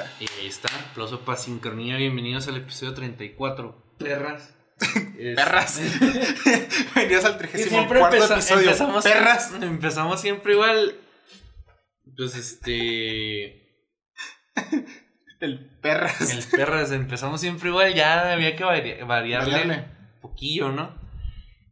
Ahí 0.00 0.24
está. 0.24 0.24
Y 0.38 0.40
ahí 0.40 0.46
está, 0.46 0.68
aplauso 0.90 1.20
para 1.20 1.38
sincronía. 1.38 1.96
Bienvenidos 1.96 2.48
al 2.48 2.56
episodio 2.56 2.94
34. 2.94 3.96
Perras. 3.98 4.54
Es- 5.18 5.36
Perras. 5.36 5.80
Venías 6.94 7.24
al 7.24 7.34
Y 7.34 7.38
34 7.38 7.68
siempre 7.68 7.98
cuarto 7.98 8.16
empeza- 8.16 8.34
episodio. 8.34 8.62
empezamos, 8.64 9.04
Perras. 9.04 9.52
empezamos 9.60 10.20
siempre 10.20 10.52
igual. 10.54 10.96
Pues 12.16 12.34
este. 12.36 13.68
El 15.40 15.70
perras. 15.80 16.20
El 16.34 16.44
perras, 16.58 16.92
empezamos 16.92 17.40
siempre 17.40 17.70
igual. 17.70 17.94
Ya 17.94 18.32
había 18.32 18.54
que 18.56 18.64
vari- 18.64 19.06
variarle, 19.06 19.50
Variarle. 19.52 19.76
un 20.14 20.20
poquillo, 20.20 20.70
¿no? 20.70 20.98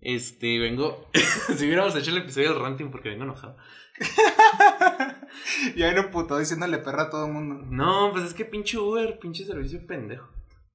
Este, 0.00 0.58
vengo. 0.58 1.10
si 1.56 1.66
hubiéramos 1.66 1.94
hecho 1.96 2.10
el 2.10 2.18
episodio 2.18 2.54
del 2.54 2.62
ranting, 2.62 2.90
porque 2.90 3.10
vengo 3.10 3.24
enojado. 3.24 3.56
Y 5.76 5.82
ahí 5.82 5.94
no 5.94 6.10
puto 6.10 6.38
diciéndole 6.38 6.78
perra 6.78 7.04
a 7.04 7.10
todo 7.10 7.26
el 7.26 7.32
mundo. 7.32 7.66
No, 7.70 8.10
pues 8.12 8.24
es 8.24 8.34
que 8.34 8.44
pinche 8.44 8.78
Uber, 8.78 9.18
pinche 9.18 9.44
servicio 9.44 9.84
pendejo. 9.86 10.28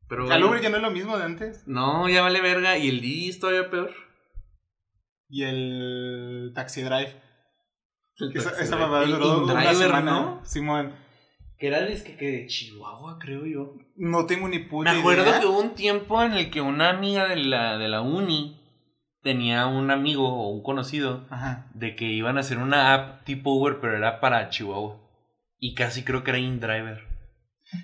Pero. 0.08 0.32
Al. 0.32 0.44
Uber 0.44 0.62
ya 0.62 0.70
no 0.70 0.78
es 0.78 0.84
lo 0.84 0.92
mismo 0.92 1.18
de 1.18 1.24
antes. 1.24 1.64
No, 1.68 2.08
ya 2.10 2.22
vale 2.22 2.42
verga. 2.42 2.78
Y 2.78 2.90
el 2.90 3.02
Didi 3.02 3.30
es 3.30 3.40
todavía 3.40 3.70
peor. 3.70 3.92
Y 5.30 5.44
el 5.44 6.52
Taxi 6.54 6.82
Drive. 6.82 7.22
El 8.18 8.34
taxi 8.34 8.50
esa 8.64 8.76
driver. 8.76 8.80
mamada 8.80 9.04
El 9.04 9.12
duró 9.12 9.44
una 9.46 9.74
semana. 9.74 10.12
¿no? 10.12 10.46
Simón. 10.46 10.94
Que 11.58 11.68
era 11.68 11.80
el 11.80 12.04
que, 12.04 12.18
que 12.18 12.26
de 12.32 12.46
Chihuahua, 12.48 13.18
creo 13.20 13.46
yo. 13.46 13.76
No 13.96 14.26
tengo 14.26 14.48
ni 14.48 14.60
puta 14.60 14.94
Me 14.94 15.00
acuerdo 15.00 15.24
idea. 15.24 15.40
que 15.40 15.46
hubo 15.48 15.60
un 15.60 15.76
tiempo 15.76 16.22
en 16.22 16.34
el 16.34 16.52
que 16.52 16.62
una 16.62 16.90
amiga 16.90 17.28
de 17.28 17.38
la, 17.38 17.78
de 17.78 17.88
la 17.88 18.02
uni 18.02 18.63
tenía 19.24 19.66
un 19.68 19.90
amigo 19.90 20.28
o 20.28 20.50
un 20.50 20.62
conocido 20.64 21.26
Ajá. 21.30 21.66
de 21.74 21.96
que 21.96 22.06
iban 22.06 22.38
a 22.38 22.42
hacer 22.42 22.58
una 22.60 22.94
app 22.94 23.24
tipo 23.24 23.52
Uber, 23.54 23.80
pero 23.80 23.96
era 23.98 24.20
para 24.20 24.50
Chihuahua. 24.50 24.98
Y 25.60 25.76
casi 25.76 26.04
creo 26.04 26.24
que 26.24 26.32
era 26.32 26.40
InDriver. 26.40 27.08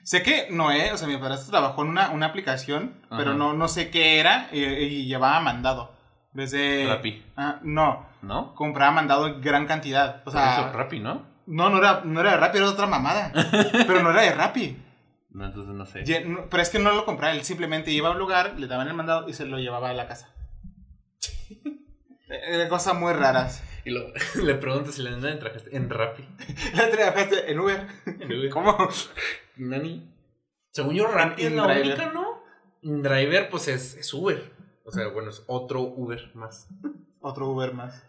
Sé 0.04 0.22
que 0.22 0.48
Noé, 0.52 0.92
o 0.92 0.98
sea, 0.98 1.08
mi 1.08 1.18
padrastro 1.18 1.52
trabajó 1.52 1.82
en 1.84 1.90
una, 1.90 2.10
una 2.12 2.28
aplicación, 2.28 2.96
Ajá. 3.06 3.18
pero 3.18 3.34
no, 3.34 3.54
no 3.54 3.68
sé 3.68 3.90
qué 3.90 4.20
era 4.20 4.50
y, 4.52 4.60
y 4.64 5.06
llevaba 5.08 5.40
mandado. 5.40 5.98
Desde. 6.34 6.86
Rappi. 6.88 7.26
Ah, 7.36 7.60
no, 7.64 8.06
¿No? 8.22 8.54
compraba 8.54 8.92
mandado 8.92 9.28
en 9.28 9.42
gran 9.42 9.66
cantidad. 9.66 10.22
O 10.26 10.32
sea, 10.32 10.60
eso, 10.60 10.72
Rappi, 10.74 11.00
¿no? 11.00 11.24
no, 11.48 11.70
no 11.72 11.80
era, 11.80 12.02
no 12.04 12.20
era 12.20 12.32
de 12.32 12.38
Rappi, 12.38 12.58
era 12.60 12.70
otra 12.70 12.86
mamada. 12.86 13.32
pero 13.88 14.04
no 14.04 14.12
era 14.12 14.22
de 14.22 14.32
Rappi. 14.36 14.78
No, 15.32 15.46
entonces 15.46 15.74
no 15.74 15.86
sé. 15.86 16.04
No- 16.26 16.48
Pero 16.50 16.62
es 16.62 16.70
que 16.70 16.80
no 16.80 16.92
lo 16.92 17.06
compraba, 17.06 17.34
él 17.34 17.44
simplemente 17.44 17.92
iba 17.92 18.10
a 18.10 18.12
un 18.12 18.20
lugar, 18.20 18.56
le 18.60 18.68
daban 18.68 18.88
el 18.88 18.94
mandado 18.94 19.28
y 19.30 19.34
se 19.34 19.46
lo 19.46 19.58
llevaba 19.58 19.90
a 19.90 19.94
la 19.94 20.08
casa. 20.08 20.30
Era 22.30 22.70
cosas 22.70 22.96
muy 22.96 23.14
raras. 23.14 23.64
Y 23.86 23.92
lo- 23.92 24.12
le 24.44 24.56
pregunto 24.56 24.92
si 24.92 25.02
le 25.02 25.10
andan 25.10 25.40
en 25.72 25.90
Rappi. 25.90 26.24
La 26.76 26.90
trabajaste 26.92 27.50
en 27.50 27.60
Uber. 27.60 27.88
En 28.06 28.26
Uber. 28.32 28.50
¿Cómo? 28.50 28.78
Nani. 29.56 30.14
Según 30.72 30.96
yo, 30.96 31.08
Rappi 31.08 31.44
es 31.46 31.52
la 31.54 31.64
InDriver. 31.64 31.98
única, 31.98 32.12
¿no? 32.14 32.44
InDriver, 32.82 33.50
pues 33.50 33.70
es, 33.70 33.96
es 33.96 34.14
Uber. 34.14 34.52
O 34.84 34.92
sea, 34.92 35.08
bueno, 35.08 35.30
es 35.30 35.44
otro 35.48 35.82
Uber 35.82 36.30
más. 36.36 36.68
Otro 37.22 37.48
Uber 37.50 37.74
más. 37.74 38.04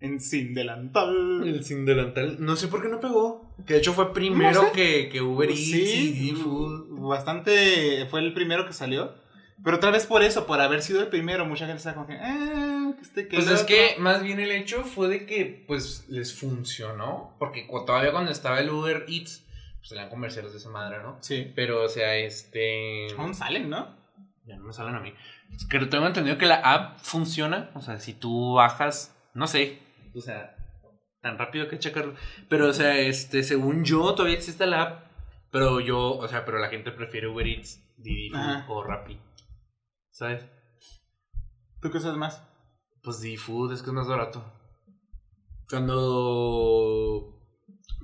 En 0.00 0.20
sin 0.20 0.52
delantal. 0.54 1.42
El 1.46 1.64
sin 1.64 1.86
delantal. 1.86 2.36
No 2.38 2.56
sé 2.56 2.68
por 2.68 2.82
qué 2.82 2.88
no 2.88 3.00
pegó. 3.00 3.54
Que 3.66 3.72
de 3.74 3.78
hecho 3.80 3.94
fue 3.94 4.12
primero 4.12 4.62
No 4.62 4.68
sé. 4.68 4.72
que, 4.72 5.08
que 5.08 5.22
Uber 5.22 5.48
Eats 5.48 5.60
y 5.60 5.86
Sí, 5.86 6.32
Food. 6.32 7.00
bastante. 7.08 8.06
Fue 8.10 8.20
el 8.20 8.32
primero 8.34 8.66
que 8.66 8.74
salió. 8.74 9.14
Pero 9.62 9.78
tal 9.78 9.92
vez 9.92 10.06
por 10.06 10.22
eso, 10.22 10.46
por 10.46 10.60
haber 10.60 10.82
sido 10.82 11.00
el 11.00 11.08
primero, 11.08 11.44
mucha 11.44 11.66
gente 11.66 11.78
está 11.78 11.94
como 11.94 12.06
que. 12.06 12.14
Ah, 12.14 12.92
este 13.00 13.28
que 13.28 13.36
Pues 13.36 13.48
es 13.48 13.62
otro". 13.62 13.66
que 13.66 13.96
más 13.98 14.22
bien 14.22 14.40
el 14.40 14.50
hecho 14.50 14.84
fue 14.84 15.08
de 15.08 15.26
que 15.26 15.64
pues 15.66 16.06
les 16.08 16.38
funcionó. 16.38 17.34
Porque 17.38 17.66
todavía 17.86 18.12
cuando 18.12 18.30
estaba 18.30 18.60
el 18.60 18.70
Uber 18.70 19.04
Eats, 19.08 19.44
pues 19.78 19.88
salían 19.90 20.08
comerciales 20.08 20.52
de 20.52 20.58
esa 20.58 20.70
madre, 20.70 21.02
¿no? 21.02 21.18
Sí. 21.20 21.52
Pero, 21.54 21.84
o 21.84 21.88
sea, 21.88 22.16
este. 22.16 23.08
Aún 23.18 23.34
salen, 23.34 23.68
¿no? 23.68 23.94
Ya 24.46 24.56
no 24.56 24.64
me 24.64 24.72
salen 24.72 24.94
a 24.94 25.00
mí. 25.00 25.12
Es 25.54 25.66
que 25.66 25.78
tengo 25.80 26.06
entendido 26.06 26.38
que 26.38 26.46
la 26.46 26.56
app 26.56 26.98
funciona. 26.98 27.70
O 27.74 27.80
sea, 27.80 27.98
si 27.98 28.14
tú 28.14 28.54
bajas, 28.54 29.14
no 29.34 29.46
sé. 29.46 29.78
O 30.14 30.20
sea, 30.20 30.56
tan 31.20 31.38
rápido 31.38 31.68
que 31.68 31.78
checarlo. 31.78 32.14
Pero, 32.48 32.68
o 32.68 32.72
sea, 32.72 32.98
este, 32.98 33.42
según 33.42 33.84
yo, 33.84 34.14
todavía 34.14 34.36
existe 34.36 34.66
la 34.66 34.82
app. 34.82 35.04
Pero 35.50 35.80
yo, 35.80 36.16
o 36.16 36.28
sea, 36.28 36.44
pero 36.44 36.58
la 36.58 36.68
gente 36.68 36.92
prefiere 36.92 37.26
Uber 37.26 37.46
Eats, 37.46 37.82
Didi 37.96 38.30
Food 38.30 38.64
o 38.68 38.84
Rappi. 38.84 39.18
¿Sabes? 40.20 40.44
¿Tú 41.80 41.90
qué 41.90 41.98
sabes 41.98 42.18
más? 42.18 42.46
Pues 43.02 43.22
Didi 43.22 43.38
Food 43.38 43.72
es 43.72 43.80
que 43.80 43.86
es 43.88 43.94
más 43.94 44.06
barato. 44.06 44.44
Cuando 45.70 47.40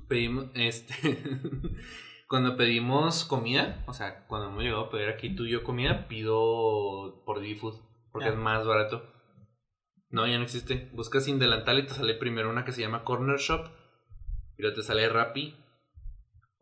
pedimos, 0.07 0.45
este, 0.55 0.95
cuando 2.27 2.57
pedimos 2.57 3.23
comida, 3.23 3.83
o 3.85 3.93
sea, 3.93 4.25
cuando 4.25 4.47
hemos 4.47 4.63
llegado 4.63 4.85
a 4.85 4.89
pedir 4.89 5.09
aquí 5.09 5.35
tú 5.35 5.45
y 5.45 5.51
yo 5.51 5.63
comida, 5.63 6.07
pido 6.07 7.21
por 7.23 7.39
Didi 7.39 7.53
Food, 7.53 7.79
porque 8.11 8.29
es 8.29 8.35
más 8.35 8.65
barato. 8.65 9.03
No, 10.09 10.25
ya 10.25 10.39
no 10.39 10.43
existe. 10.45 10.89
Buscas 10.93 11.25
sin 11.25 11.37
delantal 11.37 11.77
y 11.77 11.85
te 11.85 11.93
sale 11.93 12.15
primero 12.15 12.49
una 12.49 12.65
que 12.65 12.71
se 12.71 12.81
llama 12.81 13.03
Corner 13.03 13.37
Shop, 13.37 13.67
y 14.57 14.63
luego 14.63 14.75
te 14.75 14.81
sale 14.81 15.07
Rappi. 15.07 15.55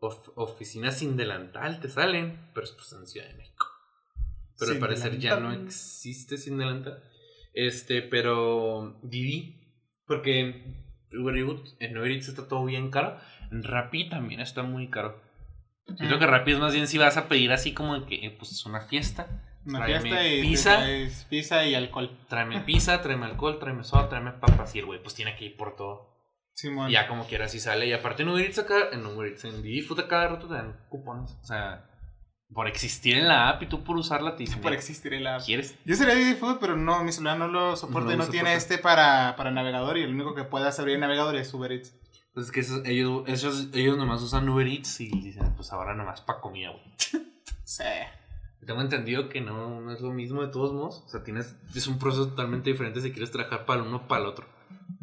Of- 0.00 0.32
oficina 0.36 0.90
sin 0.92 1.16
delantal 1.16 1.80
te 1.80 1.88
salen, 1.88 2.50
pero 2.52 2.64
es 2.66 2.72
pues 2.72 2.92
en 2.92 3.06
Ciudad 3.06 3.28
de 3.28 3.36
México. 3.38 3.55
Pero 4.58 4.72
al 4.72 4.78
parecer 4.78 5.18
ya 5.18 5.38
no 5.38 5.52
existe 5.52 6.38
sin 6.38 6.58
delantal. 6.58 7.02
Este, 7.52 8.02
pero 8.02 8.98
Didi, 9.02 9.60
porque 10.06 10.84
Uber 11.12 11.36
Eats, 11.36 11.76
en 11.80 11.96
Uber 11.96 12.10
Eats 12.10 12.28
está 12.28 12.48
todo 12.48 12.64
bien 12.64 12.90
caro. 12.90 13.18
En 13.50 13.62
Rappi 13.62 14.08
también 14.08 14.40
está 14.40 14.62
muy 14.62 14.88
caro. 14.90 15.20
Siento 15.86 16.16
Ujú. 16.16 16.18
que 16.18 16.26
Rappi 16.26 16.52
es 16.52 16.58
más 16.58 16.74
bien 16.74 16.88
si 16.88 16.98
vas 16.98 17.16
a 17.16 17.28
pedir 17.28 17.52
así 17.52 17.72
como 17.72 18.06
que, 18.06 18.34
pues 18.38 18.52
es 18.52 18.66
una 18.66 18.80
fiesta. 18.80 19.42
Una 19.64 19.84
fiesta 19.84 20.26
y. 20.26 20.42
pizza. 20.42 20.84
pizza 21.28 21.66
y 21.66 21.74
alcohol. 21.74 22.16
Tráeme 22.28 22.60
pizza, 22.66 23.00
tráeme 23.02 23.26
alcohol, 23.26 23.58
tráeme 23.58 23.84
soda, 23.84 24.08
tráeme 24.08 24.32
papas. 24.32 24.74
Y 24.74 24.80
el 24.80 24.86
güey, 24.86 25.02
pues 25.02 25.14
tiene 25.14 25.36
que 25.36 25.46
ir 25.46 25.56
por 25.56 25.76
todo. 25.76 26.14
Simón. 26.54 26.90
Ya 26.90 27.06
como 27.06 27.26
quiera 27.26 27.48
si 27.48 27.60
sale. 27.60 27.86
Y 27.86 27.92
aparte 27.92 28.22
en 28.22 28.30
Uber 28.30 28.44
Eats 28.44 28.58
acá, 28.58 28.88
en 28.92 29.04
Uber 29.04 29.28
Eats, 29.28 29.44
en 29.44 29.62
Didi 29.62 29.82
Food 29.82 30.06
cada 30.08 30.28
rato 30.28 30.48
te 30.48 30.54
dan 30.54 30.86
cupones. 30.88 31.32
O 31.42 31.44
sea, 31.44 31.90
por 32.52 32.68
existir 32.68 33.16
en 33.16 33.28
la 33.28 33.48
app 33.48 33.62
y 33.62 33.66
tú 33.66 33.82
por 33.84 33.96
usarla 33.96 34.36
te 34.36 34.44
dicen, 34.44 34.60
Por 34.60 34.72
"Eh, 34.72 34.76
existir 34.76 35.12
el 35.14 35.26
app. 35.26 35.42
¿quieres? 35.44 35.74
Yo 35.84 35.94
sería 35.96 36.14
Didi 36.14 36.34
Food, 36.34 36.58
pero 36.60 36.76
no, 36.76 37.02
mi 37.04 37.12
celular 37.12 37.38
no 37.38 37.48
lo 37.48 37.76
soporta 37.76 38.14
No 38.16 38.24
y 38.24 38.28
tiene 38.28 38.54
este 38.54 38.78
para, 38.78 39.34
para 39.36 39.50
navegador 39.50 39.98
y 39.98 40.02
el 40.02 40.10
único 40.14 40.34
que 40.34 40.44
puedas 40.44 40.78
abrir 40.78 40.94
el 40.94 41.00
navegador 41.00 41.36
es 41.36 41.52
Uber 41.52 41.72
Eats. 41.72 41.94
Pues 42.32 42.46
es 42.46 42.52
que 42.52 42.60
esos- 42.60 42.84
ellos, 42.86 43.24
ellos, 43.26 43.68
ellos 43.72 43.96
nomás 43.96 44.22
usan 44.22 44.48
Uber 44.48 44.66
Eats 44.66 45.00
y 45.00 45.08
dicen, 45.08 45.54
pues 45.56 45.72
ahora 45.72 45.94
nomás 45.94 46.20
para 46.20 46.40
comida, 46.40 46.70
güey. 46.70 46.84
Sí. 47.64 47.82
Tengo 48.64 48.80
entendido 48.80 49.28
que 49.28 49.40
no, 49.40 49.80
no 49.80 49.92
es 49.92 50.00
lo 50.00 50.12
mismo 50.12 50.40
de 50.42 50.48
todos 50.48 50.72
modos. 50.72 51.02
O 51.06 51.08
sea, 51.08 51.22
tienes, 51.24 51.56
es 51.74 51.86
un 51.88 51.98
proceso 51.98 52.28
totalmente 52.28 52.70
diferente 52.70 53.00
si 53.00 53.10
quieres 53.12 53.30
trabajar 53.30 53.64
para 53.64 53.80
el 53.80 53.86
uno 53.88 53.96
o 53.98 54.08
para 54.08 54.22
el 54.22 54.28
otro. 54.28 54.46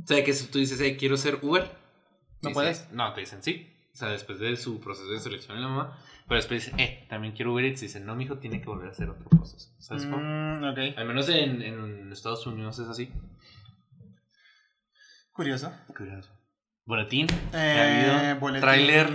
O 0.04 0.08
sea, 0.08 0.24
que 0.24 0.34
si 0.34 0.48
tú 0.48 0.60
dices, 0.60 0.80
hey, 0.82 0.96
quiero 1.00 1.16
ser 1.18 1.40
Uber. 1.42 1.64
¿No 2.42 2.50
dices- 2.50 2.54
puedes? 2.54 2.92
No, 2.92 3.14
te 3.14 3.22
dicen 3.22 3.42
sí. 3.44 3.73
O 3.94 3.98
sea, 3.98 4.10
después 4.10 4.40
de 4.40 4.56
su 4.58 4.80
proceso 4.80 5.10
de 5.10 5.20
selección 5.20 5.56
en 5.58 5.62
la 5.64 5.70
mamá. 5.70 5.98
Pero 6.28 6.38
después 6.38 6.66
dicen, 6.66 6.80
eh, 6.80 7.06
también 7.10 7.34
quiero 7.34 7.54
Uber 7.54 7.64
Eats. 7.66 7.84
Y 7.84 7.86
dicen, 7.86 8.06
no, 8.06 8.16
mijo, 8.16 8.40
tiene 8.40 8.60
que 8.60 8.66
volver 8.66 8.88
a 8.88 8.92
hacer 8.92 9.10
otro 9.10 9.30
proceso. 9.30 9.70
¿Sabes 9.78 10.06
cómo? 10.06 10.18
Mm, 10.18 10.64
ok. 10.64 10.98
Al 10.98 11.06
menos 11.06 11.30
en, 11.30 11.62
en 11.62 12.12
Estados 12.12 12.48
Unidos 12.48 12.80
es 12.80 12.88
así. 12.88 13.12
Curioso. 15.32 15.72
Curioso. 15.96 16.32
Boletín. 16.86 17.28
Eh, 17.54 18.36
boletín. 18.40 18.62
Tráiler. 18.62 19.10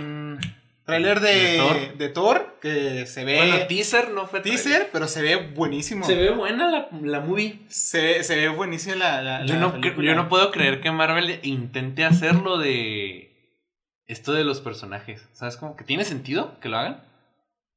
Trailer 0.85 1.19
de, 1.19 1.29
¿De 1.29 1.57
Thor? 1.57 1.97
de 1.97 2.09
Thor, 2.09 2.57
que 2.61 3.05
se 3.05 3.23
ve. 3.23 3.37
Bueno, 3.37 3.67
teaser 3.67 4.09
no 4.09 4.25
fue 4.25 4.39
trailer. 4.39 4.63
teaser, 4.63 4.89
pero 4.91 5.07
se 5.07 5.21
ve 5.21 5.35
buenísimo. 5.35 6.03
Se 6.03 6.15
ve 6.15 6.31
buena 6.31 6.67
la, 6.71 6.89
la 7.03 7.19
movie. 7.19 7.59
Se 7.67 8.01
ve, 8.01 8.23
se 8.23 8.35
ve 8.35 8.47
buenísima 8.47 8.95
la, 8.95 9.21
la, 9.21 9.45
Yo 9.45 9.53
la 9.53 9.59
no, 9.59 9.79
yo 9.79 10.15
no 10.15 10.27
puedo 10.29 10.49
creer 10.51 10.81
que 10.81 10.89
Marvel 10.89 11.39
intente 11.43 12.05
hacerlo 12.05 12.57
de 12.57 13.28
esto 14.09 14.33
de 14.33 14.43
los 14.43 14.59
personajes. 14.59 15.29
¿Sabes 15.33 15.55
cómo? 15.55 15.75
¿Que 15.75 15.83
tiene 15.85 16.03
sentido 16.03 16.59
que 16.59 16.67
lo 16.67 16.77
hagan? 16.77 17.03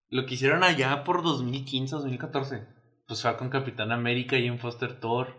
Lo 0.09 0.27
que 0.27 0.35
hicieron 0.35 0.65
allá 0.65 1.05
por 1.05 1.23
2015, 1.23 1.95
2014. 1.95 2.67
Pues 3.07 3.23
Falcon 3.23 3.51
Capitán 3.51 3.93
América 3.93 4.37
y 4.39 4.47
en 4.47 4.59
Foster 4.59 4.99
Thor. 4.99 5.37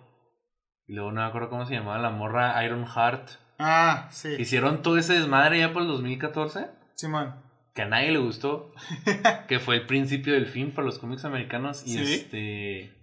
Y 0.88 0.94
luego 0.94 1.12
no 1.12 1.22
me 1.22 1.28
acuerdo 1.28 1.50
cómo 1.50 1.66
se 1.66 1.74
llamaba 1.74 1.98
la 2.00 2.10
morra 2.12 2.64
Iron 2.64 2.86
Heart. 2.86 3.30
Ah, 3.60 4.08
sí. 4.12 4.36
Hicieron 4.38 4.82
todo 4.82 4.98
ese 4.98 5.14
desmadre 5.14 5.60
ya 5.60 5.74
por 5.74 5.82
el 5.82 5.88
2014. 5.88 6.68
Simón. 6.96 7.36
Que 7.74 7.82
a 7.82 7.88
nadie 7.88 8.12
le 8.12 8.20
gustó. 8.20 8.72
que 9.48 9.60
fue 9.60 9.76
el 9.78 9.86
principio 9.88 10.34
del 10.34 10.46
fin 10.48 10.72
para 10.72 10.86
los 10.86 11.00
cómics 11.00 11.26
americanos. 11.26 11.84
Y 11.88 11.98
Sí. 11.98 12.14
este. 12.14 12.94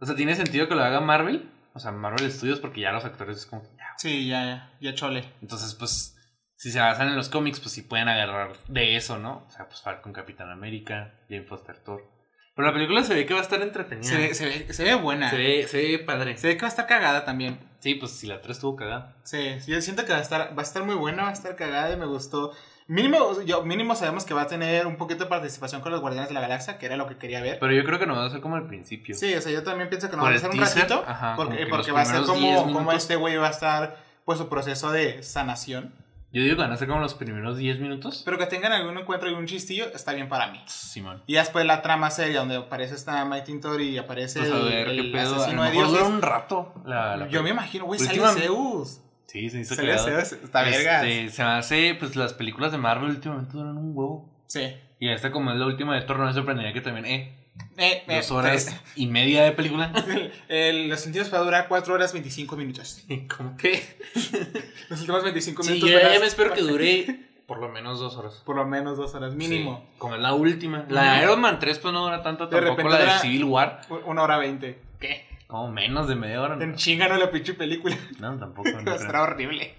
O 0.00 0.06
sea, 0.06 0.16
tiene 0.16 0.34
sentido 0.34 0.68
que 0.68 0.74
lo 0.74 0.82
haga 0.82 1.00
Marvel. 1.00 1.50
O 1.74 1.78
sea, 1.78 1.92
Marvel 1.92 2.30
Studios, 2.30 2.60
porque 2.60 2.80
ya 2.80 2.92
los 2.92 3.04
actores 3.04 3.36
es 3.38 3.46
como 3.46 3.62
que 3.62 3.68
ya. 3.76 3.84
Sí, 3.98 4.26
ya, 4.28 4.44
ya, 4.44 4.72
ya 4.80 4.94
chole. 4.94 5.24
Entonces, 5.40 5.74
pues, 5.74 6.16
si 6.62 6.70
se 6.70 6.78
basan 6.78 7.08
en 7.08 7.16
los 7.16 7.28
cómics, 7.28 7.58
pues 7.58 7.72
sí 7.72 7.82
pueden 7.82 8.08
agarrar 8.08 8.52
de 8.68 8.94
eso, 8.94 9.18
¿no? 9.18 9.44
O 9.48 9.50
sea, 9.50 9.66
pues 9.66 9.80
Falcon 9.80 10.12
Capitán 10.12 10.48
América, 10.48 11.12
Jane 11.28 11.42
Foster 11.42 11.76
Thor. 11.76 12.08
Pero 12.54 12.68
la 12.68 12.72
película 12.72 13.02
se 13.02 13.14
ve 13.14 13.26
que 13.26 13.34
va 13.34 13.40
a 13.40 13.42
estar 13.42 13.60
entretenida. 13.60 14.08
Se 14.08 14.16
ve, 14.16 14.32
se 14.32 14.44
ve, 14.46 14.72
se 14.72 14.84
ve 14.84 14.94
buena. 14.94 15.28
se 15.28 15.36
ve, 15.38 15.66
se 15.66 15.78
ve 15.78 15.98
padre. 15.98 16.36
Se 16.36 16.46
ve 16.46 16.54
que 16.54 16.60
va 16.60 16.68
a 16.68 16.70
estar 16.70 16.86
cagada 16.86 17.24
también. 17.24 17.58
Sí, 17.80 17.96
pues 17.96 18.12
si 18.12 18.28
la 18.28 18.40
3 18.40 18.56
estuvo 18.56 18.76
cagada. 18.76 19.16
Sí, 19.24 19.56
yo 19.66 19.82
siento 19.82 20.04
que 20.04 20.12
va 20.12 20.18
a 20.18 20.22
estar, 20.22 20.56
va 20.56 20.62
a 20.62 20.64
estar 20.64 20.84
muy 20.84 20.94
buena, 20.94 21.24
va 21.24 21.30
a 21.30 21.32
estar 21.32 21.56
cagada 21.56 21.92
y 21.92 21.96
me 21.96 22.06
gustó. 22.06 22.52
Mínimo, 22.86 23.42
yo, 23.42 23.64
mínimo 23.64 23.96
sabemos 23.96 24.24
que 24.24 24.32
va 24.32 24.42
a 24.42 24.46
tener 24.46 24.86
un 24.86 24.96
poquito 24.96 25.24
de 25.24 25.30
participación 25.30 25.80
con 25.80 25.90
los 25.90 26.00
Guardianes 26.00 26.28
de 26.28 26.34
la 26.34 26.42
Galaxia, 26.42 26.78
que 26.78 26.86
era 26.86 26.96
lo 26.96 27.08
que 27.08 27.16
quería 27.16 27.42
ver. 27.42 27.58
Pero 27.58 27.72
yo 27.72 27.82
creo 27.82 27.98
que 27.98 28.06
no 28.06 28.14
va 28.14 28.26
a 28.26 28.30
ser 28.30 28.40
como 28.40 28.54
al 28.54 28.68
principio. 28.68 29.16
Sí, 29.16 29.34
o 29.34 29.40
sea, 29.40 29.50
yo 29.50 29.64
también 29.64 29.88
pienso 29.88 30.08
que 30.08 30.16
no 30.16 30.22
va 30.22 30.30
a 30.30 30.38
ser 30.38 30.50
un 30.50 30.58
teaser, 30.58 30.82
ratito, 30.82 31.04
ajá, 31.04 31.34
porque, 31.34 31.66
porque 31.66 31.90
va 31.90 32.02
a 32.02 32.04
ser 32.04 32.22
primeros 32.22 32.40
10 32.40 32.60
como, 32.60 32.72
como 32.72 32.92
este 32.92 33.16
güey 33.16 33.36
va 33.36 33.48
a 33.48 33.50
estar, 33.50 33.96
pues, 34.24 34.38
su 34.38 34.48
proceso 34.48 34.92
de 34.92 35.24
sanación. 35.24 35.92
Yo 36.32 36.42
digo 36.42 36.56
que 36.56 36.62
van 36.62 36.72
a 36.72 36.76
ser 36.78 36.88
como 36.88 37.00
los 37.00 37.12
primeros 37.12 37.58
10 37.58 37.80
minutos. 37.80 38.22
Pero 38.24 38.38
que 38.38 38.46
tengan 38.46 38.72
algún 38.72 38.96
encuentro 38.96 39.30
y 39.30 39.34
un 39.34 39.46
chistillo, 39.46 39.86
está 39.94 40.14
bien 40.14 40.30
para 40.30 40.46
mí. 40.50 40.62
Simón. 40.66 41.22
Y 41.26 41.34
después 41.34 41.66
la 41.66 41.82
trama 41.82 42.10
seria, 42.10 42.38
donde 42.38 42.56
aparece 42.56 42.94
esta 42.94 43.22
Mike 43.26 43.44
Tintor 43.44 43.82
y 43.82 43.98
aparece 43.98 44.40
Pues 44.40 44.50
a 44.50 44.58
ver, 44.60 44.88
el 44.88 44.96
qué 44.96 45.18
pedo. 45.18 45.36
Asesino 45.36 45.62
de 45.62 45.72
dura 45.72 46.04
un 46.04 46.22
rato. 46.22 46.72
La, 46.86 47.18
la 47.18 47.28
Yo 47.28 47.42
me 47.42 47.50
imagino, 47.50 47.84
güey, 47.84 48.00
sale 48.00 48.20
Zeus. 48.28 49.00
Sí, 49.26 49.50
se 49.50 49.60
hizo 49.60 49.74
Sale. 49.74 49.98
Zeus, 49.98 50.32
está. 50.32 50.68
Este, 50.68 51.28
se 51.30 51.42
me 51.42 51.50
hace, 51.50 51.96
pues 51.98 52.16
las 52.16 52.32
películas 52.32 52.72
de 52.72 52.78
Marvel 52.78 53.10
últimamente 53.10 53.52
duran 53.52 53.76
un 53.76 53.92
huevo. 53.94 54.28
Sí. 54.46 54.74
Y 55.00 55.08
esta 55.08 55.30
como 55.32 55.50
es 55.50 55.58
la 55.58 55.66
última 55.66 55.94
de 55.94 56.02
Thor, 56.02 56.18
no 56.18 56.26
me 56.26 56.32
sorprendería 56.32 56.72
que 56.72 56.80
también, 56.80 57.06
eh, 57.06 57.41
Eh, 57.78 58.02
eh, 58.06 58.16
dos 58.16 58.30
horas 58.30 58.74
y 58.96 59.06
media 59.06 59.44
de 59.44 59.52
película. 59.52 59.92
El- 60.48 60.88
los 60.88 61.00
sentidos 61.00 61.28
para 61.28 61.42
durar 61.42 61.68
4 61.68 61.94
horas 61.94 62.12
25 62.12 62.56
minutos. 62.56 63.02
¿Cómo 63.36 63.56
que? 63.56 63.82
Los 64.90 65.00
últimos 65.00 65.22
25 65.24 65.62
Sí, 65.62 65.68
minutos. 65.72 65.90
yo 65.90 65.98
ya 65.98 66.04
verás- 66.08 66.20
me 66.20 66.26
espero 66.26 66.52
que 66.52 66.60
dure 66.62 67.20
por 67.46 67.58
lo 67.60 67.68
menos 67.70 67.98
dos 67.98 68.16
horas. 68.16 68.42
Por 68.44 68.56
lo 68.56 68.66
menos 68.66 68.96
2 68.98 69.14
horas, 69.14 69.34
mínimo. 69.34 69.86
Sí, 69.90 69.98
como 69.98 70.14
es 70.16 70.20
la 70.20 70.34
última. 70.34 70.84
La 70.88 71.14
de 71.14 71.22
Iron 71.22 71.40
Man 71.40 71.58
3 71.58 71.78
pues 71.78 71.92
no 71.94 72.02
dura 72.02 72.22
tanto, 72.22 72.46
De 72.46 72.60
tampoco 72.60 72.88
la 72.88 72.98
de 73.14 73.20
Civil 73.20 73.44
War. 73.44 73.80
Una 74.06 74.22
hora 74.22 74.36
20. 74.38 74.78
¿Qué? 75.00 75.26
Como 75.46 75.70
menos 75.70 76.08
de 76.08 76.14
media 76.14 76.40
hora. 76.40 76.56
En 76.62 76.76
chinga 76.76 77.08
no 77.08 77.16
la 77.16 77.30
pinche 77.30 77.54
película. 77.54 77.96
no 78.20 78.38
tampoco. 78.38 78.70
no. 78.70 78.94
Está 78.94 79.22
horrible. 79.22 79.74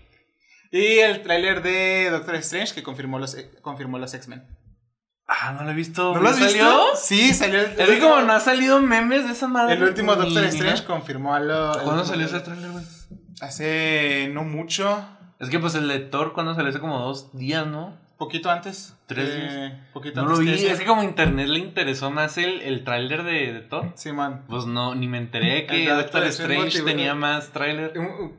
Y 0.71 0.99
el 0.99 1.21
tráiler 1.21 1.61
de 1.61 2.09
Doctor 2.09 2.35
Strange 2.35 2.73
que 2.73 2.81
confirmó 2.83 3.19
los, 3.19 3.35
eh, 3.35 3.51
confirmó 3.61 3.99
los 3.99 4.13
X-Men. 4.13 4.43
Ah, 5.35 5.53
no 5.53 5.63
lo 5.63 5.71
he 5.71 5.73
visto. 5.73 6.13
¿No 6.13 6.21
lo 6.21 6.29
has 6.29 6.35
¿Salió? 6.37 6.49
visto? 6.53 6.89
Sí, 6.95 7.33
salió 7.33 7.59
el, 7.61 7.71
Es 7.79 7.89
que 7.89 7.99
como 7.99 8.21
no 8.21 8.33
ha 8.33 8.39
salido 8.39 8.79
memes 8.81 9.25
de 9.25 9.31
esa 9.31 9.47
madre. 9.47 9.73
el 9.73 9.83
último 9.83 10.15
ni- 10.15 10.21
Doctor 10.25 10.43
Strange 10.45 10.83
confirmó 10.85 11.33
a 11.33 11.39
lo. 11.39 11.71
¿Cuándo 11.83 12.01
el- 12.03 12.07
salió 12.07 12.25
ese 12.27 12.39
trailer, 12.41 12.69
güey? 12.71 12.85
Hace 13.41 14.29
no 14.33 14.43
mucho. 14.43 15.03
Es 15.39 15.49
que 15.49 15.59
pues 15.59 15.75
el 15.75 15.87
de 15.87 15.99
Thor 15.99 16.33
cuando 16.33 16.53
salió 16.55 16.69
hace 16.69 16.79
como 16.79 16.99
dos 16.99 17.35
días, 17.35 17.65
¿no? 17.67 17.97
Poquito 18.23 18.49
antes. 18.49 18.95
Tres 19.05 19.29
Eh, 19.29 19.35
días. 19.35 19.73
Poquito 19.91 20.21
No 20.21 20.29
lo 20.29 20.35
antes 20.37 20.45
vi. 20.45 20.57
que 20.57 20.63
ese. 20.65 20.73
Es 20.73 20.79
que 20.79 20.85
como 20.85 21.03
internet 21.03 21.47
le 21.49 21.59
interesó 21.59 22.09
más 22.09 22.37
el, 22.37 22.61
el 22.61 22.85
tráiler 22.85 23.23
de, 23.23 23.51
de 23.51 23.59
Thor. 23.59 23.91
Sí, 23.95 24.13
man. 24.13 24.45
Pues 24.47 24.65
no, 24.65 24.95
ni 24.95 25.07
me 25.09 25.17
enteré 25.17 25.65
que 25.65 25.85
Doctor 25.89 26.21
Doctor 26.21 26.23
Strange 26.27 26.81
tenía 26.83 27.13
más 27.15 27.49
tráiler. 27.51 27.91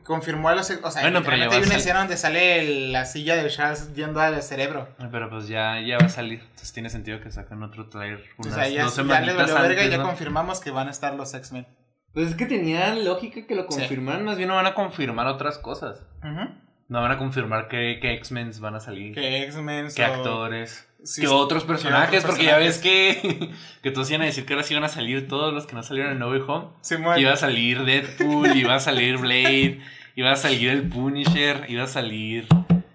Confirmó 0.03 0.49
a 0.49 0.55
los. 0.55 0.71
O 0.71 0.89
sea, 0.91 1.03
Bueno, 1.03 1.21
pero 1.23 1.37
ya 1.37 1.43
hay 1.51 1.61
a 1.63 1.65
una 1.65 1.75
escena 1.75 1.99
donde 1.99 2.17
sale 2.17 2.59
el- 2.61 2.91
la 2.91 3.05
silla 3.05 3.35
de 3.35 3.47
Charles 3.49 3.93
yendo 3.93 4.19
al 4.19 4.41
cerebro. 4.41 4.87
Pero 5.11 5.29
pues 5.29 5.47
ya, 5.47 5.79
ya 5.81 5.97
va 5.99 6.07
a 6.07 6.09
salir. 6.09 6.39
Entonces 6.41 6.73
tiene 6.73 6.89
sentido 6.89 7.21
que 7.21 7.29
sacan 7.31 7.61
otro 7.61 7.87
trailer 7.89 8.23
O 8.39 8.43
sea, 8.43 8.67
ya, 8.67 8.85
dos 8.85 8.95
ya 8.95 9.03
valió 9.03 9.35
verga 9.37 9.85
y 9.85 9.89
ya 9.91 9.97
¿no? 9.99 10.03
confirmamos 10.05 10.59
que 10.61 10.71
van 10.71 10.87
a 10.87 10.91
estar 10.91 11.13
los 11.13 11.31
X-Men. 11.33 11.67
Pues 12.11 12.29
es 12.29 12.35
que 12.35 12.45
tenía 12.45 12.95
lógica 12.95 13.45
que 13.45 13.55
lo 13.55 13.63
Sí. 13.63 13.77
confirmaran. 13.77 14.25
Más 14.25 14.37
bien 14.37 14.49
no 14.49 14.55
van 14.55 14.65
a 14.65 14.73
confirmar 14.73 15.27
otras 15.27 15.57
cosas. 15.59 16.01
Ujú. 16.23 16.49
No 16.87 17.01
van 17.01 17.11
a 17.11 17.17
confirmar 17.17 17.67
que, 17.67 17.97
que 17.99 18.13
X-Men 18.13 18.51
van 18.59 18.75
a 18.75 18.79
salir. 18.79 19.13
Que 19.15 19.43
X-Men. 19.43 19.87
que 19.95 20.03
o- 20.03 20.05
actores. 20.05 20.87
Sí, 21.03 21.21
que 21.21 21.27
sí, 21.27 21.33
otros 21.33 21.63
personajes. 21.65 22.19
otros 22.19 22.23
porque 22.35 22.45
ya 22.45 22.57
ves 22.57 22.79
que, 22.79 23.51
que 23.83 23.91
todos 23.91 24.09
iban 24.09 24.21
a 24.23 24.25
decir 24.25 24.45
que 24.45 24.53
ahora 24.53 24.63
sí 24.63 24.73
iban 24.73 24.83
a 24.83 24.89
salir 24.89 25.27
todos 25.27 25.53
los 25.53 25.65
que 25.67 25.75
no 25.75 25.83
salieron 25.83 26.11
en 26.13 26.19
No 26.19 26.29
Way 26.29 26.41
Home. 26.47 26.67
Simón. 26.81 27.19
Iba 27.19 27.33
a 27.33 27.37
salir 27.37 27.83
Deadpool, 27.85 28.55
iba 28.55 28.75
a 28.75 28.79
salir 28.79 29.17
Blade, 29.17 29.79
iba 30.15 30.31
a 30.31 30.35
salir 30.35 30.69
el 30.69 30.87
Punisher, 30.89 31.65
iba 31.69 31.83
a 31.83 31.87
salir 31.87 32.47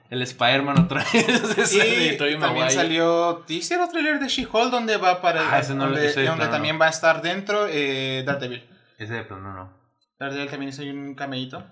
el 0.09 0.23
Spider-Man 0.23 0.81
otra 0.81 1.05
vez. 1.13 1.73
Y 1.75 2.17
también 2.17 2.41
Maguire. 2.41 2.71
salió 2.71 3.45
teaser 3.47 3.81
o 3.81 3.89
trailer 3.89 4.19
de 4.19 4.27
She-Hulk 4.29 4.71
donde 4.71 4.97
va 4.97 5.21
para 5.21 5.53
Ah, 5.55 5.61
ese 5.61 5.75
no 5.75 5.87
lo- 5.87 5.93
donde, 5.93 6.09
ese 6.09 6.21
de 6.21 6.27
donde 6.27 6.39
plano 6.41 6.53
también 6.53 6.75
no. 6.77 6.81
va 6.81 6.87
a 6.87 6.91
estar 6.91 7.23
dentro 7.23 7.67
eh, 7.69 8.25
Daredevil. 8.27 8.65
Ese 8.99 9.15
de 9.15 9.23
plano 9.25 9.53
no. 9.55 9.73
Daredevil 10.19 10.49
también 10.51 10.71
hizo 10.71 10.83
un 10.83 11.15
cameíto. 11.15 11.65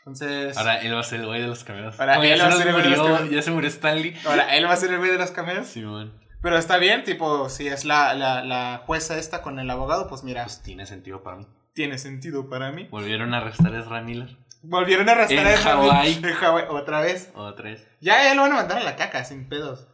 Entonces, 0.00 0.56
Ahora 0.56 0.76
él 0.80 0.94
va 0.94 1.00
a 1.00 1.04
ser 1.04 1.20
el 1.20 1.26
güey 1.26 1.40
de 1.40 1.46
los 1.46 1.62
cameos. 1.64 1.98
Ahora 2.00 2.16
ya 2.24 2.32
él 2.34 2.40
se 2.40 2.46
va 2.46 2.52
a 2.52 2.56
ser 2.56 2.66
el 2.68 2.72
güey 2.72 2.84
de 2.84 2.90
los 2.90 2.98
murió, 3.00 3.14
cameos. 3.16 3.34
ya 3.34 3.42
se 3.42 3.50
murió 3.50 3.68
Stanley. 3.68 4.14
ahora 4.26 4.56
él 4.56 4.64
va 4.66 4.72
a 4.72 4.76
ser 4.76 4.90
el 4.92 4.98
güey 4.98 5.10
de 5.10 5.18
los 5.18 5.30
cameos. 5.30 5.66
Simón. 5.66 6.18
Pero 6.42 6.56
está 6.56 6.78
bien, 6.78 7.04
tipo, 7.04 7.48
si 7.50 7.68
es 7.68 7.84
la, 7.84 8.14
la, 8.14 8.42
la 8.42 8.82
jueza 8.86 9.18
esta 9.18 9.42
con 9.42 9.58
el 9.58 9.68
abogado, 9.68 10.08
pues 10.08 10.24
mira, 10.24 10.44
Pues 10.44 10.62
tiene 10.62 10.86
sentido 10.86 11.22
para 11.22 11.36
mí. 11.36 11.46
tiene 11.74 11.98
sentido 11.98 12.48
para 12.48 12.72
mí. 12.72 12.88
Volvieron 12.90 13.34
a 13.34 13.38
arrestar 13.38 13.74
a 13.74 13.78
Ezra 13.80 14.00
Miller. 14.00 14.36
Volvieron 14.62 15.08
a 15.08 15.12
arrastrar 15.12 15.40
En 15.40 15.46
a 15.46 15.52
Ezra 15.52 15.72
Hawái. 15.72 16.14
Miller- 16.16 16.30
En 16.30 16.36
Hawái, 16.36 16.64
otra 16.70 17.00
vez. 17.02 17.30
Otra 17.34 17.64
vez. 17.70 17.86
Ya, 18.00 18.22
ya 18.24 18.34
lo 18.34 18.42
van 18.42 18.52
a 18.52 18.56
mandar 18.56 18.78
a 18.78 18.82
la 18.84 18.96
caca, 18.96 19.22
sin 19.24 19.48
pedos. 19.50 19.86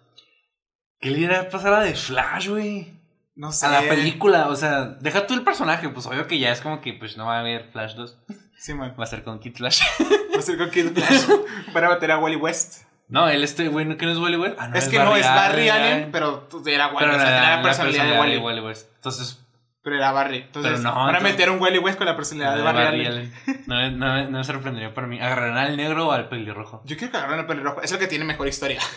¿Qué 1.00 1.10
le 1.10 1.18
irá 1.20 1.40
a 1.40 1.48
pasar 1.48 1.72
a 1.74 1.82
The 1.84 1.94
Flash, 1.94 2.48
güey? 2.48 2.94
No 3.34 3.52
sé. 3.52 3.66
A 3.66 3.70
la 3.70 3.80
película, 3.88 4.48
o 4.48 4.56
sea, 4.56 4.84
deja 5.00 5.26
tú 5.26 5.34
el 5.34 5.42
personaje, 5.42 5.88
pues 5.90 6.06
obvio 6.06 6.26
que 6.26 6.38
ya 6.38 6.52
es 6.52 6.60
como 6.62 6.80
que 6.80 6.94
pues 6.94 7.16
no 7.16 7.26
va 7.26 7.36
a 7.36 7.40
haber 7.40 7.70
Flash 7.70 7.94
2. 7.94 8.18
Sí, 8.58 8.74
man. 8.74 8.94
Va 8.98 9.04
a 9.04 9.06
ser 9.06 9.22
con 9.22 9.38
Kid 9.38 9.54
Flash. 9.56 9.80
Va 10.34 10.38
a 10.38 10.42
ser 10.42 10.58
con 10.58 10.70
Kid 10.70 10.92
Flash. 10.92 11.26
Van 11.74 11.84
a 11.84 11.88
meter 11.90 12.10
a 12.12 12.18
Wally 12.18 12.36
West. 12.36 12.82
no, 13.08 13.28
él 13.28 13.44
este 13.44 13.68
güey, 13.68 13.84
¿no 13.86 13.96
que 13.96 14.06
no 14.06 14.12
es 14.12 14.18
Wally 14.18 14.36
West? 14.36 14.56
Ah, 14.58 14.70
es 14.74 14.88
que 14.88 14.98
no 14.98 15.14
es 15.16 15.24
Barry 15.26 15.68
Allen, 15.68 15.92
Allen, 15.92 16.12
pero 16.12 16.40
tú- 16.50 16.62
era 16.66 16.88
Wally. 16.88 16.98
pero 16.98 17.12
o 17.12 17.18
sea, 17.18 17.28
era 17.28 17.40
tenía 17.40 17.56
la 17.56 17.62
personalidad 17.62 18.04
de 18.06 18.18
Wally. 18.20 18.36
Wally 18.38 18.60
West. 18.60 18.90
Entonces, 18.96 19.42
Pero 19.82 19.96
era 19.96 20.10
Barry. 20.10 20.38
Entonces, 20.38 20.72
Pero 20.80 20.82
no, 20.82 20.94
van 21.06 21.14
a 21.14 21.20
meter 21.20 21.48
un 21.50 21.60
Wally 21.60 21.78
West 21.78 21.96
con 21.96 22.06
la 22.06 22.16
personalidad 22.16 22.56
de 22.56 22.62
Barry, 22.62 22.78
Barry 22.84 23.06
Allen. 23.06 23.32
Allen. 23.46 23.64
No, 23.66 23.76
me- 23.76 23.90
no, 23.92 24.30
no 24.30 24.38
me 24.38 24.44
sorprendería 24.44 24.92
para 24.94 25.06
mí. 25.06 25.20
¿Agarrarán 25.20 25.58
al 25.58 25.76
negro 25.76 26.08
o 26.08 26.12
al 26.12 26.28
pelirrojo? 26.28 26.82
Yo 26.84 26.96
quiero 26.96 27.12
que 27.12 27.18
agarren 27.18 27.38
el 27.40 27.46
pelirrojo. 27.46 27.80
Es 27.82 27.92
el 27.92 27.98
que 27.98 28.08
tiene 28.08 28.24
mejor 28.24 28.48
historia. 28.48 28.80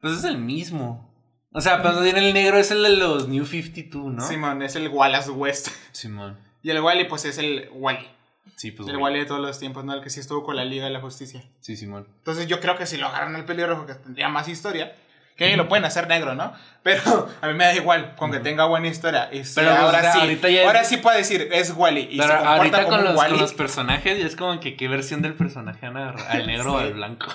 Pues 0.00 0.18
es 0.18 0.24
el 0.24 0.36
mismo. 0.36 1.14
O 1.50 1.62
sea, 1.62 1.80
pero 1.80 2.02
tiene 2.02 2.18
el 2.28 2.34
negro 2.34 2.58
es 2.58 2.70
el 2.70 2.82
de 2.82 2.90
los 2.90 3.26
New 3.26 3.46
52, 3.46 4.12
¿no? 4.12 4.20
Simón, 4.20 4.60
es 4.60 4.76
el 4.76 4.88
Wallace 4.88 5.30
West. 5.30 5.68
Simón. 5.92 6.36
Y 6.62 6.68
el 6.70 6.80
Wally, 6.82 7.04
pues 7.04 7.24
es 7.24 7.38
el 7.38 7.70
Wally. 7.72 8.06
Sí, 8.56 8.70
pues. 8.70 8.88
el. 8.88 8.96
Wally 8.96 9.18
de 9.20 9.24
todos 9.26 9.40
los 9.40 9.58
tiempos, 9.58 9.84
¿no? 9.84 9.94
El 9.94 10.00
que 10.00 10.10
sí 10.10 10.20
estuvo 10.20 10.44
con 10.44 10.56
la 10.56 10.64
Liga 10.64 10.84
de 10.84 10.90
la 10.90 11.00
Justicia. 11.00 11.42
Sí, 11.60 11.76
Simón. 11.76 12.06
Entonces 12.18 12.46
yo 12.46 12.60
creo 12.60 12.76
que 12.76 12.86
si 12.86 12.96
lo 12.96 13.06
agarran 13.08 13.34
al 13.36 13.44
pelirrojo, 13.44 13.86
que 13.86 13.94
tendría 13.94 14.28
más 14.28 14.48
historia, 14.48 14.94
que 15.36 15.56
lo 15.56 15.66
pueden 15.68 15.84
hacer 15.84 16.06
negro, 16.06 16.34
¿no? 16.36 16.52
Pero 16.82 17.02
a 17.40 17.46
mí 17.48 17.54
me 17.54 17.64
da 17.64 17.74
igual, 17.74 18.14
con 18.16 18.30
que 18.30 18.38
tenga 18.40 18.66
buena 18.66 18.86
historia. 18.88 19.28
Y 19.32 19.42
Pero, 19.54 19.70
pues, 19.70 19.78
ahora 19.80 20.12
sí, 20.12 20.20
ahorita 20.20 20.48
ya 20.48 20.60
es- 20.60 20.66
ahora 20.66 20.84
sí 20.84 20.96
puede 20.98 21.18
decir, 21.18 21.48
es 21.52 21.72
Wally. 21.76 22.08
Y 22.10 22.18
Pero 22.18 22.28
se 22.28 22.34
comporta 22.34 22.56
ahorita 22.56 22.84
como 22.84 22.96
con 22.96 23.04
los, 23.04 23.16
Wally. 23.16 23.30
con 23.32 23.40
los 23.40 23.54
personajes 23.54 24.18
ya 24.18 24.26
es 24.26 24.36
como 24.36 24.60
que 24.60 24.76
qué 24.76 24.86
versión 24.88 25.20
del 25.22 25.34
personaje 25.34 25.86
van 25.88 25.96
a 25.96 26.02
agarrar, 26.10 26.30
al 26.30 26.46
negro 26.46 26.74
o 26.74 26.78
al 26.78 26.94
blanco. 26.94 27.26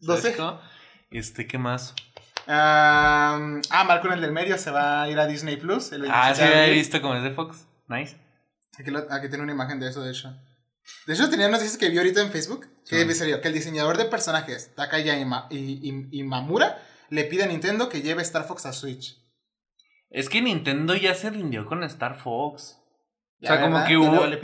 No 0.00 0.16
¿Sabes 0.16 0.34
sé. 0.36 0.42
Este, 1.10 1.46
¿qué 1.46 1.58
más? 1.58 1.94
Ah, 2.46 3.38
ah, 3.70 3.84
Malcolm 3.84 4.14
el 4.14 4.20
del 4.22 4.32
medio 4.32 4.56
se 4.58 4.70
va 4.70 5.02
a 5.02 5.08
ir 5.08 5.18
a 5.20 5.26
Disney 5.26 5.56
Plus. 5.56 5.92
el 5.92 6.10
Ah, 6.10 6.26
27 6.32 6.34
sí, 6.34 6.58
había 6.58 6.72
visto 6.74 7.00
como 7.02 7.14
es 7.14 7.22
de 7.22 7.30
Fox. 7.30 7.66
Nice. 7.86 8.16
Aquí, 8.78 8.90
lo- 8.90 9.06
aquí 9.10 9.28
tiene 9.28 9.42
una 9.44 9.52
imagen 9.52 9.80
de 9.80 9.88
eso, 9.90 10.02
de 10.02 10.10
hecho. 10.10 10.34
De 11.06 11.14
hecho, 11.14 11.28
tenía 11.30 11.48
noticias 11.48 11.76
que 11.76 11.88
vi 11.90 11.98
ahorita 11.98 12.20
en 12.22 12.30
Facebook. 12.30 12.66
Que, 12.88 13.04
Sí. 13.14 13.24
que 13.40 13.48
el 13.48 13.54
diseñador 13.54 13.96
de 13.96 14.06
personajes, 14.06 14.74
Takaya 14.74 15.18
Ima- 15.18 15.46
y, 15.50 15.56
y- 15.88 16.18
Imamura, 16.18 16.78
le 17.10 17.24
pide 17.24 17.44
a 17.44 17.46
Nintendo 17.46 17.88
que 17.88 18.02
lleve 18.02 18.22
Star 18.22 18.44
Fox 18.44 18.66
a 18.66 18.72
Switch. 18.72 19.16
Es 20.10 20.28
que 20.28 20.42
Nintendo 20.42 20.94
ya 20.96 21.14
se 21.14 21.30
rindió 21.30 21.66
con 21.66 21.84
Star 21.84 22.18
Fox. 22.18 22.76
O 23.42 23.46
sea, 23.46 23.60
como 23.60 23.84
que 23.86 23.96
hubo- 23.96 24.20
vale. 24.20 24.38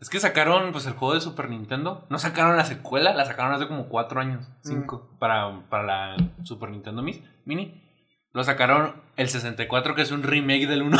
Es 0.00 0.08
que 0.10 0.18
sacaron 0.18 0.72
pues 0.72 0.84
el 0.86 0.94
juego 0.94 1.14
de 1.14 1.20
Super 1.20 1.48
Nintendo. 1.50 2.06
No 2.10 2.18
sacaron 2.18 2.56
la 2.56 2.64
secuela, 2.64 3.14
la 3.14 3.24
sacaron 3.24 3.52
hace 3.52 3.68
como 3.68 3.88
cuatro 3.88 4.20
años. 4.20 4.46
Cinco. 4.64 5.16
Para, 5.20 5.68
para 5.68 5.82
la 5.84 6.16
Super 6.44 6.70
Nintendo 6.70 7.02
Mini. 7.44 7.86
Lo 8.32 8.42
sacaron 8.42 9.02
el 9.16 9.28
64, 9.28 9.94
que 9.94 10.02
es 10.02 10.10
un 10.10 10.22
remake 10.22 10.66
del 10.66 10.82
1. 10.82 10.98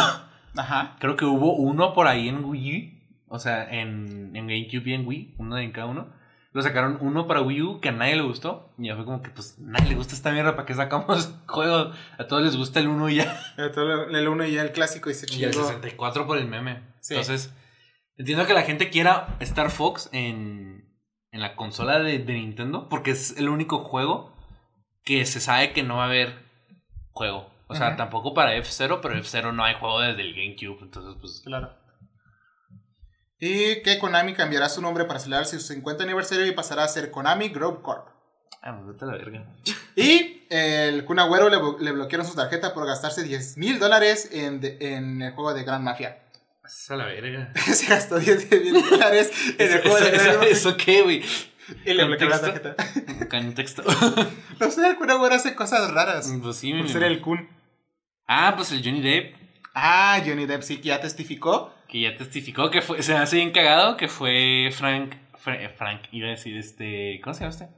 Ajá. 0.57 0.97
Creo 1.01 1.17
que 1.17 1.25
hubo 1.25 1.55
uno 1.55 1.93
por 1.95 2.07
ahí 2.07 2.29
en 2.29 2.45
Wii 2.45 2.77
U. 2.77 3.01
O 3.33 3.39
sea, 3.39 3.65
en, 3.71 4.35
en 4.35 4.47
GameCube 4.49 4.91
y 4.91 4.95
en 4.95 5.07
Wii. 5.07 5.35
Uno 5.39 5.57
en 5.59 5.71
cada 5.73 5.87
uno. 5.87 6.09
Lo 6.53 6.63
sacaron 6.63 6.99
uno 7.01 7.29
para 7.29 7.43
Wii 7.43 7.63
U 7.63 7.81
que 7.81 7.91
a 7.91 7.93
nadie 7.93 8.17
le 8.17 8.23
gustó. 8.23 8.73
Y 8.77 8.89
ya 8.89 8.97
fue 8.97 9.05
como 9.05 9.23
que, 9.23 9.31
pues, 9.31 9.57
a 9.59 9.63
nadie 9.63 9.91
le 9.91 9.95
gusta 9.95 10.15
esta 10.15 10.33
mierda. 10.33 10.57
¿Para 10.57 10.67
qué 10.67 10.75
sacamos 10.75 11.33
juegos? 11.47 11.97
A 12.19 12.27
todos 12.27 12.43
les 12.43 12.57
gusta 12.57 12.81
el 12.81 12.89
1 12.89 13.09
y 13.11 13.15
ya. 13.17 13.41
El 13.57 13.71
todo- 13.71 14.09
el 14.09 14.29
1 14.29 14.47
y 14.47 14.53
ya 14.55 14.63
el 14.63 14.73
clásico 14.73 15.11
y 15.11 15.15
se 15.15 15.27
Y 15.33 15.45
el 15.45 15.53
chingó. 15.53 15.67
64 15.67 16.27
por 16.27 16.39
el 16.39 16.49
meme. 16.49 16.83
Sí. 17.01 17.15
Entonces, 17.15 17.55
entiendo 18.17 18.47
que 18.47 18.55
la 18.55 18.63
gente 18.63 18.91
quiera 18.91 19.37
Star 19.39 19.71
Fox 19.71 20.09
en, 20.13 20.93
en 21.31 21.41
la 21.41 21.55
consola 21.55 22.01
de, 22.01 22.19
de 22.19 22.33
Nintendo. 22.35 22.89
Porque 22.89 23.13
es 23.13 23.37
el 23.39 23.49
único 23.49 23.79
juego 23.85 24.35
que 25.05 25.25
se 25.27 25.39
sabe 25.39 25.73
que 25.73 25.85
no 25.85 25.99
va 25.99 26.03
a 26.03 26.07
haber 26.07 26.35
juego. 27.13 27.49
O 27.71 27.75
sea, 27.75 27.97
tampoco 27.97 28.35
para 28.35 28.55
F0, 28.57 28.99
pero 29.01 29.15
F0 29.15 29.55
no 29.55 29.65
hay 29.65 29.75
juego 29.75 30.01
desde 30.01 30.21
el 30.23 30.35
GameCube. 30.35 30.83
Entonces, 30.83 31.17
pues. 31.21 31.41
Claro. 31.45 31.73
Y 33.39 33.83
que 33.83 33.99
Konami 33.99 34.35
cambiará 34.35 34.69
su 34.69 34.83
nombre 34.83 35.05
para 35.07 35.19
celebrar 35.19 35.47
su 35.47 35.59
50 35.61 36.05
aniversario 36.05 36.47
y 36.47 36.53
pasará 36.53 36.85
a 36.85 36.89
ser 36.89 37.11
Konami 37.11 37.49
Group 37.49 37.81
Corp. 37.83 38.07
Ah, 38.63 38.75
pues 38.77 38.89
vete 38.89 39.05
a 39.05 39.09
la 39.09 39.15
verga. 39.17 39.47
Y 39.97 40.47
el 40.51 41.05
Kun 41.07 41.19
Agüero 41.19 41.49
le, 41.49 41.85
le 41.85 41.93
bloquearon 41.93 42.27
su 42.27 42.35
tarjeta 42.35 42.75
por 42.75 42.87
gastarse 42.87 43.23
10 43.23 43.57
mil 43.57 43.79
dólares 43.79 44.29
en, 44.33 44.61
en 44.81 45.23
el 45.23 45.33
juego 45.33 45.55
de 45.55 45.65
Gran 45.65 45.83
Mafia. 45.83 46.19
Es 46.65 46.91
a 46.91 46.97
la 46.97 47.07
verga. 47.07 47.53
Se 47.57 47.87
gastó 47.87 48.19
10 48.19 48.51
mil 48.51 48.91
dólares 48.91 49.31
en 49.59 49.67
el 49.67 49.79
¿Eso, 49.79 49.83
juego 49.89 49.97
de 50.05 50.09
eso- 50.17 50.23
Gran 50.25 50.37
Mafia. 50.37 50.51
eso 50.51 50.77
qué, 50.77 51.03
güey? 51.03 51.25
Y 51.87 51.95
le 51.95 52.05
bloquearon 52.05 52.31
la 52.33 52.41
tarjeta. 52.41 52.77
Contexto. 53.31 53.83
No 54.61 54.71
sé, 54.71 54.87
el 54.91 54.97
Kun 54.99 55.11
Agüero 55.11 55.35
hace 55.37 55.55
cosas 55.55 55.91
raras. 55.93 56.31
pues 56.43 56.57
sí, 56.59 56.75
Por 56.75 56.87
ser 56.91 57.05
el 57.05 57.23
Kun. 57.23 57.49
Ah, 58.33 58.53
pues 58.55 58.71
el 58.71 58.83
Johnny 58.85 59.01
Depp, 59.01 59.35
Ah, 59.75 60.21
Johnny 60.25 60.47
Depp 60.47 60.63
sí 60.63 60.77
que 60.77 60.89
ya 60.89 61.01
testificó. 61.01 61.75
que 61.89 62.01
ya 62.01 62.17
testificó 62.17 62.71
que 62.71 62.81
fue, 62.81 63.03
se 63.03 63.15
hace 63.17 63.37
bien 63.37 63.51
cagado 63.51 63.97
que 63.97 64.07
fue 64.07 64.71
Frank, 64.73 65.15
Fra- 65.39 65.69
Frank, 65.71 66.03
iba 66.13 66.29
a 66.29 66.31
decir 66.31 66.57
este, 66.57 67.21
¿cómo 67.25 67.35
se 67.35 67.41
llama 67.41 67.51
este? 67.51 67.69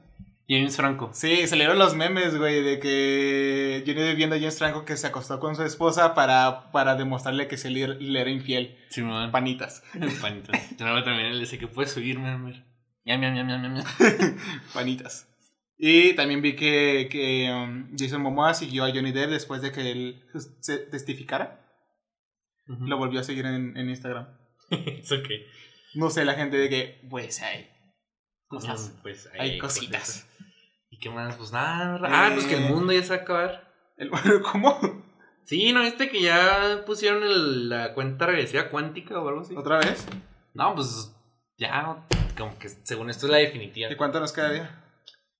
James 0.47 0.75
Franco. 0.75 1.09
Sí, 1.13 1.47
salieron 1.47 1.79
los 1.79 1.95
memes, 1.95 2.37
güey, 2.37 2.61
de 2.61 2.77
que 2.79 3.81
Johnny 3.87 4.01
Depp 4.01 4.17
viendo 4.17 4.35
a 4.35 4.39
James 4.39 4.57
Franco 4.59 4.85
que 4.85 4.95
se 4.97 5.07
acostó 5.07 5.39
con 5.39 5.55
su 5.55 5.63
esposa 5.63 6.13
para, 6.13 6.71
para 6.71 6.95
demostrarle 6.95 7.47
que 7.47 7.57
se 7.57 7.69
le, 7.71 7.87
le 7.87 8.21
era 8.21 8.29
infiel. 8.29 8.77
Simón. 8.89 9.31
Panitas. 9.31 9.83
Panitas. 10.21 10.77
Yo 10.77 10.85
luego 10.85 11.03
también 11.03 11.33
le 11.33 11.39
dice 11.39 11.57
que 11.57 11.67
puedes 11.67 11.91
subirme, 11.93 12.37
miam. 12.37 12.63
Panitas. 14.73 15.27
Y 15.85 16.13
también 16.15 16.41
vi 16.41 16.55
que, 16.55 17.09
que 17.11 17.51
um, 17.51 17.93
Jason 17.97 18.21
Momoa 18.21 18.53
siguió 18.53 18.85
a 18.85 18.89
Johnny 18.93 19.11
Depp 19.11 19.31
después 19.31 19.61
de 19.61 19.73
que 19.73 19.91
él 19.91 20.23
se 20.61 20.77
testificara. 20.77 21.59
Lo 22.67 22.97
volvió 22.97 23.19
a 23.19 23.23
seguir 23.23 23.45
en, 23.45 23.75
en 23.75 23.89
Instagram. 23.89 24.27
Es 24.71 25.11
ok. 25.11 25.27
No 25.95 26.09
sé, 26.09 26.23
la 26.23 26.35
gente 26.35 26.55
de 26.55 26.69
que, 26.69 27.01
pues 27.09 27.41
hay 27.41 27.67
cosas. 28.47 28.93
Mm, 28.97 29.01
Pues 29.01 29.29
hay 29.37 29.57
cositas. 29.57 30.25
¿Y 30.89 30.99
qué 30.99 31.09
más? 31.09 31.35
Pues 31.35 31.51
nada. 31.51 31.99
Ah, 32.05 32.31
pues 32.33 32.45
que 32.45 32.55
el 32.55 32.63
Eh. 32.63 32.69
mundo 32.69 32.93
ya 32.93 33.03
se 33.03 33.09
va 33.09 33.15
a 33.19 33.23
acabar. 33.23 33.73
El- 33.97 34.09
¿Cómo? 34.51 34.79
Sí, 35.43 35.73
¿no 35.73 35.81
viste 35.81 36.07
que 36.09 36.21
ya 36.21 36.83
pusieron 36.85 37.23
el- 37.23 37.67
la 37.67 37.93
cuenta 37.93 38.25
regresiva 38.25 38.69
cuántica 38.69 39.19
o 39.19 39.27
algo 39.27 39.41
así? 39.41 39.53
¿Otra 39.53 39.79
vez? 39.79 40.07
No, 40.53 40.73
pues 40.75 41.13
ya, 41.57 42.05
como 42.37 42.57
que 42.57 42.69
según 42.69 43.09
esto 43.09 43.25
es 43.25 43.31
la 43.33 43.39
definitiva. 43.39 43.91
¿Y 43.91 43.97
cuánto 43.97 44.21
nos 44.21 44.31
queda 44.31 44.55
ya? 44.55 44.79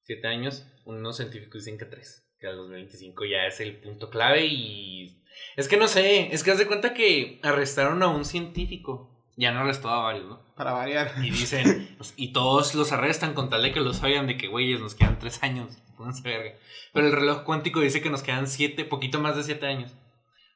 Siete 0.04 0.28
años, 0.28 0.68
unos 0.86 1.18
científicos 1.18 1.64
dicen 1.64 1.78
que 1.78 1.86
tres. 1.86 2.30
Que 2.40 2.48
a 2.48 2.52
los 2.52 2.70
25 2.70 3.24
ya 3.26 3.46
es 3.48 3.60
el 3.62 3.80
punto 3.80 4.10
clave 4.10 4.46
y... 4.46 5.24
Es 5.56 5.68
que 5.68 5.78
no 5.78 5.88
sé, 5.88 6.34
es 6.34 6.44
que 6.44 6.52
haz 6.52 6.58
de 6.58 6.68
cuenta 6.68 6.94
que 6.94 7.40
arrestaron 7.42 8.04
a 8.04 8.08
un 8.10 8.26
científico. 8.26 9.10
Ya 9.36 9.52
no 9.52 9.62
arrestó 9.62 9.90
a 9.90 10.04
varios, 10.04 10.26
¿no? 10.26 10.54
Para 10.56 10.74
variar. 10.74 11.14
Y 11.24 11.32
dicen, 11.32 11.90
pues, 11.98 12.14
y 12.18 12.34
todos 12.34 12.76
los 12.76 12.92
arrestan 12.92 13.34
con 13.34 13.50
tal 13.50 13.64
de 13.64 13.72
que 13.72 13.80
los 13.80 14.04
oigan 14.04 14.28
de 14.28 14.38
que, 14.38 14.48
güeyes, 14.48 14.80
nos 14.80 14.94
quedan 14.94 15.18
tres 15.20 15.42
años. 15.42 15.82
Pónganse 15.98 16.22
verga. 16.22 16.60
Pero 16.92 17.08
el 17.08 17.14
reloj 17.14 17.44
cuántico 17.44 17.80
dice 17.80 18.02
que 18.02 18.10
nos 18.10 18.24
quedan 18.24 18.48
siete, 18.48 18.86
poquito 18.86 19.20
más 19.20 19.36
de 19.36 19.44
siete 19.44 19.66
años. 19.66 19.94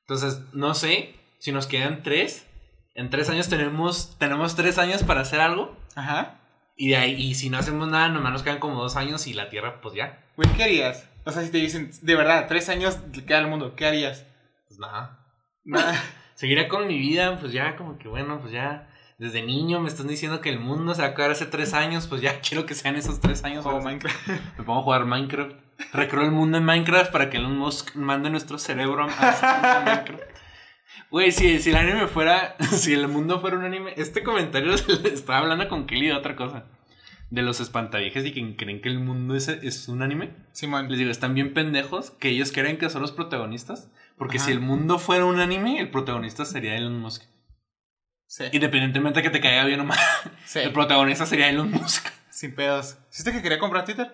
Entonces, 0.02 0.42
no 0.54 0.74
sé 0.74 1.16
si 1.40 1.52
nos 1.52 1.68
quedan 1.68 2.04
tres. 2.04 2.46
En 2.94 3.10
tres 3.10 3.30
años 3.30 3.48
tenemos, 3.48 4.18
tenemos 4.20 4.56
tres 4.56 4.78
años 4.78 5.04
para 5.04 5.22
hacer 5.22 5.40
algo. 5.40 5.76
Ajá. 5.96 6.42
Y 6.80 6.90
de 6.90 6.98
ahí, 6.98 7.16
y 7.16 7.34
si 7.34 7.50
no 7.50 7.58
hacemos 7.58 7.88
nada, 7.88 8.08
nomás 8.08 8.32
nos 8.32 8.44
quedan 8.44 8.60
como 8.60 8.82
dos 8.82 8.96
años 8.96 9.26
y 9.26 9.34
la 9.34 9.50
Tierra, 9.50 9.82
pues 9.82 9.96
ya. 9.96 10.24
Güey, 10.36 10.48
¿qué 10.54 10.64
harías? 10.64 11.10
O 11.26 11.32
sea, 11.32 11.42
si 11.42 11.52
te 11.52 11.58
dicen, 11.58 11.90
de 12.02 12.16
verdad, 12.16 12.46
tres 12.48 12.70
años 12.70 13.00
queda 13.26 13.40
al 13.40 13.48
mundo, 13.48 13.76
¿qué 13.76 13.88
harías? 13.88 14.26
Pues 14.68 14.80
nada. 14.80 15.20
Nada. 15.66 16.02
Seguiré 16.36 16.68
con 16.68 16.88
mi 16.88 17.00
vida, 17.00 17.40
pues 17.40 17.52
ya, 17.52 17.76
como 17.76 17.98
que 17.98 18.08
bueno, 18.08 18.40
pues 18.40 18.54
ya. 18.54 18.88
Desde 19.18 19.42
niño 19.42 19.80
me 19.80 19.88
están 19.88 20.08
diciendo 20.08 20.42
que 20.42 20.50
el 20.50 20.60
mundo 20.60 20.94
se 20.94 21.02
va 21.02 21.08
a 21.08 21.12
acabar 21.12 21.32
hace 21.32 21.48
tres 21.48 21.74
años, 21.74 22.06
pues 22.06 22.22
ya 22.22 22.40
quiero 22.48 22.68
que 22.68 22.76
sean 22.76 22.96
esos 22.96 23.20
tres 23.20 23.44
años. 23.44 23.66
Minecraft. 23.66 24.28
Me 24.60 24.64
pongo 24.64 24.82
a 24.82 24.84
jugar 24.84 25.06
Minecraft. 25.06 25.56
Recreo 25.94 26.24
el 26.24 26.32
mundo 26.32 26.60
en 26.60 26.66
Minecraft 26.66 27.12
para 27.12 27.32
que 27.32 27.38
Elon 27.38 27.58
Musk 27.58 27.96
mande 27.96 28.30
nuestro 28.30 28.60
cerebro 28.60 29.04
a 29.04 29.84
Minecraft. 29.84 30.22
Güey, 31.10 31.32
si, 31.32 31.60
si 31.60 31.70
el 31.70 31.76
anime 31.78 32.08
fuera. 32.08 32.56
Si 32.72 32.94
el 32.94 33.08
mundo 33.08 33.40
fuera 33.40 33.58
un 33.58 33.66
anime. 33.66 33.94
Este 33.98 34.24
comentario 34.24 34.74
estaba 35.06 35.40
hablando 35.40 35.68
con 35.70 35.86
Kelly 35.88 36.08
de 36.08 36.14
otra 36.14 36.36
cosa. 36.36 36.66
De 37.30 37.42
los 37.42 37.60
espantaviejes 37.60 38.26
y 38.26 38.32
que 38.32 38.56
creen 38.56 38.82
que 38.82 38.88
el 38.90 39.00
mundo 39.00 39.36
es, 39.36 39.48
es 39.50 39.88
un 39.90 40.02
anime. 40.02 40.32
Simón. 40.54 40.88
Les 40.90 40.98
digo, 40.98 41.12
están 41.12 41.34
bien 41.34 41.54
pendejos 41.54 42.12
que 42.12 42.30
ellos 42.30 42.52
creen 42.52 42.78
que 42.78 42.90
son 42.90 43.02
los 43.02 43.12
protagonistas. 43.12 43.92
Porque 44.18 44.38
Ajá. 44.38 44.46
si 44.48 44.52
el 44.54 44.60
mundo 44.62 44.98
fuera 44.98 45.26
un 45.26 45.40
anime, 45.40 45.80
el 45.80 45.92
protagonista 45.92 46.46
sería 46.46 46.76
Elon 46.78 47.00
Musk. 47.00 47.24
Sí. 48.26 48.46
Independientemente 48.52 49.20
de 49.20 49.24
que 49.24 49.30
te 49.30 49.40
caiga 49.42 49.64
bien 49.66 49.80
o 49.80 49.86
mal, 49.86 49.98
Sí. 50.46 50.60
el 50.60 50.74
protagonista 50.74 51.26
sería 51.26 51.50
Elon 51.50 51.72
Musk. 51.72 52.08
Sin 52.30 52.54
pedos. 52.56 52.98
¿Viste 53.10 53.32
que 53.32 53.42
quería 53.42 53.60
comprar 53.60 53.86
Twitter? 53.86 54.12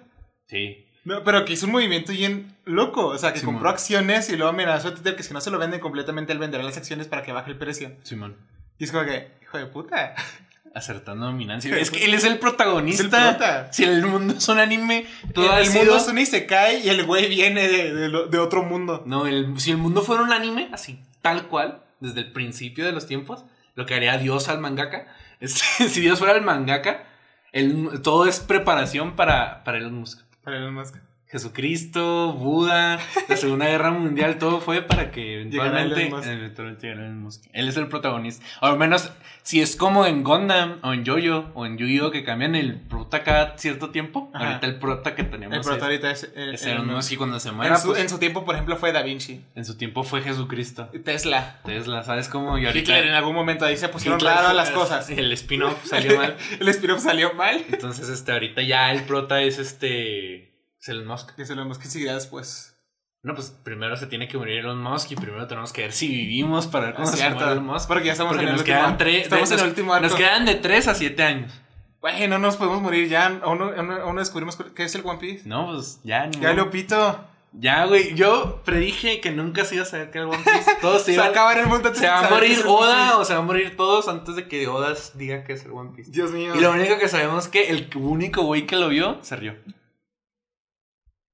Sí. 0.48 0.86
No, 1.06 1.24
pero 1.24 1.44
que 1.46 1.54
hizo 1.54 1.66
un 1.66 1.74
movimiento 1.74 2.12
bien 2.12 2.56
loco. 2.66 3.08
O 3.08 3.18
sea, 3.18 3.34
que 3.34 3.40
Simón. 3.40 3.56
compró 3.56 3.70
acciones 3.70 4.30
y 4.30 4.36
luego 4.38 4.50
amenazó 4.52 4.90
a 4.90 4.94
Twitter 4.94 5.16
que 5.16 5.24
si 5.24 5.34
no 5.34 5.42
se 5.42 5.52
lo 5.52 5.60
venden 5.60 5.80
completamente, 5.80 6.32
él 6.34 6.40
venderá 6.40 6.64
las 6.64 6.78
acciones 6.78 7.08
para 7.08 7.24
que 7.24 7.32
baje 7.34 7.52
el 7.52 7.58
precio. 7.58 7.92
Simón. 8.04 8.38
Y 8.80 8.86
es 8.86 8.92
como 8.92 9.04
que, 9.06 9.32
hijo 9.42 9.58
de 9.58 9.66
puta. 9.66 10.16
Acertando 10.76 11.28
dominancia. 11.28 11.78
Es 11.78 11.92
que 11.92 12.04
él 12.06 12.16
es 12.16 12.24
el 12.24 12.40
protagonista. 12.40 13.68
Es 13.70 13.70
el. 13.70 13.74
Si 13.74 13.84
el 13.84 14.06
mundo 14.08 14.34
es 14.36 14.48
un 14.50 14.58
anime, 14.58 15.06
todo 15.32 15.56
el 15.58 15.68
sido- 15.68 15.84
mundo 15.84 15.98
es 15.98 16.08
un 16.08 16.18
Isekai 16.18 16.84
y 16.84 16.90
el 16.90 17.06
güey 17.06 17.30
viene 17.30 17.68
de, 17.68 17.92
de 18.10 18.38
otro 18.40 18.64
mundo. 18.64 19.04
No, 19.06 19.28
el- 19.28 19.60
si 19.60 19.70
el 19.70 19.78
mundo 19.78 20.02
fuera 20.02 20.24
un 20.24 20.32
anime, 20.34 20.70
así, 20.72 21.00
tal 21.22 21.48
cual, 21.48 21.84
desde 22.00 22.22
el 22.22 22.32
principio 22.32 22.86
de 22.88 22.92
los 22.92 23.06
tiempos, 23.06 23.44
lo 23.76 23.86
que 23.86 23.94
haría 23.94 24.18
Dios 24.18 24.50
al 24.50 24.62
mangaka, 24.62 25.14
si 25.46 26.02
Dios 26.02 26.18
fuera 26.18 26.34
el 26.36 26.42
mangaka, 26.42 27.04
el- 27.52 28.02
todo 28.02 28.26
es 28.26 28.40
preparación 28.40 29.16
para, 29.16 29.64
para 29.64 29.78
Elon 29.78 29.94
Musk. 29.94 30.22
Para 30.44 30.58
Elon 30.58 30.74
Musk. 30.74 31.13
Jesucristo, 31.34 32.34
Buda, 32.34 33.00
la 33.28 33.38
Segunda 33.38 33.66
Guerra 33.66 33.92
Mundial, 33.92 34.38
todo 34.38 34.62
fue 34.62 34.82
para 34.84 35.10
que 35.12 35.34
eventualmente, 35.42 36.04
eventualmente. 36.04 37.42
Él 37.54 37.68
es 37.68 37.78
el 37.78 37.88
protagonista. 37.88 38.46
O 38.62 38.68
al 38.68 38.78
menos, 38.78 39.12
si 39.42 39.60
es 39.60 39.76
como 39.76 40.06
en 40.06 40.24
Gundam, 40.24 40.78
o 40.84 40.94
en 40.94 41.06
Jojo, 41.06 41.52
o 41.56 41.66
en 41.66 41.78
Yu-Gi-Oh! 41.78 42.12
que 42.12 42.24
cambian 42.24 42.56
el 42.56 42.76
prota 42.80 43.24
cada 43.24 43.58
cierto 43.58 43.90
tiempo. 43.90 44.30
Ajá. 44.34 44.48
Ahorita 44.50 44.68
el 44.68 44.76
prota 44.80 45.16
que 45.16 45.24
tenemos 45.24 45.56
El 45.56 45.62
es- 45.62 45.68
prota 45.68 45.86
ahorita 45.86 46.12
es, 46.12 46.32
el- 46.36 46.54
es. 46.54 46.68
Musk 46.86 47.12
y 47.14 47.16
cuando 47.18 47.40
se 47.40 47.52
muera, 47.52 47.76
En 47.76 47.82
su, 47.82 47.88
pues, 47.90 48.00
en 48.02 48.10
su 48.10 48.20
tiempo, 48.20 48.46
por 48.46 48.54
ejemplo, 48.56 48.78
fue 48.78 48.92
Da 48.92 49.02
Vinci. 49.02 49.42
en 49.56 49.66
su 49.66 49.76
tiempo 49.76 50.04
fue 50.04 50.22
Jesucristo. 50.22 50.90
Tesla. 51.04 51.60
Tesla, 51.66 52.04
¿sabes 52.04 52.30
cómo? 52.30 52.58
Y 52.60 52.66
ahorita 52.68 52.92
Hitler 52.92 53.08
en 53.08 53.14
algún 53.16 53.34
momento 53.36 53.66
ahí 53.66 53.76
se 53.78 53.90
pusieron 53.90 54.20
fue- 54.20 54.30
las 54.30 54.70
cosas. 54.72 55.10
El 55.10 55.32
spin-off 55.34 55.84
salió 55.86 56.16
mal. 56.18 56.38
el 56.60 56.68
spin-off 56.70 57.02
salió 57.02 57.34
mal. 57.34 57.64
Entonces, 57.72 58.10
este, 58.10 58.32
ahorita 58.32 58.62
ya 58.62 58.92
el 58.92 59.04
prota 59.04 59.42
es 59.42 59.58
este. 59.60 60.53
Es 60.84 60.90
Elon 60.90 61.08
Musk. 61.08 61.34
Que 61.36 61.46
se 61.46 61.56
lo 61.56 61.70
que 61.80 61.88
seguirá 61.88 62.14
después. 62.16 62.78
No, 63.24 63.34
pues 63.36 63.52
primero 63.64 63.96
se 63.96 64.06
tiene 64.08 64.28
que 64.28 64.38
morir 64.38 64.58
Elon 64.60 64.82
Musk 64.84 65.12
y 65.12 65.16
primero 65.16 65.48
tenemos 65.48 65.72
que 65.72 65.84
ver 65.84 65.94
si 65.94 66.10
vivimos 66.10 66.68
para 66.68 66.88
ver 66.88 66.96
cómo 66.96 67.08
Es 67.10 67.16
se 67.16 67.30
muere 67.30 67.52
Elon 67.54 67.66
Musk. 67.66 67.88
Porque 67.88 68.06
ya 68.08 68.12
estamos 68.12 68.32
Porque 68.34 68.44
en 68.44 68.50
el 68.50 68.56
nos 68.56 68.64
quedan 68.66 68.98
tres. 68.98 69.24
Estamos 69.24 69.50
en 69.52 69.60
el 69.60 69.66
último 69.68 69.94
arco. 69.94 70.08
Nos 70.08 70.16
quedan 70.18 70.44
de 70.46 70.56
3 70.56 70.88
a 70.90 70.94
7 70.94 71.24
años. 71.24 71.54
Güey, 72.02 72.28
no 72.28 72.38
nos 72.38 72.58
podemos 72.58 72.82
morir 72.82 73.08
ya. 73.08 73.28
Aún 73.44 73.60
no, 73.60 73.66
aún 73.68 73.88
no- 73.88 73.96
aún 74.02 74.16
no 74.16 74.20
descubrimos 74.20 74.58
qué 74.76 74.84
es 74.84 74.94
el 74.96 75.06
One 75.06 75.20
Piece. 75.20 75.48
No, 75.48 75.68
pues 75.72 76.02
ya, 76.04 76.26
ni 76.28 76.42
Ya 76.42 76.52
modo. 76.52 76.66
lo 76.66 76.70
pito. 76.70 77.24
Ya, 77.54 77.86
güey. 77.86 78.14
Yo 78.14 78.62
predije 78.66 79.22
que 79.22 79.32
nunca 79.32 79.64
se 79.64 79.76
iba 79.76 79.84
a 79.86 79.88
saber 79.88 80.12
que 80.12 80.18
era 80.18 80.28
el 80.28 80.34
One 80.34 80.44
Piece. 80.44 80.72
Todos 80.82 81.04
se, 81.04 81.14
iban- 81.14 81.30
acaba 81.30 81.54
en 81.54 81.60
el 81.60 81.68
mundo. 81.68 81.88
antes 81.88 82.00
se 82.02 82.08
de 82.08 82.12
va 82.12 82.20
a 82.20 82.28
qué 82.28 82.34
morir 82.34 82.52
es 82.52 82.66
Oda 82.66 83.18
o 83.20 83.24
se 83.24 83.34
va 83.34 83.40
a 83.40 83.44
morir 83.44 83.78
todos 83.78 84.10
antes 84.10 84.36
de 84.36 84.50
que 84.50 84.68
Oda 84.68 84.94
diga 85.14 85.46
que 85.46 85.54
es 85.54 85.64
el 85.64 85.72
One 85.72 85.92
Piece. 85.96 86.12
Dios 86.12 86.32
mío. 86.32 86.54
Y 86.56 86.60
lo 86.60 86.72
único 86.72 86.98
que 87.00 87.08
sabemos 87.08 87.46
es 87.46 87.50
que 87.52 87.70
el 87.70 87.90
único 87.96 88.42
güey 88.42 88.66
que 88.66 88.76
lo 88.76 88.90
vio 88.90 89.20
se 89.22 89.38
rió. 89.38 89.56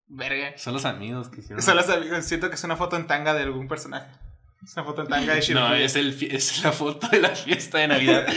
Verga. 0.10 0.58
Son 0.58 0.74
los 0.74 0.86
amigos 0.86 1.30
que 1.30 1.40
hicieron. 1.42 1.62
Son 1.62 1.76
los 1.76 1.88
amigos. 1.90 2.26
Siento 2.26 2.50
que 2.50 2.56
es 2.56 2.64
una 2.64 2.76
foto 2.76 2.96
en 2.96 3.08
tanga 3.08 3.34
de 3.34 3.44
algún 3.44 3.68
personaje. 3.68 4.12
Es 4.64 4.74
una 4.74 4.84
foto 4.84 5.04
en 5.04 5.08
tanga 5.08 5.36
de 5.36 5.42
Shiro. 5.42 5.60
No, 5.70 5.76
es, 5.76 5.96
el, 5.96 6.18
es 6.32 6.64
la 6.64 6.72
foto 6.72 7.08
de 7.08 7.22
la 7.22 7.30
fiesta 7.30 7.78
de 7.78 7.88
Navidad. 7.88 8.28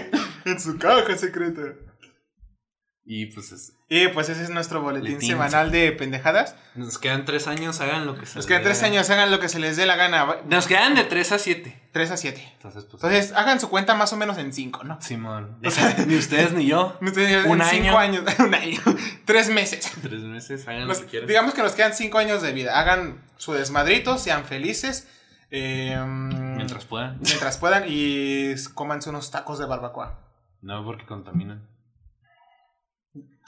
en 0.44 0.60
su 0.60 0.78
caja 0.78 1.16
secreta. 1.16 1.74
Y 3.12 3.26
pues 3.26 3.50
es- 3.50 3.72
Y 3.88 4.06
pues 4.08 4.28
ese 4.28 4.44
es 4.44 4.50
nuestro 4.50 4.80
boletín 4.82 5.14
Boletín. 5.14 5.30
semanal 5.30 5.72
de 5.72 5.90
pendejadas. 5.90 6.54
nos 6.76 6.96
quedan 6.98 7.24
tres 7.24 7.48
años, 7.48 7.80
hagan 7.80 8.06
lo 8.06 8.14
que 8.14 8.20
se 8.24 8.36
Nos 8.36 8.36
les 8.36 8.46
quedan 8.46 8.62
dé 8.62 8.68
tres 8.68 8.82
años, 8.84 9.10
hagan 9.10 9.32
lo 9.32 9.40
que 9.40 9.48
se 9.48 9.58
les 9.58 9.76
dé 9.76 9.84
la 9.84 9.96
gana. 9.96 10.36
Nos 10.48 10.68
quedan 10.68 10.94
de 10.94 11.02
3 11.02 11.32
a 11.32 11.38
7. 11.40 11.76
3 11.90 12.10
a 12.12 12.16
7. 12.16 12.40
Entonces, 12.54 12.84
pues. 12.84 13.02
Entonces, 13.02 13.32
hagan 13.34 13.58
su 13.58 13.68
cuenta 13.68 13.96
más 13.96 14.12
o 14.12 14.16
menos 14.16 14.38
en 14.38 14.52
5, 14.52 14.84
¿no? 14.84 15.00
Simón. 15.02 15.58
O 15.64 15.70
sea- 15.72 15.96
ni 16.06 16.14
ustedes 16.14 16.52
ni 16.52 16.66
yo. 16.66 16.96
Ustedes 17.02 17.44
Un 17.46 17.60
en 17.60 17.62
año. 17.62 17.82
5 17.84 17.98
años. 17.98 18.24
Un 18.38 18.54
año. 18.54 18.80
3 19.24 19.50
meses. 19.50 19.90
Tres 20.00 20.20
meses, 20.22 20.68
hagan 20.68 20.86
Nos- 20.86 20.98
lo 21.00 21.04
que 21.06 21.10
quieran. 21.10 21.26
digamos 21.28 21.52
que 21.54 21.62
nos 21.62 21.72
quedan 21.72 21.92
5 21.94 22.16
años 22.18 22.42
de 22.42 22.52
vida. 22.52 22.78
Hagan 22.78 23.20
su 23.38 23.54
desmadrito, 23.54 24.18
sean 24.18 24.44
felices. 24.44 25.08
eh, 25.50 25.98
Mientras 26.06 26.84
puedan. 26.84 27.18
mientras 27.20 27.58
puedan 27.58 27.82
y 27.88 28.54
cómanse 28.74 29.10
unos 29.10 29.32
tacos 29.32 29.58
de 29.58 29.66
barbacoa. 29.66 30.20
No, 30.62 30.84
porque 30.84 31.06
contaminan. 31.06 31.66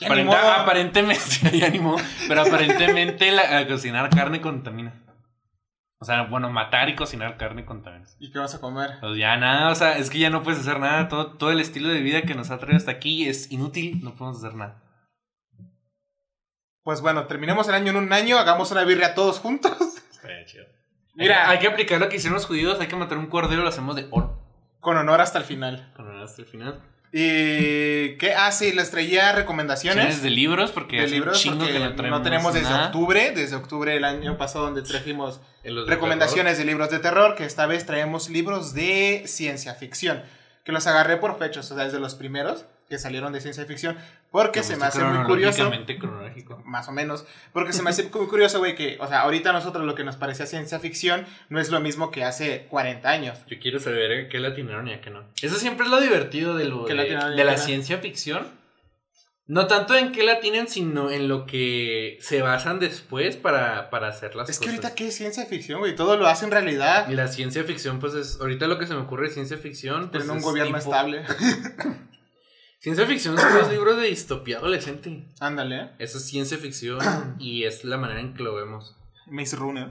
Aparenta- 0.00 0.62
aparentemente, 0.62 1.50
ya 1.58 1.68
ni 1.68 1.78
modo, 1.78 1.98
pero 2.26 2.42
aparentemente 2.42 3.30
la, 3.30 3.58
a 3.58 3.66
cocinar 3.66 4.10
carne 4.10 4.40
contamina. 4.40 4.94
O 5.98 6.04
sea, 6.04 6.24
bueno, 6.24 6.50
matar 6.50 6.88
y 6.88 6.96
cocinar 6.96 7.36
carne 7.36 7.64
contamina. 7.64 8.04
¿Y 8.18 8.32
qué 8.32 8.40
vas 8.40 8.54
a 8.56 8.60
comer? 8.60 8.98
Pues 9.00 9.16
ya 9.16 9.36
nada, 9.36 9.70
o 9.70 9.74
sea, 9.76 9.96
es 9.98 10.10
que 10.10 10.18
ya 10.18 10.30
no 10.30 10.42
puedes 10.42 10.58
hacer 10.58 10.80
nada. 10.80 11.06
Todo, 11.08 11.36
todo 11.36 11.52
el 11.52 11.60
estilo 11.60 11.88
de 11.88 12.00
vida 12.00 12.22
que 12.22 12.34
nos 12.34 12.50
ha 12.50 12.58
traído 12.58 12.76
hasta 12.76 12.90
aquí 12.90 13.28
es 13.28 13.52
inútil, 13.52 14.02
no 14.02 14.16
podemos 14.16 14.42
hacer 14.42 14.56
nada. 14.56 14.82
Pues 16.82 17.00
bueno, 17.00 17.26
terminemos 17.26 17.68
el 17.68 17.74
año 17.74 17.90
en 17.90 17.98
un 17.98 18.12
año, 18.12 18.38
hagamos 18.38 18.72
una 18.72 18.82
birria 18.82 19.14
todos 19.14 19.38
juntos. 19.38 19.76
chido. 20.46 20.64
Mira, 21.14 21.48
hay, 21.48 21.58
que 21.58 21.68
aplicar 21.68 22.00
lo 22.00 22.08
que 22.08 22.16
hicieron 22.16 22.34
los 22.34 22.46
judíos, 22.46 22.80
hay 22.80 22.88
que 22.88 22.96
matar 22.96 23.18
un 23.18 23.26
cordero, 23.26 23.62
lo 23.62 23.68
hacemos 23.68 23.94
de 23.94 24.08
oro. 24.10 24.40
Con 24.80 24.96
honor 24.96 25.20
hasta 25.20 25.38
el 25.38 25.44
final. 25.44 25.92
Con 25.94 26.08
honor 26.08 26.24
hasta 26.24 26.42
el 26.42 26.48
final. 26.48 26.80
¿Y 27.14 28.16
qué? 28.16 28.34
Ah, 28.36 28.50
sí, 28.52 28.72
les 28.72 28.90
traía 28.90 29.32
recomendaciones. 29.32 30.22
de 30.22 30.30
libros, 30.30 30.70
porque 30.70 31.02
de 31.02 31.08
libros 31.08 31.44
porque 31.44 31.72
que 31.72 31.78
no, 31.78 32.22
tenemos 32.22 32.54
desde 32.54 32.72
octubre, 32.72 33.32
desde 33.32 33.54
octubre 33.54 33.92
del 33.92 34.04
año 34.04 34.38
pasado, 34.38 34.64
donde 34.64 34.80
trajimos 34.80 35.40
recomendaciones 35.62 36.56
de, 36.56 36.64
de 36.64 36.70
libros 36.70 36.90
de 36.90 37.00
terror, 37.00 37.34
que 37.34 37.44
esta 37.44 37.66
vez 37.66 37.84
traemos 37.84 38.30
libros 38.30 38.72
de 38.72 39.24
ciencia 39.26 39.74
ficción, 39.74 40.22
que 40.64 40.72
los 40.72 40.86
agarré 40.86 41.18
por 41.18 41.38
fechas, 41.38 41.70
o 41.70 41.74
sea, 41.74 41.84
desde 41.84 42.00
los 42.00 42.14
primeros 42.14 42.64
que 42.92 42.98
salieron 42.98 43.32
de 43.32 43.40
ciencia 43.40 43.64
ficción, 43.64 43.96
porque 44.30 44.62
se 44.62 44.76
me 44.76 44.84
hace 44.84 45.02
muy 45.02 45.24
curioso. 45.24 45.70
cronológico. 45.98 46.62
Más 46.66 46.90
o 46.90 46.92
menos. 46.92 47.24
Porque 47.54 47.72
se 47.72 47.82
me 47.82 47.88
hace 47.88 48.10
muy 48.12 48.26
curioso, 48.26 48.58
güey, 48.58 48.74
que, 48.74 48.98
o 49.00 49.06
sea, 49.06 49.22
ahorita 49.22 49.50
nosotros 49.50 49.86
lo 49.86 49.94
que 49.94 50.04
nos 50.04 50.16
parecía 50.16 50.44
ciencia 50.44 50.78
ficción 50.78 51.24
no 51.48 51.58
es 51.58 51.70
lo 51.70 51.80
mismo 51.80 52.10
que 52.10 52.22
hace 52.22 52.66
40 52.68 53.08
años. 53.08 53.38
Yo 53.46 53.58
quiero 53.58 53.80
saber 53.80 54.28
qué 54.28 54.38
latinaron 54.40 54.88
y 54.88 54.92
a 54.92 55.00
qué 55.00 55.08
no. 55.08 55.24
Eso 55.40 55.56
siempre 55.56 55.86
es 55.86 55.90
lo 55.90 56.02
divertido 56.02 56.54
de, 56.54 56.66
lo, 56.66 56.84
de, 56.84 56.94
de 56.94 57.44
la 57.44 57.56
ciencia 57.56 57.96
ficción. 57.96 58.46
No 59.46 59.66
tanto 59.66 59.96
en 59.96 60.12
qué 60.12 60.22
la 60.22 60.40
tienen, 60.40 60.68
sino 60.68 61.10
en 61.10 61.28
lo 61.28 61.46
que 61.46 62.18
se 62.20 62.42
basan 62.42 62.78
después 62.78 63.36
para, 63.36 63.88
para 63.88 64.08
hacer 64.08 64.36
las 64.36 64.50
es 64.50 64.58
cosas. 64.58 64.74
Es 64.74 64.80
que 64.80 64.86
ahorita, 64.86 64.94
¿qué 64.94 65.08
es 65.08 65.14
ciencia 65.14 65.46
ficción, 65.46 65.80
güey? 65.80 65.96
Todo 65.96 66.18
lo 66.18 66.26
hace 66.26 66.44
en 66.44 66.50
realidad. 66.50 67.08
Y 67.08 67.14
la 67.14 67.26
ciencia 67.26 67.64
ficción, 67.64 68.00
pues 68.00 68.12
es. 68.14 68.38
Ahorita 68.38 68.66
lo 68.66 68.78
que 68.78 68.86
se 68.86 68.92
me 68.92 69.00
ocurre 69.00 69.28
es 69.28 69.34
ciencia 69.34 69.56
ficción. 69.56 70.10
Pues 70.10 70.24
Tener 70.24 70.36
un 70.36 70.42
gobierno 70.42 70.76
estable. 70.76 71.22
Ciencia 72.82 73.06
ficción 73.06 73.38
son 73.38 73.54
los 73.54 73.70
libros 73.70 73.96
de 73.96 74.08
distopía 74.08 74.58
adolescente. 74.58 75.24
Ándale. 75.38 75.90
Eso 76.00 76.18
es 76.18 76.26
ciencia 76.26 76.58
ficción 76.58 76.98
y 77.38 77.62
es 77.62 77.84
la 77.84 77.96
manera 77.96 78.20
en 78.20 78.34
que 78.34 78.42
lo 78.42 78.56
vemos. 78.56 78.96
Miss 79.28 79.56
Runner. 79.56 79.88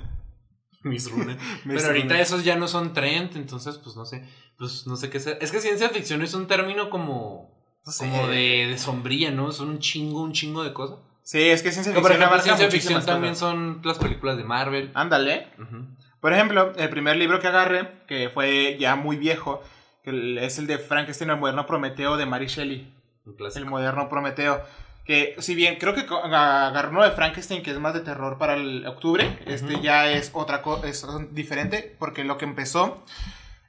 Miss 0.84 1.10
Runner. 1.10 1.38
Pero 1.66 1.86
ahorita 1.86 2.20
esos 2.20 2.44
ya 2.44 2.58
no 2.58 2.68
son 2.68 2.94
trend, 2.94 3.38
entonces 3.38 3.78
pues 3.78 3.96
no 3.96 4.04
sé. 4.04 4.28
Pues 4.58 4.86
no 4.88 4.98
sé 4.98 5.10
qué 5.10 5.22
sea. 5.22 5.38
Es 5.40 5.54
que 5.54 5.62
ciencia 5.62 5.88
ficción 5.88 6.22
es 6.22 6.34
un 6.34 6.48
término 6.48 6.90
como. 6.90 7.50
Como 7.98 8.28
de, 8.28 8.68
de 8.68 8.78
sombrilla, 8.78 9.32
¿no? 9.32 9.54
Son 9.54 9.70
un 9.70 9.80
chingo, 9.80 10.22
un 10.22 10.34
chingo 10.34 10.62
de 10.62 10.74
cosas. 10.74 11.00
Sí, 11.24 11.40
es 11.40 11.64
que 11.64 11.72
ciencia 11.72 11.94
ficción. 11.94 12.04
Por 12.04 12.12
ejemplo, 12.12 12.42
ciencia 12.42 12.70
ficción 12.70 13.06
también 13.06 13.38
son 13.38 13.80
las 13.86 14.00
películas 14.00 14.36
de 14.36 14.44
Marvel. 14.44 14.92
Ándale. 14.96 15.48
Por 16.20 16.34
ejemplo, 16.34 16.74
el 16.76 16.90
primer 16.90 17.16
libro 17.16 17.40
que 17.40 17.48
agarré, 17.48 18.04
que 18.06 18.30
fue 18.30 18.76
ya 18.78 18.98
muy 18.98 19.16
viejo, 19.16 19.64
que 20.04 20.46
es 20.46 20.58
el 20.60 20.68
de 20.68 20.78
Frankenstein, 20.78 21.30
el 21.30 21.38
moderno 21.38 21.66
Prometeo 21.66 22.18
de 22.18 22.26
Mary 22.26 22.48
Shelley. 22.48 22.94
El 23.56 23.66
moderno 23.66 24.10
Prometeo. 24.10 24.62
Que 25.06 25.36
si 25.40 25.56
bien 25.56 25.78
creo 25.80 25.94
que 25.96 26.06
agarró 26.12 27.04
de 27.04 27.12
Frankenstein, 27.12 27.64
que 27.64 27.72
es 27.72 27.80
más 27.80 27.94
de 27.94 28.02
terror 28.02 28.38
para 28.38 28.54
el 28.54 28.86
octubre, 28.86 29.40
este 29.46 29.82
ya 29.82 30.12
es 30.12 30.32
otra 30.34 30.62
cosa, 30.62 30.88
es 30.88 31.06
diferente, 31.32 31.96
porque 31.98 32.24
lo 32.24 32.38
que 32.38 32.46
empezó 32.46 33.04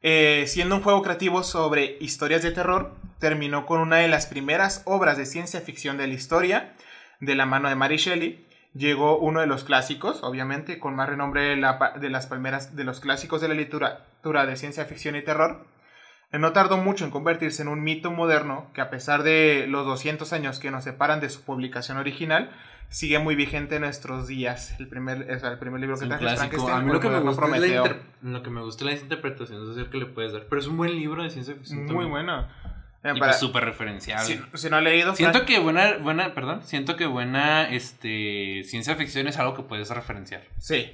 eh, 0.02 0.44
siendo 0.48 0.76
un 0.76 0.82
juego 0.82 1.02
creativo 1.02 1.44
sobre 1.44 1.96
historias 2.00 2.42
de 2.42 2.50
terror, 2.50 2.92
terminó 3.20 3.66
con 3.66 3.80
una 3.80 3.96
de 3.96 4.08
las 4.08 4.26
primeras 4.26 4.82
obras 4.84 5.16
de 5.16 5.26
ciencia 5.26 5.60
ficción 5.60 5.96
de 5.96 6.08
la 6.08 6.14
historia, 6.14 6.74
de 7.20 7.36
la 7.36 7.46
mano 7.46 7.68
de 7.68 7.76
Mary 7.76 7.96
Shelley. 7.98 8.44
Llegó 8.74 9.18
uno 9.18 9.40
de 9.40 9.46
los 9.46 9.64
clásicos, 9.64 10.22
obviamente, 10.24 10.78
con 10.78 10.96
más 10.96 11.08
renombre 11.08 11.42
de, 11.42 11.56
la, 11.56 11.94
de 12.00 12.10
las 12.10 12.26
palmeras 12.26 12.74
de 12.74 12.84
los 12.84 13.00
clásicos 13.00 13.40
de 13.40 13.48
la 13.48 13.54
literatura 13.54 14.44
de 14.44 14.56
ciencia 14.56 14.86
ficción 14.86 15.14
y 15.14 15.22
terror, 15.22 15.64
no 16.32 16.52
tardó 16.52 16.76
mucho 16.78 17.04
en 17.04 17.10
convertirse 17.10 17.62
en 17.62 17.68
un 17.68 17.82
mito 17.82 18.10
moderno 18.10 18.66
que 18.72 18.80
a 18.80 18.90
pesar 18.90 19.22
de 19.22 19.66
los 19.68 19.86
200 19.86 20.32
años 20.32 20.58
que 20.58 20.70
nos 20.70 20.84
separan 20.84 21.20
de 21.20 21.28
su 21.28 21.42
publicación 21.42 21.98
original, 21.98 22.50
sigue 22.88 23.18
muy 23.18 23.34
vigente 23.34 23.76
en 23.76 23.82
nuestros 23.82 24.28
días. 24.28 24.74
El 24.78 24.88
primer, 24.88 25.26
el 25.28 25.58
primer 25.58 25.80
libro 25.80 25.98
que 25.98 26.06
traje 26.06 26.36
Frankenstein. 26.36 26.76
A 26.76 26.80
mí 26.80 26.92
lo 26.92 27.00
que, 27.00 27.08
me 27.08 27.20
gusta 27.20 27.44
es 27.44 27.70
la 27.70 27.96
lo 28.22 28.42
que 28.42 28.50
me 28.50 28.62
gusta 28.62 28.84
es 28.84 28.96
la 28.96 29.02
interpretación 29.02 29.66
social 29.66 29.90
que 29.90 29.98
le 29.98 30.06
puedes 30.06 30.32
dar. 30.32 30.46
Pero 30.48 30.60
es 30.60 30.66
un 30.66 30.76
buen 30.76 30.92
libro 30.92 31.22
de 31.22 31.30
ciencia 31.30 31.54
ficción. 31.54 31.84
Muy 31.86 32.06
bueno. 32.06 32.48
Eh, 33.04 33.14
pues 33.18 33.38
súper 33.38 33.64
referencial. 33.64 34.20
Si, 34.54 34.70
no 34.70 34.78
he 34.78 34.82
leído. 34.82 35.14
Siento 35.16 35.44
que 35.44 35.58
buena, 35.58 35.98
buena, 35.98 36.34
perdón, 36.34 36.62
siento 36.62 36.96
que 36.96 37.06
buena 37.06 37.68
este, 37.68 38.62
ciencia 38.64 38.94
ficción 38.94 39.26
es 39.26 39.38
algo 39.38 39.54
que 39.54 39.62
puedes 39.62 39.90
referenciar. 39.90 40.44
Sí. 40.58 40.92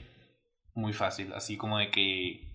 Muy 0.75 0.95
fácil, 0.95 1.33
así 1.35 1.57
como 1.57 1.79
de 1.79 1.91
que 1.91 2.49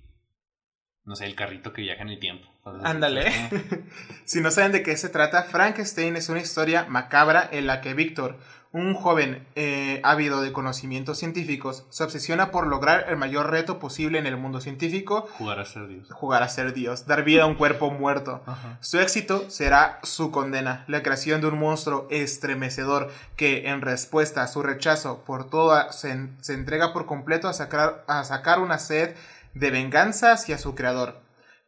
no 1.06 1.16
sé, 1.16 1.26
el 1.26 1.36
carrito 1.36 1.74
que 1.74 1.82
viaja 1.82 2.02
en 2.02 2.10
el 2.10 2.20
tiempo. 2.20 2.48
Ándale. 2.66 3.32
si 4.26 4.42
no 4.42 4.52
saben 4.52 4.72
de 4.72 4.84
qué 4.84 4.96
se 4.96 5.10
trata, 5.10 5.44
Frankenstein 5.44 6.16
es 6.16 6.30
una 6.30 6.40
historia 6.40 6.86
macabra 6.88 7.48
en 7.52 7.68
la 7.68 7.82
que 7.82 7.94
Víctor, 7.94 8.38
un 8.72 8.96
joven 8.96 9.46
eh, 9.56 10.00
ávido 10.04 10.42
de 10.42 10.52
conocimientos 10.52 11.20
científicos, 11.20 11.86
se 11.90 12.04
obsesiona 12.04 12.50
por 12.50 12.66
lograr 12.66 13.06
el 13.10 13.18
mayor 13.18 13.52
reto 13.52 13.80
posible 13.80 14.18
en 14.18 14.26
el 14.26 14.38
mundo 14.38 14.62
científico. 14.62 15.28
Jugar 15.38 15.60
a 15.60 15.66
ser 15.66 15.88
Dios. 15.88 16.10
Jugar 16.10 16.42
a 16.42 16.50
ser 16.50 16.74
Dios, 16.74 17.06
dar 17.06 17.24
vida 17.24 17.44
a 17.44 17.46
un 17.48 17.56
cuerpo 17.56 17.92
muerto. 17.92 18.42
Su 18.80 19.00
éxito 19.00 19.50
será 19.50 20.00
su 20.02 20.32
condena, 20.32 20.86
la 20.88 21.04
creación 21.04 21.42
de 21.42 21.48
un 21.48 21.60
monstruo 21.60 22.08
estremecedor 22.10 23.12
que, 23.36 23.68
en 23.68 23.82
respuesta 23.82 24.42
a 24.42 24.48
su 24.48 24.64
rechazo 24.64 25.24
por 25.24 25.50
todo, 25.50 25.92
se, 25.92 26.30
se 26.40 26.54
entrega 26.54 26.94
por 26.94 27.06
completo 27.06 27.50
a 27.50 27.54
sacar, 27.54 28.04
a 28.08 28.24
sacar 28.24 28.60
una 28.60 28.80
sed 28.80 29.16
de 29.54 29.70
venganza 29.70 30.32
hacia 30.32 30.58
su 30.58 30.74
creador, 30.74 31.22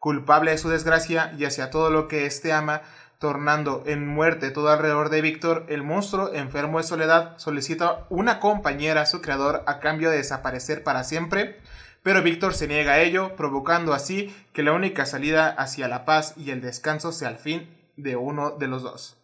culpable 0.05 0.51
de 0.51 0.59
su 0.59 0.69
desgracia 0.69 1.33
y 1.35 1.45
hacia 1.45 1.71
todo 1.71 1.89
lo 1.89 2.07
que 2.07 2.27
éste 2.27 2.53
ama, 2.53 2.83
tornando 3.17 3.81
en 3.87 4.05
muerte 4.05 4.51
todo 4.51 4.69
alrededor 4.69 5.09
de 5.09 5.19
Víctor, 5.19 5.65
el 5.67 5.81
monstruo, 5.81 6.31
enfermo 6.31 6.77
de 6.77 6.83
soledad, 6.83 7.35
solicita 7.39 8.05
una 8.09 8.39
compañera 8.39 9.01
a 9.01 9.05
su 9.07 9.19
creador 9.19 9.63
a 9.65 9.79
cambio 9.79 10.11
de 10.11 10.17
desaparecer 10.17 10.83
para 10.83 11.03
siempre, 11.03 11.59
pero 12.03 12.21
Víctor 12.21 12.53
se 12.53 12.67
niega 12.67 12.91
a 12.91 12.99
ello, 12.99 13.35
provocando 13.35 13.95
así 13.95 14.31
que 14.53 14.61
la 14.61 14.73
única 14.73 15.07
salida 15.07 15.47
hacia 15.49 15.87
la 15.87 16.05
paz 16.05 16.35
y 16.37 16.51
el 16.51 16.61
descanso 16.61 17.11
sea 17.11 17.29
el 17.29 17.37
fin 17.37 17.67
de 17.97 18.15
uno 18.15 18.51
de 18.51 18.67
los 18.67 18.83
dos. 18.83 19.17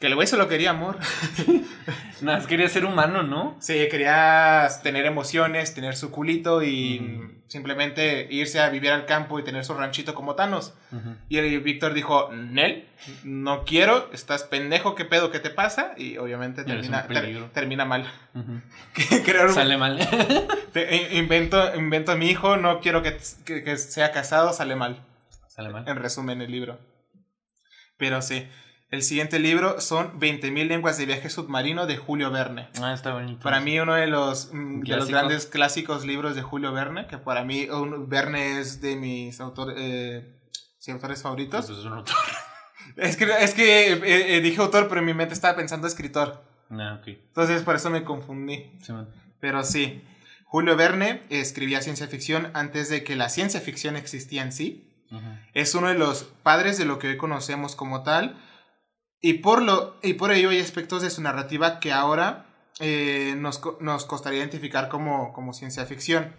Que 0.00 0.08
el 0.08 0.16
güey 0.16 0.26
solo 0.26 0.48
quería 0.48 0.70
amor. 0.70 0.98
Nada 2.20 2.38
más 2.38 2.46
quería 2.48 2.68
ser 2.68 2.84
humano, 2.84 3.22
¿no? 3.22 3.56
Sí, 3.60 3.74
quería 3.88 4.68
tener 4.82 5.06
emociones, 5.06 5.74
tener 5.74 5.94
su 5.94 6.10
culito 6.10 6.64
y 6.64 7.42
simplemente 7.46 8.26
irse 8.30 8.60
a 8.60 8.68
vivir 8.68 8.90
al 8.90 9.06
campo 9.06 9.38
y 9.38 9.44
tener 9.44 9.64
su 9.64 9.74
ranchito 9.74 10.12
como 10.12 10.34
Thanos. 10.34 10.74
Y 11.28 11.38
el 11.38 11.60
Víctor 11.60 11.94
dijo, 11.94 12.32
Nel, 12.32 12.88
no 13.22 13.64
quiero, 13.64 14.10
estás 14.12 14.42
pendejo, 14.42 14.96
¿qué 14.96 15.04
pedo, 15.04 15.30
qué 15.30 15.38
te 15.38 15.50
pasa? 15.50 15.92
Y 15.96 16.16
obviamente 16.16 16.64
termina, 16.64 17.06
termina 17.52 17.84
mal. 17.84 18.10
sale 19.54 19.76
mal. 19.76 20.00
invento, 21.12 21.76
invento 21.76 22.10
a 22.10 22.16
mi 22.16 22.28
hijo, 22.28 22.56
no 22.56 22.80
quiero 22.80 23.02
que, 23.02 23.18
que 23.44 23.76
sea 23.76 24.10
casado, 24.10 24.52
sale 24.52 24.74
mal. 24.74 25.04
Sale 25.46 25.68
mal. 25.68 25.84
En 25.86 25.96
resumen, 25.96 26.42
el 26.42 26.50
libro. 26.50 26.80
Pero 27.98 28.20
sí. 28.20 28.48
El 28.94 29.02
siguiente 29.02 29.40
libro 29.40 29.80
son 29.80 30.20
20.000 30.20 30.68
lenguas 30.68 30.96
de 30.98 31.04
viaje 31.04 31.28
submarino 31.28 31.88
de 31.88 31.96
Julio 31.96 32.30
Verne. 32.30 32.68
Ah, 32.80 32.94
está 32.94 33.12
bonito. 33.12 33.40
Para 33.40 33.58
mí 33.58 33.76
uno 33.80 33.94
de 33.94 34.06
los, 34.06 34.50
mm, 34.52 34.82
de 34.82 34.96
los 34.96 35.08
grandes 35.08 35.46
clásicos 35.46 36.06
libros 36.06 36.36
de 36.36 36.42
Julio 36.42 36.72
Verne, 36.72 37.08
que 37.08 37.18
para 37.18 37.42
mí 37.42 37.66
Verne 38.06 38.60
es 38.60 38.80
de 38.80 38.94
mis 38.94 39.40
autores, 39.40 39.74
eh, 39.76 40.38
autores 40.92 41.22
favoritos. 41.22 41.66
Pues 41.66 41.78
es 41.80 41.84
un 41.84 41.94
autor. 41.94 42.14
Es 42.96 43.16
que, 43.16 43.24
es 43.24 43.54
que 43.54 43.94
eh, 43.94 44.36
eh, 44.36 44.40
dije 44.40 44.60
autor, 44.60 44.86
pero 44.88 45.00
en 45.00 45.06
mi 45.06 45.14
mente 45.14 45.34
estaba 45.34 45.56
pensando 45.56 45.88
escritor. 45.88 46.44
Ah, 46.70 46.98
ok. 47.00 47.08
Entonces 47.08 47.62
por 47.62 47.74
eso 47.74 47.90
me 47.90 48.04
confundí. 48.04 48.78
pero 49.40 49.64
sí, 49.64 50.04
Julio 50.44 50.76
Verne 50.76 51.22
escribía 51.30 51.80
ciencia 51.82 52.06
ficción 52.06 52.50
antes 52.54 52.90
de 52.90 53.02
que 53.02 53.16
la 53.16 53.28
ciencia 53.28 53.60
ficción 53.60 53.96
existía 53.96 54.42
en 54.42 54.52
sí. 54.52 54.88
Es 55.54 55.74
uno 55.74 55.88
de 55.88 55.94
los 55.94 56.24
padres 56.44 56.78
de 56.78 56.84
lo 56.84 57.00
que 57.00 57.08
hoy 57.08 57.16
conocemos 57.16 57.74
como 57.74 58.04
tal 58.04 58.36
y 59.24 59.38
por, 59.38 59.62
lo, 59.62 59.96
y 60.02 60.12
por 60.12 60.32
ello 60.32 60.50
hay 60.50 60.60
aspectos 60.60 61.00
de 61.00 61.08
su 61.08 61.22
narrativa 61.22 61.80
que 61.80 61.94
ahora 61.94 62.44
eh, 62.78 63.34
nos, 63.38 63.58
nos, 63.80 64.04
costaría 64.04 64.40
identificar 64.40 64.90
como, 64.90 65.32
como 65.32 65.54
ciencia 65.54 65.86
ficción. 65.86 66.36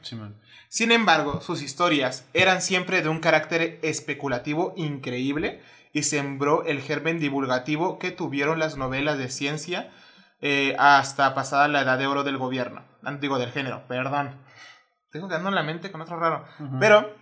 Sin 0.69 0.91
embargo, 0.91 1.41
sus 1.41 1.63
historias 1.63 2.27
eran 2.35 2.61
siempre 2.61 3.01
de 3.01 3.09
un 3.09 3.21
carácter 3.21 3.79
especulativo 3.81 4.75
increíble 4.77 5.63
y 5.93 6.03
sembró 6.03 6.63
el 6.65 6.79
germen 6.79 7.17
divulgativo 7.17 7.97
que 7.97 8.11
tuvieron 8.11 8.59
las 8.59 8.77
novelas 8.77 9.17
de 9.17 9.31
ciencia 9.31 9.91
eh, 10.39 10.75
hasta 10.77 11.33
pasada 11.33 11.67
la 11.67 11.81
edad 11.81 11.97
de 11.97 12.05
oro 12.05 12.23
del 12.23 12.37
gobierno. 12.37 12.83
Digo, 13.19 13.39
del 13.39 13.51
género, 13.51 13.87
perdón. 13.87 14.45
Tengo 15.09 15.27
quedando 15.27 15.49
en 15.49 15.55
la 15.55 15.63
mente 15.63 15.91
con 15.91 16.01
otro 16.01 16.19
raro. 16.19 16.45
Pero 16.79 17.15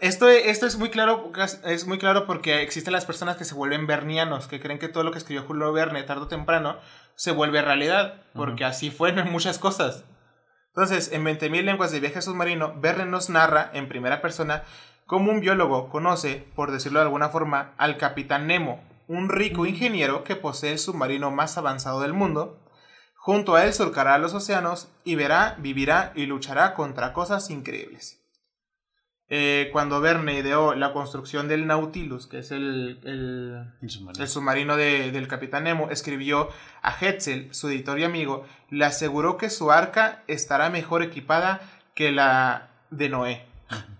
esto, 0.00 0.28
esto 0.28 0.66
es, 0.66 0.76
muy 0.76 0.90
claro, 0.90 1.30
es 1.64 1.86
muy 1.86 1.98
claro 1.98 2.26
porque 2.26 2.62
existen 2.62 2.92
las 2.92 3.04
personas 3.04 3.36
que 3.36 3.44
se 3.44 3.54
vuelven 3.54 3.86
bernianos, 3.86 4.48
que 4.48 4.60
creen 4.60 4.78
que 4.78 4.88
todo 4.88 5.04
lo 5.04 5.12
que 5.12 5.18
escribió 5.18 5.44
Julio 5.44 5.72
Verne 5.72 6.02
tarde 6.02 6.22
o 6.22 6.28
temprano 6.28 6.78
se 7.14 7.32
vuelve 7.32 7.62
realidad, 7.62 8.22
porque 8.34 8.64
así 8.64 8.90
fueron 8.90 9.30
muchas 9.30 9.58
cosas. 9.58 10.04
Entonces, 10.68 11.12
en 11.12 11.24
20.000 11.24 11.64
lenguas 11.64 11.92
de 11.92 12.00
viaje 12.00 12.22
submarino, 12.22 12.74
Verne 12.80 13.04
nos 13.04 13.28
narra 13.28 13.70
en 13.74 13.88
primera 13.88 14.22
persona 14.22 14.62
cómo 15.04 15.32
un 15.32 15.40
biólogo 15.40 15.90
conoce, 15.90 16.46
por 16.54 16.70
decirlo 16.70 17.00
de 17.00 17.06
alguna 17.06 17.28
forma, 17.28 17.74
al 17.76 17.96
capitán 17.98 18.46
Nemo, 18.46 18.82
un 19.06 19.28
rico 19.28 19.66
ingeniero 19.66 20.24
que 20.24 20.36
posee 20.36 20.72
el 20.72 20.78
submarino 20.78 21.30
más 21.30 21.58
avanzado 21.58 22.00
del 22.00 22.12
mundo. 22.12 22.58
Junto 23.16 23.56
a 23.56 23.64
él 23.64 23.74
surcará 23.74 24.16
los 24.18 24.32
océanos 24.32 24.88
y 25.04 25.16
verá, 25.16 25.56
vivirá 25.58 26.12
y 26.14 26.26
luchará 26.26 26.74
contra 26.74 27.12
cosas 27.12 27.50
increíbles. 27.50 28.19
Eh, 29.32 29.68
cuando 29.70 30.00
Verne 30.00 30.34
ideó 30.34 30.74
la 30.74 30.92
construcción 30.92 31.46
del 31.46 31.68
Nautilus, 31.68 32.26
que 32.26 32.40
es 32.40 32.50
el, 32.50 32.98
el, 33.04 34.28
submarino, 34.28 34.76
del 34.76 35.28
Capitán 35.28 35.64
Nemo, 35.64 35.88
escribió 35.88 36.48
a 36.82 36.92
Hetzel, 36.92 37.54
su 37.54 37.68
editor 37.68 38.00
y 38.00 38.04
amigo, 38.04 38.44
le 38.70 38.84
aseguró 38.84 39.36
que 39.36 39.48
su 39.48 39.70
arca 39.70 40.24
estará 40.26 40.68
mejor 40.68 41.04
equipada 41.04 41.60
que 41.94 42.10
la 42.10 42.70
de 42.90 43.08
Noé. 43.08 43.46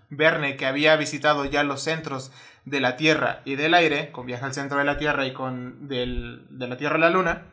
Verne, 0.09 0.57
que 0.57 0.65
había 0.65 0.97
visitado 0.97 1.45
ya 1.45 1.63
los 1.63 1.81
centros 1.81 2.33
de 2.65 2.81
la 2.81 2.97
Tierra 2.97 3.41
y 3.45 3.55
del 3.55 3.73
aire, 3.73 4.11
con 4.11 4.25
viaje 4.25 4.43
al 4.43 4.53
centro 4.53 4.79
de 4.79 4.83
la 4.83 4.97
Tierra 4.97 5.25
y 5.25 5.31
con 5.31 5.87
del, 5.87 6.45
de 6.49 6.67
la 6.67 6.75
Tierra 6.75 6.97
a 6.97 6.99
la 6.99 7.09
Luna, 7.09 7.43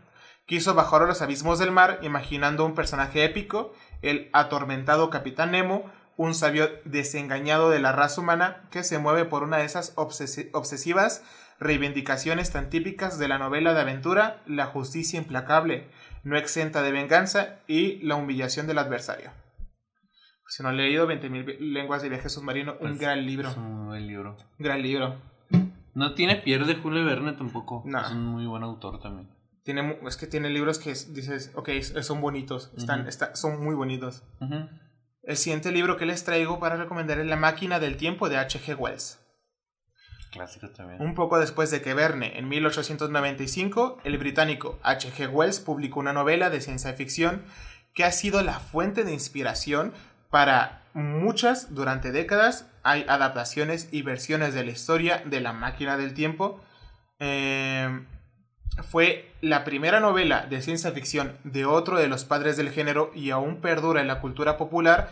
quiso 0.47 0.75
bajar 0.75 1.03
a 1.03 1.07
los 1.07 1.23
abismos 1.23 1.61
del 1.61 1.71
mar 1.71 2.01
imaginando 2.03 2.65
un 2.65 2.75
personaje 2.75 3.25
épico, 3.25 3.73
el 4.03 4.31
atormentado 4.33 5.11
Capitán 5.11 5.53
Nemo, 5.53 5.85
un 6.19 6.35
sabio 6.35 6.69
desengañado 6.85 7.71
de 7.71 7.79
la 7.79 7.93
raza 7.93 8.21
humana 8.21 8.69
que 8.71 8.83
se 8.83 8.99
mueve 8.99 9.25
por 9.25 9.45
una 9.45 9.59
de 9.59 9.65
esas 9.65 9.95
obsesivas 9.97 11.25
reivindicaciones 11.61 12.51
tan 12.51 12.71
típicas 12.71 13.19
de 13.19 13.29
la 13.29 13.39
novela 13.39 13.73
de 13.73 13.81
aventura, 13.81 14.43
la 14.45 14.67
justicia 14.67 15.19
implacable, 15.19 15.89
no 16.25 16.37
exenta 16.37 16.83
de 16.83 16.91
venganza 16.91 17.61
y 17.69 18.03
la 18.03 18.17
humillación 18.17 18.67
del 18.67 18.79
adversario. 18.79 19.31
Si 20.49 20.63
no 20.63 20.71
he 20.71 20.75
leído 20.75 21.07
20.000 21.07 21.59
lenguas 21.61 22.03
de 22.03 22.09
viaje 22.09 22.29
submarino, 22.29 22.73
un 22.73 22.79
pues, 22.79 22.99
gran 22.99 23.25
libro. 23.25 23.51
Es 23.51 23.57
un 23.57 23.87
buen 23.87 24.07
libro. 24.07 24.37
Gran 24.59 24.83
libro. 24.83 25.21
No 25.95 26.15
tiene 26.15 26.37
pierde 26.37 26.75
Julio 26.75 27.05
Verne 27.05 27.35
tampoco. 27.35 27.85
Es 27.87 28.11
un 28.11 28.25
muy 28.25 28.47
buen 28.47 28.65
autor 28.65 28.99
también. 28.99 29.29
Tiene, 29.63 29.99
es 30.05 30.17
que 30.17 30.27
tiene 30.27 30.51
libros 30.51 30.81
que 30.81 30.91
dices, 30.91 31.53
ok, 31.55 31.69
son 32.01 32.21
bonitos, 32.21 32.73
están, 32.77 33.07
son 33.37 33.63
muy 33.63 33.75
bonitos. 33.77 34.25
El 35.29 35.37
siguiente 35.37 35.71
libro 35.73 35.99
que 35.99 36.07
les 36.07 36.25
traigo 36.25 36.59
para 36.59 36.77
recomendar 36.77 37.19
es 37.19 37.27
La 37.27 37.37
máquina 37.37 37.79
del 37.79 37.99
tiempo 37.99 38.31
de 38.31 38.39
H.G. 38.39 38.75
Wells. 38.79 39.19
Clásico 40.33 40.71
también. 40.71 41.03
Un 41.03 41.15
poco 41.15 41.39
después 41.39 41.71
de 41.71 41.83
que 41.83 41.93
Verne, 41.93 42.39
en 42.39 42.49
1895, 42.49 43.99
el 44.05 44.17
británico 44.17 44.79
H.G. 44.83 45.29
Wells 45.29 45.61
publicó 45.61 46.01
una 46.01 46.15
novela 46.15 46.49
de 46.49 46.63
ciencia 46.63 46.95
ficción 46.95 47.45
que 47.93 48.05
ha 48.05 48.11
sido 48.11 48.43
la 48.43 48.59
fuente 48.59 49.05
de 49.05 49.13
inspiración 49.13 49.93
para 50.31 50.85
muchas 50.95 51.75
durante 51.75 52.11
décadas. 52.11 52.67
Hay 52.83 53.05
adaptaciones 53.07 53.91
y 53.93 54.01
versiones 54.01 54.55
de 54.55 54.65
la 54.65 54.71
historia 54.71 55.23
de 55.27 55.43
la 55.43 55.53
máquina 55.53 55.99
del 55.99 56.15
tiempo. 56.15 56.59
Eh, 57.19 58.01
fue 58.83 59.31
la 59.41 59.65
primera 59.65 60.01
novela 60.01 60.47
de 60.47 60.63
ciencia 60.63 60.93
ficción 60.93 61.37
de 61.45 61.65
otro 61.65 61.99
de 61.99 62.09
los 62.09 62.25
padres 62.25 62.57
del 62.57 62.71
género 62.71 63.11
y 63.15 63.31
aún 63.31 63.61
perdura 63.61 64.01
en 64.01 64.09
la 64.09 64.21
cultura 64.21 64.57
popular, 64.57 65.11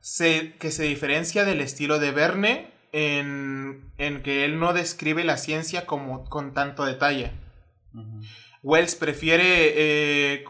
que 0.00 0.70
se 0.70 0.82
diferencia 0.84 1.44
del 1.44 1.60
estilo 1.60 1.98
de 1.98 2.12
Verne 2.12 2.70
en, 2.92 3.92
que 3.96 4.44
él 4.44 4.58
no 4.58 4.72
describe 4.72 5.24
la 5.24 5.36
ciencia 5.36 5.86
como 5.86 6.24
con 6.24 6.54
tanto 6.54 6.84
detalle. 6.84 7.32
Wells 8.62 8.96
prefiere 8.96 10.34
eh, 10.34 10.44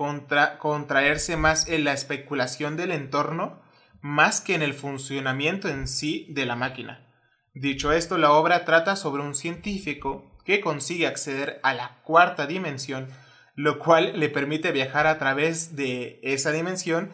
contraerse 0.59 1.37
más 1.37 1.69
en 1.69 1.85
la 1.85 1.93
especulación 1.93 2.77
del 2.77 2.93
entorno 2.93 3.61
más 4.01 4.41
que 4.41 4.55
en 4.55 4.63
el 4.63 4.75
funcionamiento 4.75 5.69
en 5.69 5.89
sí 5.89 6.27
de 6.31 6.47
la 6.47 6.57
máquina. 6.57 7.07
Dicho 7.55 7.93
esto, 7.93 8.19
la 8.19 8.33
obra 8.33 8.65
trata 8.65 8.95
sobre 8.97 9.23
un 9.23 9.35
científico 9.35 10.38
que 10.49 10.63
consigue 10.63 11.07
acceder 11.07 11.61
a 11.63 11.75
la 11.75 11.99
cuarta 12.05 12.47
dimensión, 12.47 13.07
lo 13.55 13.79
cual 13.79 14.19
le 14.19 14.31
permite 14.31 14.73
viajar 14.73 15.07
a 15.07 15.19
través 15.19 15.77
de 15.77 16.21
esa 16.23 16.53
dimensión 16.53 17.11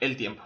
el 0.00 0.16
tiempo. 0.16 0.42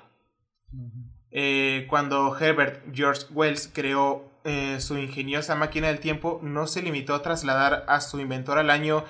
Eh, 1.30 1.86
cuando 1.88 2.38
Herbert 2.38 2.94
George 2.94 3.22
Wells 3.30 3.70
creó 3.72 4.30
eh, 4.44 4.80
su 4.80 4.98
ingeniosa 4.98 5.54
máquina 5.54 5.86
del 5.86 5.98
tiempo, 5.98 6.38
no 6.42 6.66
se 6.66 6.82
limitó 6.82 7.14
a 7.14 7.22
trasladar 7.22 7.86
a 7.88 8.02
su 8.02 8.20
inventor 8.20 8.58
al 8.58 8.68
año 8.68 9.06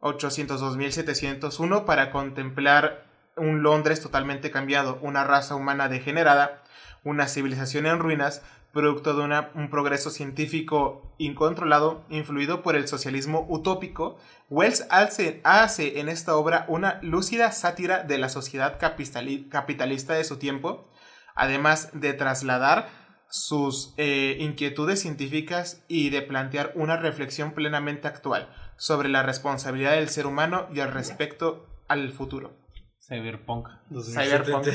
802.701 0.00 1.84
para 1.84 2.10
contemplar 2.10 3.06
un 3.36 3.62
Londres 3.62 4.00
totalmente 4.00 4.50
cambiado, 4.50 4.98
una 5.00 5.22
raza 5.22 5.54
humana 5.54 5.88
degenerada, 5.88 6.64
una 7.04 7.28
civilización 7.28 7.86
en 7.86 8.00
ruinas, 8.00 8.42
producto 8.74 9.14
de 9.14 9.22
un 9.54 9.70
progreso 9.70 10.10
científico 10.10 11.14
incontrolado, 11.16 12.04
influido 12.10 12.62
por 12.62 12.76
el 12.76 12.88
socialismo 12.88 13.46
utópico, 13.48 14.18
Wells 14.50 14.86
hace, 14.90 15.40
hace, 15.44 16.00
en 16.00 16.10
esta 16.10 16.36
obra 16.36 16.66
una 16.68 16.98
lúcida 17.00 17.52
sátira 17.52 18.02
de 18.02 18.18
la 18.18 18.28
sociedad 18.28 18.78
capitalista 18.78 20.14
de 20.14 20.24
su 20.24 20.36
tiempo, 20.36 20.90
además 21.34 21.88
de 21.94 22.12
trasladar 22.12 22.88
sus 23.30 23.94
eh, 23.96 24.36
inquietudes 24.40 25.00
científicas 25.00 25.84
y 25.88 26.10
de 26.10 26.22
plantear 26.22 26.72
una 26.74 26.96
reflexión 26.96 27.52
plenamente 27.52 28.06
actual 28.06 28.48
sobre 28.76 29.08
la 29.08 29.22
responsabilidad 29.22 29.92
del 29.92 30.08
ser 30.08 30.26
humano 30.26 30.68
y 30.72 30.80
al 30.80 30.92
respecto 30.92 31.66
al 31.88 32.12
futuro. 32.12 32.58
Cyberpunk. 33.06 33.68
Cyberpunk. 34.02 34.66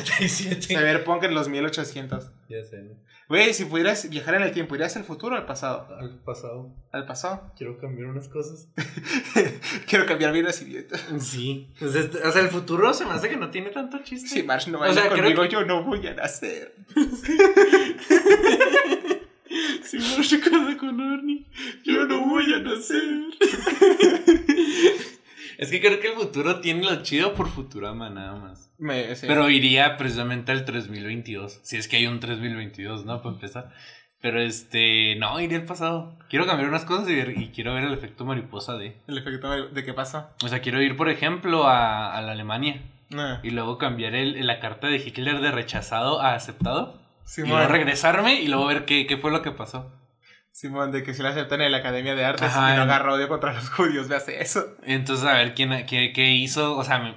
Cyberpunk 0.61 1.23
en 1.23 1.33
los 1.33 1.49
1800. 1.49 2.31
Ya 2.47 2.63
sé, 2.63 2.81
¿no? 2.83 2.95
Güey, 3.29 3.53
si 3.53 3.65
pudieras 3.65 4.09
viajar 4.09 4.33
en 4.33 4.41
el 4.41 4.51
tiempo, 4.51 4.73
¿irías 4.73 4.97
al 4.97 5.03
futuro 5.03 5.35
o 5.35 5.37
al 5.37 5.45
pasado? 5.45 5.87
Al 5.99 6.17
pasado. 6.17 6.71
¿Al 6.91 7.05
pasado? 7.05 7.51
Quiero 7.55 7.77
cambiar 7.77 8.07
unas 8.07 8.27
cosas. 8.27 8.67
Quiero 9.87 10.07
cambiar 10.07 10.33
vidas 10.33 10.59
y 10.63 10.75
Sí. 11.19 11.67
Pues 11.77 11.95
o 11.95 12.31
sea, 12.31 12.41
el 12.41 12.47
futuro 12.47 12.91
se 12.91 13.05
me 13.05 13.11
hace 13.11 13.29
que 13.29 13.37
no 13.37 13.51
tiene 13.51 13.69
tanto 13.69 13.99
chiste. 13.99 14.27
Si 14.27 14.41
Marsh 14.41 14.69
no 14.69 14.79
vaya 14.79 15.09
conmigo, 15.09 15.45
yo 15.45 15.63
no 15.63 15.83
voy 15.83 16.07
a 16.07 16.15
nacer. 16.15 16.73
si 19.83 19.97
Marsh 19.99 20.29
se 20.29 20.39
casa 20.39 20.75
con 20.79 20.99
Arnie, 20.99 21.45
yo 21.83 22.05
no 22.05 22.25
voy 22.25 22.51
a 22.51 22.59
nacer. 22.61 23.25
Es 25.59 25.71
que 25.71 25.81
creo 25.81 25.99
que 25.99 26.07
el 26.07 26.13
futuro 26.13 26.61
tiene 26.61 26.85
lo 26.85 27.03
chido 27.03 27.33
por 27.33 27.49
Futurama 27.49 28.09
nada 28.09 28.33
más. 28.33 28.71
Pero 29.21 29.49
iría 29.49 29.97
precisamente 29.97 30.53
al 30.53 30.63
3022. 30.63 31.59
Si 31.63 31.75
es 31.75 31.89
que 31.89 31.97
hay 31.97 32.07
un 32.07 32.21
3022, 32.21 33.05
¿no? 33.05 33.21
Para 33.21 33.35
empezar. 33.35 33.73
Pero 34.21 34.41
este, 34.41 35.17
no, 35.17 35.37
iría 35.41 35.57
al 35.57 35.65
pasado. 35.65 36.17
Quiero 36.29 36.45
cambiar 36.45 36.69
unas 36.69 36.85
cosas 36.85 37.09
y, 37.09 37.47
quiero 37.53 37.73
ver 37.73 37.83
el 37.83 37.93
efecto 37.93 38.23
mariposa 38.23 38.77
de. 38.77 38.95
¿El 39.09 39.17
efecto 39.17 39.49
de 39.67 39.83
qué 39.83 39.93
pasa? 39.93 40.31
O 40.41 40.47
sea, 40.47 40.61
quiero 40.61 40.81
ir, 40.81 40.95
por 40.95 41.09
ejemplo, 41.09 41.67
a, 41.67 42.21
la 42.21 42.31
Alemania. 42.31 42.81
Ah. 43.13 43.41
Y 43.43 43.49
luego 43.49 43.77
cambiar 43.77 44.15
el, 44.15 44.47
la 44.47 44.61
carta 44.61 44.87
de 44.87 44.95
Hitler 44.95 45.41
de 45.41 45.51
rechazado 45.51 46.21
a 46.21 46.35
aceptado. 46.35 47.01
y 47.35 47.41
luego 47.41 47.67
regresarme 47.67 48.41
y 48.41 48.47
luego 48.47 48.65
ver 48.65 48.85
qué, 48.85 49.05
qué 49.07 49.17
fue 49.17 49.29
lo 49.29 49.41
que 49.41 49.51
pasó. 49.51 49.91
Simón, 50.59 50.91
de 50.91 51.03
que 51.03 51.13
si 51.13 51.23
lo 51.23 51.29
aceptan 51.29 51.61
en 51.61 51.71
la 51.71 51.77
Academia 51.77 52.15
de 52.15 52.25
Artes 52.25 52.51
y 52.53 52.59
no 52.59 52.81
agarra 52.81 53.13
odio 53.13 53.29
contra 53.29 53.53
los 53.53 53.69
judíos, 53.69 54.09
me 54.09 54.15
hace 54.15 54.41
eso. 54.41 54.75
Entonces, 54.83 55.25
a 55.25 55.31
ver 55.35 55.53
quién 55.53 55.85
qué, 55.85 56.11
qué 56.13 56.33
hizo, 56.33 56.75
o 56.75 56.83
sea, 56.83 57.15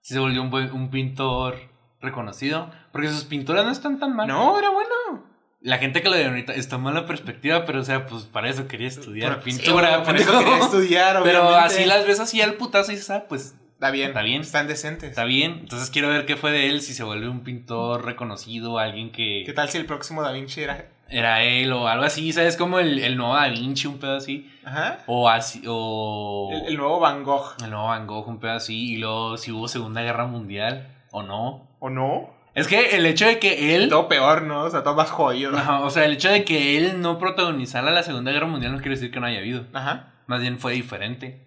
si 0.00 0.14
se 0.14 0.18
volvió 0.18 0.42
un, 0.42 0.52
un 0.52 0.90
pintor 0.90 1.70
reconocido, 2.00 2.68
porque 2.90 3.06
sus 3.06 3.26
pinturas 3.26 3.64
no 3.64 3.70
están 3.70 4.00
tan 4.00 4.16
mal. 4.16 4.26
No, 4.26 4.58
era 4.58 4.70
bueno. 4.70 5.24
La 5.60 5.78
gente 5.78 6.02
que 6.02 6.08
lo 6.08 6.16
de 6.16 6.26
ahorita 6.26 6.52
está 6.54 6.78
mala 6.78 7.06
perspectiva, 7.06 7.64
pero 7.64 7.78
o 7.78 7.84
sea, 7.84 8.06
pues 8.06 8.24
para 8.24 8.48
eso 8.48 8.66
quería 8.66 8.88
estudiar 8.88 9.40
pintura. 9.40 10.02
por 10.02 10.16
eso 10.16 10.36
quería 10.36 10.58
estudiar, 10.58 11.16
obviamente. 11.22 11.46
Pero 11.46 11.54
así 11.54 11.84
las 11.84 12.04
ves 12.04 12.18
así 12.18 12.42
al 12.42 12.54
putazo 12.54 12.90
y 12.90 12.96
dices, 12.96 13.10
ah, 13.10 13.26
pues 13.28 13.54
Está 13.74 13.92
bien. 13.92 14.08
Está 14.08 14.22
bien. 14.22 14.42
Están 14.42 14.66
decentes. 14.66 15.08
Está 15.08 15.24
bien. 15.24 15.60
Entonces 15.60 15.88
quiero 15.88 16.08
ver 16.08 16.26
qué 16.26 16.36
fue 16.36 16.50
de 16.50 16.66
él, 16.68 16.82
si 16.82 16.92
se 16.92 17.02
volvió 17.02 17.30
un 17.30 17.44
pintor 17.44 18.04
reconocido, 18.04 18.78
alguien 18.78 19.10
que... 19.10 19.44
¿Qué 19.46 19.54
tal 19.54 19.70
si 19.70 19.78
el 19.78 19.86
próximo 19.86 20.22
Da 20.22 20.32
Vinci 20.32 20.60
era 20.60 20.90
era 21.10 21.42
él 21.42 21.72
o 21.72 21.88
algo 21.88 22.04
así, 22.04 22.32
¿sabes? 22.32 22.56
Como 22.56 22.78
el, 22.78 22.98
el 23.00 23.16
nuevo 23.16 23.34
Da 23.34 23.48
Vinci, 23.48 23.86
un 23.86 23.98
pedo 23.98 24.16
así. 24.16 24.50
Ajá. 24.64 24.98
O 25.06 25.28
así, 25.28 25.62
o... 25.66 26.50
El, 26.66 26.76
nuevo 26.76 27.00
Van 27.00 27.24
Gogh. 27.24 27.56
El 27.62 27.70
nuevo 27.70 27.86
Van 27.86 28.06
Gogh, 28.06 28.28
un 28.28 28.38
pedo 28.38 28.52
así. 28.52 28.94
Y 28.94 28.96
luego 28.98 29.36
si 29.36 29.52
hubo 29.52 29.68
Segunda 29.68 30.02
Guerra 30.02 30.26
Mundial, 30.26 30.88
o 31.10 31.22
no. 31.22 31.68
¿O 31.80 31.90
no? 31.90 32.30
Es 32.54 32.66
que 32.68 32.96
el 32.96 33.06
hecho 33.06 33.26
de 33.26 33.38
que 33.38 33.74
él... 33.74 33.88
Todo 33.88 34.08
peor, 34.08 34.42
¿no? 34.42 34.62
O 34.62 34.70
sea, 34.70 34.82
todo 34.82 34.94
más 34.94 35.10
jodido. 35.10 35.56
Ajá, 35.56 35.80
o 35.80 35.90
sea, 35.90 36.04
el 36.04 36.12
hecho 36.12 36.30
de 36.30 36.44
que 36.44 36.78
él 36.78 37.00
no 37.00 37.18
protagonizara 37.18 37.90
la 37.90 38.02
Segunda 38.02 38.32
Guerra 38.32 38.46
Mundial 38.46 38.72
no 38.72 38.78
quiere 38.78 38.96
decir 38.96 39.10
que 39.10 39.20
no 39.20 39.26
haya 39.26 39.38
habido. 39.38 39.66
Ajá. 39.72 40.14
Más 40.26 40.40
bien 40.40 40.58
fue 40.58 40.72
diferente. 40.72 41.46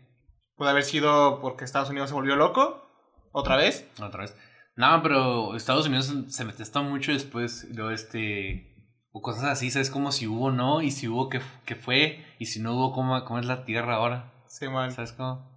Puede 0.55 0.71
haber 0.71 0.83
sido 0.83 1.39
porque 1.41 1.65
Estados 1.65 1.89
Unidos 1.89 2.09
se 2.09 2.15
volvió 2.15 2.35
loco. 2.35 2.89
¿Otra 3.31 3.55
vez? 3.55 3.89
Otra 4.01 4.21
vez. 4.21 4.35
No, 4.75 5.01
pero 5.03 5.55
Estados 5.55 5.87
Unidos 5.87 6.13
se 6.27 6.45
metió 6.45 6.83
mucho 6.83 7.11
después. 7.11 7.67
Luego 7.73 7.91
este 7.91 8.72
o 9.13 9.21
cosas 9.21 9.45
así, 9.45 9.71
¿sabes? 9.71 9.89
Como 9.89 10.11
si 10.11 10.27
hubo 10.27 10.51
no, 10.51 10.81
y 10.81 10.91
si 10.91 11.07
hubo 11.07 11.29
que, 11.29 11.39
que 11.65 11.75
fue, 11.75 12.25
y 12.39 12.47
si 12.47 12.59
no 12.59 12.73
hubo, 12.73 12.91
¿cómo, 12.91 13.23
cómo 13.23 13.39
es 13.39 13.45
la 13.45 13.63
tierra 13.63 13.95
ahora? 13.95 14.33
Sí, 14.47 14.67
man. 14.67 14.91
¿Sabes 14.91 15.13
cómo? 15.13 15.49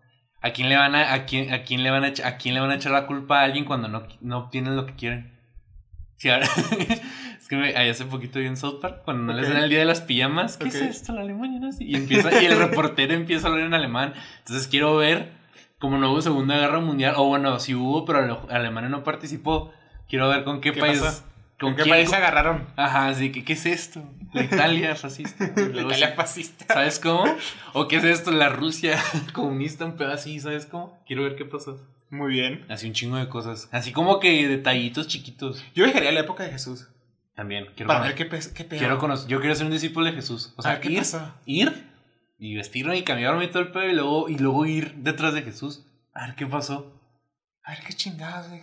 ¿A 0.42 0.50
quién 0.50 0.68
le 0.68 0.76
van 0.76 0.94
a, 0.94 1.12
a 1.14 1.24
quién, 1.24 1.52
a 1.52 1.62
quién 1.64 1.82
le 1.82 1.90
van 1.90 2.04
a, 2.04 2.08
a 2.24 2.36
quién 2.36 2.54
le 2.54 2.60
van 2.60 2.70
a 2.70 2.76
echar 2.76 2.92
la 2.92 3.06
culpa 3.06 3.40
a 3.40 3.44
alguien 3.44 3.64
cuando 3.64 3.88
no, 3.88 4.04
no 4.20 4.38
obtienen 4.38 4.76
lo 4.76 4.86
que 4.86 4.94
quieren? 4.94 5.34
Sí, 6.18 6.28
ahora- 6.30 6.46
es 7.38 7.48
que 7.48 7.56
me, 7.56 7.76
ahí 7.76 7.88
hace 7.88 8.04
poquito 8.04 8.38
vi 8.38 8.46
en 8.46 8.56
South 8.56 8.80
Park, 8.80 9.02
cuando 9.04 9.24
no 9.24 9.32
les 9.32 9.48
dan 9.48 9.58
el 9.62 9.70
día 9.70 9.80
de 9.80 9.84
las 9.86 10.00
pijamas, 10.02 10.56
¿qué 10.56 10.68
es 10.68 10.74
esto, 10.76 11.12
la 11.14 11.22
Alemania 11.22 11.58
nazi? 11.60 11.84
Y, 11.84 11.94
empieza, 11.96 12.40
y 12.42 12.44
el 12.46 12.58
reportero 12.58 13.12
empieza 13.14 13.48
a 13.48 13.50
hablar 13.50 13.66
en 13.66 13.74
alemán. 13.74 14.14
Entonces 14.38 14.66
quiero 14.68 14.96
ver, 14.96 15.32
como 15.78 15.98
no 15.98 16.10
hubo 16.12 16.22
Segunda 16.22 16.56
Guerra 16.58 16.80
Mundial, 16.80 17.14
o 17.16 17.24
bueno, 17.26 17.58
sí 17.58 17.74
hubo, 17.74 18.04
pero 18.04 18.18
Ale- 18.20 18.54
Alemania 18.54 18.88
no 18.90 19.02
participó, 19.04 19.72
quiero 20.08 20.28
ver 20.28 20.44
con 20.44 20.60
qué, 20.60 20.72
¿Qué 20.72 20.80
país... 20.80 21.24
¿Con 21.58 21.74
¿Con 21.74 21.84
qué 21.84 21.88
país 21.90 22.10
se 22.10 22.16
agarraron? 22.16 22.66
Ajá, 22.76 23.08
así 23.08 23.32
que, 23.32 23.44
¿qué 23.44 23.54
es 23.54 23.64
esto? 23.66 24.02
La 24.34 24.42
Italia 24.50 24.94
fascista. 24.94 25.50
Luego 25.56 25.88
Italia 25.88 26.12
fascista. 26.14 26.66
¿Sabes 26.74 26.98
cómo? 27.00 27.24
¿O 27.72 27.88
qué 27.88 27.96
es 27.96 28.04
esto? 28.04 28.30
La 28.30 28.48
Rusia 28.50 28.98
comunista, 29.32 29.84
un 29.86 29.96
pedo 29.96 30.12
así, 30.12 30.38
¿sabes 30.40 30.66
cómo? 30.66 31.02
Quiero 31.06 31.22
ver 31.22 31.36
qué 31.36 31.44
pasó. 31.46 31.80
Muy 32.10 32.32
bien. 32.32 32.64
Así 32.68 32.86
un 32.86 32.92
chingo 32.92 33.16
de 33.16 33.28
cosas. 33.28 33.68
Así 33.72 33.92
como 33.92 34.20
que 34.20 34.46
detallitos 34.48 35.08
chiquitos. 35.08 35.64
Yo 35.74 35.84
viajaría 35.84 36.10
a 36.10 36.12
la 36.12 36.20
época 36.20 36.44
de 36.44 36.50
Jesús. 36.50 36.88
También. 37.34 37.66
Quiero 37.74 37.88
Para 37.88 38.00
ver 38.00 38.14
qué, 38.14 38.28
qué 38.28 38.64
pedo. 38.64 38.78
Quiero 38.78 38.98
conocer. 38.98 39.28
Yo 39.28 39.40
quiero 39.40 39.54
ser 39.54 39.66
un 39.66 39.72
discípulo 39.72 40.06
de 40.06 40.12
Jesús. 40.12 40.52
O 40.56 40.60
A 40.60 40.62
sea, 40.62 40.72
ver, 40.72 40.80
¿qué 40.82 40.90
ir, 40.90 40.98
pasó? 40.98 41.34
ir 41.46 41.90
y 42.38 42.54
vestirme 42.54 42.96
y 42.98 43.02
cambiarme 43.02 43.44
y 43.44 43.48
todo 43.48 43.62
el 43.62 43.70
pedo 43.72 43.88
y 43.88 43.92
luego, 43.94 44.28
y 44.28 44.38
luego 44.38 44.66
ir 44.66 44.94
detrás 44.96 45.34
de 45.34 45.42
Jesús. 45.42 45.84
A 46.14 46.26
ver 46.26 46.36
qué 46.36 46.46
pasó. 46.46 46.92
A 47.64 47.72
ver 47.72 47.80
qué 47.86 47.92
chingados, 47.94 48.48
güey. 48.50 48.62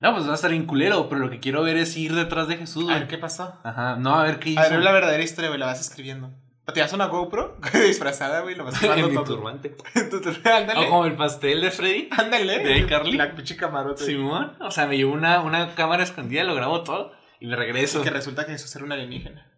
No, 0.00 0.14
pues 0.14 0.26
va 0.28 0.32
a 0.32 0.34
estar 0.36 0.50
bien 0.50 0.64
culero, 0.66 1.08
pero 1.08 1.20
lo 1.20 1.30
que 1.30 1.40
quiero 1.40 1.62
ver 1.62 1.76
es 1.76 1.96
ir 1.96 2.14
detrás 2.14 2.46
de 2.48 2.56
Jesús. 2.56 2.84
A 2.84 2.86
güey. 2.86 2.98
ver 3.00 3.08
qué 3.08 3.18
pasó. 3.18 3.58
Ajá, 3.64 3.96
no, 3.96 4.14
a 4.14 4.22
ver 4.22 4.38
qué 4.38 4.50
hizo. 4.50 4.60
A 4.60 4.68
ver 4.68 4.80
la 4.80 4.92
verdadera 4.92 5.22
historia, 5.22 5.48
güey, 5.50 5.58
la 5.58 5.66
vas 5.66 5.80
escribiendo. 5.80 6.30
¿O 6.66 6.72
te 6.72 6.80
das 6.80 6.92
una 6.92 7.06
GoPro 7.06 7.56
disfrazada, 7.72 8.40
güey? 8.42 8.54
Lo 8.54 8.64
vas 8.64 8.74
en 8.82 8.88
grabando 8.88 9.08
mi 9.08 9.14
todo. 9.14 9.24
turbante. 9.36 9.74
En 9.94 10.10
tu 10.10 10.20
turbante. 10.20 10.50
Ándale. 10.52 10.86
O 10.86 10.90
como 10.90 11.06
el 11.06 11.14
pastel 11.16 11.60
de 11.62 11.70
Freddy. 11.70 12.08
Ándale. 12.16 12.58
¿De 12.60 12.78
iCarly? 12.78 13.16
La 13.16 13.34
pinche 13.34 13.56
camarote. 13.56 14.04
Simón. 14.04 14.52
O 14.60 14.70
sea, 14.70 14.86
me 14.86 14.96
llevo 14.96 15.14
una, 15.14 15.40
una 15.40 15.74
cámara 15.74 16.02
escondida, 16.04 16.44
lo 16.44 16.54
grabo 16.54 16.82
todo 16.84 17.12
y 17.40 17.46
me 17.46 17.56
regreso. 17.56 18.02
Que 18.02 18.10
resulta 18.10 18.44
que 18.46 18.52
Jesús 18.52 18.74
era 18.76 18.84
un 18.84 18.92
alienígena. 18.92 19.50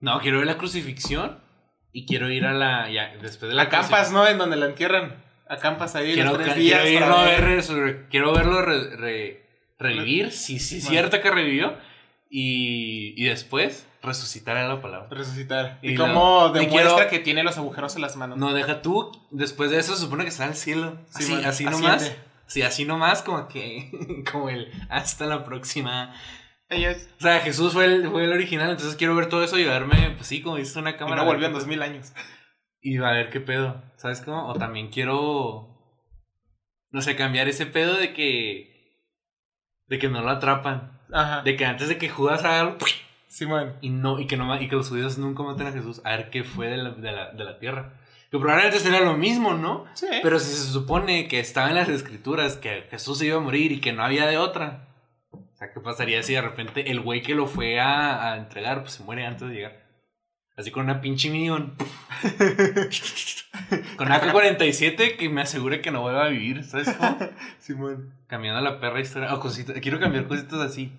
No, 0.00 0.20
quiero 0.20 0.38
ver 0.38 0.46
la 0.46 0.56
crucifixión 0.56 1.40
y 1.92 2.06
quiero 2.06 2.30
ir 2.30 2.46
a 2.46 2.52
la. 2.52 2.90
Ya, 2.90 3.12
después 3.20 3.48
de 3.50 3.54
la 3.56 3.62
Acampas, 3.62 4.12
¿no? 4.12 4.26
En 4.26 4.38
donde 4.38 4.56
la 4.56 4.66
entierran. 4.66 5.24
Acampas 5.48 5.94
ahí 5.96 6.14
Quiero, 6.14 6.30
los 6.32 6.38
tres 6.42 6.54
quiero 6.54 6.82
días. 6.84 7.02
a 7.02 7.24
ver. 7.24 8.06
quiero 8.10 8.32
verlo 8.32 8.62
re- 8.62 8.96
re- 8.96 9.45
revivir, 9.78 10.32
sí, 10.32 10.58
sí, 10.58 10.76
Bueno. 10.76 10.90
cierto 10.90 11.20
que 11.20 11.30
revivió. 11.30 11.76
Y, 12.28 13.14
y 13.16 13.24
después 13.28 13.86
resucitar 14.02 14.56
a 14.56 14.66
la 14.68 14.80
palabra. 14.82 15.08
Resucitar. 15.10 15.78
Y, 15.80 15.92
Y 15.92 15.94
cómo 15.96 16.48
y 16.50 16.58
demuestra 16.58 16.94
quiero- 16.96 17.10
que 17.10 17.18
tiene 17.20 17.44
los 17.44 17.56
agujeros 17.56 17.94
en 17.96 18.02
las 18.02 18.16
manos. 18.16 18.36
No, 18.38 18.52
deja 18.52 18.82
tú, 18.82 19.12
después 19.30 19.70
de 19.70 19.78
eso 19.78 19.94
se 19.94 20.02
supone 20.02 20.24
que 20.24 20.30
está 20.30 20.44
al 20.44 20.54
cielo. 20.56 20.98
Sí, 21.10 21.22
así, 21.22 21.32
bueno, 21.32 21.48
así 21.48 21.64
asciende. 21.66 21.86
nomás. 21.88 22.16
Sí, 22.48 22.62
así 22.62 22.84
nomás, 22.84 23.22
como 23.22 23.46
que. 23.48 23.90
Como 24.30 24.48
el. 24.48 24.70
Hasta 24.88 25.26
la 25.26 25.44
próxima. 25.44 26.14
Ellos. 26.68 26.96
O 27.18 27.22
sea, 27.22 27.40
Jesús 27.40 27.72
fue 27.72 27.84
el, 27.84 28.08
fue 28.10 28.24
el 28.24 28.32
original, 28.32 28.70
entonces 28.70 28.96
quiero 28.96 29.14
ver 29.14 29.28
todo 29.28 29.44
eso 29.44 29.56
y 29.58 29.64
verme, 29.64 30.12
pues 30.16 30.26
sí, 30.26 30.42
como 30.42 30.56
dices, 30.56 30.74
una 30.76 30.90
Y 30.90 30.96
cámara. 30.96 31.22
no 31.22 31.24
volvió 31.26 31.46
en 31.46 31.52
dos 31.52 31.66
mil 31.68 31.80
años. 31.82 32.12
Y 32.80 32.98
a 32.98 33.10
ver 33.12 33.30
qué 33.30 33.40
pedo, 33.40 33.82
¿sabes 33.96 34.20
cómo? 34.20 34.48
O 34.48 34.54
también 34.54 34.88
quiero, 34.90 35.76
no 36.90 37.02
sé, 37.02 37.14
cambiar 37.16 37.46
ese 37.48 37.66
pedo 37.66 37.96
de 37.96 38.12
que, 38.12 38.75
de 39.88 39.98
que 39.98 40.08
no 40.08 40.22
lo 40.22 40.30
atrapan. 40.30 40.92
Ajá. 41.12 41.42
De 41.42 41.56
que 41.56 41.64
antes 41.64 41.88
de 41.88 41.98
que 41.98 42.08
Judas 42.08 42.44
haga 42.44 42.60
algo, 42.60 42.78
Simón. 43.28 43.74
y 43.80 43.90
no, 43.90 44.18
y 44.18 44.26
que 44.26 44.36
no, 44.36 44.60
y 44.60 44.68
que 44.68 44.76
los 44.76 44.88
judíos 44.88 45.18
nunca 45.18 45.42
maten 45.42 45.66
a 45.66 45.72
Jesús, 45.72 46.00
a 46.04 46.10
ver 46.16 46.30
qué 46.30 46.44
fue 46.44 46.68
de 46.68 46.76
la, 46.78 46.90
de 46.90 47.12
la, 47.12 47.30
de 47.32 47.44
la 47.44 47.58
tierra. 47.58 47.92
Que 48.30 48.38
probablemente 48.38 48.80
será 48.80 49.00
lo 49.00 49.16
mismo, 49.16 49.54
¿no? 49.54 49.84
Sí. 49.94 50.06
Pero 50.22 50.40
si 50.40 50.52
se 50.52 50.72
supone 50.72 51.28
que 51.28 51.38
estaba 51.38 51.68
en 51.68 51.76
las 51.76 51.88
escrituras 51.88 52.56
que 52.56 52.86
Jesús 52.90 53.18
se 53.18 53.26
iba 53.26 53.36
a 53.36 53.40
morir 53.40 53.70
y 53.70 53.80
que 53.80 53.92
no 53.92 54.02
había 54.02 54.26
de 54.26 54.36
otra. 54.36 54.88
O 55.30 55.58
sea, 55.58 55.72
¿qué 55.72 55.80
pasaría 55.80 56.22
si 56.22 56.34
de 56.34 56.40
repente 56.42 56.90
el 56.90 57.00
güey 57.00 57.22
que 57.22 57.34
lo 57.34 57.46
fue 57.46 57.78
a, 57.80 58.32
a 58.32 58.36
entregar 58.36 58.82
pues 58.82 58.94
se 58.94 59.04
muere 59.04 59.24
antes 59.24 59.48
de 59.48 59.54
llegar? 59.54 59.85
Así 60.56 60.70
con 60.70 60.84
una 60.84 61.00
pinche 61.00 61.28
minion. 61.30 61.74
con 63.96 64.08
AK-47 64.08 65.16
que 65.16 65.28
me 65.28 65.42
asegure 65.42 65.80
que 65.80 65.90
no 65.90 66.00
vuelva 66.02 66.24
a 66.24 66.28
vivir, 66.28 66.64
¿sabes 66.64 66.88
cómo? 66.94 67.18
Simón. 67.58 68.14
Cambiando 68.26 68.60
la 68.60 68.80
perra 68.80 69.00
historia. 69.00 69.32
O 69.34 69.40
cositas, 69.40 69.76
quiero 69.80 70.00
cambiar 70.00 70.26
cositas 70.26 70.60
así. 70.60 70.92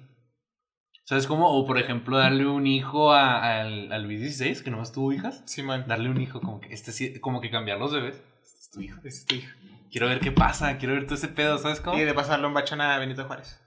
¿Sabes 1.05 1.25
cómo? 1.25 1.47
O 1.49 1.65
por 1.65 1.77
ejemplo, 1.79 2.17
darle 2.17 2.45
un 2.45 2.67
hijo 2.67 3.13
a- 3.13 3.61
al 3.61 4.03
Luis 4.03 4.35
XVI, 4.35 4.61
que 4.63 4.69
nomás 4.71 4.91
tuvo 4.91 5.13
hijas. 5.13 5.41
Simón. 5.45 5.85
Darle 5.87 6.09
un 6.09 6.19
hijo, 6.21 6.41
como 6.41 6.59
que 6.59 6.73
este 6.73 6.91
sí- 6.91 7.19
como 7.19 7.39
que 7.41 7.49
cambiar 7.49 7.79
los 7.79 7.93
bebés. 7.93 8.15
Este 8.43 8.59
es 8.59 8.69
tu 8.71 8.81
hijo. 8.81 8.97
Este 8.97 9.09
es 9.09 9.25
tu 9.25 9.35
hijo. 9.35 9.55
Quiero 9.89 10.07
ver 10.07 10.19
qué 10.19 10.31
pasa, 10.33 10.77
quiero 10.77 10.95
ver 10.95 11.05
todo 11.05 11.15
ese 11.15 11.29
pedo, 11.29 11.57
¿sabes 11.57 11.79
cómo? 11.79 11.97
Y 11.97 12.01
de 12.03 12.13
pasarle 12.13 12.45
un 12.45 12.53
bachón 12.53 12.81
a 12.81 12.97
Benito 12.99 13.23
Juárez. 13.25 13.59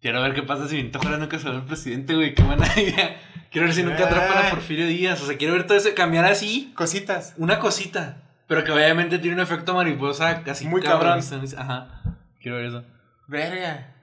Quiero 0.00 0.22
ver 0.22 0.32
qué 0.32 0.42
pasa 0.44 0.68
si 0.68 0.76
Benito 0.76 1.00
Juárez 1.00 1.18
nunca 1.18 1.38
se 1.38 1.48
vuelve 1.50 1.66
presidente, 1.66 2.14
güey. 2.14 2.34
Qué 2.34 2.42
buena 2.44 2.66
idea. 2.80 3.20
Quiero 3.50 3.66
ver 3.66 3.74
si 3.74 3.82
nunca 3.82 4.06
atrapan 4.06 4.46
a 4.46 4.50
Porfirio 4.50 4.86
Díaz. 4.86 5.20
O 5.22 5.26
sea, 5.26 5.36
quiero 5.36 5.54
ver 5.54 5.66
todo 5.66 5.76
eso, 5.76 5.88
cambiar 5.94 6.24
así 6.24 6.72
Cositas. 6.74 7.34
una 7.36 7.58
cosita. 7.58 8.22
Pero 8.46 8.64
que 8.64 8.72
obviamente 8.72 9.18
tiene 9.18 9.36
un 9.36 9.42
efecto 9.42 9.74
mariposa 9.74 10.42
casi 10.42 10.66
Muy 10.66 10.82
cabrón. 10.82 11.20
Ajá. 11.56 12.02
Quiero 12.40 12.56
ver 12.56 12.66
eso. 12.66 12.84
Verga. 13.28 13.94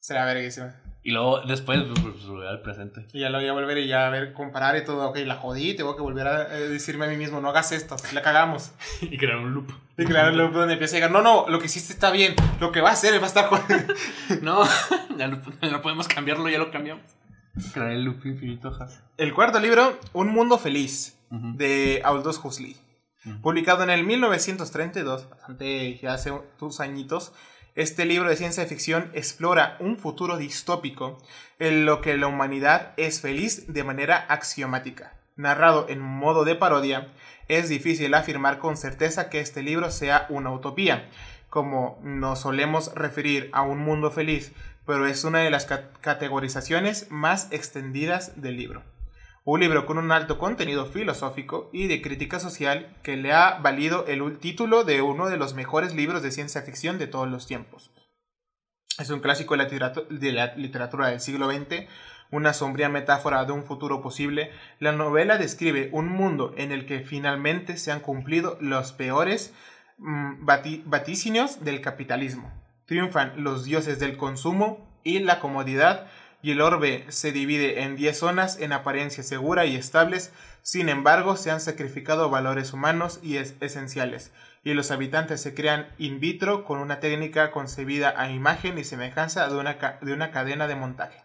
Será 0.00 0.24
verguísima. 0.24 0.74
Y 1.06 1.10
luego 1.10 1.42
después 1.42 1.82
pues, 1.82 2.00
pues, 2.00 2.26
volver 2.26 2.48
al 2.48 2.62
presente. 2.62 3.06
Y 3.12 3.20
ya 3.20 3.28
lo 3.28 3.38
voy 3.38 3.46
a 3.46 3.52
volver 3.52 3.76
y 3.76 3.86
ya 3.86 4.06
a 4.06 4.10
ver, 4.10 4.32
comparar 4.32 4.74
y 4.74 4.84
todo. 4.84 5.10
Ok, 5.10 5.18
la 5.18 5.36
jodí, 5.36 5.74
tengo 5.74 5.96
que 5.96 6.02
volver 6.02 6.26
a 6.26 6.56
eh, 6.56 6.68
decirme 6.68 7.04
a 7.04 7.08
mí 7.08 7.18
mismo, 7.18 7.42
no 7.42 7.50
hagas 7.50 7.72
esto, 7.72 7.96
la 8.14 8.22
cagamos. 8.22 8.72
y 9.02 9.18
crear 9.18 9.36
un 9.36 9.52
loop. 9.52 9.70
Y 9.98 10.04
crear 10.06 10.28
el 10.28 10.38
loop 10.38 10.52
donde 10.52 10.72
empieza 10.72 10.96
a 10.96 10.96
llegar, 10.96 11.10
no, 11.10 11.20
no, 11.20 11.46
lo 11.48 11.58
que 11.58 11.66
hiciste 11.66 11.92
está 11.92 12.10
bien, 12.10 12.34
lo 12.58 12.72
que 12.72 12.80
va 12.80 12.88
a 12.88 12.92
hacer 12.92 13.18
va 13.20 13.24
a 13.24 13.28
estar 13.28 13.50
con... 13.50 13.60
No, 14.42 14.64
ya 15.18 15.28
no, 15.28 15.42
no 15.60 15.82
podemos 15.82 16.08
cambiarlo, 16.08 16.48
ya 16.48 16.58
lo 16.58 16.70
cambiamos. 16.70 17.04
Crear 17.72 17.90
el 17.92 18.04
loop 18.04 18.24
infinito, 18.26 18.68
Has. 18.68 19.00
El 19.16 19.32
cuarto 19.32 19.60
libro, 19.60 19.98
Un 20.12 20.28
Mundo 20.28 20.58
Feliz, 20.58 21.18
de 21.30 22.02
Aldous 22.04 22.40
Huxley. 22.42 22.76
Publicado 23.42 23.82
en 23.84 23.90
el 23.90 24.04
1932, 24.04 25.30
bastante 25.30 25.96
ya 25.96 26.14
hace 26.14 26.32
tus 26.58 26.80
añitos, 26.80 27.32
este 27.74 28.04
libro 28.04 28.28
de 28.28 28.36
ciencia 28.36 28.66
ficción 28.66 29.10
explora 29.14 29.76
un 29.80 29.96
futuro 29.96 30.36
distópico 30.36 31.18
en 31.58 31.86
lo 31.86 32.00
que 32.00 32.16
la 32.16 32.26
humanidad 32.26 32.92
es 32.96 33.20
feliz 33.20 33.72
de 33.72 33.82
manera 33.82 34.26
axiomática. 34.28 35.14
Narrado 35.36 35.86
en 35.88 36.00
modo 36.00 36.44
de 36.44 36.54
parodia, 36.54 37.08
es 37.48 37.68
difícil 37.68 38.14
afirmar 38.14 38.58
con 38.58 38.76
certeza 38.76 39.28
que 39.30 39.40
este 39.40 39.62
libro 39.62 39.90
sea 39.90 40.26
una 40.28 40.52
utopía, 40.52 41.08
como 41.50 41.98
nos 42.02 42.40
solemos 42.40 42.92
referir 42.94 43.48
a 43.52 43.62
un 43.62 43.78
mundo 43.78 44.10
feliz, 44.10 44.52
pero 44.86 45.06
es 45.06 45.24
una 45.24 45.40
de 45.40 45.50
las 45.50 45.66
ca- 45.66 45.92
categorizaciones 46.00 47.10
más 47.10 47.50
extendidas 47.52 48.40
del 48.40 48.56
libro. 48.56 48.82
Un 49.46 49.60
libro 49.60 49.84
con 49.84 49.98
un 49.98 50.10
alto 50.10 50.38
contenido 50.38 50.86
filosófico 50.86 51.68
y 51.72 51.86
de 51.86 52.00
crítica 52.00 52.40
social 52.40 52.96
que 53.02 53.16
le 53.16 53.32
ha 53.32 53.58
valido 53.58 54.06
el 54.06 54.22
ul- 54.22 54.38
título 54.38 54.84
de 54.84 55.02
uno 55.02 55.28
de 55.28 55.36
los 55.36 55.54
mejores 55.54 55.94
libros 55.94 56.22
de 56.22 56.30
ciencia 56.30 56.62
ficción 56.62 56.98
de 56.98 57.06
todos 57.06 57.28
los 57.28 57.46
tiempos. 57.46 57.90
Es 58.98 59.10
un 59.10 59.20
clásico 59.20 59.56
de 59.56 60.32
la, 60.32 60.54
literatura 60.54 61.08
del 61.08 61.20
siglo 61.20 61.50
XX, 61.50 61.86
una 62.30 62.52
sombría 62.54 62.88
metáfora 62.88 63.44
de 63.44 63.52
un 63.52 63.64
futuro 63.64 64.00
posible. 64.02 64.50
La 64.78 64.92
novela 64.92 65.36
describe 65.36 65.90
un 65.92 66.08
mundo 66.08 66.54
en 66.56 66.72
el 66.72 66.86
que 66.86 67.00
finalmente 67.00 67.76
se 67.76 67.92
han 67.92 68.00
cumplido 68.00 68.56
los 68.60 68.92
peores 68.92 69.52
mm, 69.98 70.46
vati- 70.46 70.82
vaticinios 70.86 71.64
del 71.64 71.80
capitalismo. 71.80 72.63
Triunfan 72.86 73.42
los 73.42 73.64
dioses 73.64 73.98
del 73.98 74.16
consumo 74.16 75.00
y 75.04 75.18
la 75.20 75.40
comodidad 75.40 76.06
y 76.42 76.50
el 76.50 76.60
orbe 76.60 77.06
se 77.08 77.32
divide 77.32 77.82
en 77.82 77.96
10 77.96 78.18
zonas 78.18 78.58
en 78.60 78.72
apariencia 78.74 79.22
segura 79.22 79.64
y 79.64 79.76
estables, 79.76 80.30
sin 80.60 80.90
embargo 80.90 81.36
se 81.36 81.50
han 81.50 81.60
sacrificado 81.60 82.28
valores 82.28 82.74
humanos 82.74 83.18
y 83.22 83.36
es- 83.36 83.54
esenciales, 83.60 84.30
y 84.62 84.74
los 84.74 84.90
habitantes 84.90 85.40
se 85.40 85.54
crean 85.54 85.88
in 85.96 86.20
vitro 86.20 86.64
con 86.66 86.80
una 86.80 87.00
técnica 87.00 87.50
concebida 87.50 88.12
a 88.20 88.30
imagen 88.30 88.76
y 88.78 88.84
semejanza 88.84 89.48
de 89.48 89.56
una, 89.56 89.78
ca- 89.78 89.98
de 90.02 90.12
una 90.12 90.30
cadena 90.32 90.68
de 90.68 90.74
montaje. 90.76 91.22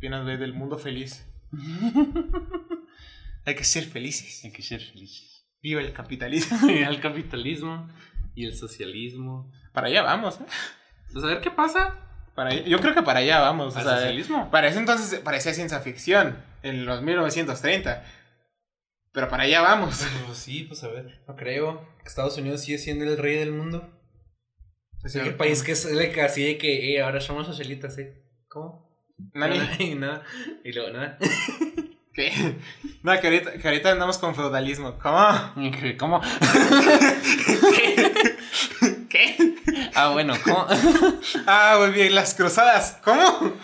Güey, 0.00 0.36
del 0.36 0.54
mundo 0.54 0.78
feliz. 0.78 1.24
Hay 3.44 3.54
que 3.54 3.64
ser 3.64 3.84
felices. 3.84 4.44
Hay 4.44 4.52
que 4.52 4.62
ser 4.62 4.80
felices. 4.80 5.46
Viva 5.62 5.80
el 5.80 5.92
capitalismo. 5.92 6.58
el 6.68 7.00
capitalismo 7.00 7.88
y 8.34 8.46
el 8.46 8.56
socialismo. 8.56 9.52
Para 9.72 9.88
allá 9.88 10.02
vamos. 10.02 10.40
¿eh? 10.40 10.44
Pues 11.12 11.24
a 11.24 11.28
ver 11.28 11.40
qué 11.40 11.50
pasa. 11.50 11.98
Para 12.34 12.54
yo 12.54 12.78
creo 12.80 12.94
que 12.94 13.02
para 13.02 13.20
allá 13.20 13.40
vamos. 13.40 13.74
o 13.74 13.78
Al 13.78 13.84
sea, 13.84 13.94
socialismo. 13.96 14.50
Para 14.50 14.68
ese 14.68 14.78
entonces 14.78 15.20
parecía 15.20 15.52
ciencia 15.52 15.80
ficción, 15.80 16.42
en 16.62 16.86
los 16.86 17.02
1930. 17.02 18.02
Pero 19.12 19.28
para 19.28 19.42
allá 19.42 19.60
vamos. 19.60 20.06
Pues 20.26 20.38
sí, 20.38 20.64
pues 20.64 20.82
a 20.84 20.88
ver. 20.88 21.22
No 21.28 21.36
creo. 21.36 21.86
que 22.02 22.08
Estados 22.08 22.38
Unidos 22.38 22.62
sigue 22.62 22.78
siendo 22.78 23.04
el 23.04 23.18
rey 23.18 23.36
del 23.36 23.52
mundo. 23.52 23.90
Sí, 25.04 25.20
¿Qué 25.20 25.32
país 25.32 25.62
que 25.62 25.72
es 25.72 25.84
el 25.84 26.20
así 26.20 26.44
de 26.44 26.58
que 26.58 26.94
eh, 26.94 27.02
ahora 27.02 27.20
somos 27.20 27.46
socialistas, 27.46 27.98
eh? 27.98 28.22
¿Cómo? 28.48 28.88
Nani, 29.34 29.58
Y 29.78 29.94
nada. 29.94 30.22
Y 30.64 30.72
luego 30.72 30.90
nada. 30.90 31.18
¿Qué? 32.14 32.30
No, 33.02 33.18
que 33.20 33.26
ahorita, 33.26 33.52
que 33.54 33.68
ahorita 33.68 33.90
andamos 33.90 34.18
con 34.18 34.34
feudalismo. 34.34 34.98
¿Cómo? 34.98 35.52
¿Cómo? 35.98 36.20
¿Qué? 37.74 38.31
Ah, 39.94 40.10
bueno, 40.10 40.34
¿cómo? 40.44 40.66
ah, 41.46 41.76
muy 41.80 41.90
bien, 41.90 42.14
las 42.14 42.34
cruzadas. 42.34 42.98
¿Cómo? 43.04 43.54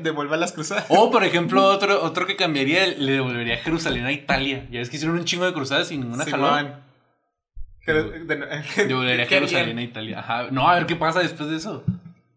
Devuelva 0.00 0.36
las 0.36 0.52
cruzadas. 0.52 0.86
O, 0.88 1.10
por 1.10 1.24
ejemplo, 1.24 1.64
otro, 1.64 2.02
otro 2.02 2.26
que 2.26 2.36
cambiaría, 2.36 2.86
le 2.86 3.12
devolvería 3.12 3.58
Jerusalén 3.58 4.06
a 4.06 4.12
Italia. 4.12 4.66
Ya 4.70 4.78
ves 4.78 4.88
que 4.88 4.96
hicieron 4.96 5.18
un 5.18 5.24
chingo 5.24 5.44
de 5.44 5.52
cruzadas 5.52 5.88
sin 5.88 6.00
ninguna 6.00 6.24
sí, 6.24 6.30
jalón. 6.30 6.74
Devolvería 7.86 9.26
Jerusalén 9.26 9.78
a 9.78 9.82
Italia. 9.82 10.20
Ajá. 10.20 10.48
No, 10.50 10.68
a 10.68 10.74
ver 10.76 10.86
qué 10.86 10.96
pasa 10.96 11.20
después 11.20 11.50
de 11.50 11.56
eso. 11.56 11.84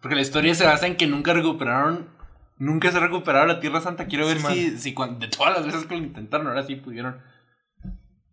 Porque 0.02 0.16
la 0.16 0.22
historia 0.22 0.54
se 0.54 0.66
basa 0.66 0.88
en 0.88 0.98
que 0.98 1.08
nunca 1.08 1.34
recuperaron. 1.34 2.10
Nunca 2.58 2.92
se 2.92 3.00
recuperaron 3.00 3.48
la 3.48 3.60
Tierra 3.60 3.82
Santa. 3.82 4.08
Quiero 4.08 4.28
ver 4.28 4.40
si, 4.40 4.78
si 4.78 4.96
de 5.20 5.28
todas 5.28 5.58
las 5.58 5.66
veces 5.66 5.86
que 5.86 5.96
lo 5.96 6.04
intentaron, 6.04 6.48
ahora 6.48 6.64
sí 6.64 6.76
pudieron. 6.76 7.22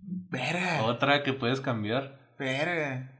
Verga. 0.00 0.82
Otra 0.82 1.22
que 1.22 1.32
puedes 1.32 1.60
cambiar. 1.60 2.18
Verga. 2.38 3.19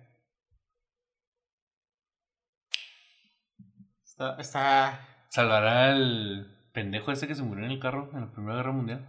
Está, 4.20 4.36
está. 4.38 5.00
¿Salvará 5.30 5.92
al 5.92 6.54
pendejo 6.74 7.10
ese 7.10 7.26
que 7.26 7.34
se 7.34 7.42
murió 7.42 7.64
en 7.64 7.70
el 7.70 7.80
carro 7.80 8.10
en 8.12 8.20
la 8.20 8.30
Primera 8.30 8.56
Guerra 8.56 8.72
Mundial? 8.72 9.08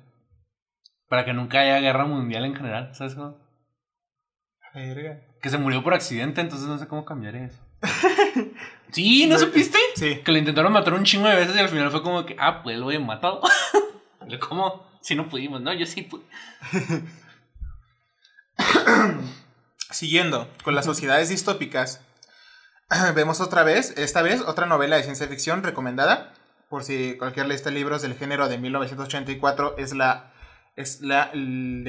Para 1.10 1.26
que 1.26 1.34
nunca 1.34 1.60
haya 1.60 1.82
guerra 1.82 2.06
mundial 2.06 2.46
en 2.46 2.56
general, 2.56 2.96
¿sabes 2.96 3.16
cómo? 3.16 3.38
Verga. 4.74 5.20
Que 5.42 5.50
se 5.50 5.58
murió 5.58 5.84
por 5.84 5.94
accidente, 5.94 6.40
entonces 6.40 6.66
no 6.66 6.78
sé 6.78 6.88
cómo 6.88 7.04
cambiar 7.04 7.36
eso. 7.36 7.60
¿Sí? 8.92 9.28
¿No 9.28 9.38
supiste? 9.38 9.78
Sí. 9.98 10.22
Que 10.24 10.32
lo 10.32 10.38
intentaron 10.38 10.72
matar 10.72 10.94
un 10.94 11.04
chingo 11.04 11.28
de 11.28 11.36
veces 11.36 11.58
y 11.58 11.60
al 11.60 11.68
final 11.68 11.92
fue 11.92 12.04
como 12.04 12.26
que, 12.26 12.38
ah, 12.40 12.64
pues 12.64 12.78
lo 12.78 12.90
he 12.90 12.98
matado. 12.98 13.42
¿Cómo? 14.48 14.88
Si 15.02 15.16
no 15.16 15.28
pudimos, 15.28 15.60
no, 15.60 15.74
yo 15.74 15.86
sí 15.86 16.04
pude. 16.04 16.24
Siguiendo 19.90 20.48
con 20.64 20.74
las 20.74 20.86
sociedades 20.86 21.28
distópicas, 21.28 22.02
vemos 23.16 23.42
otra 23.42 23.64
vez, 23.64 23.94
esta 23.98 24.22
vez, 24.22 24.42
otra 24.42 24.66
novela 24.66 24.98
de 24.98 25.04
ciencia 25.04 25.28
ficción 25.28 25.64
recomendada. 25.64 26.34
Por 26.70 26.84
si 26.84 27.16
cualquier 27.18 27.48
lista 27.48 27.70
de 27.70 27.76
libros 27.76 28.02
del 28.02 28.16
género 28.16 28.48
de 28.48 28.58
1984 28.58 29.76
es 29.78 29.94
la. 29.94 30.32
Es 30.78 31.02
la, 31.02 31.30
el, 31.34 31.84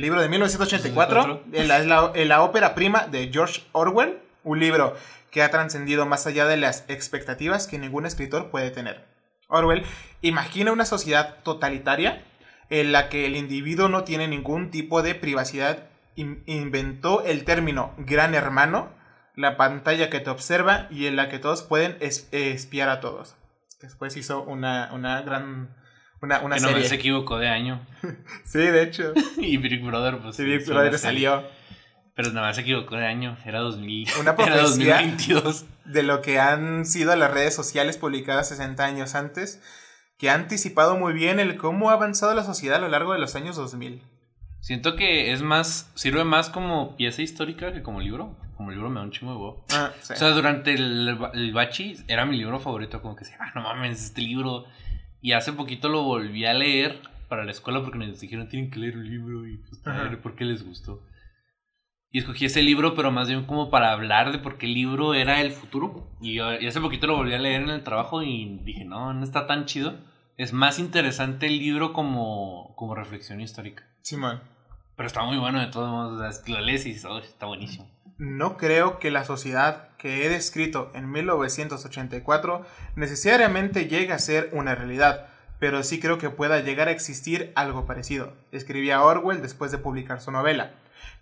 libro 0.00 0.22
de 0.22 0.28
1984, 0.28 1.42
es 1.52 1.66
la, 1.66 2.12
la 2.14 2.42
ópera 2.42 2.76
prima 2.76 3.08
de 3.08 3.28
George 3.32 3.62
Orwell, 3.72 4.20
un 4.44 4.60
libro 4.60 4.94
que 5.32 5.42
ha 5.42 5.50
trascendido 5.50 6.06
más 6.06 6.28
allá 6.28 6.46
de 6.46 6.56
las 6.56 6.84
expectativas 6.86 7.66
que 7.66 7.78
ningún 7.78 8.06
escritor 8.06 8.50
puede 8.50 8.70
tener. 8.70 9.04
Orwell 9.48 9.84
imagina 10.22 10.70
una 10.70 10.84
sociedad 10.84 11.38
totalitaria 11.42 12.24
en 12.70 12.92
la 12.92 13.08
que 13.08 13.26
el 13.26 13.34
individuo 13.34 13.88
no 13.88 14.04
tiene 14.04 14.28
ningún 14.28 14.70
tipo 14.70 15.02
de 15.02 15.16
privacidad. 15.16 15.88
Inventó 16.14 17.24
el 17.24 17.44
término 17.44 17.94
gran 17.98 18.36
hermano 18.36 18.99
la 19.40 19.56
pantalla 19.56 20.10
que 20.10 20.20
te 20.20 20.30
observa 20.30 20.86
y 20.90 21.06
en 21.06 21.16
la 21.16 21.28
que 21.28 21.38
todos 21.38 21.62
pueden 21.62 21.96
espiar 22.00 22.88
a 22.88 23.00
todos. 23.00 23.36
Después 23.80 24.16
hizo 24.16 24.42
una, 24.42 24.90
una 24.92 25.22
gran... 25.22 25.74
Una, 26.22 26.40
una 26.40 26.56
que 26.56 26.60
no 26.60 26.80
se 26.82 26.94
equivocó 26.96 27.38
de 27.38 27.48
año. 27.48 27.80
sí, 28.44 28.58
de 28.58 28.82
hecho. 28.82 29.14
y 29.38 29.56
Big 29.56 29.82
Brother, 29.82 30.18
pues. 30.18 30.36
Sí, 30.36 30.44
Big 30.44 30.66
Brother 30.66 30.98
salió. 30.98 31.42
Pero 32.14 32.32
nada 32.32 32.48
más 32.48 32.56
se 32.56 32.62
equivocó 32.62 32.96
de 32.96 33.06
año. 33.06 33.38
Era 33.46 33.60
2000. 33.60 34.08
Una 34.20 34.36
profecía 34.36 34.62
2022. 34.62 35.64
de 35.86 36.02
lo 36.02 36.20
que 36.20 36.38
han 36.38 36.84
sido 36.84 37.16
las 37.16 37.30
redes 37.30 37.54
sociales 37.54 37.96
publicadas 37.96 38.50
60 38.50 38.84
años 38.84 39.14
antes, 39.14 39.62
que 40.18 40.28
ha 40.28 40.34
anticipado 40.34 40.98
muy 40.98 41.14
bien 41.14 41.40
el 41.40 41.56
cómo 41.56 41.88
ha 41.88 41.94
avanzado 41.94 42.34
la 42.34 42.44
sociedad 42.44 42.76
a 42.76 42.80
lo 42.80 42.88
largo 42.88 43.14
de 43.14 43.18
los 43.18 43.34
años 43.34 43.56
2000. 43.56 44.02
Siento 44.60 44.96
que 44.96 45.32
es 45.32 45.40
más, 45.40 45.90
sirve 45.94 46.24
más 46.24 46.50
como 46.50 46.96
pieza 46.96 47.22
histórica 47.22 47.72
que 47.72 47.82
como 47.82 48.00
libro. 48.00 48.36
Como 48.60 48.72
libro 48.72 48.90
me 48.90 48.96
da 48.96 49.06
un 49.06 49.10
chingo 49.10 49.32
de 49.32 49.38
huevo. 49.38 49.64
Ah, 49.72 49.90
o 49.98 50.14
sea, 50.14 50.32
durante 50.32 50.74
el, 50.74 51.16
el, 51.32 51.52
bachi 51.54 51.96
era 52.08 52.26
mi 52.26 52.36
libro 52.36 52.60
favorito, 52.60 53.00
como 53.00 53.16
que 53.16 53.24
decía, 53.24 53.38
ah, 53.40 53.52
no 53.54 53.62
mames, 53.62 54.04
este 54.04 54.20
libro. 54.20 54.66
Y 55.22 55.32
hace 55.32 55.54
poquito 55.54 55.88
lo 55.88 56.02
volví 56.02 56.44
a 56.44 56.52
leer 56.52 57.00
para 57.30 57.46
la 57.46 57.52
escuela 57.52 57.80
porque 57.80 57.96
nos 57.96 58.20
dijeron 58.20 58.50
tienen 58.50 58.70
que 58.70 58.78
leer 58.78 58.98
un 58.98 59.08
libro 59.08 59.48
y 59.48 59.56
pues 59.56 59.82
ver 59.82 60.20
por 60.20 60.34
qué 60.36 60.44
les 60.44 60.62
gustó. 60.62 61.02
Y 62.10 62.18
escogí 62.18 62.44
ese 62.44 62.62
libro, 62.62 62.94
pero 62.94 63.10
más 63.10 63.28
bien 63.28 63.46
como 63.46 63.70
para 63.70 63.92
hablar 63.92 64.30
de 64.30 64.40
por 64.40 64.58
qué 64.58 64.66
el 64.66 64.74
libro 64.74 65.14
era 65.14 65.40
el 65.40 65.52
futuro. 65.52 66.10
Y, 66.20 66.34
y 66.34 66.66
hace 66.66 66.82
poquito 66.82 67.06
lo 67.06 67.16
volví 67.16 67.32
a 67.32 67.38
leer 67.38 67.62
en 67.62 67.70
el 67.70 67.82
trabajo 67.82 68.22
y 68.22 68.58
dije, 68.62 68.84
no, 68.84 69.14
no 69.14 69.24
está 69.24 69.46
tan 69.46 69.64
chido. 69.64 69.94
Es 70.36 70.52
más 70.52 70.78
interesante 70.78 71.46
el 71.46 71.58
libro 71.58 71.94
como, 71.94 72.74
como 72.76 72.94
reflexión 72.94 73.40
histórica. 73.40 73.84
Sí, 74.02 74.18
man. 74.18 74.42
Pero 74.96 75.06
está 75.06 75.22
muy 75.22 75.38
bueno 75.38 75.60
de 75.60 75.68
todos 75.68 75.88
modos. 75.88 76.46
Lo 76.46 76.60
lees 76.60 76.84
y 76.84 76.90
está 76.90 77.46
buenísimo. 77.46 77.88
No 78.20 78.58
creo 78.58 78.98
que 78.98 79.10
la 79.10 79.24
sociedad 79.24 79.88
que 79.96 80.26
he 80.26 80.28
descrito 80.28 80.92
en 80.94 81.10
1984 81.10 82.66
necesariamente 82.94 83.88
llegue 83.88 84.12
a 84.12 84.18
ser 84.18 84.50
una 84.52 84.74
realidad, 84.74 85.28
pero 85.58 85.82
sí 85.82 86.00
creo 86.00 86.18
que 86.18 86.28
pueda 86.28 86.60
llegar 86.60 86.88
a 86.88 86.90
existir 86.90 87.50
algo 87.54 87.86
parecido, 87.86 88.34
escribía 88.52 89.02
Orwell 89.02 89.40
después 89.40 89.72
de 89.72 89.78
publicar 89.78 90.20
su 90.20 90.32
novela. 90.32 90.72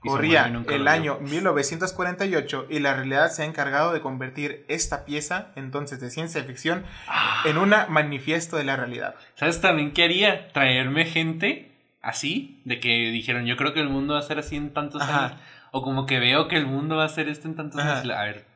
Corría 0.01 0.53
el 0.69 0.89
año 0.89 1.21
1948 1.21 2.67
y 2.69 2.81
la 2.81 2.95
realidad 2.95 3.31
se 3.31 3.43
ha 3.43 3.47
encargado 3.47 3.93
de 3.93 4.01
convertir 4.01 4.65
esta 4.67 5.05
pieza, 5.05 5.53
entonces 5.55 6.01
de 6.01 6.11
ciencia 6.11 6.43
ficción, 6.43 6.83
ah. 7.07 7.45
en 7.45 7.59
una 7.59 7.87
manifiesto 7.87 8.57
de 8.57 8.65
la 8.65 8.75
realidad. 8.75 9.15
¿Sabes 9.37 9.61
también 9.61 9.93
qué 9.93 10.03
haría? 10.03 10.49
Traerme 10.49 11.05
gente 11.05 11.79
así, 12.03 12.61
de 12.65 12.81
que 12.81 13.11
dijeron, 13.11 13.47
yo 13.47 13.57
creo 13.57 13.73
que 13.73 13.81
el 13.81 13.89
mundo 13.89 14.15
va 14.15 14.21
a 14.21 14.23
ser 14.23 14.41
así 14.41 14.57
en 14.57 14.73
tantos 14.73 15.03
años. 15.03 15.39
O 15.73 15.83
como 15.83 16.07
que 16.07 16.19
veo 16.19 16.49
que 16.49 16.57
el 16.57 16.67
mundo 16.67 16.97
va 16.97 17.05
a 17.05 17.09
ser 17.09 17.29
esto 17.29 17.49
en 17.49 17.57
tantos 17.57 17.81
años. 17.81 18.11
A 18.15 18.25
ver. 18.25 18.47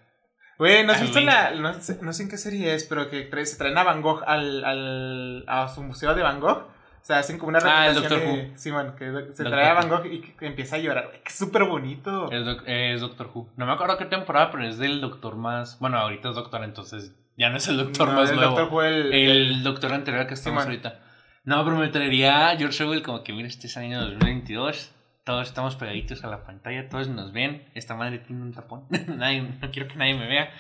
Güey, 0.59 0.85
¿no 0.87 0.93
has 0.93 1.01
visto 1.01 1.21
la.? 1.21 1.53
No 1.55 1.73
sé, 1.75 2.23
en 2.23 2.29
qué 2.29 2.37
serie 2.37 2.75
es, 2.75 2.85
pero 2.85 3.09
que 3.11 3.29
se 3.47 3.57
traen 3.57 3.77
a 3.79 3.85
Van 3.85 4.03
Gogh 4.03 4.23
al, 4.27 4.65
al, 4.65 5.45
a 5.49 5.69
su 5.69 5.83
museo 5.83 6.15
de 6.15 6.23
Van 6.23 6.41
Gogh. 6.41 6.69
O 7.03 7.05
sea, 7.05 7.19
hacen 7.19 7.37
como 7.37 7.49
una 7.49 7.59
Ah, 7.65 7.89
el 7.89 7.97
Doctor 7.97 8.19
Who. 8.19 8.57
Simón, 8.57 8.95
que 8.97 9.11
se 9.33 9.43
trae 9.43 9.69
a 9.69 9.75
Van 9.75 9.89
Gogh 9.89 10.07
y 10.07 10.21
que 10.21 10.47
empieza 10.47 10.77
a 10.77 10.79
llorar. 10.79 11.07
Güey, 11.09 11.21
que 11.23 11.29
es 11.31 11.35
súper 11.35 11.65
bonito. 11.65 12.31
Es, 12.31 13.01
Doctor 13.01 13.31
Who. 13.35 13.49
No 13.57 13.67
me 13.67 13.73
acuerdo 13.73 13.99
qué 13.99 14.05
temporada, 14.05 14.53
pero 14.53 14.65
es 14.65 14.79
del 14.79 15.01
Doctor 15.01 15.35
más. 15.35 15.81
Bueno, 15.81 15.99
ahorita 15.99 16.29
es 16.29 16.37
Doctor, 16.37 16.63
entonces 16.63 17.13
ya 17.37 17.51
no 17.51 17.57
es 17.57 17.67
el 17.67 17.79
Doctor 17.79 18.13
más 18.13 18.31
el 18.31 18.37
nuevo. 18.37 18.57
Doctor 18.57 18.85
el, 18.85 19.13
el, 19.13 19.63
Doctor 19.65 19.93
anterior 19.93 20.29
que 20.29 20.35
estamos 20.35 20.65
ahorita. 20.65 21.01
No, 21.45 21.65
pero 21.65 21.77
me 21.77 21.89
traería 21.89 22.51
a 22.51 22.57
George 22.57 22.85
Orwell 22.85 23.03
como 23.03 23.25
que, 23.25 23.33
mira, 23.33 23.49
este 23.49 23.67
es 23.67 23.77
año 23.77 24.01
2022. 24.01 24.93
Todos 25.25 25.49
estamos 25.49 25.77
pegaditos 25.77 26.25
a 26.25 26.29
la 26.29 26.45
pantalla, 26.45 26.89
todos 26.89 27.09
nos 27.09 27.33
ven. 27.33 27.71
Esta 27.75 27.95
madre 27.95 28.19
tiene 28.19 28.43
un 28.43 28.53
tapón. 28.53 28.87
nadie, 29.09 29.43
no 29.43 29.71
quiero 29.71 29.89
que 29.89 29.97
nadie 29.97 30.15
me 30.15 30.27
vea. 30.27 30.51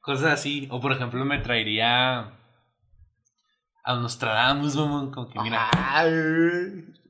Cosas 0.00 0.32
así. 0.32 0.68
O 0.70 0.80
por 0.80 0.92
ejemplo, 0.92 1.24
me 1.24 1.38
traería 1.38 2.32
a 3.84 3.94
Nostradamus, 3.94 4.74
como 4.74 5.28
que 5.28 5.40
mira. 5.40 5.70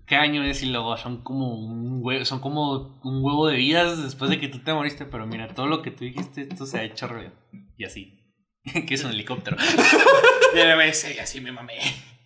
¿Qué 0.07 0.17
año 0.17 0.43
es? 0.45 0.63
Y 0.63 0.67
luego 0.67 0.97
son 0.97 1.23
como 1.23 1.55
un 1.55 2.01
huevo, 2.03 2.25
son 2.25 2.41
como 2.41 3.01
un 3.03 3.25
huevo 3.25 3.49
de 3.49 3.57
vidas 3.57 4.03
después 4.03 4.31
de 4.31 4.39
que 4.39 4.49
tú 4.49 4.61
te 4.61 4.73
moriste, 4.73 5.05
pero 5.05 5.27
mira, 5.27 5.49
todo 5.49 5.67
lo 5.67 5.83
que 5.83 5.91
tú 5.91 6.05
dijiste, 6.05 6.43
esto 6.43 6.65
se 6.65 6.79
ha 6.79 6.85
hecho 6.85 7.09
real. 7.09 7.35
Y 7.77 7.85
así. 7.85 8.21
que 8.87 8.95
es 8.95 9.05
un 9.05 9.13
helicóptero. 9.13 9.57
y 10.55 11.19
así 11.19 11.41
me 11.41 11.53
mamé. 11.53 11.79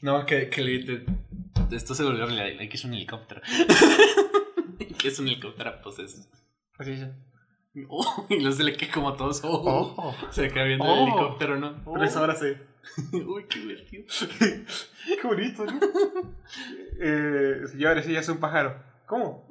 No, 0.03 0.25
que, 0.27 0.49
que 0.49 1.05
esto 1.73 1.95
se 1.95 2.03
volvió 2.03 2.27
realidad. 2.27 2.69
Que 2.69 2.77
es 2.77 2.85
un 2.85 2.95
helicóptero. 2.95 3.43
que 4.99 5.09
es 5.09 5.19
un 5.19 5.29
helicóptero, 5.29 5.81
pues 5.83 5.99
eso. 5.99 6.29
Así 6.79 6.93
es. 6.93 7.09
Oh, 7.89 8.27
y 8.29 8.41
luego 8.41 8.57
se 8.57 8.65
le 8.65 8.77
queda 8.77 8.91
como 8.93 9.11
a 9.11 9.17
todos. 9.17 9.43
Oh, 9.45 10.13
Se 10.31 10.49
queda 10.49 10.65
viendo 10.65 10.85
el 10.87 10.91
oh. 10.91 11.03
helicóptero, 11.05 11.57
¿no? 11.57 11.81
Pero 11.85 12.05
eso 12.05 12.19
ahora 12.19 12.35
sí. 12.35 12.47
Uy, 13.13 13.45
qué 13.49 13.61
divertido. 13.61 14.05
qué 14.41 15.27
bonito, 15.27 15.65
¿no? 15.65 15.81
eh, 17.01 17.63
señores, 17.69 18.09
ella 18.09 18.19
es 18.19 18.29
un 18.29 18.39
pájaro. 18.39 18.83
¿Cómo? 19.07 19.47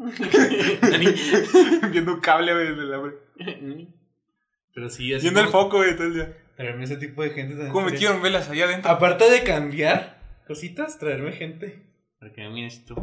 Viendo 1.91 2.13
un 2.13 2.19
cable, 2.19 2.53
del 2.53 2.93
hambre. 2.93 3.15
Pero 4.73 4.89
sí, 4.89 5.13
así. 5.13 5.23
Viendo 5.23 5.39
el 5.39 5.47
foco, 5.47 5.77
güey, 5.77 5.95
todo 5.95 6.07
el 6.07 6.13
día. 6.15 6.37
Traerme 6.57 6.83
ese 6.83 6.97
tipo 6.97 7.23
de 7.23 7.29
gente. 7.29 7.69
¿Cómo 7.69 7.85
metieron 7.85 8.21
velas 8.21 8.49
allá 8.49 8.65
adentro? 8.65 8.91
Aparte 8.91 9.29
de 9.31 9.43
cambiar 9.43 10.21
cositas, 10.45 10.99
traerme 10.99 11.31
gente. 11.31 11.85
Para 12.19 12.33
que 12.33 12.41
me 12.41 12.49
mires 12.49 12.83
tú. 12.83 12.95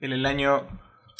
En 0.00 0.12
el 0.12 0.24
año 0.24 0.68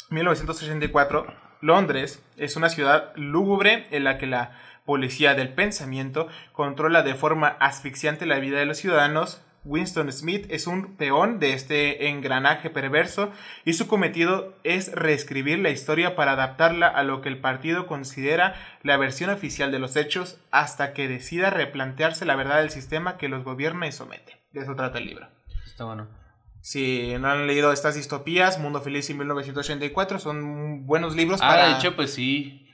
1984, 0.09 1.25
Londres 1.61 2.23
es 2.37 2.55
una 2.55 2.69
ciudad 2.69 3.11
lúgubre 3.15 3.87
en 3.91 4.03
la 4.03 4.17
que 4.17 4.27
la 4.27 4.51
policía 4.85 5.33
del 5.33 5.49
pensamiento 5.49 6.27
controla 6.53 7.01
de 7.01 7.15
forma 7.15 7.47
asfixiante 7.59 8.25
la 8.25 8.39
vida 8.39 8.59
de 8.59 8.65
los 8.65 8.77
ciudadanos. 8.77 9.41
Winston 9.63 10.11
Smith 10.11 10.45
es 10.49 10.67
un 10.67 10.95
peón 10.95 11.39
de 11.39 11.53
este 11.53 12.09
engranaje 12.09 12.69
perverso 12.69 13.31
y 13.63 13.73
su 13.73 13.87
cometido 13.87 14.53
es 14.63 14.91
reescribir 14.91 15.57
la 15.57 15.71
historia 15.71 16.15
para 16.15 16.33
adaptarla 16.33 16.87
a 16.87 17.01
lo 17.01 17.21
que 17.21 17.29
el 17.29 17.39
partido 17.39 17.87
considera 17.87 18.53
la 18.83 18.97
versión 18.97 19.31
oficial 19.31 19.71
de 19.71 19.79
los 19.79 19.95
hechos 19.95 20.39
hasta 20.51 20.93
que 20.93 21.07
decida 21.07 21.49
replantearse 21.49 22.25
la 22.25 22.35
verdad 22.35 22.57
del 22.57 22.69
sistema 22.69 23.17
que 23.17 23.27
los 23.27 23.43
gobierna 23.43 23.87
y 23.87 23.91
somete. 23.91 24.39
De 24.51 24.61
eso 24.61 24.75
trata 24.75 24.99
el 24.99 25.07
libro. 25.07 25.27
Está 25.65 25.85
bueno. 25.85 26.24
Si 26.65 27.15
no 27.19 27.29
han 27.29 27.45
leído 27.45 27.71
estas 27.71 27.93
distopías, 27.93 28.59
Mundo 28.59 28.81
Feliz 28.81 29.07
y 29.11 29.13
1984 29.13 30.17
son 30.17 30.87
buenos 30.87 31.15
libros 31.15 31.39
ah, 31.43 31.47
para... 31.47 31.67
de 31.67 31.75
hecho, 31.75 31.95
pues 31.95 32.11
sí. 32.11 32.67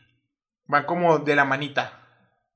Van 0.65 0.85
como 0.85 1.19
de 1.19 1.35
la 1.35 1.43
manita. 1.43 2.07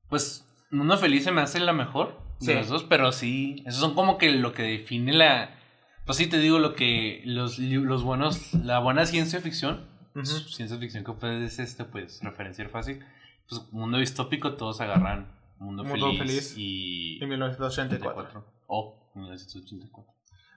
Pues 0.08 0.48
Mundo 0.72 0.98
Feliz 0.98 1.26
se 1.26 1.34
me 1.34 1.42
hace 1.42 1.60
la 1.60 1.74
mejor 1.74 2.22
de 2.40 2.56
los 2.56 2.70
dos, 2.70 2.84
pero 2.86 3.12
sí, 3.12 3.64
esos 3.66 3.82
son 3.82 3.96
como 3.96 4.18
que 4.18 4.32
lo 4.32 4.54
que 4.54 4.64
define 4.64 5.12
la... 5.12 5.60
Pues 6.06 6.20
sí 6.20 6.28
te 6.28 6.40
digo 6.40 6.58
lo 6.58 6.74
que 6.74 7.22
los, 7.26 7.60
los 7.60 8.04
buenos, 8.04 8.54
la 8.54 8.80
buena 8.80 9.06
ciencia 9.06 9.42
ficción, 9.42 9.90
Ujú. 10.16 10.26
ciencia 10.26 10.78
ficción 10.78 11.04
que 11.04 11.12
puedes 11.12 11.60
este, 11.60 11.84
pues 11.84 12.22
referenciar 12.24 12.70
fácil, 12.70 13.04
pues 13.50 13.62
mundo 13.74 13.98
distópico 13.98 14.54
todos 14.54 14.80
agarran 14.80 15.38
Mundo, 15.60 15.84
Mundo 15.84 16.14
Feliz, 16.14 16.20
Feliz 16.20 16.54
y... 16.56 17.22
En 17.22 17.28
1984. 17.28 18.46
O 18.68 19.12
1984. 19.16 20.15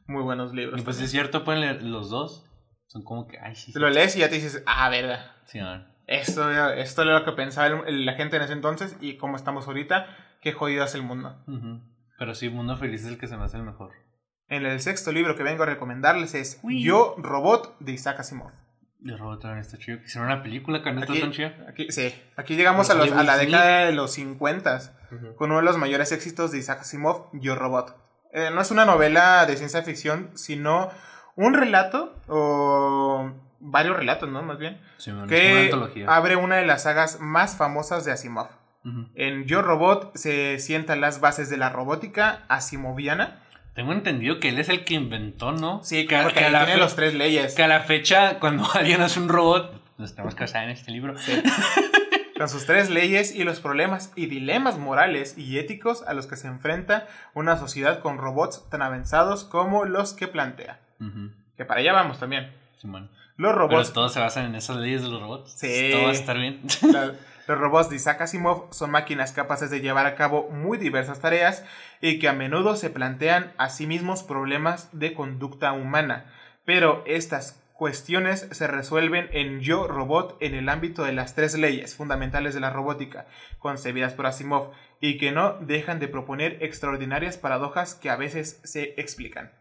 Muy 0.08 0.22
buenos 0.22 0.52
Y 0.52 0.56
libros. 0.56 0.82
pues 0.82 0.96
también. 0.96 1.04
es 1.04 1.10
cierto, 1.12 1.44
pueden 1.44 1.60
leer 1.60 1.82
los 1.84 2.10
dos. 2.10 2.44
Son 2.86 3.04
como 3.04 3.26
que, 3.28 3.38
ay, 3.38 3.54
sí. 3.54 3.72
Te 3.72 3.78
lo 3.78 3.88
lees 3.90 4.16
y 4.16 4.20
ya 4.20 4.28
te 4.28 4.36
dices, 4.36 4.62
ah, 4.66 4.88
verga. 4.88 5.36
Sí, 5.44 5.58
a 5.60 5.70
ver. 5.70 5.86
Esto, 6.06 6.50
era- 6.50 6.74
esto 6.76 7.02
era 7.02 7.18
lo 7.18 7.24
que 7.24 7.32
pensaba 7.32 7.68
la 7.86 8.12
gente 8.14 8.36
en 8.36 8.42
ese 8.42 8.54
entonces 8.54 8.96
y 9.00 9.18
cómo 9.18 9.36
estamos 9.36 9.66
ahorita. 9.68 10.06
Qué 10.40 10.52
jodido 10.52 10.84
es 10.84 10.94
el 10.94 11.02
mundo. 11.02 11.36
Pero 12.18 12.34
sí, 12.34 12.48
Mundo 12.48 12.76
Feliz 12.76 13.02
es 13.02 13.08
el 13.08 13.18
que 13.18 13.26
se 13.28 13.36
me 13.36 13.44
hace 13.44 13.58
el 13.58 13.62
mejor. 13.64 13.92
En 14.48 14.64
el 14.64 14.80
sexto 14.80 15.12
libro 15.12 15.36
que 15.36 15.42
vengo 15.42 15.64
a 15.64 15.66
recomendarles 15.66 16.34
es 16.34 16.58
Uy. 16.62 16.82
Yo, 16.82 17.14
Robot, 17.18 17.76
de 17.80 17.92
Isaac 17.92 18.20
Asimov. 18.20 18.50
De 19.00 19.16
Robot 19.16 19.42
también 19.42 19.60
está 19.60 19.76
chido. 19.76 19.98
Hicieron 20.02 20.30
una 20.30 20.42
película 20.42 20.82
que 20.82 20.90
no 20.92 21.00
está 21.00 21.12
Aquí, 21.12 21.20
tan 21.20 21.32
chida. 21.32 21.66
aquí- 21.68 21.92
sí, 21.92 22.14
aquí 22.36 22.56
llegamos 22.56 22.88
a, 22.88 22.94
Los 22.94 23.10
la 23.10 23.36
década 23.36 23.84
de 23.86 23.92
los 23.92 24.12
50 24.14 24.80
con 25.36 25.50
uno 25.50 25.58
de 25.60 25.64
los 25.66 25.76
mayores 25.76 26.10
éxitos 26.12 26.50
de 26.50 26.58
Isaac 26.58 26.80
Asimov, 26.80 27.28
Yo 27.34 27.54
Robot. 27.54 27.94
Eh, 28.32 28.50
no 28.52 28.60
es 28.60 28.70
una 28.70 28.84
novela 28.84 29.46
de 29.46 29.56
ciencia 29.56 29.82
ficción, 29.82 30.30
sino 30.34 30.90
un 31.36 31.54
relato, 31.54 32.14
o 32.28 33.30
varios 33.60 33.96
relatos, 33.96 34.28
¿no? 34.28 34.42
Más 34.42 34.58
bien, 34.58 34.80
Sí, 34.98 35.10
bueno, 35.10 35.24
una 35.26 35.32
que 35.92 36.04
abre 36.06 36.36
una 36.36 36.56
de 36.56 36.66
las 36.66 36.82
sagas 36.84 37.18
más 37.20 37.56
famosas 37.56 38.04
de 38.04 38.12
Asimov. 38.12 38.48
En 39.14 39.44
Yo 39.44 39.60
Robot 39.60 40.16
se 40.16 40.58
sientan 40.60 41.02
las 41.02 41.20
bases 41.20 41.50
de 41.50 41.58
la 41.58 41.68
robótica 41.68 42.44
asimoviana. 42.48 43.40
Tengo 43.74 43.92
entendido 43.92 44.40
que 44.40 44.48
él 44.48 44.58
es 44.58 44.70
el 44.70 44.84
que 44.86 44.94
inventó, 44.94 45.52
¿no? 45.52 45.84
Sí, 45.84 46.06
que, 46.06 46.16
porque 46.22 46.38
que 46.38 46.44
a 46.46 46.50
la 46.50 46.60
tiene 46.60 46.74
fe- 46.74 46.78
los 46.80 46.96
tres 46.96 47.12
leyes. 47.14 47.54
que 47.54 47.62
a 47.62 47.68
la 47.68 47.80
fecha, 47.80 48.38
cuando 48.40 48.66
alguien 48.74 49.02
hace 49.02 49.20
un 49.20 49.28
robot, 49.28 49.78
nos 49.98 50.14
tenemos 50.14 50.34
que 50.34 50.40
basar 50.44 50.64
en 50.64 50.70
este 50.70 50.90
libro. 50.90 51.14
Con 52.38 52.48
sus 52.48 52.66
tres 52.66 52.88
leyes 52.90 53.34
y 53.34 53.44
los 53.44 53.60
problemas 53.60 54.12
y 54.16 54.26
dilemas 54.26 54.78
morales 54.78 55.36
y 55.36 55.58
éticos 55.58 56.02
a 56.06 56.14
los 56.14 56.26
que 56.26 56.36
se 56.36 56.46
enfrenta 56.46 57.06
una 57.34 57.56
sociedad 57.56 58.00
con 58.00 58.16
robots 58.18 58.68
tan 58.70 58.82
avanzados 58.82 59.44
como 59.44 59.84
los 59.84 60.12
que 60.14 60.28
plantea. 60.28 60.78
Que 61.56 61.64
para 61.64 61.80
allá 61.80 61.92
vamos 61.92 62.18
también. 62.18 62.52
Los 62.82 63.10
Pero 63.36 63.52
robots, 63.52 63.92
todos 63.92 64.12
se 64.12 64.20
basan 64.20 64.46
en 64.46 64.54
esas 64.54 64.76
leyes 64.76 65.02
de 65.02 65.08
los 65.08 65.20
robots. 65.20 65.52
Sí. 65.56 65.90
Todo 65.92 66.04
va 66.04 66.08
a 66.10 66.12
estar 66.12 66.38
bien. 66.38 66.62
la- 66.92 67.12
los 67.48 67.58
robots 67.58 67.88
de 67.90 67.96
Isaac 67.96 68.20
Asimov 68.20 68.72
son 68.72 68.90
máquinas 68.90 69.32
capaces 69.32 69.70
de 69.70 69.80
llevar 69.80 70.06
a 70.06 70.14
cabo 70.14 70.48
muy 70.50 70.76
diversas 70.78 71.20
tareas 71.20 71.64
y 72.00 72.18
que 72.18 72.28
a 72.28 72.32
menudo 72.32 72.76
se 72.76 72.90
plantean 72.90 73.52
a 73.58 73.68
sí 73.70 73.86
mismos 73.86 74.22
problemas 74.22 74.88
de 74.92 75.14
conducta 75.14 75.72
humana. 75.72 76.26
Pero 76.64 77.02
estas 77.06 77.60
cuestiones 77.78 78.48
se 78.50 78.66
resuelven 78.66 79.28
en 79.32 79.60
Yo 79.60 79.86
Robot 79.86 80.36
en 80.40 80.56
el 80.56 80.68
ámbito 80.68 81.04
de 81.04 81.12
las 81.12 81.36
tres 81.36 81.56
leyes 81.56 81.94
fundamentales 81.94 82.52
de 82.52 82.58
la 82.60 82.70
robótica, 82.70 83.26
concebidas 83.60 84.14
por 84.14 84.26
Asimov, 84.26 84.72
y 85.00 85.16
que 85.16 85.30
no 85.30 85.54
dejan 85.60 86.00
de 86.00 86.08
proponer 86.08 86.58
extraordinarias 86.60 87.38
paradojas 87.38 87.94
que 87.94 88.10
a 88.10 88.16
veces 88.16 88.60
se 88.64 88.94
explican. 89.00 89.52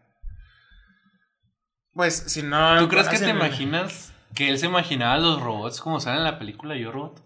Pues 1.92 2.16
si 2.16 2.42
no... 2.42 2.78
¿Tú 2.80 2.88
crees 2.88 3.08
que 3.08 3.18
te 3.18 3.30
imaginas 3.30 4.12
que 4.34 4.48
él 4.50 4.58
se 4.58 4.66
imaginaba 4.66 5.14
a 5.14 5.18
los 5.18 5.40
robots 5.40 5.80
como 5.80 6.00
salen 6.00 6.18
en 6.18 6.24
la 6.24 6.40
película 6.40 6.76
Yo 6.76 6.90
Robot? 6.90 7.22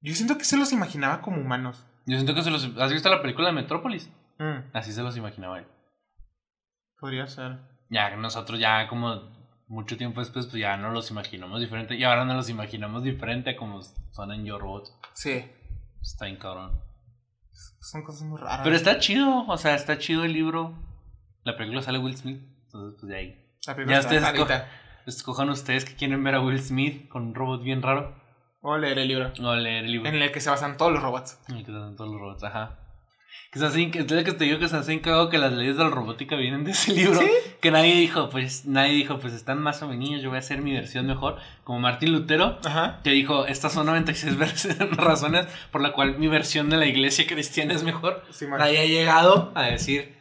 Yo 0.00 0.14
siento 0.14 0.38
que 0.38 0.44
se 0.44 0.56
los 0.56 0.72
imaginaba 0.72 1.20
como 1.20 1.42
humanos. 1.42 1.86
Yo 2.06 2.16
siento 2.16 2.34
que 2.34 2.42
se 2.42 2.50
los... 2.50 2.70
¿Has 2.78 2.90
visto 2.90 3.10
la 3.10 3.20
película 3.20 3.48
de 3.48 3.54
Metrópolis? 3.54 4.10
Mm, 4.38 4.74
Así 4.74 4.92
se 4.94 5.02
los 5.02 5.18
imaginaba 5.18 5.58
él. 5.58 5.66
podría 6.98 7.26
ser. 7.26 7.58
Ya 7.90 8.16
nosotros 8.16 8.58
ya 8.58 8.88
como 8.88 9.39
mucho 9.70 9.96
tiempo 9.96 10.20
después 10.20 10.46
pues 10.46 10.60
ya 10.60 10.76
no 10.76 10.90
los 10.90 11.10
imaginamos 11.10 11.60
diferente 11.60 11.94
y 11.94 12.02
ahora 12.04 12.24
no 12.24 12.34
los 12.34 12.48
imaginamos 12.50 13.02
diferente 13.04 13.50
a 13.50 13.56
como 13.56 13.80
son 13.82 14.32
en 14.32 14.44
Yo 14.44 14.58
Robot. 14.58 14.88
Sí, 15.14 15.44
Está 16.02 16.24
bien 16.26 16.36
cabrón. 16.38 16.80
son 17.80 18.02
cosas 18.02 18.22
muy 18.22 18.38
raras. 18.40 18.60
Pero 18.64 18.74
está 18.76 18.98
chido, 18.98 19.46
o 19.46 19.56
sea, 19.56 19.74
está 19.74 19.96
chido 19.98 20.24
el 20.24 20.32
libro. 20.32 20.74
La 21.44 21.56
película 21.56 21.82
sale 21.82 21.98
Will 21.98 22.16
Smith, 22.16 22.42
entonces 22.64 22.98
pues 23.00 23.08
de 23.10 23.16
ahí. 23.16 23.46
La 23.66 23.74
película 23.74 23.96
Ya 23.96 24.00
está 24.00 24.32
ustedes 24.32 24.48
esco- 24.50 24.64
escojan 25.06 25.48
ustedes 25.50 25.84
que 25.84 25.94
quieren 25.94 26.22
ver 26.24 26.34
a 26.34 26.40
Will 26.42 26.60
Smith 26.60 27.08
con 27.08 27.22
un 27.28 27.34
robot 27.34 27.62
bien 27.62 27.80
raro 27.82 28.14
O 28.62 28.76
leer 28.76 28.98
el 28.98 29.08
libro. 29.08 29.32
o 29.42 29.54
leer 29.54 29.84
el 29.84 29.92
libro. 29.92 30.08
En 30.08 30.16
el 30.16 30.32
que 30.32 30.40
se 30.40 30.50
basan 30.50 30.76
todos 30.76 30.92
los 30.92 31.02
robots. 31.02 31.38
En 31.48 31.56
el 31.56 31.64
que 31.64 31.70
se 31.72 31.78
hacen 31.78 31.96
todos 31.96 32.10
los 32.10 32.20
robots, 32.20 32.42
ajá. 32.44 32.79
Que 33.52 33.58
es 33.58 34.10
lo 34.10 34.22
que 34.24 34.32
te 34.32 34.44
digo 34.44 34.60
que 34.60 34.68
se 34.68 34.76
hacen 34.76 35.00
cagado 35.00 35.28
que 35.28 35.36
las 35.36 35.52
leyes 35.52 35.76
de 35.76 35.82
la 35.82 35.90
robótica 35.90 36.36
vienen 36.36 36.62
de 36.62 36.70
ese 36.70 36.92
libro. 36.92 37.18
¿Sí? 37.18 37.26
Que 37.60 37.72
nadie 37.72 37.96
dijo, 37.96 38.30
pues, 38.30 38.64
nadie 38.64 38.92
dijo, 38.92 39.18
pues 39.18 39.32
están 39.32 39.60
más 39.60 39.82
o 39.82 39.88
menos, 39.88 40.22
yo 40.22 40.28
voy 40.28 40.36
a 40.36 40.38
hacer 40.38 40.62
mi 40.62 40.72
versión 40.72 41.06
mejor. 41.06 41.36
Como 41.64 41.80
Martín 41.80 42.12
Lutero, 42.12 42.60
Ajá. 42.64 43.00
que 43.02 43.10
dijo, 43.10 43.46
estas 43.46 43.72
son 43.72 43.86
96 43.86 44.36
vers- 44.38 44.78
razones 44.96 45.46
por 45.72 45.80
la 45.80 45.92
cual 45.92 46.16
mi 46.16 46.28
versión 46.28 46.70
de 46.70 46.76
la 46.76 46.86
iglesia 46.86 47.26
cristiana 47.26 47.74
es 47.74 47.82
mejor. 47.82 48.22
Sí. 48.30 48.46
Nadie 48.46 48.78
ha 48.78 48.84
llegado 48.86 49.50
a 49.56 49.64
decir, 49.64 50.14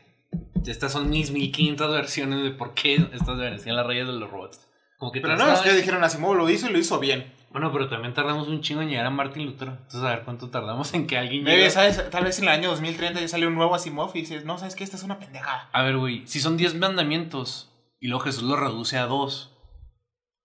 estas 0.65 0.91
son 0.91 1.09
mis 1.11 1.29
1500 1.29 1.91
versiones 1.91 2.43
de 2.43 2.49
por 2.49 2.73
qué 2.73 2.95
estas 3.13 3.61
ser 3.61 3.73
las 3.73 3.85
reyes 3.85 4.07
de 4.07 4.13
los 4.13 4.29
robots. 4.31 4.67
Como 4.97 5.11
que 5.11 5.21
Pero 5.21 5.37
no, 5.37 5.53
es 5.53 5.59
que 5.61 5.71
dijeron 5.73 6.03
Asimov 6.03 6.35
lo 6.35 6.49
hizo 6.49 6.67
y 6.67 6.73
lo 6.73 6.79
hizo 6.79 6.99
bien. 6.99 7.31
Bueno, 7.51 7.71
pero 7.71 7.89
también 7.89 8.13
tardamos 8.13 8.47
un 8.47 8.61
chingo 8.61 8.81
en 8.83 8.89
llegar 8.89 9.05
a 9.07 9.09
Martín 9.09 9.45
Lutero. 9.45 9.71
Entonces, 9.71 10.03
a 10.03 10.09
ver 10.09 10.23
cuánto 10.23 10.49
tardamos 10.49 10.93
en 10.93 11.07
que 11.07 11.17
alguien 11.17 11.43
Maybe, 11.43 11.57
llegue. 11.57 11.69
¿sabes? 11.71 12.09
Tal 12.11 12.23
vez 12.23 12.37
en 12.37 12.43
el 12.45 12.49
año 12.51 12.69
2030 12.69 13.19
ya 13.21 13.27
salió 13.27 13.47
un 13.47 13.55
nuevo 13.55 13.73
Asimov 13.73 14.11
y 14.15 14.19
dices, 14.21 14.45
no, 14.45 14.57
¿sabes 14.59 14.75
qué? 14.75 14.83
Esta 14.83 14.97
es 14.97 15.03
una 15.03 15.17
pendejada. 15.19 15.67
A 15.71 15.81
ver, 15.83 15.97
güey, 15.97 16.27
si 16.27 16.39
son 16.39 16.57
10 16.57 16.75
mandamientos 16.75 17.73
y 17.99 18.07
luego 18.07 18.23
Jesús 18.25 18.43
lo 18.43 18.55
reduce 18.55 18.97
a 18.99 19.05
2 19.07 19.57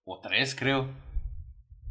o 0.05 0.19
3, 0.21 0.55
creo. 0.55 0.89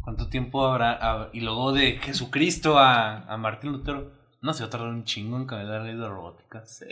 ¿Cuánto 0.03 0.29
tiempo 0.29 0.67
habrá? 0.67 0.93
a- 1.01 1.31
y 1.33 1.41
luego 1.41 1.73
de 1.73 1.99
Jesucristo 2.03 2.79
a, 2.79 3.21
a 3.21 3.37
Martín 3.37 3.73
Lutero. 3.73 4.13
No 4.43 4.53
se 4.53 4.63
va 4.63 4.67
a 4.67 4.71
tardar 4.71 4.89
un 4.89 5.05
chingo 5.05 5.37
en 5.39 5.47
cambiar 5.47 5.71
la 5.81 5.85
ley 5.85 5.97
de 5.97 6.09
robótica. 6.09 6.67
Sí. 6.67 6.85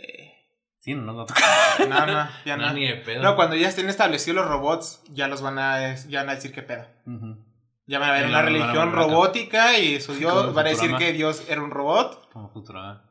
Sí, 0.79 0.95
no 0.95 1.03
nos 1.03 1.19
va 1.19 1.23
a 1.23 1.27
tocar. 1.27 1.89
No, 1.89 2.07
no, 2.07 2.29
ya 2.47 2.57
no. 2.57 2.73
ni 2.73 2.87
de 2.87 2.95
pedo. 2.97 3.23
No, 3.23 3.37
cuando 3.37 3.57
ya 3.57 3.69
estén 3.69 3.89
establecidos 3.89 4.37
los 4.37 4.49
robots, 4.49 5.03
ya 5.11 5.29
los 5.29 5.43
van 5.43 5.59
a, 5.59 5.95
ya 5.95 6.21
van 6.21 6.31
a 6.31 6.35
decir 6.37 6.53
qué 6.53 6.63
pedo. 6.63 6.87
Ujú. 7.07 7.37
Ya 7.87 7.99
van 7.99 8.11
a 8.11 8.13
ver 8.13 8.27
una 8.27 8.43
religión 8.43 8.93
robótica 8.93 9.79
y 9.79 10.01
su 10.01 10.15
Dios 10.15 10.55
van 10.55 10.67
a 10.67 10.71
decir 10.71 10.95
que 10.97 11.13
Dios 11.13 11.45
era 11.49 11.63
un 11.63 11.71
robot. 11.71 12.31
Como 12.33 12.51
Futurama. 12.51 13.11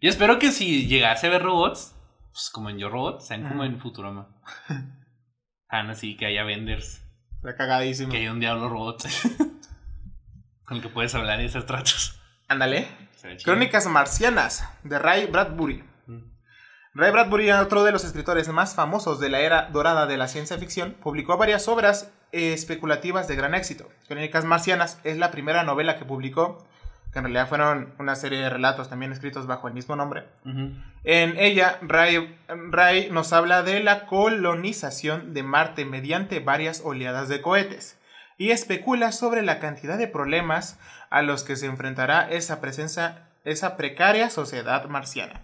Y 0.00 0.08
espero 0.08 0.38
que 0.38 0.50
si 0.50 0.88
llegase 0.88 1.28
a 1.28 1.30
ver 1.30 1.42
robots, 1.42 1.94
pues 2.32 2.50
como 2.50 2.70
en 2.70 2.78
Yo 2.78 2.88
Robot, 2.88 3.20
sean 3.20 3.46
como 3.48 3.62
en 3.62 3.78
Futurama. 3.78 4.28
Ah, 5.68 5.84
no, 5.84 5.94
sí, 5.94 6.16
que 6.16 6.26
haya 6.26 6.42
venders. 6.44 7.02
Está 7.36 7.56
cagadísimo. 7.56 8.10
Que 8.10 8.18
haya 8.18 8.32
un 8.32 8.40
diablo 8.40 8.68
robot. 8.68 9.04
Con 10.64 10.76
el 10.76 10.82
que 10.82 10.88
puedes 10.88 11.14
hablar 11.14 11.40
y 11.40 11.46
hacer 11.46 11.64
tratos. 11.66 12.20
Ándale. 12.48 12.88
Crónicas 13.44 13.86
marcianas 13.86 14.68
de 14.82 14.98
Ray 14.98 15.26
Bradbury. 15.26 15.84
Ray 16.94 17.10
Bradbury, 17.10 17.50
otro 17.52 17.84
de 17.84 17.92
los 17.92 18.04
escritores 18.04 18.48
más 18.48 18.74
famosos 18.74 19.18
de 19.18 19.30
la 19.30 19.40
era 19.40 19.70
dorada 19.72 20.06
de 20.06 20.18
la 20.18 20.28
ciencia 20.28 20.58
ficción, 20.58 20.94
publicó 21.02 21.38
varias 21.38 21.66
obras 21.66 22.12
eh, 22.32 22.52
especulativas 22.52 23.26
de 23.28 23.34
gran 23.34 23.54
éxito. 23.54 23.88
Crónicas 24.08 24.44
Marcianas 24.44 25.00
es 25.02 25.16
la 25.16 25.30
primera 25.30 25.62
novela 25.62 25.96
que 25.96 26.04
publicó, 26.04 26.66
que 27.10 27.20
en 27.20 27.24
realidad 27.24 27.48
fueron 27.48 27.94
una 27.98 28.14
serie 28.14 28.40
de 28.40 28.50
relatos 28.50 28.90
también 28.90 29.10
escritos 29.10 29.46
bajo 29.46 29.68
el 29.68 29.74
mismo 29.74 29.96
nombre. 29.96 30.24
En 30.44 31.38
ella, 31.38 31.78
Ray, 31.80 32.36
Ray 32.48 33.08
nos 33.10 33.32
habla 33.32 33.62
de 33.62 33.82
la 33.82 34.04
colonización 34.04 35.32
de 35.32 35.42
Marte 35.42 35.86
mediante 35.86 36.40
varias 36.40 36.82
oleadas 36.84 37.30
de 37.30 37.40
cohetes 37.40 37.98
y 38.36 38.50
especula 38.50 39.12
sobre 39.12 39.40
la 39.40 39.60
cantidad 39.60 39.96
de 39.96 40.08
problemas 40.08 40.78
a 41.08 41.22
los 41.22 41.42
que 41.42 41.56
se 41.56 41.66
enfrentará 41.66 42.28
esa 42.30 42.60
presencia, 42.60 43.28
esa 43.44 43.78
precaria 43.78 44.28
sociedad 44.28 44.84
marciana. 44.88 45.40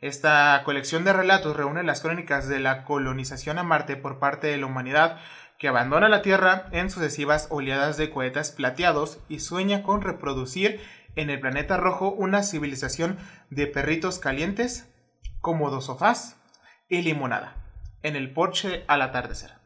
Esta 0.00 0.62
colección 0.64 1.04
de 1.04 1.12
relatos 1.12 1.54
reúne 1.54 1.82
las 1.82 2.00
crónicas 2.00 2.48
de 2.48 2.58
la 2.58 2.84
colonización 2.84 3.58
a 3.58 3.62
Marte 3.62 3.96
por 3.96 4.18
parte 4.18 4.46
de 4.46 4.56
la 4.56 4.64
humanidad 4.64 5.18
que 5.58 5.68
abandona 5.68 6.08
la 6.08 6.22
Tierra 6.22 6.68
en 6.72 6.88
sucesivas 6.88 7.48
oleadas 7.50 7.98
de 7.98 8.08
cohetes 8.08 8.50
plateados 8.50 9.18
y 9.28 9.40
sueña 9.40 9.82
con 9.82 10.00
reproducir 10.00 10.80
en 11.16 11.28
el 11.28 11.38
planeta 11.38 11.76
rojo 11.76 12.10
una 12.12 12.42
civilización 12.42 13.18
de 13.50 13.66
perritos 13.66 14.18
calientes, 14.18 14.88
cómodos 15.42 15.84
sofás 15.84 16.38
y 16.88 17.02
limonada 17.02 17.56
en 18.02 18.16
el 18.16 18.32
porche 18.32 18.84
al 18.88 19.02
atardecer. 19.02 19.59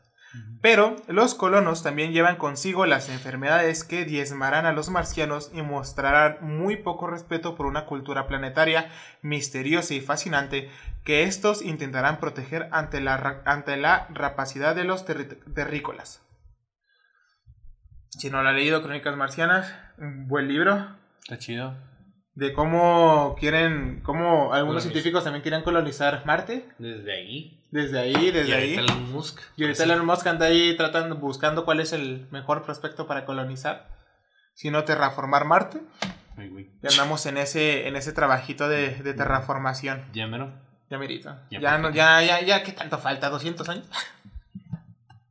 Pero 0.60 0.96
los 1.08 1.34
colonos 1.34 1.82
también 1.82 2.12
llevan 2.12 2.36
consigo 2.36 2.86
las 2.86 3.10
enfermedades 3.10 3.84
que 3.84 4.06
diezmarán 4.06 4.64
a 4.64 4.72
los 4.72 4.88
marcianos 4.88 5.50
y 5.52 5.60
mostrarán 5.60 6.38
muy 6.40 6.76
poco 6.76 7.06
respeto 7.06 7.54
por 7.54 7.66
una 7.66 7.84
cultura 7.84 8.26
planetaria 8.26 8.90
misteriosa 9.20 9.92
y 9.92 10.00
fascinante 10.00 10.70
que 11.04 11.24
estos 11.24 11.60
intentarán 11.60 12.18
proteger 12.18 12.68
ante 12.72 13.00
la, 13.00 13.42
ante 13.44 13.76
la 13.76 14.08
rapacidad 14.10 14.74
de 14.74 14.84
los 14.84 15.04
terrícolas. 15.04 16.22
Si 18.08 18.30
no 18.30 18.42
lo 18.42 18.48
ha 18.48 18.52
leído, 18.52 18.82
Crónicas 18.82 19.16
Marcianas, 19.16 19.74
un 19.98 20.28
buen 20.28 20.48
libro. 20.48 20.96
Está 21.18 21.36
chido. 21.36 21.76
De 22.34 22.52
cómo 22.52 23.36
quieren, 23.38 24.00
cómo 24.02 24.54
algunos 24.54 24.82
científicos 24.82 25.24
también 25.24 25.42
quieren 25.42 25.62
colonizar 25.62 26.24
Marte. 26.24 26.68
Desde 26.78 27.12
ahí. 27.12 27.63
Desde 27.74 27.98
ahí, 27.98 28.30
desde 28.30 28.50
y 28.50 28.52
ahí. 28.52 28.74
Elon 28.76 29.10
Musk. 29.10 29.40
Y 29.56 29.64
ahorita 29.64 29.82
Elon 29.82 30.06
Musk 30.06 30.24
anda 30.28 30.46
ahí 30.46 30.76
tratando, 30.76 31.16
buscando 31.16 31.64
cuál 31.64 31.80
es 31.80 31.92
el 31.92 32.28
mejor 32.30 32.62
prospecto 32.62 33.08
para 33.08 33.24
colonizar. 33.24 33.88
Si 34.54 34.70
no, 34.70 34.84
terraformar 34.84 35.44
Marte. 35.44 35.80
Ay, 36.36 36.50
güey. 36.50 36.70
Y 36.82 36.86
andamos 36.86 37.26
en 37.26 37.36
ese, 37.36 37.88
en 37.88 37.96
ese 37.96 38.12
trabajito 38.12 38.68
de, 38.68 38.90
de 39.02 39.12
terraformación. 39.14 40.04
Ya 40.12 40.28
mero. 40.28 40.52
Ya 40.88 40.98
merito. 40.98 41.36
Ya 41.50 41.58
Ya, 41.58 41.78
no, 41.78 41.90
ya, 41.90 42.22
ya, 42.22 42.40
ya, 42.42 42.62
¿qué 42.62 42.70
tanto 42.70 42.98
falta? 42.98 43.28
¿200 43.28 43.68
años? 43.68 43.86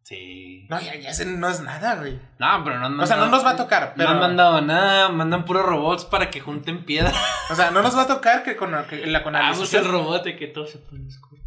Sí. 0.04 0.68
No, 0.70 0.82
ya, 0.82 0.96
ya 0.96 1.12
ese 1.12 1.26
no 1.26 1.48
es 1.48 1.62
nada, 1.62 1.96
güey. 1.96 2.20
No, 2.39 2.62
pero 2.66 2.78
no, 2.89 3.04
O 3.04 3.08
sea, 3.08 3.16
no 3.16 3.28
nos 3.28 3.46
va 3.46 3.52
a 3.52 3.56
tocar, 3.56 3.94
pero... 3.96 4.10
No 4.10 4.16
han 4.16 4.20
mandado 4.22 4.60
nada, 4.62 5.08
mandan 5.08 5.46
puros 5.46 5.66
robots 5.66 6.04
para 6.04 6.30
que 6.30 6.41
junten 6.41 6.84
piedra. 6.84 7.14
O 7.50 7.56
sea, 7.56 7.72
no 7.72 7.82
nos 7.82 7.96
va 7.98 8.02
a 8.02 8.08
tocar 8.08 8.44
que 8.44 8.58
con 8.58 8.72
que 8.89 9.06
la 9.08 9.20
Ah, 9.20 9.24
conalización- 9.24 9.58
pues 9.60 9.74
el 9.74 9.86
robot 9.89 10.24
de 10.26 10.36
que 10.36 10.48
todo 10.48 10.66
se 10.66 10.80
pone 10.80 11.08
oscuro. 11.08 11.41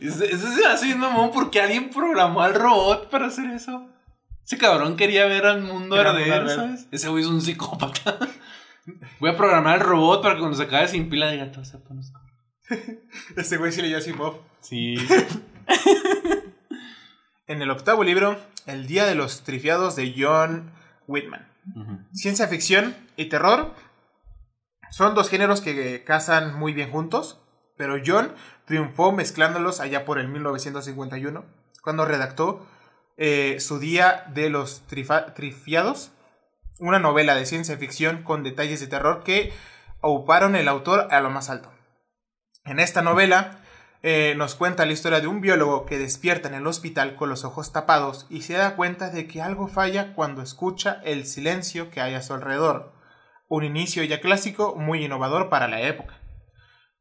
Eso 0.00 0.52
se 0.52 0.66
hace 0.66 0.94
mamón 0.94 1.30
porque 1.32 1.60
alguien 1.60 1.90
programó 1.90 2.42
al 2.42 2.54
robot 2.54 3.10
para 3.10 3.26
hacer 3.26 3.46
eso. 3.50 3.88
Ese 4.44 4.58
cabrón 4.58 4.96
quería 4.96 5.24
ver 5.26 5.46
al 5.46 5.62
mundo 5.62 5.96
arder. 5.96 6.48
¿sabes? 6.48 6.86
Ese 6.90 7.08
güey 7.08 7.24
es 7.24 7.28
un 7.30 7.40
psicópata. 7.40 8.18
Voy 9.18 9.30
a 9.30 9.36
programar 9.36 9.74
al 9.74 9.80
robot 9.80 10.22
para 10.22 10.34
que 10.34 10.40
cuando 10.40 10.56
se 10.56 10.64
acabe 10.64 10.88
sin 10.88 11.08
pila 11.08 11.30
diga 11.30 11.50
todo 11.50 11.64
se 11.64 11.78
pone. 11.78 12.02
Ese 13.36 13.56
güey 13.56 13.72
sí 13.72 13.82
leyó 13.82 13.98
Asimov. 13.98 14.40
Sí. 14.60 14.96
En 17.46 17.60
el 17.60 17.70
octavo 17.70 18.04
libro, 18.04 18.38
El 18.64 18.86
Día 18.86 19.04
de 19.04 19.14
los 19.14 19.42
Trifiados 19.42 19.96
de 19.96 20.14
John 20.16 20.72
Whitman. 21.06 21.46
Ciencia 22.12 22.48
ficción 22.48 22.96
y 23.16 23.26
terror 23.26 23.74
son 24.90 25.14
dos 25.14 25.28
géneros 25.28 25.60
que 25.60 26.04
casan 26.04 26.58
muy 26.58 26.72
bien 26.72 26.90
juntos, 26.90 27.43
pero 27.76 27.96
John 28.04 28.34
triunfó 28.64 29.12
mezclándolos 29.12 29.80
allá 29.80 30.04
por 30.04 30.18
el 30.18 30.28
1951, 30.28 31.44
cuando 31.82 32.04
redactó 32.04 32.66
eh, 33.16 33.58
Su 33.60 33.78
Día 33.78 34.24
de 34.34 34.50
los 34.50 34.82
Trifiados, 34.86 36.12
una 36.78 36.98
novela 36.98 37.34
de 37.34 37.46
ciencia 37.46 37.76
ficción 37.76 38.22
con 38.22 38.42
detalles 38.42 38.80
de 38.80 38.86
terror 38.86 39.22
que 39.22 39.52
auparon 40.02 40.56
el 40.56 40.68
autor 40.68 41.08
a 41.10 41.20
lo 41.20 41.30
más 41.30 41.50
alto. 41.50 41.72
En 42.64 42.80
esta 42.80 43.02
novela 43.02 43.60
eh, 44.02 44.34
nos 44.36 44.54
cuenta 44.54 44.84
la 44.84 44.92
historia 44.92 45.20
de 45.20 45.26
un 45.26 45.40
biólogo 45.40 45.86
que 45.86 45.98
despierta 45.98 46.48
en 46.48 46.54
el 46.54 46.66
hospital 46.66 47.16
con 47.16 47.30
los 47.30 47.44
ojos 47.44 47.72
tapados 47.72 48.26
y 48.28 48.42
se 48.42 48.52
da 48.52 48.76
cuenta 48.76 49.08
de 49.10 49.26
que 49.26 49.40
algo 49.40 49.66
falla 49.66 50.14
cuando 50.14 50.42
escucha 50.42 51.00
el 51.04 51.26
silencio 51.26 51.90
que 51.90 52.00
hay 52.00 52.14
a 52.14 52.22
su 52.22 52.34
alrededor. 52.34 52.92
Un 53.48 53.64
inicio 53.64 54.04
ya 54.04 54.20
clásico 54.20 54.76
muy 54.76 55.04
innovador 55.04 55.48
para 55.48 55.68
la 55.68 55.80
época, 55.80 56.20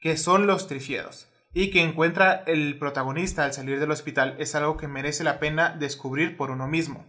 que 0.04 0.18
son 0.18 0.48
los 0.48 0.68
trifiedos, 0.68 1.30
y 1.54 1.72
que 1.72 1.82
encuentra 1.82 2.44
el 2.46 2.78
protagonista 2.78 3.46
al 3.46 3.54
salir 3.54 3.80
del 3.80 3.92
hospital 3.92 4.36
es 4.38 4.54
algo 4.54 4.76
que 4.76 4.90
merece 4.90 5.24
la 5.24 5.40
pena 5.40 5.70
descubrir 5.70 6.36
por 6.36 6.52
uno 6.52 6.68
mismo. 6.68 7.06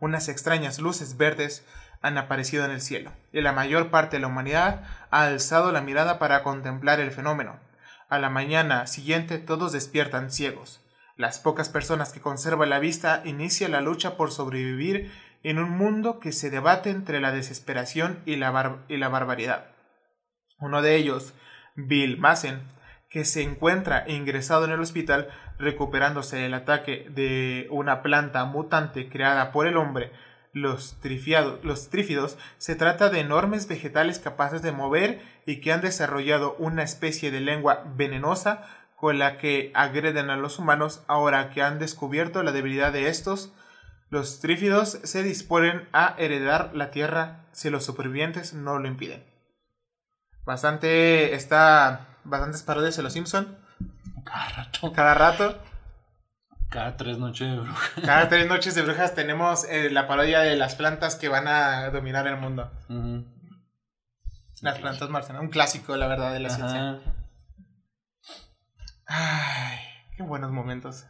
Unas 0.00 0.28
extrañas 0.28 0.80
luces 0.80 1.16
verdes 1.16 1.64
han 2.00 2.18
aparecido 2.18 2.64
en 2.64 2.72
el 2.72 2.80
cielo, 2.80 3.12
y 3.32 3.42
la 3.42 3.52
mayor 3.52 3.90
parte 3.90 4.16
de 4.16 4.22
la 4.22 4.26
humanidad 4.26 4.82
ha 5.12 5.22
alzado 5.22 5.70
la 5.70 5.82
mirada 5.82 6.18
para 6.18 6.42
contemplar 6.42 6.98
el 6.98 7.12
fenómeno. 7.12 7.60
A 8.08 8.18
la 8.18 8.28
mañana 8.28 8.88
siguiente 8.88 9.38
todos 9.38 9.70
despiertan 9.70 10.32
ciegos. 10.32 10.80
Las 11.16 11.38
pocas 11.38 11.68
personas 11.68 12.12
que 12.12 12.20
conservan 12.20 12.70
la 12.70 12.80
vista 12.80 13.22
inician 13.24 13.70
la 13.70 13.82
lucha 13.82 14.16
por 14.16 14.32
sobrevivir 14.32 15.12
en 15.44 15.60
un 15.60 15.70
mundo 15.70 16.18
que 16.18 16.32
se 16.32 16.50
debate 16.50 16.90
entre 16.90 17.20
la 17.20 17.30
desesperación 17.30 18.18
y 18.26 18.34
la, 18.34 18.80
y 18.88 18.96
la 18.96 19.08
barbaridad. 19.08 19.66
Uno 20.58 20.82
de 20.82 20.96
ellos, 20.96 21.34
Bill 21.74 22.18
Massen, 22.18 22.60
que 23.08 23.24
se 23.24 23.42
encuentra 23.42 24.04
ingresado 24.08 24.64
en 24.64 24.70
el 24.70 24.80
hospital 24.80 25.28
recuperándose 25.58 26.36
del 26.36 26.54
ataque 26.54 27.06
de 27.10 27.66
una 27.70 28.02
planta 28.02 28.44
mutante 28.44 29.08
creada 29.08 29.52
por 29.52 29.66
el 29.66 29.76
hombre, 29.76 30.12
los, 30.52 30.98
los 31.62 31.90
trífidos, 31.90 32.38
se 32.58 32.76
trata 32.76 33.08
de 33.10 33.20
enormes 33.20 33.68
vegetales 33.68 34.18
capaces 34.18 34.62
de 34.62 34.72
mover 34.72 35.22
y 35.46 35.60
que 35.60 35.72
han 35.72 35.80
desarrollado 35.80 36.56
una 36.58 36.82
especie 36.82 37.30
de 37.30 37.40
lengua 37.40 37.84
venenosa 37.96 38.64
con 38.96 39.18
la 39.18 39.38
que 39.38 39.72
agreden 39.74 40.30
a 40.30 40.36
los 40.36 40.58
humanos 40.58 41.02
ahora 41.08 41.50
que 41.50 41.62
han 41.62 41.78
descubierto 41.78 42.42
la 42.42 42.52
debilidad 42.52 42.92
de 42.92 43.08
estos. 43.08 43.52
Los 44.10 44.40
trífidos 44.40 45.00
se 45.02 45.22
disponen 45.22 45.88
a 45.92 46.14
heredar 46.18 46.70
la 46.74 46.90
tierra 46.90 47.46
si 47.52 47.70
los 47.70 47.84
supervivientes 47.84 48.52
no 48.52 48.78
lo 48.78 48.86
impiden. 48.86 49.31
Bastante 50.44 51.34
está 51.34 52.06
bastantes 52.24 52.62
parodias 52.62 52.96
de 52.96 53.02
los 53.02 53.12
Simpson 53.12 53.58
Cada 54.24 54.48
rato. 54.48 54.92
cada 54.92 55.14
rato. 55.14 55.62
Cada 56.70 56.96
tres 56.96 57.18
noches 57.18 57.48
de 57.50 57.56
bruja. 57.60 58.02
Cada 58.02 58.28
tres 58.28 58.46
noches 58.48 58.74
de 58.74 58.82
brujas 58.82 59.14
tenemos 59.14 59.64
eh, 59.68 59.90
la 59.90 60.06
parodia 60.08 60.40
de 60.40 60.56
las 60.56 60.74
plantas 60.74 61.16
que 61.16 61.28
van 61.28 61.46
a 61.46 61.90
dominar 61.90 62.26
el 62.26 62.36
mundo. 62.38 62.70
Las 64.62 64.78
plantas 64.78 65.10
marcianas, 65.10 65.42
un 65.42 65.48
clásico, 65.50 65.96
la 65.96 66.06
verdad, 66.06 66.32
de 66.32 66.40
la 66.40 66.48
ciencia. 66.50 67.00
Ay, 69.06 69.78
qué 70.16 70.22
buenos 70.22 70.50
momentos. 70.50 71.04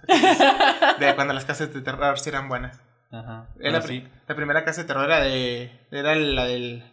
De 0.98 1.14
cuando 1.14 1.32
las 1.34 1.44
casas 1.44 1.72
de 1.72 1.80
terror 1.82 2.18
sí 2.18 2.30
eran 2.30 2.48
buenas. 2.48 2.80
Ajá. 3.10 3.46
Era 3.60 3.72
la, 3.72 3.78
Bueno, 3.80 3.86
pri- 3.86 4.00
sí. 4.00 4.08
la 4.26 4.34
primera 4.34 4.64
casa 4.64 4.80
de 4.82 4.86
terror 4.86 5.04
era 5.04 5.20
de. 5.20 5.86
Era 5.90 6.14
la 6.14 6.44
del. 6.44 6.91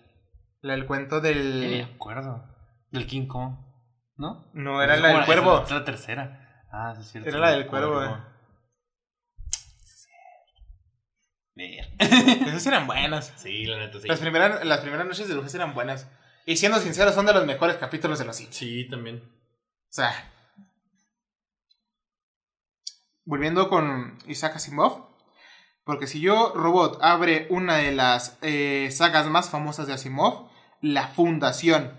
La 0.62 0.74
del 0.74 0.86
cuento 0.86 1.22
del. 1.22 1.70
me 1.70 1.84
acuerdo. 1.84 2.43
Del 2.91 3.07
King 3.07 3.28
Kong. 3.28 3.55
¿No? 4.18 4.49
No, 4.53 4.82
era 4.82 4.97
la 4.97 5.10
del 5.10 5.26
cuervo. 5.26 5.64
Es 5.64 5.72
la 5.72 5.86
tercera. 5.86 6.66
Ah, 6.72 6.93
sí, 6.95 7.01
es 7.01 7.12
cierto. 7.12 7.30
Era 7.30 7.39
la 7.39 7.51
del 7.51 7.68
cuervo, 7.68 8.03
eh. 8.03 8.18
Esas 11.99 12.66
eran 12.68 12.88
buenas. 12.88 13.34
Sí, 13.36 13.66
la 13.66 13.78
neta, 13.78 13.99
sí. 13.99 14.07
Las, 14.07 14.20
primeras, 14.20 14.64
las 14.64 14.80
primeras 14.80 15.05
noches 15.05 15.28
de 15.28 15.34
brujas 15.34 15.53
eran 15.55 15.74
buenas. 15.74 16.07
Y 16.45 16.57
siendo 16.57 16.80
sincero, 16.80 17.12
son 17.12 17.26
de 17.26 17.34
los 17.34 17.45
mejores 17.45 17.78
capítulos 17.78 18.20
de 18.20 18.26
los 18.26 18.38
Simpsons. 18.38 18.57
Sí, 18.57 18.88
también. 18.89 19.18
O 19.18 19.91
sea. 19.91 20.32
Volviendo 23.26 23.70
con 23.70 24.18
Isaac 24.26 24.55
Asimov. 24.55 25.10
Porque 25.84 26.07
si 26.07 26.22
yo, 26.22 26.53
Robot, 26.55 26.99
abre 27.01 27.47
una 27.49 27.78
de 27.78 27.91
las 27.91 28.38
eh, 28.41 28.89
sagas 28.91 29.28
más 29.28 29.49
famosas 29.49 29.88
de 29.88 29.93
Asimov, 29.93 30.48
La 30.82 31.07
Fundación 31.07 31.91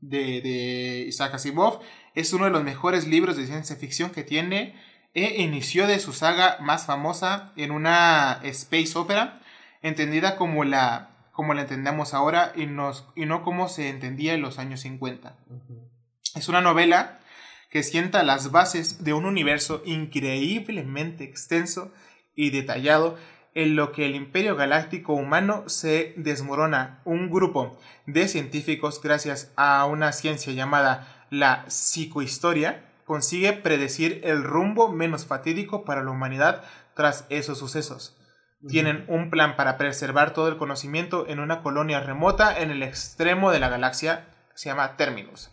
de, 0.00 0.40
de 0.40 1.04
Isaac 1.08 1.34
Asimov, 1.34 1.80
es 2.14 2.32
uno 2.32 2.44
de 2.44 2.50
los 2.50 2.62
mejores 2.62 3.06
libros 3.06 3.36
de 3.36 3.46
ciencia 3.46 3.76
ficción 3.76 4.10
que 4.10 4.22
tiene. 4.22 4.74
E 5.14 5.42
inició 5.42 5.86
de 5.86 6.00
su 6.00 6.12
saga 6.12 6.58
más 6.60 6.86
famosa 6.86 7.52
en 7.56 7.70
una 7.70 8.40
space 8.42 8.98
opera, 8.98 9.40
entendida 9.80 10.36
como 10.36 10.64
la, 10.64 11.10
como 11.30 11.54
la 11.54 11.62
entendemos 11.62 12.14
ahora 12.14 12.52
y, 12.56 12.66
nos, 12.66 13.06
y 13.14 13.26
no 13.26 13.44
como 13.44 13.68
se 13.68 13.90
entendía 13.90 14.34
en 14.34 14.42
los 14.42 14.58
años 14.58 14.80
50. 14.80 15.36
Es 16.34 16.48
una 16.48 16.60
novela 16.60 17.20
que 17.70 17.84
sienta 17.84 18.22
las 18.24 18.50
bases 18.50 19.04
de 19.04 19.12
un 19.12 19.24
universo 19.24 19.82
increíblemente 19.84 21.24
extenso 21.24 21.92
y 22.34 22.50
detallado 22.50 23.16
en 23.54 23.76
lo 23.76 23.92
que 23.92 24.06
el 24.06 24.14
imperio 24.14 24.56
galáctico 24.56 25.14
humano 25.14 25.64
se 25.68 26.14
desmorona. 26.16 27.00
Un 27.04 27.30
grupo 27.30 27.78
de 28.06 28.28
científicos, 28.28 29.00
gracias 29.02 29.52
a 29.56 29.84
una 29.86 30.12
ciencia 30.12 30.52
llamada 30.52 31.26
la 31.30 31.64
psicohistoria, 31.68 32.84
consigue 33.04 33.52
predecir 33.52 34.20
el 34.24 34.42
rumbo 34.42 34.90
menos 34.90 35.26
fatídico 35.26 35.84
para 35.84 36.02
la 36.02 36.10
humanidad 36.10 36.62
tras 36.94 37.26
esos 37.28 37.58
sucesos. 37.58 38.16
Tienen 38.66 39.04
un 39.08 39.30
plan 39.30 39.56
para 39.56 39.76
preservar 39.76 40.32
todo 40.32 40.48
el 40.48 40.56
conocimiento 40.56 41.26
en 41.28 41.38
una 41.38 41.60
colonia 41.60 42.00
remota 42.00 42.58
en 42.58 42.70
el 42.70 42.82
extremo 42.82 43.50
de 43.50 43.60
la 43.60 43.68
galaxia 43.68 44.26
que 44.50 44.58
se 44.58 44.70
llama 44.70 44.96
Terminus. 44.96 45.50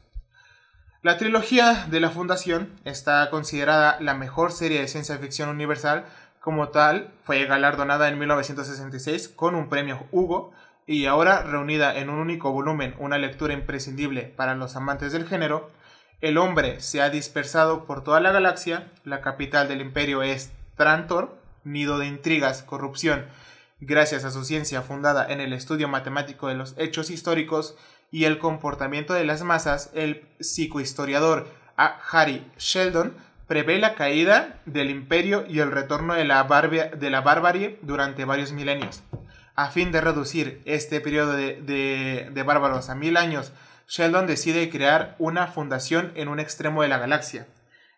La 1.03 1.17
trilogía 1.17 1.87
de 1.89 1.99
la 1.99 2.11
Fundación 2.11 2.79
está 2.85 3.29
considerada 3.31 3.97
la 3.99 4.13
mejor 4.13 4.51
serie 4.51 4.79
de 4.79 4.87
ciencia 4.87 5.17
ficción 5.17 5.49
universal. 5.49 6.05
Como 6.41 6.69
tal, 6.69 7.13
fue 7.23 7.45
galardonada 7.45 8.09
en 8.09 8.17
1966 8.17 9.29
con 9.29 9.53
un 9.53 9.69
premio 9.69 10.07
Hugo 10.11 10.51
y 10.87 11.05
ahora 11.05 11.43
reunida 11.43 11.95
en 11.95 12.09
un 12.09 12.17
único 12.17 12.51
volumen, 12.51 12.95
una 12.97 13.19
lectura 13.19 13.53
imprescindible 13.53 14.23
para 14.23 14.55
los 14.55 14.75
amantes 14.75 15.13
del 15.13 15.27
género. 15.27 15.69
El 16.19 16.39
hombre 16.39 16.81
se 16.81 16.99
ha 16.99 17.11
dispersado 17.11 17.85
por 17.85 18.03
toda 18.03 18.19
la 18.21 18.31
galaxia, 18.31 18.91
la 19.03 19.21
capital 19.21 19.67
del 19.67 19.81
imperio 19.81 20.23
es 20.23 20.51
Trantor, 20.75 21.37
nido 21.63 21.99
de 21.99 22.07
intrigas, 22.07 22.63
corrupción, 22.63 23.27
gracias 23.79 24.25
a 24.25 24.31
su 24.31 24.43
ciencia 24.43 24.81
fundada 24.81 25.31
en 25.31 25.41
el 25.41 25.53
estudio 25.53 25.87
matemático 25.89 26.47
de 26.47 26.55
los 26.55 26.73
hechos 26.79 27.11
históricos 27.11 27.77
y 28.09 28.23
el 28.23 28.39
comportamiento 28.39 29.13
de 29.13 29.25
las 29.25 29.43
masas, 29.43 29.91
el 29.93 30.27
psicohistoriador 30.39 31.47
A. 31.77 31.99
Harry 32.11 32.43
Sheldon 32.57 33.13
prevé 33.51 33.79
la 33.79 33.95
caída 33.95 34.61
del 34.65 34.89
imperio 34.89 35.43
y 35.45 35.59
el 35.59 35.73
retorno 35.73 36.13
de 36.13 36.23
la, 36.23 36.41
de 36.41 37.09
la 37.09 37.19
barbarie 37.19 37.79
durante 37.81 38.23
varios 38.23 38.53
milenios. 38.53 39.03
A 39.55 39.71
fin 39.71 39.91
de 39.91 39.99
reducir 39.99 40.61
este 40.63 41.01
periodo 41.01 41.33
de, 41.33 42.29
de 42.31 42.43
bárbaros 42.43 42.89
a 42.89 42.95
mil 42.95 43.17
años, 43.17 43.51
Sheldon 43.89 44.25
decide 44.25 44.69
crear 44.69 45.17
una 45.19 45.47
fundación 45.47 46.13
en 46.15 46.29
un 46.29 46.39
extremo 46.39 46.81
de 46.81 46.87
la 46.87 46.97
galaxia. 46.97 47.45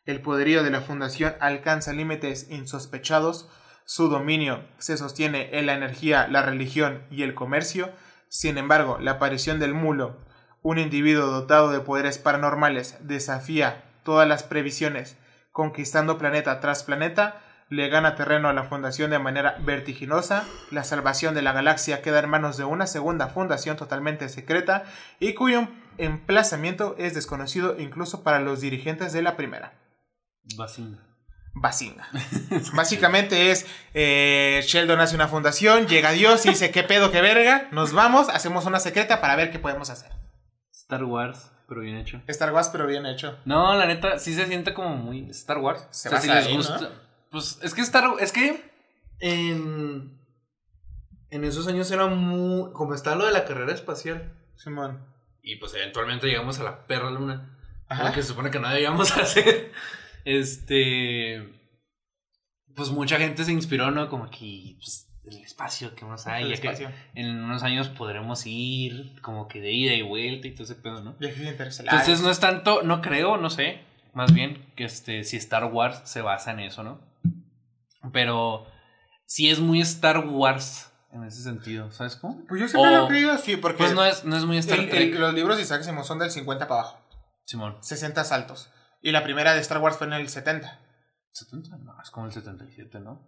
El 0.07 0.21
poderío 0.21 0.63
de 0.63 0.71
la 0.71 0.81
fundación 0.81 1.35
alcanza 1.39 1.93
límites 1.93 2.47
insospechados, 2.49 3.47
su 3.85 4.09
dominio 4.09 4.63
se 4.79 4.97
sostiene 4.97 5.49
en 5.59 5.67
la 5.67 5.75
energía, 5.75 6.27
la 6.29 6.41
religión 6.41 7.03
y 7.11 7.21
el 7.21 7.35
comercio, 7.35 7.91
sin 8.27 8.57
embargo, 8.57 8.97
la 8.99 9.11
aparición 9.11 9.59
del 9.59 9.75
mulo, 9.75 10.17
un 10.63 10.79
individuo 10.79 11.27
dotado 11.27 11.69
de 11.69 11.79
poderes 11.79 12.17
paranormales, 12.17 12.97
desafía 13.01 13.83
todas 14.03 14.27
las 14.27 14.41
previsiones, 14.41 15.15
conquistando 15.53 16.17
planeta 16.17 16.59
tras 16.59 16.83
planeta, 16.83 17.41
le 17.69 17.87
gana 17.87 18.15
terreno 18.15 18.49
a 18.49 18.53
la 18.53 18.65
fundación 18.65 19.11
de 19.11 19.19
manera 19.19 19.57
vertiginosa, 19.61 20.45
la 20.71 20.83
salvación 20.83 21.33
de 21.33 21.41
la 21.41 21.53
galaxia 21.53 22.01
queda 22.01 22.19
en 22.19 22.29
manos 22.29 22.57
de 22.57 22.65
una 22.65 22.87
segunda 22.87 23.29
fundación 23.29 23.77
totalmente 23.77 24.27
secreta 24.29 24.83
y 25.19 25.33
cuyo 25.33 25.69
emplazamiento 25.97 26.95
es 26.97 27.13
desconocido 27.13 27.79
incluso 27.79 28.23
para 28.23 28.39
los 28.39 28.61
dirigentes 28.61 29.13
de 29.13 29.21
la 29.21 29.37
primera. 29.37 29.73
Basinga. 30.57 30.99
Basinga. 31.53 32.07
Básicamente 32.73 33.51
es 33.51 33.65
eh, 33.93 34.61
Sheldon 34.65 34.99
hace 34.99 35.15
una 35.15 35.27
fundación, 35.27 35.87
llega 35.87 36.11
Dios 36.11 36.45
y 36.45 36.49
dice, 36.49 36.71
¿qué 36.71 36.83
pedo, 36.83 37.11
qué 37.11 37.21
verga? 37.21 37.69
Nos 37.71 37.93
vamos, 37.93 38.27
hacemos 38.29 38.65
una 38.65 38.79
secreta 38.79 39.21
para 39.21 39.35
ver 39.35 39.51
qué 39.51 39.59
podemos 39.59 39.89
hacer. 39.89 40.11
Star 40.71 41.03
Wars, 41.03 41.52
pero 41.73 41.81
bien 41.81 41.97
hecho. 41.97 42.21
Star 42.27 42.53
Wars, 42.53 42.69
pero 42.71 42.85
bien 42.85 43.07
hecho. 43.07 43.39
No, 43.45 43.75
la 43.75 43.87
neta, 43.87 44.19
sí 44.19 44.35
se 44.35 44.45
siente 44.45 44.75
como 44.75 44.95
muy 44.95 45.27
Star 45.31 45.57
Wars. 45.57 45.87
Se 45.89 46.07
o 46.07 46.11
sea, 46.11 46.21
si 46.21 46.27
les 46.27 46.45
ahí, 46.45 46.55
gusta. 46.55 46.79
¿no? 46.79 46.89
Pues 47.31 47.57
es 47.63 47.73
que 47.73 47.81
Star 47.81 48.05
es 48.19 48.31
que 48.31 48.71
en, 49.19 50.19
en 51.31 51.43
esos 51.43 51.67
años 51.67 51.89
era 51.89 52.05
muy. 52.05 52.71
Como 52.73 52.93
está 52.93 53.15
lo 53.15 53.25
de 53.25 53.31
la 53.31 53.45
carrera 53.45 53.73
espacial. 53.73 54.33
Simón. 54.55 55.03
Y 55.41 55.55
pues 55.55 55.73
eventualmente 55.73 56.27
llegamos 56.27 56.59
a 56.59 56.63
la 56.63 56.85
perra 56.85 57.09
luna. 57.09 57.57
Ajá. 57.89 58.09
Lo 58.09 58.13
que 58.13 58.21
se 58.21 58.27
supone 58.27 58.51
que 58.51 58.59
no 58.59 58.69
debíamos 58.69 59.11
hacer. 59.17 59.71
Este. 60.23 61.59
Pues 62.75 62.91
mucha 62.91 63.17
gente 63.17 63.43
se 63.43 63.51
inspiró, 63.51 63.89
¿no? 63.89 64.09
Como 64.09 64.29
que. 64.29 64.75
Pues, 64.77 65.09
el 65.25 65.37
espacio 65.39 65.95
que 65.95 66.05
más 66.05 66.27
hay. 66.27 66.43
El 66.51 66.61
ya 66.61 66.73
que 66.75 66.87
en 67.15 67.43
unos 67.43 67.63
años 67.63 67.89
podremos 67.89 68.45
ir 68.45 69.19
como 69.21 69.47
que 69.47 69.61
de 69.61 69.71
ida 69.71 69.93
y 69.93 70.01
vuelta 70.01 70.47
y 70.47 70.51
todo 70.51 70.63
ese 70.65 70.75
pedo, 70.75 71.01
¿no? 71.01 71.15
Entonces 71.19 72.21
no 72.21 72.29
es 72.29 72.39
tanto, 72.39 72.81
no 72.83 73.01
creo, 73.01 73.37
no 73.37 73.49
sé, 73.49 73.81
más 74.13 74.33
bien 74.33 74.65
que 74.75 74.83
este, 74.85 75.23
si 75.23 75.37
Star 75.37 75.65
Wars 75.65 76.01
se 76.03 76.21
basa 76.21 76.51
en 76.51 76.59
eso, 76.59 76.83
¿no? 76.83 76.99
Pero 78.11 78.67
sí 79.25 79.49
es 79.49 79.59
muy 79.59 79.81
Star 79.81 80.19
Wars 80.27 80.91
en 81.11 81.23
ese 81.23 81.41
sentido, 81.43 81.91
¿sabes 81.91 82.15
cómo? 82.15 82.43
Pues 82.47 82.59
yo 82.61 82.67
siempre 82.67 82.91
lo 82.91 83.05
he 83.05 83.07
creído 83.07 83.31
así, 83.31 83.55
porque 83.55 83.77
Pues 83.77 83.93
no 83.93 84.03
es, 84.03 84.25
no 84.25 84.35
es 84.35 84.45
muy 84.45 84.57
Star 84.57 84.79
el- 84.79 84.89
Trek. 84.89 85.13
el- 85.13 85.19
los 85.21 85.33
libros 85.33 85.57
de 85.57 85.63
Isaac 85.63 85.81
Asimov 85.81 86.05
son 86.05 86.19
del 86.19 86.31
50 86.31 86.67
para 86.67 86.81
abajo, 86.81 86.99
Simón. 87.45 87.77
60 87.81 88.23
saltos. 88.23 88.69
Y 89.01 89.11
la 89.11 89.23
primera 89.23 89.53
de 89.53 89.61
Star 89.61 89.77
Wars 89.79 89.97
fue 89.97 90.07
en 90.07 90.13
el 90.13 90.27
70. 90.29 90.79
¿70? 91.33 91.77
No, 91.83 91.95
es 92.01 92.09
como 92.09 92.25
el 92.25 92.31
77, 92.31 92.99
¿no? 92.99 93.21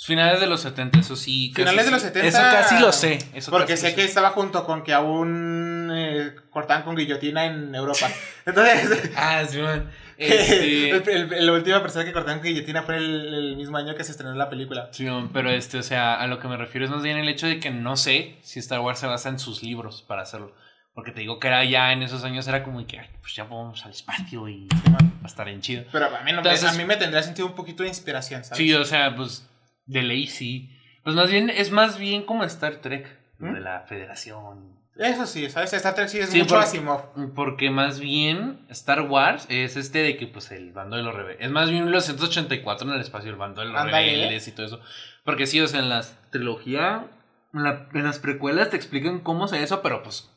Finales 0.00 0.40
de 0.40 0.46
los 0.46 0.60
70, 0.60 1.00
eso 1.00 1.16
sí. 1.16 1.50
casi 1.52 1.68
Finales 1.68 1.84
de 1.84 1.88
sí. 1.88 1.92
los 1.92 2.02
70. 2.02 2.28
Eso 2.28 2.38
casi 2.38 2.78
lo 2.80 2.92
sé. 2.92 3.18
Eso 3.34 3.50
Porque 3.50 3.76
sé 3.76 3.94
que 3.94 4.04
estaba 4.04 4.30
junto 4.30 4.64
con 4.64 4.82
que 4.84 4.92
aún 4.94 5.90
eh, 5.92 6.34
cortaban 6.50 6.84
con 6.84 6.94
guillotina 6.96 7.46
en 7.46 7.74
Europa. 7.74 8.08
Entonces, 8.46 9.10
Ah, 9.16 9.44
Simón. 9.48 9.90
Este, 10.18 10.90
el- 10.90 11.32
el- 11.32 11.46
la 11.46 11.52
última 11.52 11.80
persona 11.80 12.04
que 12.04 12.12
cortaron 12.12 12.40
con 12.40 12.48
guillotina 12.48 12.82
fue 12.82 12.96
el, 12.96 13.34
el 13.34 13.56
mismo 13.56 13.76
año 13.76 13.94
que 13.94 14.02
se 14.02 14.10
estrenó 14.10 14.34
la 14.34 14.50
película. 14.50 14.88
Simón, 14.92 15.30
pero 15.32 15.48
este, 15.50 15.78
o 15.78 15.82
sea, 15.84 16.14
a 16.16 16.26
lo 16.26 16.40
que 16.40 16.48
me 16.48 16.56
refiero 16.56 16.84
es 16.84 16.90
más 16.90 17.04
bien 17.04 17.18
el 17.18 17.28
hecho 17.28 17.46
de 17.46 17.60
que 17.60 17.70
no 17.70 17.96
sé 17.96 18.36
si 18.42 18.58
Star 18.58 18.80
Wars 18.80 18.98
se 18.98 19.06
basa 19.06 19.28
en 19.28 19.38
sus 19.38 19.62
libros 19.62 20.02
para 20.02 20.22
hacerlo. 20.22 20.54
Porque 20.92 21.12
te 21.12 21.20
digo 21.20 21.38
que 21.38 21.46
era 21.46 21.64
ya 21.64 21.92
en 21.92 22.02
esos 22.02 22.24
años 22.24 22.48
era 22.48 22.64
como 22.64 22.84
que, 22.84 22.98
ay, 22.98 23.06
pues 23.20 23.32
ya 23.36 23.44
vamos 23.44 23.84
al 23.84 23.92
espacio 23.92 24.48
y 24.48 24.66
va 24.92 24.98
a 25.22 25.26
estar 25.28 25.48
en 25.48 25.60
chido. 25.60 25.84
Pero 25.92 26.06
a 26.06 26.20
mí, 26.24 26.32
no 26.32 26.38
Entonces- 26.38 26.68
a 26.68 26.72
mí 26.72 26.84
me 26.84 26.96
tendría 26.96 27.22
sentido 27.22 27.46
un 27.46 27.54
poquito 27.54 27.84
de 27.84 27.88
inspiración, 27.90 28.42
¿sabes? 28.42 28.58
Sí, 28.58 28.74
o 28.74 28.84
sea, 28.84 29.14
pues 29.14 29.47
de 29.88 30.02
ley 30.02 30.26
sí. 30.28 30.70
Pues 31.02 31.16
más 31.16 31.28
bien, 31.30 31.50
es 31.50 31.70
más 31.72 31.98
bien 31.98 32.22
como 32.22 32.44
Star 32.44 32.76
Trek, 32.76 33.08
¿Mm? 33.38 33.54
de 33.54 33.60
la 33.60 33.80
federación. 33.80 34.78
Eso 34.96 35.26
sí, 35.26 35.48
¿sabes? 35.48 35.72
Star 35.72 35.94
Trek 35.94 36.08
sí 36.08 36.18
es 36.18 36.28
Sí, 36.30 36.38
mucho 36.40 36.54
porque- 36.56 36.66
Asimov. 36.68 37.32
Porque 37.34 37.70
más 37.70 38.00
bien 38.00 38.66
Star 38.68 39.02
Wars 39.02 39.46
es 39.48 39.76
este 39.76 39.98
de 40.00 40.16
que 40.16 40.26
pues 40.26 40.50
el 40.50 40.72
bando 40.72 40.96
de 40.96 41.02
los 41.04 41.14
rebeldes. 41.14 41.44
Es 41.46 41.50
más 41.52 41.70
bien 41.70 41.90
los 41.92 42.04
184 42.04 42.86
en 42.88 42.94
el 42.94 43.00
espacio, 43.00 43.30
el 43.30 43.36
bando 43.36 43.60
de 43.60 43.68
los 43.68 43.80
Ándale. 43.80 44.10
rebeldes 44.10 44.48
y 44.48 44.52
todo 44.52 44.66
eso. 44.66 44.80
Porque 45.24 45.46
sí, 45.46 45.60
o 45.60 45.68
sea, 45.68 45.80
en 45.80 45.88
la 45.88 46.04
trilogía, 46.30 47.06
en, 47.54 47.62
la- 47.62 47.88
en 47.94 48.04
las 48.04 48.18
precuelas 48.18 48.70
te 48.70 48.76
explican 48.76 49.20
cómo 49.20 49.46
se 49.48 49.62
eso, 49.62 49.82
pero 49.82 50.02
pues 50.02 50.30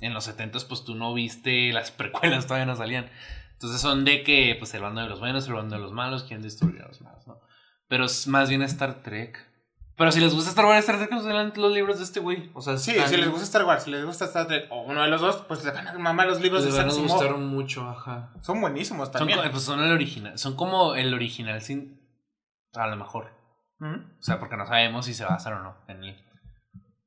en 0.00 0.14
los 0.14 0.24
70 0.24 0.58
pues 0.68 0.84
tú 0.84 0.94
no 0.96 1.14
viste 1.14 1.72
las 1.72 1.90
precuelas, 1.92 2.46
todavía 2.46 2.66
no 2.66 2.74
salían. 2.76 3.08
Entonces 3.52 3.80
son 3.80 4.04
de 4.04 4.22
que 4.24 4.56
pues 4.58 4.74
el 4.74 4.82
bando 4.82 5.00
de 5.00 5.08
los 5.08 5.20
buenos, 5.20 5.46
el 5.46 5.54
bando 5.54 5.76
de 5.76 5.82
los 5.82 5.92
malos, 5.92 6.24
quieren 6.24 6.42
destruir 6.42 6.82
a 6.82 6.88
los 6.88 7.00
malos, 7.00 7.26
¿no? 7.28 7.40
Pero 7.88 8.04
es 8.04 8.26
más 8.26 8.48
bien 8.48 8.62
Star 8.62 9.02
Trek. 9.02 9.46
Pero 9.96 10.12
si 10.12 10.20
les 10.20 10.32
gusta 10.32 10.50
Star 10.50 10.64
Wars, 10.66 10.78
Star 10.80 10.96
Trek, 10.98 11.10
pues 11.10 11.24
adelante 11.24 11.60
los 11.60 11.72
libros 11.72 11.98
de 11.98 12.04
este 12.04 12.20
güey. 12.20 12.50
O 12.54 12.60
sea, 12.60 12.76
Sí, 12.78 12.92
están- 12.92 13.08
si 13.08 13.16
les 13.16 13.28
gusta 13.28 13.44
Star 13.44 13.64
Wars, 13.64 13.82
si 13.82 13.90
les 13.90 14.04
gusta 14.04 14.26
Star 14.26 14.46
Trek 14.46 14.66
o 14.70 14.82
uno 14.82 15.02
de 15.02 15.08
los 15.08 15.20
dos, 15.20 15.36
pues 15.48 15.64
les 15.64 15.74
van 15.74 15.88
a 15.88 15.98
mamar 15.98 16.26
los 16.28 16.40
libros 16.40 16.62
les 16.64 16.72
de 16.74 16.78
van 16.78 16.88
a 16.88 16.92
Asimov. 16.92 17.10
gustar 17.10 17.36
mucho, 17.36 17.88
ajá. 17.88 18.30
Son 18.42 18.60
buenísimos 18.60 19.08
Son, 19.08 19.18
también. 19.18 19.40
co- 19.42 19.50
pues 19.50 19.62
son 19.64 19.80
el 19.80 19.90
original. 19.90 20.38
Son 20.38 20.54
como 20.54 20.94
el 20.94 21.12
original 21.12 21.60
sin. 21.62 21.98
A 22.74 22.86
lo 22.86 22.96
mejor. 22.96 23.32
Ujú. 23.80 23.90
O 23.94 24.22
sea, 24.22 24.38
porque 24.38 24.56
no 24.56 24.66
sabemos 24.66 25.06
si 25.06 25.14
se 25.14 25.24
basan 25.24 25.54
o 25.54 25.62
no 25.62 25.76
en 25.88 26.04
él. 26.04 26.24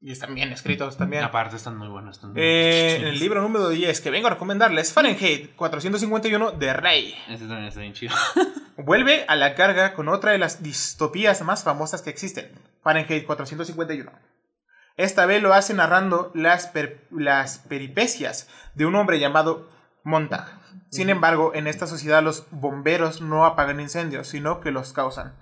Y 0.04 0.12
están 0.12 0.34
bien 0.34 0.52
escritos 0.52 0.98
también. 0.98 1.24
Aparte 1.24 1.56
están 1.56 1.78
muy 1.78 1.88
buenos. 1.88 2.18
Están 2.18 2.34
muy 2.34 2.42
Eh, 2.42 2.96
buenos. 2.98 3.14
el 3.14 3.20
libro 3.20 3.42
número 3.42 3.70
10 3.70 4.02
que 4.02 4.10
vengo 4.10 4.28
a 4.28 4.32
recomendarles, 4.32 4.92
Fahrenheit 4.94 5.56
451 5.56 6.52
de 6.54 6.74
Rey. 6.74 7.16
Ese 7.30 7.46
también 7.46 7.66
está 7.66 7.82
bien 7.82 7.94
chido. 7.94 8.16
Vuelve 8.78 9.26
a 9.28 9.36
la 9.36 9.54
carga 9.54 9.94
con 9.94 10.10
otra 10.10 10.32
de 10.32 10.40
las 10.40 10.64
distopías 10.64 11.42
más 11.44 11.64
famosas 11.64 12.02
que 12.02 12.10
existen, 12.10 12.52
Fahrenheit 12.82 13.26
451. 13.28 14.12
Esta 14.98 15.26
vez 15.28 15.42
lo 15.44 15.54
hace 15.54 15.74
narrando 15.76 16.32
las, 16.34 16.66
per- 16.68 17.06
las 17.12 17.60
peripecias 17.60 18.50
de 18.74 18.88
un 18.88 18.96
hombre 18.96 19.20
llamado 19.20 19.70
Montag. 20.04 20.60
Sin 20.90 21.10
embargo, 21.12 21.52
en 21.54 21.68
esta 21.68 21.86
sociedad 21.86 22.24
los 22.24 22.48
bomberos 22.50 23.22
no 23.22 23.46
apagan 23.46 23.80
incendios, 23.80 24.28
sino 24.28 24.62
que 24.62 24.72
los 24.72 24.94
causan. 24.94 25.36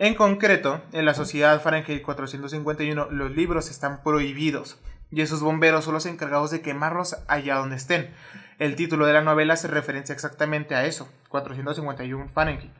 En 0.00 0.14
concreto, 0.14 0.80
en 0.92 1.04
la 1.04 1.12
sociedad 1.12 1.60
Fahrenheit 1.60 2.02
451 2.02 3.08
los 3.10 3.32
libros 3.32 3.68
están 3.68 4.04
prohibidos 4.04 4.80
y 5.10 5.22
esos 5.22 5.40
bomberos 5.40 5.84
son 5.86 5.94
los 5.94 6.06
encargados 6.06 6.52
de 6.52 6.62
quemarlos 6.62 7.16
allá 7.26 7.56
donde 7.56 7.74
estén. 7.74 8.14
El 8.60 8.76
título 8.76 9.06
de 9.06 9.12
la 9.12 9.22
novela 9.22 9.56
se 9.56 9.66
referencia 9.66 10.12
exactamente 10.12 10.76
a 10.76 10.86
eso, 10.86 11.12
451 11.30 12.28
Fahrenheit, 12.28 12.70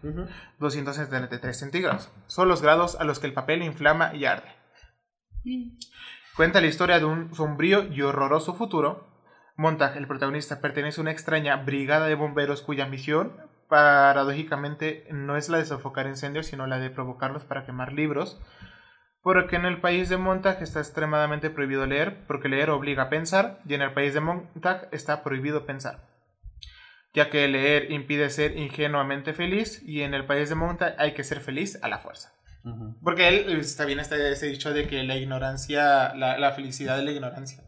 273 0.60 1.58
centígrados. 1.58 2.12
Son 2.28 2.46
los 2.46 2.62
grados 2.62 2.96
a 3.00 3.02
los 3.02 3.18
que 3.18 3.26
el 3.26 3.32
papel 3.32 3.64
inflama 3.64 4.14
y 4.14 4.24
arde. 4.24 4.54
Cuenta 6.36 6.60
la 6.60 6.68
historia 6.68 7.00
de 7.00 7.04
un 7.04 7.34
sombrío 7.34 7.82
y 7.92 8.00
horroroso 8.02 8.54
futuro. 8.54 9.08
Montag, 9.56 9.96
el 9.96 10.06
protagonista, 10.06 10.60
pertenece 10.60 11.00
a 11.00 11.02
una 11.02 11.10
extraña 11.10 11.56
brigada 11.56 12.06
de 12.06 12.14
bomberos 12.14 12.62
cuya 12.62 12.86
misión, 12.86 13.32
paradójicamente, 13.68 15.06
no 15.10 15.36
es 15.36 15.48
la 15.48 15.58
de 15.58 15.66
sofocar 15.66 16.06
incendios, 16.06 16.46
sino 16.46 16.66
la 16.66 16.78
de 16.78 16.90
provocarlos 16.90 17.44
para 17.44 17.64
quemar 17.64 17.92
libros. 17.92 18.40
Porque 19.22 19.56
en 19.56 19.66
el 19.66 19.80
país 19.80 20.08
de 20.08 20.16
Montag 20.16 20.62
está 20.62 20.80
extremadamente 20.80 21.50
prohibido 21.50 21.86
leer, 21.86 22.26
porque 22.26 22.48
leer 22.48 22.70
obliga 22.70 23.04
a 23.04 23.10
pensar, 23.10 23.60
y 23.66 23.74
en 23.74 23.82
el 23.82 23.92
país 23.92 24.14
de 24.14 24.20
Montag 24.20 24.88
está 24.92 25.22
prohibido 25.22 25.66
pensar. 25.66 26.08
Ya 27.14 27.30
que 27.30 27.46
leer 27.48 27.90
impide 27.90 28.30
ser 28.30 28.56
ingenuamente 28.56 29.34
feliz, 29.34 29.82
y 29.82 30.02
en 30.02 30.14
el 30.14 30.24
país 30.24 30.48
de 30.48 30.54
Montag 30.54 30.94
hay 30.98 31.12
que 31.12 31.24
ser 31.24 31.40
feliz 31.40 31.78
a 31.82 31.88
la 31.88 31.98
fuerza. 31.98 32.32
Porque 33.02 33.28
él 33.28 33.60
está 33.60 33.86
bien 33.86 33.98
este, 33.98 34.30
ese 34.30 34.46
dicho 34.46 34.72
de 34.72 34.86
que 34.86 35.02
la 35.02 35.16
ignorancia, 35.16 36.14
la, 36.14 36.38
la 36.38 36.52
felicidad 36.52 36.96
de 36.96 37.04
la 37.04 37.12
ignorancia. 37.12 37.64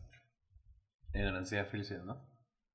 Ignorancia, 1.14 1.64
felicidad, 1.64 2.04
¿no? 2.04 2.29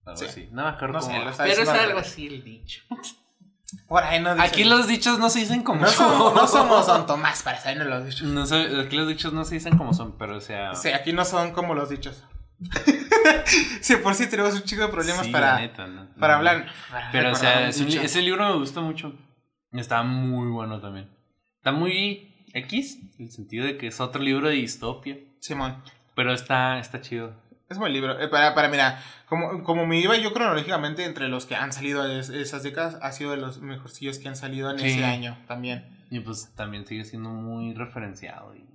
Algo 0.06 0.20
Sí. 0.20 0.26
así. 0.26 0.50
No 0.52 0.64
me 0.64 0.70
acuerdo 0.70 0.94
No 0.96 1.02
sé, 1.02 1.12
cómo 1.14 1.32
Pero 1.38 1.62
es 1.64 1.70
algo 1.70 2.00
así 2.00 2.28
el 2.28 2.44
dicho. 2.44 2.82
Por 3.88 4.04
ahí 4.04 4.22
no 4.22 4.36
dicen- 4.36 4.42
Aquí 4.50 4.64
los 4.64 4.88
dichos 4.88 5.18
no 5.20 5.30
se 5.30 5.40
dicen 5.40 5.64
como 5.64 5.82
no 5.82 5.88
son. 5.88 6.10
somos, 6.12 6.34
no 6.36 6.48
somos 6.48 6.88
Don 6.88 7.06
Tomás 7.08 7.42
para 7.44 7.60
saber 7.60 7.86
los 7.86 8.06
dichos. 8.06 8.22
No 8.28 8.46
sé, 8.46 8.80
aquí 8.80 8.96
los 8.96 9.08
dichos 9.08 9.34
no 9.34 9.44
se 9.44 9.56
dicen 9.56 9.78
como 9.78 9.94
son, 9.94 10.18
pero 10.18 10.38
o 10.38 10.42
sea. 10.42 10.76
Sí, 10.76 10.90
aquí 10.90 11.12
no 11.14 11.26
son 11.26 11.52
como 11.52 11.74
los 11.74 11.90
dichos. 11.90 12.24
sí, 13.82 13.96
por 13.98 14.14
sí 14.16 14.28
tenemos 14.30 14.54
un 14.54 14.64
chico 14.64 14.84
de 14.84 14.88
problemas 14.90 15.26
sí, 15.26 15.32
para, 15.32 15.56
la 15.56 15.60
neta, 15.62 15.88
¿no? 15.88 16.08
para 16.20 16.34
No. 16.34 16.38
hablar. 16.40 16.68
para 16.90 17.12
Pero, 17.12 17.32
o 17.32 17.36
sea, 17.36 17.68
es 17.68 17.80
un 17.82 17.88
ese 17.90 18.22
libro 18.22 18.48
me 18.48 18.56
gusta 18.58 18.82
mucho. 18.82 19.14
Está 19.74 20.04
muy 20.04 20.50
bueno 20.50 20.80
también. 20.80 21.10
Está 21.58 21.72
muy 21.72 22.46
X, 22.54 22.98
en 23.20 23.26
el 23.26 23.32
sentido 23.32 23.66
de 23.66 23.78
que 23.78 23.88
es 23.88 24.00
otro 24.00 24.22
libro 24.22 24.48
de 24.48 24.56
distopia. 24.56 25.18
Simón. 25.42 25.84
Pero 26.16 26.34
está, 26.34 26.80
está 26.80 27.02
chido. 27.02 27.34
Es 27.68 27.80
buen 27.80 27.94
libro. 27.94 28.20
Eh, 28.20 28.28
para, 28.28 28.54
para, 28.54 28.68
mira, 28.70 29.02
como, 29.28 29.64
como 29.64 29.86
me 29.86 30.00
iba 30.00 30.16
yo 30.18 30.34
cronológicamente 30.34 31.04
entre 31.04 31.28
los 31.28 31.46
que 31.46 31.56
han 31.56 31.74
salido 31.74 32.04
de 32.04 32.20
esas 32.20 32.62
décadas, 32.62 32.98
ha 33.02 33.12
sido 33.12 33.32
de 33.32 33.38
los 33.38 33.60
mejorcillos 33.60 34.20
que 34.20 34.28
han 34.28 34.36
salido 34.36 34.70
en 34.70 34.80
ese 34.80 35.04
año 35.04 35.38
también. 35.48 36.06
Y 36.12 36.20
pues 36.20 36.54
también 36.56 36.86
sigue 36.86 37.04
siendo 37.06 37.30
muy 37.30 37.74
referenciado. 37.74 38.56
Y... 38.56 38.66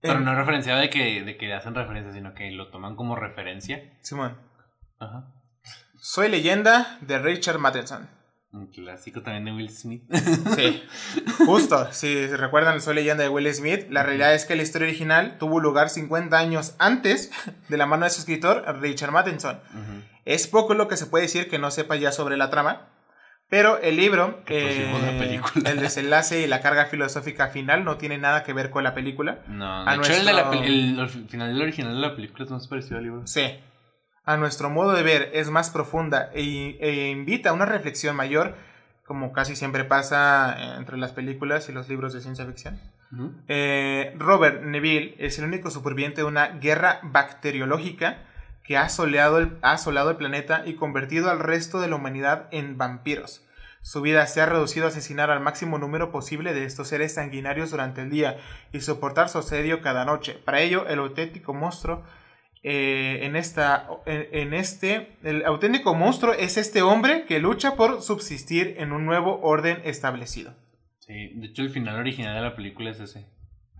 Pero 0.00 0.20
no 0.20 0.34
referenciado 0.34 0.80
de 0.80 0.90
que, 0.90 1.24
de 1.24 1.36
que 1.36 1.52
hacen 1.52 1.74
referencia, 1.74 2.12
sino 2.12 2.34
que 2.34 2.50
lo 2.52 2.70
toman 2.70 2.94
como 2.94 3.16
referencia. 3.16 3.92
Simón. 4.02 4.38
Ajá. 4.98 5.34
Soy 5.96 6.28
leyenda 6.28 6.98
de 7.00 7.18
Richard 7.18 7.58
Matheson. 7.58 8.08
Un 8.52 8.66
clásico 8.66 9.22
también 9.22 9.44
de 9.44 9.52
Will 9.52 9.70
Smith. 9.70 10.02
Sí, 10.56 10.82
justo. 11.46 11.86
Si 11.92 12.26
recuerdan 12.26 12.80
Soy 12.80 12.96
leyenda 12.96 13.22
de 13.22 13.28
Will 13.28 13.52
Smith, 13.54 13.86
la 13.90 14.02
realidad 14.02 14.34
es 14.34 14.44
que 14.44 14.56
la 14.56 14.62
historia 14.62 14.88
original 14.88 15.36
tuvo 15.38 15.60
lugar 15.60 15.88
50 15.88 16.36
años 16.36 16.74
antes 16.80 17.30
de 17.68 17.76
la 17.76 17.86
mano 17.86 18.04
de 18.04 18.10
su 18.10 18.20
escritor 18.20 18.64
Richard 18.80 19.12
Matheson. 19.12 19.60
Es 20.24 20.48
poco 20.48 20.74
lo 20.74 20.88
que 20.88 20.96
se 20.96 21.06
puede 21.06 21.24
decir 21.24 21.48
que 21.48 21.60
no 21.60 21.70
sepa 21.70 21.94
ya 21.94 22.10
sobre 22.10 22.36
la 22.36 22.50
trama, 22.50 22.88
pero 23.48 23.78
el 23.78 23.96
libro, 23.96 24.42
eh, 24.46 25.40
el 25.64 25.80
desenlace 25.80 26.40
y 26.40 26.46
la 26.46 26.60
carga 26.60 26.86
filosófica 26.86 27.48
final 27.48 27.84
no 27.84 27.96
tiene 27.98 28.16
nada 28.18 28.44
que 28.44 28.52
ver 28.52 28.70
con 28.70 28.84
la 28.84 28.94
película. 28.94 29.40
No, 29.48 29.84
de 29.84 29.96
hecho 29.96 30.12
el, 30.12 31.08
final 31.28 31.52
del 31.52 31.62
original 31.62 31.94
de 31.94 32.00
la 32.00 32.14
película 32.14 32.44
es 32.44 32.50
más 32.50 32.68
parecido 32.68 32.98
al 32.98 33.04
libro. 33.04 33.26
Sí, 33.26 33.42
a 34.30 34.36
nuestro 34.36 34.70
modo 34.70 34.92
de 34.92 35.02
ver 35.02 35.30
es 35.34 35.50
más 35.50 35.70
profunda 35.70 36.30
e, 36.32 36.76
e, 36.80 37.10
invita 37.10 37.50
a 37.50 37.52
una 37.52 37.66
reflexión 37.66 38.14
mayor, 38.14 38.54
como 39.04 39.32
casi 39.32 39.56
siempre 39.56 39.84
pasa 39.84 40.76
entre 40.78 40.96
las 40.98 41.10
películas 41.10 41.68
y 41.68 41.72
los 41.72 41.88
libros 41.88 42.12
de 42.12 42.20
ciencia 42.20 42.46
ficción. 42.46 42.80
Eh, 43.48 44.14
Robert 44.16 44.62
Neville 44.62 45.16
es 45.18 45.40
el 45.40 45.46
único 45.46 45.68
superviviente 45.72 46.20
de 46.20 46.28
una 46.28 46.46
guerra 46.46 47.00
bacteriológica 47.02 48.18
que 48.62 48.76
ha, 48.76 48.88
soleado 48.88 49.38
el, 49.38 49.58
ha 49.62 49.72
asolado 49.72 50.10
el 50.10 50.16
planeta 50.16 50.62
y 50.64 50.74
convertido 50.74 51.28
al 51.28 51.40
resto 51.40 51.80
de 51.80 51.88
la 51.88 51.96
humanidad 51.96 52.46
en 52.52 52.78
vampiros. 52.78 53.44
Su 53.82 54.00
vida 54.00 54.24
se 54.28 54.40
ha 54.40 54.46
reducido 54.46 54.86
a 54.86 54.90
asesinar 54.90 55.32
al 55.32 55.40
máximo 55.40 55.76
número 55.78 56.12
posible 56.12 56.54
de 56.54 56.66
estos 56.66 56.86
seres 56.86 57.14
sanguinarios 57.14 57.72
durante 57.72 58.02
el 58.02 58.10
día 58.10 58.36
y 58.72 58.80
soportar 58.80 59.28
su 59.28 59.38
asedio 59.38 59.80
cada 59.80 60.04
noche. 60.04 60.34
Para 60.34 60.60
ello, 60.60 60.86
el 60.86 61.00
auténtico 61.00 61.52
monstruo 61.52 62.04
eh, 62.62 63.20
en, 63.22 63.36
esta, 63.36 63.88
en, 64.04 64.52
este, 64.52 65.16
el 65.22 65.46
auténtico 65.46 65.94
monstruo 65.94 66.34
es 66.34 66.58
este 66.58 66.82
hombre 66.82 67.24
que 67.24 67.38
lucha 67.38 67.74
por 67.74 68.02
subsistir 68.02 68.74
en 68.78 68.92
un 68.92 69.06
nuevo 69.06 69.40
orden 69.40 69.80
establecido. 69.84 70.54
Sí, 70.98 71.32
de 71.34 71.46
hecho 71.46 71.62
el 71.62 71.70
final 71.70 71.96
original 71.96 72.34
de 72.34 72.42
la 72.42 72.54
película 72.54 72.90
es 72.90 73.00
ese. 73.00 73.26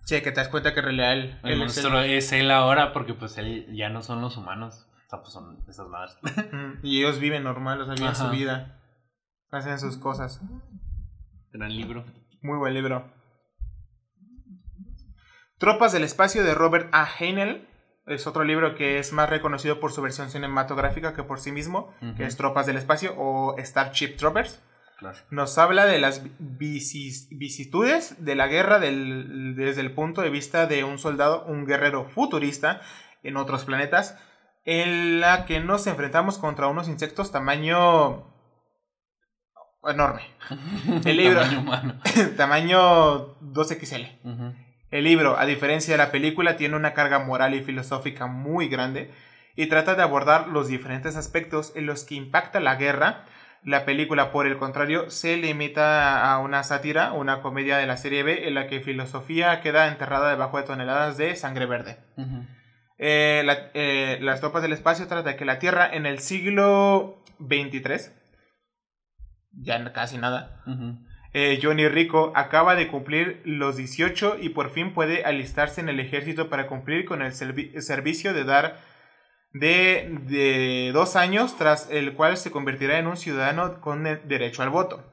Sí, 0.04 0.20
que 0.22 0.32
te 0.32 0.40
das 0.40 0.48
cuenta 0.48 0.72
que 0.72 0.80
en 0.80 0.86
realidad 0.86 1.12
el, 1.44 1.58
monstruo 1.58 2.00
es, 2.00 2.32
él 2.32 2.50
ahora 2.50 2.94
porque 2.94 3.12
pues 3.12 3.36
él 3.36 3.66
ya 3.76 3.90
no 3.90 4.02
son 4.02 4.22
los 4.22 4.38
humanos, 4.38 4.88
o 5.06 5.10
sea, 5.10 5.20
pues 5.20 5.32
son 5.32 5.62
esas 5.68 5.86
madres. 5.88 6.16
y 6.82 6.98
ellos 7.00 7.20
viven 7.20 7.44
normal, 7.44 7.82
o 7.82 7.84
sea, 7.84 7.94
viven 7.94 8.16
su 8.16 8.30
vida, 8.30 8.80
hacen 9.50 9.78
sus 9.78 9.98
cosas. 9.98 10.40
Gran 11.52 11.76
libro. 11.76 12.04
Muy 12.40 12.56
buen 12.56 12.72
libro. 12.72 13.12
Tropas 15.58 15.92
del 15.92 16.04
espacio 16.04 16.42
de 16.42 16.54
Robert 16.54 16.88
A. 16.92 17.06
Heinel 17.18 17.68
es 18.10 18.26
otro 18.26 18.44
libro 18.44 18.74
que 18.74 18.98
es 18.98 19.12
más 19.12 19.30
reconocido 19.30 19.80
por 19.80 19.92
su 19.92 20.02
versión 20.02 20.30
cinematográfica 20.30 21.14
que 21.14 21.22
por 21.22 21.40
sí 21.40 21.52
mismo, 21.52 21.94
que 22.16 22.24
es 22.24 22.36
Tropas 22.36 22.66
del 22.66 22.76
Espacio 22.76 23.14
o 23.16 23.56
Starship 23.58 24.16
Troopers. 24.16 24.60
Nos 25.30 25.56
habla 25.56 25.86
de 25.86 25.98
las 25.98 26.22
vicitudes 26.38 28.22
de 28.22 28.34
la 28.34 28.48
guerra 28.48 28.78
desde 28.78 29.80
el 29.80 29.92
punto 29.92 30.20
de 30.20 30.30
vista 30.30 30.66
de 30.66 30.84
un 30.84 30.98
soldado, 30.98 31.44
un 31.46 31.64
guerrero 31.64 32.10
futurista 32.10 32.82
en 33.22 33.36
otros 33.36 33.64
planetas, 33.64 34.18
en 34.64 35.20
la 35.20 35.46
que 35.46 35.60
nos 35.60 35.86
enfrentamos 35.86 36.36
contra 36.38 36.68
unos 36.68 36.88
insectos 36.88 37.32
tamaño 37.32 38.30
enorme. 39.84 40.22
El 41.04 41.16
libro. 41.16 41.40
tamaño 41.40 41.60
humano. 41.60 42.00
tamaño 42.36 43.40
2XL. 43.40 44.69
El 44.90 45.04
libro, 45.04 45.38
a 45.38 45.46
diferencia 45.46 45.94
de 45.94 45.98
la 45.98 46.10
película, 46.10 46.56
tiene 46.56 46.76
una 46.76 46.94
carga 46.94 47.20
moral 47.20 47.54
y 47.54 47.62
filosófica 47.62 48.26
muy 48.26 48.68
grande 48.68 49.10
y 49.54 49.66
trata 49.66 49.94
de 49.94 50.02
abordar 50.02 50.48
los 50.48 50.68
diferentes 50.68 51.16
aspectos 51.16 51.72
en 51.76 51.86
los 51.86 52.04
que 52.04 52.16
impacta 52.16 52.60
la 52.60 52.74
guerra. 52.74 53.24
La 53.62 53.84
película, 53.84 54.32
por 54.32 54.46
el 54.46 54.56
contrario, 54.56 55.10
se 55.10 55.36
limita 55.36 56.32
a 56.32 56.38
una 56.38 56.62
sátira, 56.64 57.12
una 57.12 57.40
comedia 57.40 57.76
de 57.76 57.86
la 57.86 57.96
serie 57.96 58.22
B, 58.22 58.48
en 58.48 58.54
la 58.54 58.66
que 58.66 58.80
filosofía 58.80 59.60
queda 59.60 59.88
enterrada 59.88 60.30
debajo 60.30 60.56
de 60.56 60.64
toneladas 60.64 61.16
de 61.16 61.36
sangre 61.36 61.66
verde. 61.66 61.98
Eh, 62.98 63.44
eh, 63.74 64.18
las 64.20 64.40
tropas 64.40 64.62
del 64.62 64.72
espacio 64.72 65.06
trata 65.06 65.30
de 65.30 65.36
que 65.36 65.44
la 65.44 65.58
Tierra 65.58 65.88
en 65.92 66.06
el 66.06 66.18
siglo 66.18 67.22
23, 67.38 68.16
ya 69.52 69.92
casi 69.92 70.18
nada, 70.18 70.62
eh, 71.32 71.60
Johnny 71.62 71.88
Rico 71.88 72.32
acaba 72.34 72.74
de 72.74 72.88
cumplir 72.88 73.40
los 73.44 73.76
18 73.76 74.38
y 74.40 74.48
por 74.48 74.70
fin 74.70 74.92
puede 74.92 75.24
alistarse 75.24 75.80
en 75.80 75.88
el 75.88 76.00
ejército 76.00 76.48
para 76.48 76.66
cumplir 76.66 77.04
con 77.04 77.22
el 77.22 77.32
servicio 77.32 78.34
de 78.34 78.44
dar 78.44 78.80
de, 79.52 80.90
dos 80.92 81.16
años, 81.16 81.56
tras 81.56 81.88
el 81.90 82.14
cual 82.14 82.36
se 82.36 82.50
convertirá 82.50 82.98
en 82.98 83.06
un 83.06 83.16
ciudadano 83.16 83.80
con 83.80 84.04
derecho 84.04 84.62
al 84.62 84.70
voto. 84.70 85.04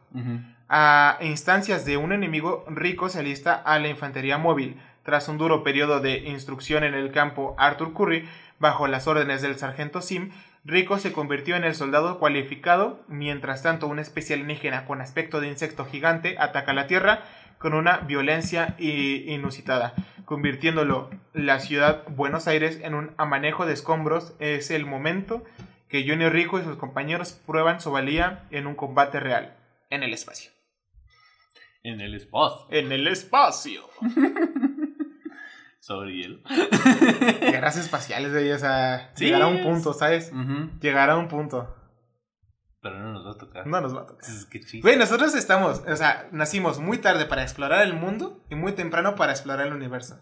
A 0.70 1.18
instancias 1.22 1.86
de 1.86 1.97
un 1.97 2.11
enemigo, 2.11 2.65
Rico 2.68 3.09
se 3.09 3.20
alista 3.20 3.53
a 3.53 3.80
la 3.80 3.88
infantería 3.88 4.38
móvil. 4.38 4.82
Tras 5.03 5.30
un 5.30 5.38
duro 5.38 5.63
periodo 5.63 6.01
de 6.01 6.18
instrucción 6.18 6.84
en 6.84 6.93
el 6.93 7.11
campo, 7.11 7.55
Arthur 7.57 7.93
Curry, 7.93 8.28
bajo 8.59 8.88
las 8.88 9.07
órdenes 9.07 9.41
del 9.41 9.57
sargento 9.57 10.01
Sim, 10.01 10.32
Rico 10.68 10.99
se 10.99 11.13
convirtió 11.13 11.55
en 11.55 11.63
el 11.63 11.76
soldado 11.76 12.20
cualificado, 12.20 12.99
mientras 13.07 13.63
tanto 13.63 13.88
un 13.88 13.99
especie 13.99 14.34
alienígena 14.34 14.84
con 14.84 14.99
aspecto 14.99 15.39
de 15.39 15.47
insecto 15.47 15.86
gigante 15.86 16.36
ataca 16.39 16.74
la 16.74 16.88
Tierra 16.88 17.24
con 17.57 17.74
una 17.74 17.99
violencia 17.99 18.76
inusitada, 18.78 19.93
convirtiéndolo 20.26 21.09
la 21.32 21.61
ciudad 21.61 22.03
Buenos 22.09 22.49
Aires 22.49 22.82
en 22.84 22.95
un 22.95 23.11
amanejo 23.18 23.65
de 23.65 23.72
escombros. 23.72 24.36
Es 24.39 24.70
el 24.70 24.86
momento 24.86 25.45
que 25.88 26.05
Johnny 26.05 26.28
Rico 26.28 26.59
y 26.59 26.63
sus 26.63 26.76
compañeros 26.76 27.32
prueban 27.32 27.80
su 27.80 27.89
valía 27.89 28.43
en 28.51 28.68
un 28.68 28.76
combate 28.76 29.22
real, 29.22 29.55
en 29.89 30.03
el 30.03 30.13
espacio. 30.13 30.51
En 31.82 32.01
el 32.01 32.13
espacio. 32.13 32.68
En 32.72 32.91
el 32.91 33.07
espacio. 33.07 33.89
sobre 35.88 36.14
hielo. 36.14 36.40
Guerras 37.40 37.78
espaciales, 37.78 38.34
güey, 38.34 38.52
o 38.52 38.60
sea, 38.60 39.14
llegar 39.16 39.42
a 39.42 39.48
un 39.48 39.64
punto, 39.64 39.94
¿sabes? 39.94 40.34
Llegar 40.82 41.10
a 41.10 41.16
un 41.16 41.30
punto. 41.30 41.74
Pero 42.82 43.00
no 43.00 43.14
nos 43.14 43.26
va 43.26 43.32
a 43.32 43.38
tocar. 43.38 43.66
No 43.66 43.80
nos 43.80 43.96
va 43.96 44.02
a 44.02 44.06
tocar. 44.06 44.30
Güey, 44.82 44.98
nosotros 44.98 45.34
estamos, 45.34 45.82
o 45.88 45.96
sea, 45.96 46.28
nacimos 46.34 46.80
muy 46.80 46.98
tarde 46.98 47.26
para 47.26 47.42
explorar 47.42 47.86
el 47.86 47.94
mundo 47.94 48.44
y 48.50 48.56
muy 48.56 48.74
temprano 48.74 49.16
para 49.16 49.32
explorar 49.32 49.66
el 49.66 49.74
universo. 49.74 50.20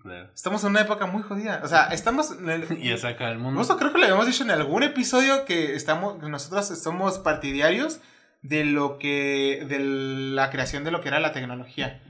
Claro. 0.00 0.30
Estamos 0.32 0.62
en 0.62 0.70
una 0.70 0.82
época 0.82 1.06
muy 1.06 1.22
jodida. 1.24 1.60
O 1.64 1.68
sea, 1.68 1.88
estamos. 1.88 2.30
En 2.30 2.48
el, 2.48 2.78
y 2.80 2.96
saca 2.96 3.28
el 3.28 3.38
mundo. 3.38 3.58
Nosotros 3.58 3.80
creo 3.80 3.92
que 3.92 3.98
lo 3.98 4.04
habíamos 4.04 4.26
dicho 4.28 4.44
en 4.44 4.52
algún 4.52 4.84
episodio 4.84 5.44
que 5.44 5.74
estamos. 5.74 6.16
nosotros 6.22 6.66
somos 6.80 7.18
partidarios 7.18 8.00
de 8.40 8.64
lo 8.64 8.98
que. 8.98 9.66
de 9.68 9.80
la 9.80 10.48
creación 10.50 10.84
de 10.84 10.92
lo 10.92 11.00
que 11.00 11.08
era 11.08 11.18
la 11.18 11.32
tecnología. 11.32 12.00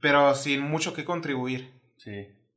Pero 0.00 0.36
sin 0.36 0.60
mucho 0.60 0.94
que 0.94 1.04
contribuir. 1.04 1.75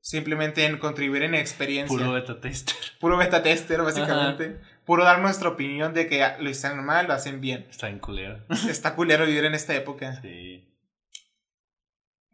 Simplemente 0.02 0.66
en 0.66 0.78
contribuir 0.78 1.24
en 1.24 1.36
experiencia. 1.36 1.96
Puro 1.96 2.14
beta 2.14 2.40
tester. 2.40 2.76
Puro 3.00 3.18
beta 3.18 3.44
tester, 3.44 3.82
básicamente. 3.82 4.60
Puro 4.86 5.04
dar 5.04 5.20
nuestra 5.20 5.50
opinión 5.50 5.94
de 5.94 6.08
que 6.08 6.26
lo 6.40 6.50
hicieron 6.50 6.86
mal, 6.86 7.08
lo 7.08 7.14
hacen 7.14 7.42
bien. 7.42 7.68
Está 7.70 7.90
en 7.90 8.00
culero. 8.00 8.44
Está 8.70 8.96
culero 8.96 9.26
vivir 9.26 9.46
en 9.46 9.56
esta 9.56 9.76
época. 9.76 10.22
Sí. 10.22 10.66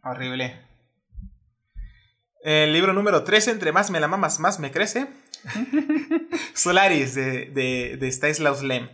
Horrible. 0.03 0.61
El 2.43 2.73
libro 2.73 2.93
número 2.93 3.23
13, 3.23 3.51
entre 3.51 3.71
más 3.71 3.89
me 3.89 3.99
la 3.99 4.07
mamas, 4.07 4.39
más 4.39 4.59
me 4.59 4.71
crece. 4.71 5.07
Solaris 6.53 7.15
de, 7.15 7.45
de, 7.47 7.97
de 7.99 8.11
Stanislaus 8.11 8.63
Lem. 8.63 8.89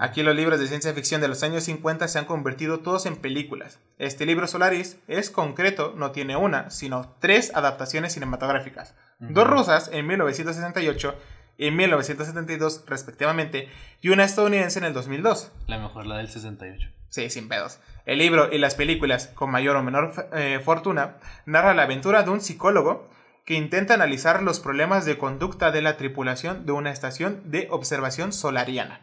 Aquí 0.00 0.22
los 0.22 0.36
libros 0.36 0.60
de 0.60 0.66
ciencia 0.66 0.92
ficción 0.94 1.20
de 1.20 1.28
los 1.28 1.42
años 1.42 1.64
50 1.64 2.08
se 2.08 2.18
han 2.18 2.24
convertido 2.24 2.80
todos 2.80 3.06
en 3.06 3.16
películas. 3.16 3.78
Este 3.98 4.26
libro 4.26 4.46
Solaris 4.46 4.98
es 5.08 5.30
concreto, 5.30 5.94
no 5.96 6.10
tiene 6.12 6.36
una, 6.36 6.70
sino 6.70 7.14
tres 7.20 7.52
adaptaciones 7.54 8.12
cinematográficas. 8.14 8.94
Dos 9.18 9.46
rusas 9.46 9.90
en 9.92 10.06
1968 10.06 11.14
y 11.58 11.68
en 11.68 11.76
1972 11.76 12.84
respectivamente, 12.86 13.68
y 14.00 14.08
una 14.08 14.24
estadounidense 14.24 14.78
en 14.78 14.86
el 14.86 14.92
2002. 14.92 15.52
La 15.66 15.78
mejor, 15.78 16.06
la 16.06 16.16
del 16.16 16.28
68. 16.28 16.88
Sí, 17.08 17.28
sin 17.28 17.48
pedos. 17.48 17.78
El 18.06 18.18
libro 18.18 18.52
y 18.52 18.58
las 18.58 18.74
películas, 18.74 19.28
con 19.28 19.50
mayor 19.50 19.76
o 19.76 19.82
menor 19.82 20.12
eh, 20.32 20.60
fortuna, 20.64 21.18
narra 21.44 21.74
la 21.74 21.82
aventura 21.82 22.22
de 22.22 22.30
un 22.30 22.40
psicólogo 22.40 23.10
que 23.44 23.54
intenta 23.54 23.94
analizar 23.94 24.42
los 24.42 24.60
problemas 24.60 25.04
de 25.04 25.18
conducta 25.18 25.70
de 25.70 25.82
la 25.82 25.96
tripulación 25.96 26.64
de 26.64 26.72
una 26.72 26.90
estación 26.90 27.42
de 27.50 27.68
observación 27.70 28.32
solariana. 28.32 29.00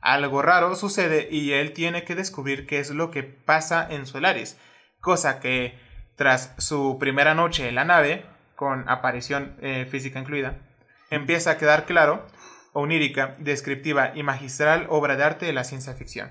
Algo 0.00 0.42
raro 0.42 0.74
sucede 0.74 1.28
y 1.30 1.52
él 1.52 1.72
tiene 1.72 2.04
que 2.04 2.14
descubrir 2.14 2.66
qué 2.66 2.80
es 2.80 2.90
lo 2.90 3.10
que 3.10 3.22
pasa 3.22 3.86
en 3.88 4.06
Solaris, 4.06 4.58
cosa 5.00 5.40
que 5.40 5.78
tras 6.16 6.54
su 6.58 6.96
primera 6.98 7.34
noche 7.34 7.68
en 7.68 7.74
la 7.74 7.84
nave 7.84 8.24
con 8.56 8.88
aparición 8.88 9.56
eh, 9.60 9.86
física 9.90 10.18
incluida, 10.18 10.58
empieza 11.10 11.52
a 11.52 11.58
quedar 11.58 11.84
claro, 11.84 12.26
onírica, 12.72 13.36
descriptiva 13.38 14.12
y 14.14 14.22
magistral 14.22 14.86
obra 14.88 15.16
de 15.16 15.24
arte 15.24 15.46
de 15.46 15.52
la 15.52 15.64
ciencia 15.64 15.94
ficción. 15.94 16.30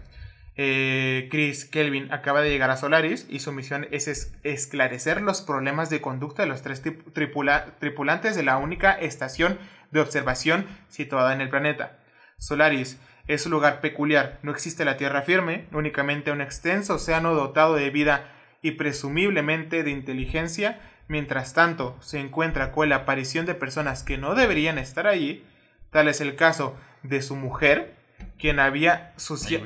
Eh, 0.57 1.29
Chris 1.31 1.65
Kelvin 1.65 2.11
acaba 2.11 2.41
de 2.41 2.49
llegar 2.49 2.69
a 2.71 2.77
Solaris 2.77 3.25
y 3.29 3.39
su 3.39 3.53
misión 3.53 3.87
es 3.91 4.33
esclarecer 4.43 5.21
los 5.21 5.41
problemas 5.41 5.89
de 5.89 6.01
conducta 6.01 6.43
de 6.43 6.49
los 6.49 6.61
tres 6.61 6.81
tripulantes 7.13 8.35
de 8.35 8.43
la 8.43 8.57
única 8.57 8.91
estación 8.91 9.57
de 9.91 10.01
observación 10.01 10.67
situada 10.89 11.33
en 11.33 11.41
el 11.41 11.49
planeta. 11.49 11.99
Solaris 12.37 12.99
es 13.27 13.45
un 13.45 13.53
lugar 13.53 13.81
peculiar, 13.81 14.39
no 14.43 14.51
existe 14.51 14.83
la 14.83 14.97
tierra 14.97 15.21
firme, 15.21 15.67
únicamente 15.71 16.31
un 16.31 16.41
extenso 16.41 16.95
océano 16.95 17.33
dotado 17.33 17.75
de 17.75 17.89
vida 17.89 18.29
y 18.61 18.71
presumiblemente 18.71 19.83
de 19.83 19.91
inteligencia, 19.91 20.81
mientras 21.07 21.53
tanto 21.53 21.97
se 22.01 22.19
encuentra 22.19 22.71
con 22.71 22.89
la 22.89 22.97
aparición 22.97 23.45
de 23.45 23.55
personas 23.55 24.03
que 24.03 24.17
no 24.17 24.35
deberían 24.35 24.77
estar 24.77 25.07
allí, 25.07 25.45
tal 25.91 26.07
es 26.07 26.19
el 26.19 26.35
caso 26.35 26.75
de 27.03 27.21
su 27.21 27.35
mujer, 27.35 27.95
quien 28.37 28.59
había, 28.59 29.13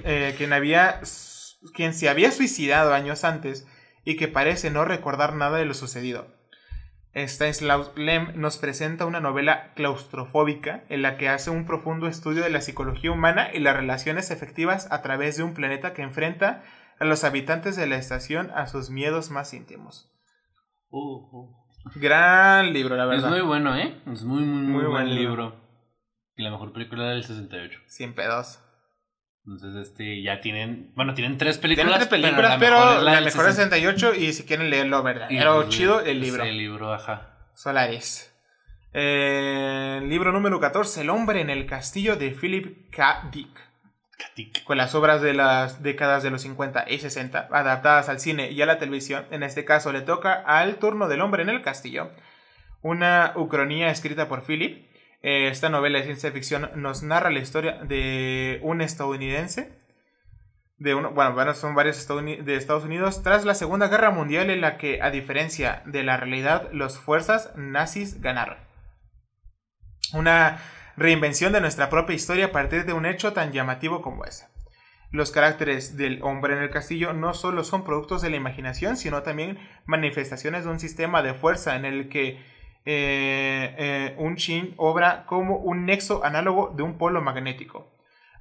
eh, 0.04 0.36
quien 0.38 0.54
había 0.54 1.02
quien 1.74 1.94
se 1.94 2.10
había 2.10 2.32
suicidado 2.32 2.94
años 2.94 3.24
antes 3.24 3.68
y 4.04 4.18
que 4.18 4.28
parece 4.28 4.70
no 4.70 4.86
recordar 4.86 5.36
nada 5.36 5.58
de 5.58 5.66
lo 5.66 5.74
sucedido. 5.74 6.28
Stanislaw 7.16 7.94
Lem 7.96 8.34
nos 8.36 8.58
presenta 8.58 9.06
una 9.06 9.22
novela 9.22 9.74
claustrofóbica 9.76 10.84
en 10.90 11.02
la 11.02 11.18
que 11.18 11.30
hace 11.30 11.50
un 11.50 11.66
profundo 11.66 12.08
estudio 12.08 12.44
de 12.44 12.50
la 12.50 12.60
psicología 12.60 13.12
humana 13.12 13.50
y 13.54 13.60
las 13.60 13.76
relaciones 13.76 14.32
efectivas 14.32 14.92
a 14.92 15.02
través 15.02 15.38
de 15.38 15.44
un 15.44 15.54
planeta 15.54 15.94
que 15.94 16.02
enfrenta 16.02 16.64
a 17.00 17.06
los 17.06 17.24
habitantes 17.24 17.78
de 17.78 17.88
la 17.88 17.96
estación 17.96 18.52
a 18.54 18.68
sus 18.68 18.90
miedos 18.90 19.32
más 19.32 19.54
íntimos. 19.54 20.12
Uh, 20.90 21.00
uh. 21.32 21.56
Gran 21.96 22.74
libro, 22.74 22.96
la 22.98 23.06
verdad. 23.06 23.26
Es 23.26 23.32
muy 23.32 23.48
bueno, 23.48 23.76
¿eh? 23.78 24.02
Es 24.12 24.24
muy, 24.24 24.44
muy, 24.44 24.64
muy, 24.64 24.86
buen 24.86 25.16
libro. 25.16 25.56
Y 26.38 26.44
la 26.44 26.52
mejor 26.52 26.74
película 26.74 27.10
del 27.10 27.24
68. 27.24 27.80
Sin 27.88 28.14
pedos. 28.14 28.60
Entonces, 29.48 29.88
este, 29.88 30.22
ya 30.24 30.42
tienen, 30.42 30.92
bueno, 30.96 31.14
tienen 31.14 31.38
tres 31.38 31.58
películas. 31.58 31.86
Tienen 31.86 32.08
tres 32.08 32.22
películas, 32.22 32.58
pero, 32.60 33.02
la, 33.02 33.22
mejor 33.22 33.48
es 33.48 33.56
68 33.56 34.16
y 34.16 34.34
si 34.34 34.44
quieren 34.44 34.70
leerlo, 34.70 35.04
¿verdad? 35.04 35.32
Era 35.32 35.54
pues, 35.54 35.70
chido 35.70 36.02
el 36.02 36.20
libro. 36.20 36.44
El 36.44 36.58
libro, 36.58 36.94
ajá. 36.94 37.50
Solaris. 37.54 38.34
Eh, 38.92 40.02
libro 40.06 40.32
número 40.32 40.60
14, 40.60 41.02
El 41.02 41.10
hombre 41.10 41.42
en 41.42 41.50
el 41.50 41.66
castillo 41.68 42.16
de 42.16 42.32
Philip 42.32 42.90
K. 42.92 43.30
Dick. 43.32 43.66
Con 44.64 44.78
las 44.78 44.96
obras 44.96 45.22
de 45.22 45.34
las 45.34 45.84
décadas 45.84 46.24
de 46.24 46.32
los 46.32 46.42
50 46.42 46.86
y 46.90 47.00
60, 47.00 47.50
adaptadas 47.52 48.10
al 48.10 48.20
cine 48.20 48.52
y 48.52 48.62
a 48.62 48.66
la 48.66 48.80
televisión, 48.80 49.26
en 49.32 49.44
este 49.44 49.66
caso 49.66 49.92
le 49.92 50.02
toca 50.02 50.34
al 50.34 50.78
turno 50.78 51.08
del 51.08 51.22
hombre 51.22 51.44
en 51.44 51.50
el 51.50 51.62
castillo. 51.62 52.12
Una 52.82 53.34
ucronía 53.36 53.90
escrita 53.90 54.28
por 54.28 54.44
Philip, 54.44 54.88
eh, 55.28 55.48
esta 55.48 55.70
novela 55.70 55.98
de 55.98 56.06
ciencia 56.06 56.32
ficción 56.32 56.70
nos 56.76 57.02
narra 57.02 57.32
la 57.32 57.40
historia 57.40 57.80
de 57.84 58.60
un 58.62 58.80
estadounidense, 58.80 59.74
de 60.78 60.94
uno, 60.94 61.14
bueno, 61.14 61.56
son 61.56 61.74
varios 61.74 62.08
de 62.08 62.56
Estados 62.56 62.84
Unidos, 62.84 63.24
tras 63.24 63.44
la 63.44 63.56
Segunda 63.56 63.88
Guerra 63.88 64.12
Mundial 64.12 64.52
en 64.52 64.62
la 64.62 64.78
que, 64.78 65.02
a 65.02 65.10
diferencia 65.10 65.82
de 65.88 66.04
la 66.04 66.18
realidad, 66.18 66.70
las 66.74 67.00
fuerzas 67.00 67.54
nazis 67.56 68.22
ganaron. 68.22 68.58
Una 70.14 70.60
reinvención 70.96 71.54
de 71.54 71.62
nuestra 71.62 71.90
propia 71.90 72.16
historia 72.16 72.46
a 72.46 72.52
partir 72.52 72.86
de 72.86 72.94
un 72.94 73.08
hecho 73.08 73.34
tan 73.34 73.52
llamativo 73.52 74.04
como 74.04 74.26
ese. 74.26 74.46
Los 75.10 75.32
caracteres 75.32 75.98
del 75.98 76.22
hombre 76.22 76.56
en 76.56 76.62
el 76.62 76.70
castillo 76.70 77.14
no 77.14 77.34
solo 77.34 77.64
son 77.64 77.84
productos 77.84 78.22
de 78.22 78.30
la 78.30 78.36
imaginación, 78.36 78.96
sino 78.96 79.24
también 79.24 79.58
manifestaciones 79.88 80.66
de 80.66 80.70
un 80.70 80.80
sistema 80.80 81.24
de 81.24 81.34
fuerza 81.34 81.76
en 81.76 81.86
el 81.86 82.10
que 82.10 82.54
eh, 82.86 83.76
eh, 83.78 84.16
un 84.18 84.36
chin 84.36 84.74
obra 84.78 85.26
como 85.26 85.58
un 85.58 85.86
nexo 85.86 86.24
análogo 86.24 86.74
de 86.76 86.84
un 86.84 86.98
polo 86.98 87.22
magnético. 87.22 87.92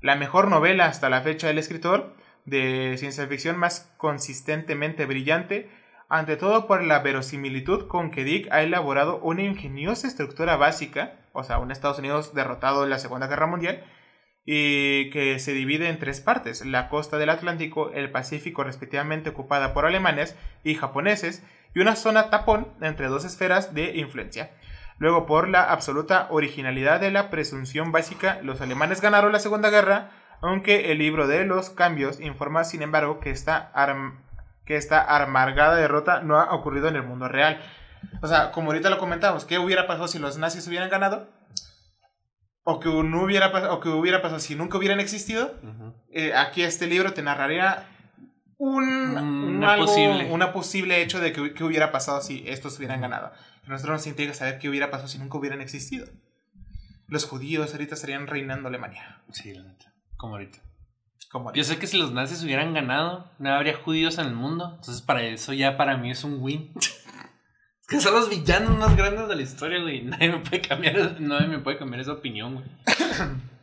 La 0.03 0.16
mejor 0.16 0.49
novela 0.49 0.86
hasta 0.86 1.09
la 1.09 1.22
fecha 1.22 1.47
del 1.47 1.59
escritor 1.59 2.14
de 2.45 2.97
ciencia 2.99 3.26
ficción 3.26 3.57
más 3.57 3.92
consistentemente 3.97 5.07
brillante, 5.07 5.70
ante 6.09 6.36
todo 6.36 6.66
por 6.66 6.82
la 6.84 6.99
verosimilitud 6.99 7.88
con 7.88 8.11
que 8.11 8.24
Dick 8.24 8.49
ha 8.53 8.62
elaborado 8.62 9.18
una 9.20 9.42
ingeniosa 9.42 10.07
estructura 10.07 10.57
básica, 10.57 11.14
o 11.32 11.42
sea, 11.42 11.59
un 11.59 11.70
Estados 11.70 11.99
Unidos 11.99 12.34
derrotado 12.34 12.84
en 12.84 12.90
la 12.90 12.99
Segunda 12.99 13.26
Guerra 13.26 13.47
Mundial, 13.47 13.82
y 14.45 15.09
que 15.09 15.38
se 15.38 15.55
divide 15.55 15.88
en 15.88 15.99
tres 15.99 16.20
partes, 16.20 16.66
la 16.66 16.90
costa 16.90 17.16
del 17.16 17.30
Atlántico, 17.30 17.90
el 17.92 18.11
Pacífico 18.11 18.62
respectivamente 18.62 19.30
ocupada 19.30 19.72
por 19.72 19.86
alemanes 19.86 20.36
y 20.62 20.74
japoneses, 20.74 21.42
y 21.74 21.80
una 21.80 21.96
zona 21.96 22.30
tapón 22.30 22.68
entre 22.80 23.08
dos 23.08 23.24
esferas 23.24 23.74
de 23.74 23.96
influencia. 23.96 24.50
Luego, 24.98 25.26
por 25.26 25.48
la 25.48 25.72
absoluta 25.72 26.28
originalidad 26.30 27.00
de 27.00 27.10
la 27.10 27.30
presunción 27.30 27.90
básica, 27.90 28.38
los 28.42 28.60
alemanes 28.60 29.00
ganaron 29.00 29.32
la 29.32 29.40
Segunda 29.40 29.70
Guerra, 29.70 30.10
aunque 30.40 30.92
el 30.92 30.98
libro 30.98 31.26
de 31.26 31.44
los 31.44 31.70
cambios 31.70 32.20
informa, 32.20 32.64
sin 32.64 32.82
embargo, 32.82 33.18
que 33.18 33.30
esta, 33.30 33.72
que 34.64 34.76
esta 34.76 35.02
amargada 35.16 35.74
derrota 35.74 36.20
no 36.20 36.38
ha 36.38 36.54
ocurrido 36.54 36.88
en 36.88 36.96
el 36.96 37.02
mundo 37.02 37.28
real. 37.28 37.60
O 38.22 38.28
sea, 38.28 38.52
como 38.52 38.68
ahorita 38.68 38.90
lo 38.90 38.98
comentamos, 38.98 39.44
¿qué 39.44 39.58
hubiera 39.58 39.86
pasado 39.86 40.06
si 40.06 40.18
los 40.18 40.38
nazis 40.38 40.66
hubieran 40.68 40.90
ganado? 40.90 41.28
O 42.62 42.78
que 42.78 42.88
no 42.88 43.22
hubiera, 43.22 43.48
o 43.72 43.80
que 43.80 43.88
hubiera 43.88 44.22
pasado 44.22 44.40
si 44.40 44.54
nunca 44.54 44.78
hubieran 44.78 45.00
existido. 45.00 45.54
Eh, 46.12 46.34
aquí 46.34 46.62
este 46.62 46.86
libro 46.86 47.12
te 47.12 47.22
narraría 47.22 47.88
un, 48.64 49.18
una, 49.18 49.76
posible. 49.76 50.30
una 50.30 50.52
posible 50.52 51.02
hecho 51.02 51.20
de 51.20 51.32
que, 51.32 51.64
hubiera 51.64 51.92
pasado 51.92 52.20
si 52.20 52.44
estos 52.46 52.78
hubieran 52.78 53.00
ganado. 53.00 53.32
nosotros 53.66 53.98
nos 53.98 54.06
interesa 54.06 54.40
saber 54.40 54.58
qué 54.58 54.68
hubiera 54.68 54.90
pasado 54.90 55.08
si 55.08 55.18
nunca 55.18 55.38
hubieran 55.38 55.60
existido. 55.60 56.06
Los 57.06 57.26
judíos 57.26 57.72
ahorita 57.72 57.94
estarían 57.94 58.26
reinando 58.26 58.68
Alemania. 58.68 59.22
Sí, 59.30 59.52
la 59.52 59.62
neta. 59.62 59.92
Como 60.16 60.34
ahorita. 60.34 60.58
Como 61.30 61.52
Yo 61.52 61.64
sé 61.64 61.78
que 61.78 61.86
si 61.86 61.98
los 61.98 62.12
nazis 62.12 62.42
hubieran 62.42 62.72
ganado, 62.72 63.30
no 63.38 63.52
habría 63.52 63.76
judíos 63.76 64.18
en 64.18 64.26
el 64.26 64.34
mundo. 64.34 64.76
Entonces, 64.76 65.02
para 65.02 65.22
eso 65.22 65.52
ya 65.52 65.76
para 65.76 65.96
mí 65.96 66.10
es 66.10 66.24
un 66.24 66.40
win. 66.40 66.72
es 66.76 67.86
que 67.88 68.00
son 68.00 68.14
los 68.14 68.30
villanos 68.30 68.78
más 68.78 68.96
grandes 68.96 69.28
de 69.28 69.36
la 69.36 69.42
historia, 69.42 69.82
güey. 69.82 70.02
Nadie 70.02 70.30
me 70.30 70.38
puede 70.38 70.62
cambiar, 70.62 71.16
nadie 71.20 71.48
me 71.48 71.58
puede 71.58 71.76
cambiar 71.76 72.00
esa 72.00 72.12
opinión, 72.12 72.54
güey. 72.54 72.66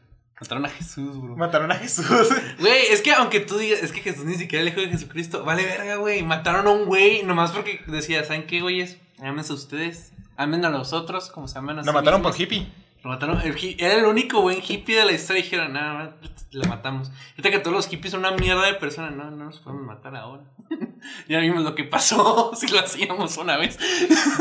Mataron 0.41 0.65
a 0.65 0.69
Jesús, 0.69 1.21
bro. 1.21 1.37
Mataron 1.37 1.71
a 1.71 1.75
Jesús. 1.75 2.07
Güey, 2.59 2.87
es 2.89 3.03
que 3.03 3.13
aunque 3.13 3.41
tú 3.41 3.59
digas, 3.59 3.83
es 3.83 3.91
que 3.91 4.01
Jesús 4.01 4.25
ni 4.25 4.33
siquiera 4.33 4.63
el 4.63 4.69
hijo 4.69 4.81
de 4.81 4.87
Jesucristo, 4.87 5.45
vale 5.45 5.63
verga, 5.63 5.97
güey. 5.97 6.23
Mataron 6.23 6.65
a 6.65 6.71
un 6.71 6.85
güey 6.85 7.21
nomás 7.21 7.51
porque 7.51 7.81
decía, 7.85 8.23
¿saben 8.23 8.47
qué, 8.47 8.59
güeyes? 8.59 8.97
Ámense 9.21 9.51
a 9.51 9.55
ustedes, 9.55 10.13
amen 10.37 10.65
a 10.65 10.71
los 10.71 10.93
otros 10.93 11.29
como 11.29 11.47
se 11.47 11.59
aman 11.59 11.77
a 11.77 11.83
Lo 11.83 11.93
mataron 11.93 12.23
por 12.23 12.33
hippie. 12.35 12.67
Lo 13.03 13.11
mataron, 13.11 13.39
era 13.39 13.93
el 13.93 14.05
único 14.05 14.41
buen 14.41 14.63
hippie 14.67 14.97
de 14.97 15.05
la 15.05 15.11
historia. 15.11 15.43
Dijeron, 15.43 15.73
nada, 15.73 16.17
le 16.49 16.67
matamos. 16.67 17.11
Fíjate 17.35 17.51
que 17.51 17.59
todos 17.59 17.75
los 17.75 17.87
hippies 17.87 18.09
son 18.09 18.21
una 18.21 18.31
mierda 18.31 18.65
de 18.65 18.73
personas. 18.73 19.11
No, 19.11 19.29
no 19.29 19.45
nos 19.45 19.59
podemos 19.59 19.85
matar 19.85 20.15
ahora. 20.15 20.43
ya 21.29 21.37
vimos 21.39 21.63
lo 21.63 21.75
que 21.75 21.83
pasó 21.83 22.51
si 22.59 22.67
lo 22.67 22.79
hacíamos 22.79 23.37
una 23.37 23.57
vez. 23.57 23.77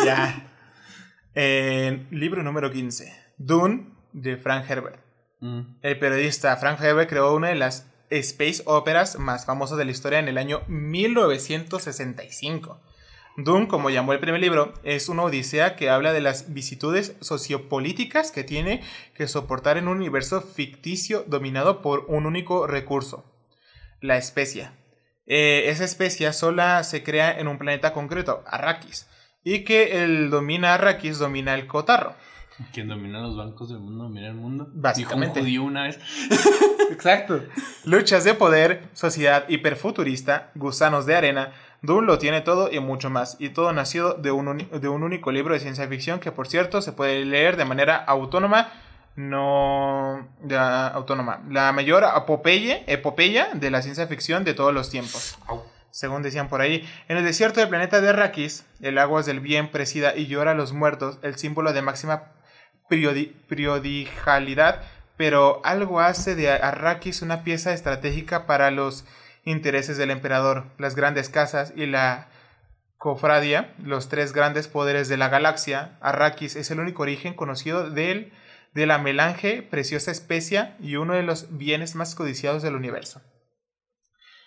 ya. 0.02 0.50
libro 2.10 2.42
número 2.42 2.72
15. 2.72 3.34
Dune 3.36 3.86
de 4.14 4.38
Frank 4.38 4.64
Herbert. 4.66 4.99
Mm. 5.40 5.60
El 5.82 5.98
periodista 5.98 6.56
Frank 6.56 6.80
Herbert 6.80 7.08
creó 7.08 7.34
una 7.34 7.48
de 7.48 7.56
las 7.56 7.86
space 8.10 8.62
operas 8.66 9.18
más 9.18 9.46
famosas 9.46 9.78
de 9.78 9.84
la 9.84 9.90
historia 9.90 10.18
en 10.18 10.28
el 10.28 10.38
año 10.38 10.62
1965. 10.68 12.80
Dune, 13.36 13.68
como 13.68 13.90
llamó 13.90 14.12
el 14.12 14.20
primer 14.20 14.40
libro, 14.40 14.74
es 14.82 15.08
una 15.08 15.22
odisea 15.22 15.76
que 15.76 15.88
habla 15.88 16.12
de 16.12 16.20
las 16.20 16.52
vicitudes 16.52 17.16
sociopolíticas 17.20 18.32
que 18.32 18.44
tiene 18.44 18.82
que 19.14 19.28
soportar 19.28 19.78
en 19.78 19.88
un 19.88 19.98
universo 19.98 20.42
ficticio 20.42 21.24
dominado 21.26 21.80
por 21.80 22.04
un 22.08 22.26
único 22.26 22.66
recurso, 22.66 23.24
la 24.00 24.18
especia. 24.18 24.74
Eh, 25.26 25.68
esa 25.68 25.84
especia 25.84 26.32
sola 26.32 26.82
se 26.82 27.04
crea 27.04 27.38
en 27.38 27.46
un 27.46 27.56
planeta 27.56 27.92
concreto, 27.92 28.42
Arrakis, 28.46 29.06
y 29.44 29.64
que 29.64 30.02
el 30.02 30.28
domina 30.28 30.74
Arrakis 30.74 31.18
domina 31.18 31.54
el 31.54 31.66
cotarro. 31.66 32.14
Quien 32.72 32.88
domina 32.88 33.20
los 33.20 33.36
bancos 33.36 33.68
del 33.70 33.78
mundo 33.78 34.04
domina 34.04 34.28
el 34.28 34.34
mundo. 34.34 34.68
Básicamente. 34.72 35.42
Dijo 35.42 35.64
una 35.64 35.84
vez. 35.84 35.98
Exacto. 36.90 37.42
Luchas 37.84 38.24
de 38.24 38.34
poder, 38.34 38.88
sociedad 38.92 39.48
hiperfuturista, 39.48 40.50
gusanos 40.54 41.06
de 41.06 41.16
arena. 41.16 41.52
Dune 41.82 42.06
lo 42.06 42.18
tiene 42.18 42.42
todo 42.42 42.70
y 42.70 42.78
mucho 42.80 43.08
más. 43.08 43.36
Y 43.38 43.50
todo 43.50 43.72
nacido 43.72 44.14
de 44.14 44.30
un, 44.30 44.68
de 44.70 44.88
un 44.88 45.02
único 45.02 45.32
libro 45.32 45.54
de 45.54 45.60
ciencia 45.60 45.88
ficción 45.88 46.20
que, 46.20 46.32
por 46.32 46.46
cierto, 46.46 46.82
se 46.82 46.92
puede 46.92 47.24
leer 47.24 47.56
de 47.56 47.64
manera 47.64 47.96
autónoma. 47.96 48.68
No. 49.16 50.28
autónoma. 50.94 51.42
La 51.48 51.72
mayor 51.72 52.04
epopeya, 52.16 52.82
epopeya 52.86 53.48
de 53.54 53.70
la 53.70 53.82
ciencia 53.82 54.06
ficción 54.06 54.44
de 54.44 54.54
todos 54.54 54.72
los 54.72 54.90
tiempos. 54.90 55.38
según 55.90 56.22
decían 56.22 56.48
por 56.48 56.60
ahí. 56.60 56.88
En 57.08 57.16
el 57.16 57.24
desierto 57.24 57.60
del 57.60 57.68
planeta 57.68 58.00
de 58.00 58.10
Arrakis, 58.10 58.66
el 58.80 58.98
agua 58.98 59.20
es 59.20 59.26
del 59.26 59.40
bien 59.40 59.70
presida 59.70 60.14
y 60.16 60.26
llora 60.26 60.52
a 60.52 60.54
los 60.54 60.72
muertos, 60.72 61.18
el 61.22 61.36
símbolo 61.36 61.72
de 61.72 61.82
máxima 61.82 62.24
periodijalidad, 62.90 64.82
pero 65.16 65.62
algo 65.64 66.00
hace 66.00 66.34
de 66.34 66.50
Arrakis 66.50 67.22
una 67.22 67.44
pieza 67.44 67.72
estratégica 67.72 68.46
para 68.46 68.70
los 68.70 69.06
intereses 69.44 69.96
del 69.96 70.10
emperador, 70.10 70.66
las 70.78 70.94
grandes 70.94 71.30
casas 71.30 71.72
y 71.74 71.86
la 71.86 72.28
cofradia, 72.98 73.72
los 73.82 74.10
tres 74.10 74.34
grandes 74.34 74.68
poderes 74.68 75.08
de 75.08 75.16
la 75.16 75.28
galaxia, 75.28 75.96
Arrakis 76.02 76.56
es 76.56 76.70
el 76.70 76.80
único 76.80 77.02
origen 77.02 77.32
conocido 77.32 77.88
del, 77.88 78.32
de 78.74 78.86
la 78.86 78.98
melange, 78.98 79.62
preciosa 79.62 80.10
especia 80.10 80.76
y 80.80 80.96
uno 80.96 81.14
de 81.14 81.22
los 81.22 81.56
bienes 81.56 81.94
más 81.94 82.14
codiciados 82.14 82.62
del 82.62 82.76
universo. 82.76 83.22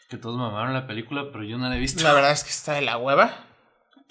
Que 0.10 0.18
todos 0.18 0.38
mamaron 0.38 0.74
la 0.74 0.86
película, 0.86 1.30
pero 1.32 1.44
yo 1.44 1.58
no 1.58 1.68
la 1.68 1.76
he 1.76 1.80
visto. 1.80 2.04
La 2.04 2.14
verdad 2.14 2.32
es 2.32 2.44
que 2.44 2.52
está 2.52 2.74
de 2.74 2.82
la 2.82 2.98
hueva. 2.98 3.48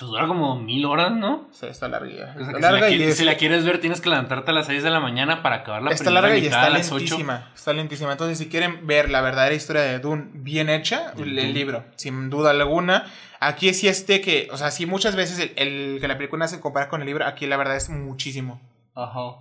Pues 0.03 0.11
dura 0.11 0.27
como 0.27 0.57
mil 0.57 0.85
horas, 0.85 1.13
¿no? 1.13 1.49
Sí, 1.53 1.67
está 1.67 1.87
larga. 1.87 2.33
O 2.35 2.39
sea, 2.39 2.43
Está 2.43 2.53
que 2.55 2.61
larga 2.61 2.89
si, 2.89 2.99
la, 2.99 3.05
y 3.05 3.09
es- 3.09 3.17
si 3.19 3.25
la 3.25 3.37
quieres 3.37 3.65
ver, 3.65 3.81
tienes 3.81 4.01
que 4.01 4.11
levantarte 4.11 4.51
a 4.51 4.55
las 4.55 4.67
6 4.67 4.83
de 4.83 4.91
la 4.91 4.99
mañana 4.99 5.43
para 5.43 5.57
acabar 5.57 5.81
la 5.83 5.91
está 5.93 6.07
primera 6.07 6.23
larga 6.23 6.37
y 6.39 6.41
mitad 6.43 6.59
está 6.59 6.67
a 6.67 6.71
las 6.71 6.91
8. 6.91 6.99
lentísima. 7.05 7.51
Está 7.55 7.73
lentísima. 7.73 8.13
Entonces, 8.13 8.39
si 8.39 8.49
quieren 8.49 8.85
ver 8.87 9.11
la 9.11 9.21
verdadera 9.21 9.55
historia 9.55 9.83
de 9.83 10.01
Dune 10.01 10.31
bien 10.35 10.69
hecha, 10.69 11.13
el, 11.17 11.37
Dune. 11.37 11.53
libro, 11.53 11.85
sin 11.97 12.31
duda 12.31 12.51
alguna. 12.51 13.05
Aquí 13.39 13.73
sí 13.75 13.87
este 13.87 14.21
que, 14.21 14.49
o 14.51 14.57
sea, 14.57 14.71
sí 14.73 14.87
muchas 14.87 15.15
veces 15.15 15.39
el, 15.39 15.53
el 15.57 16.01
que 16.01 16.09
la 16.09 16.17
película 16.17 16.49
se 16.49 16.59
compara 16.61 16.89
con 16.89 17.01
el 17.01 17.07
libro, 17.07 17.25
aquí 17.27 17.47
la 17.47 17.57
verdad 17.57 17.77
es 17.77 17.89
muchísimo. 17.89 18.61
Ajá. 18.95 19.37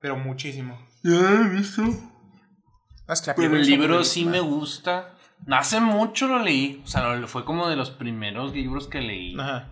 Pero 0.00 0.16
muchísimo. 0.16 0.78
Ya 1.02 1.12
lo 1.12 1.28
he 1.46 1.48
visto. 1.48 1.82
Es 3.08 3.22
que 3.22 3.32
Pero 3.34 3.56
el 3.56 3.66
libro 3.66 4.04
sí 4.04 4.24
me 4.26 4.40
gusta. 4.40 5.10
Hace 5.50 5.80
mucho 5.80 6.26
lo 6.26 6.38
leí. 6.38 6.80
O 6.84 6.86
sea, 6.86 7.20
fue 7.26 7.44
como 7.44 7.68
de 7.68 7.76
los 7.76 7.90
primeros 7.90 8.52
libros 8.54 8.86
que 8.86 9.00
leí. 9.00 9.38
Ajá. 9.38 9.68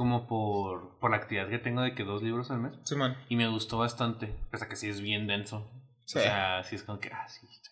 Como 0.00 0.26
por, 0.26 0.98
por 0.98 1.10
la 1.10 1.18
actividad 1.18 1.50
que 1.50 1.58
tengo 1.58 1.82
de 1.82 1.94
que 1.94 2.04
dos 2.04 2.22
libros 2.22 2.50
al 2.50 2.58
mes. 2.58 2.72
Simón. 2.84 3.18
Y 3.28 3.36
me 3.36 3.46
gustó 3.48 3.76
bastante. 3.76 4.34
Pese 4.50 4.64
a 4.64 4.68
que 4.70 4.74
sí 4.74 4.88
es 4.88 5.02
bien 5.02 5.26
denso. 5.26 5.70
Sí. 6.06 6.20
O 6.20 6.22
sea, 6.22 6.64
sí 6.64 6.76
es 6.76 6.84
como 6.84 6.98
que, 7.00 7.10
ah, 7.12 7.28
sí, 7.28 7.46
está. 7.50 7.68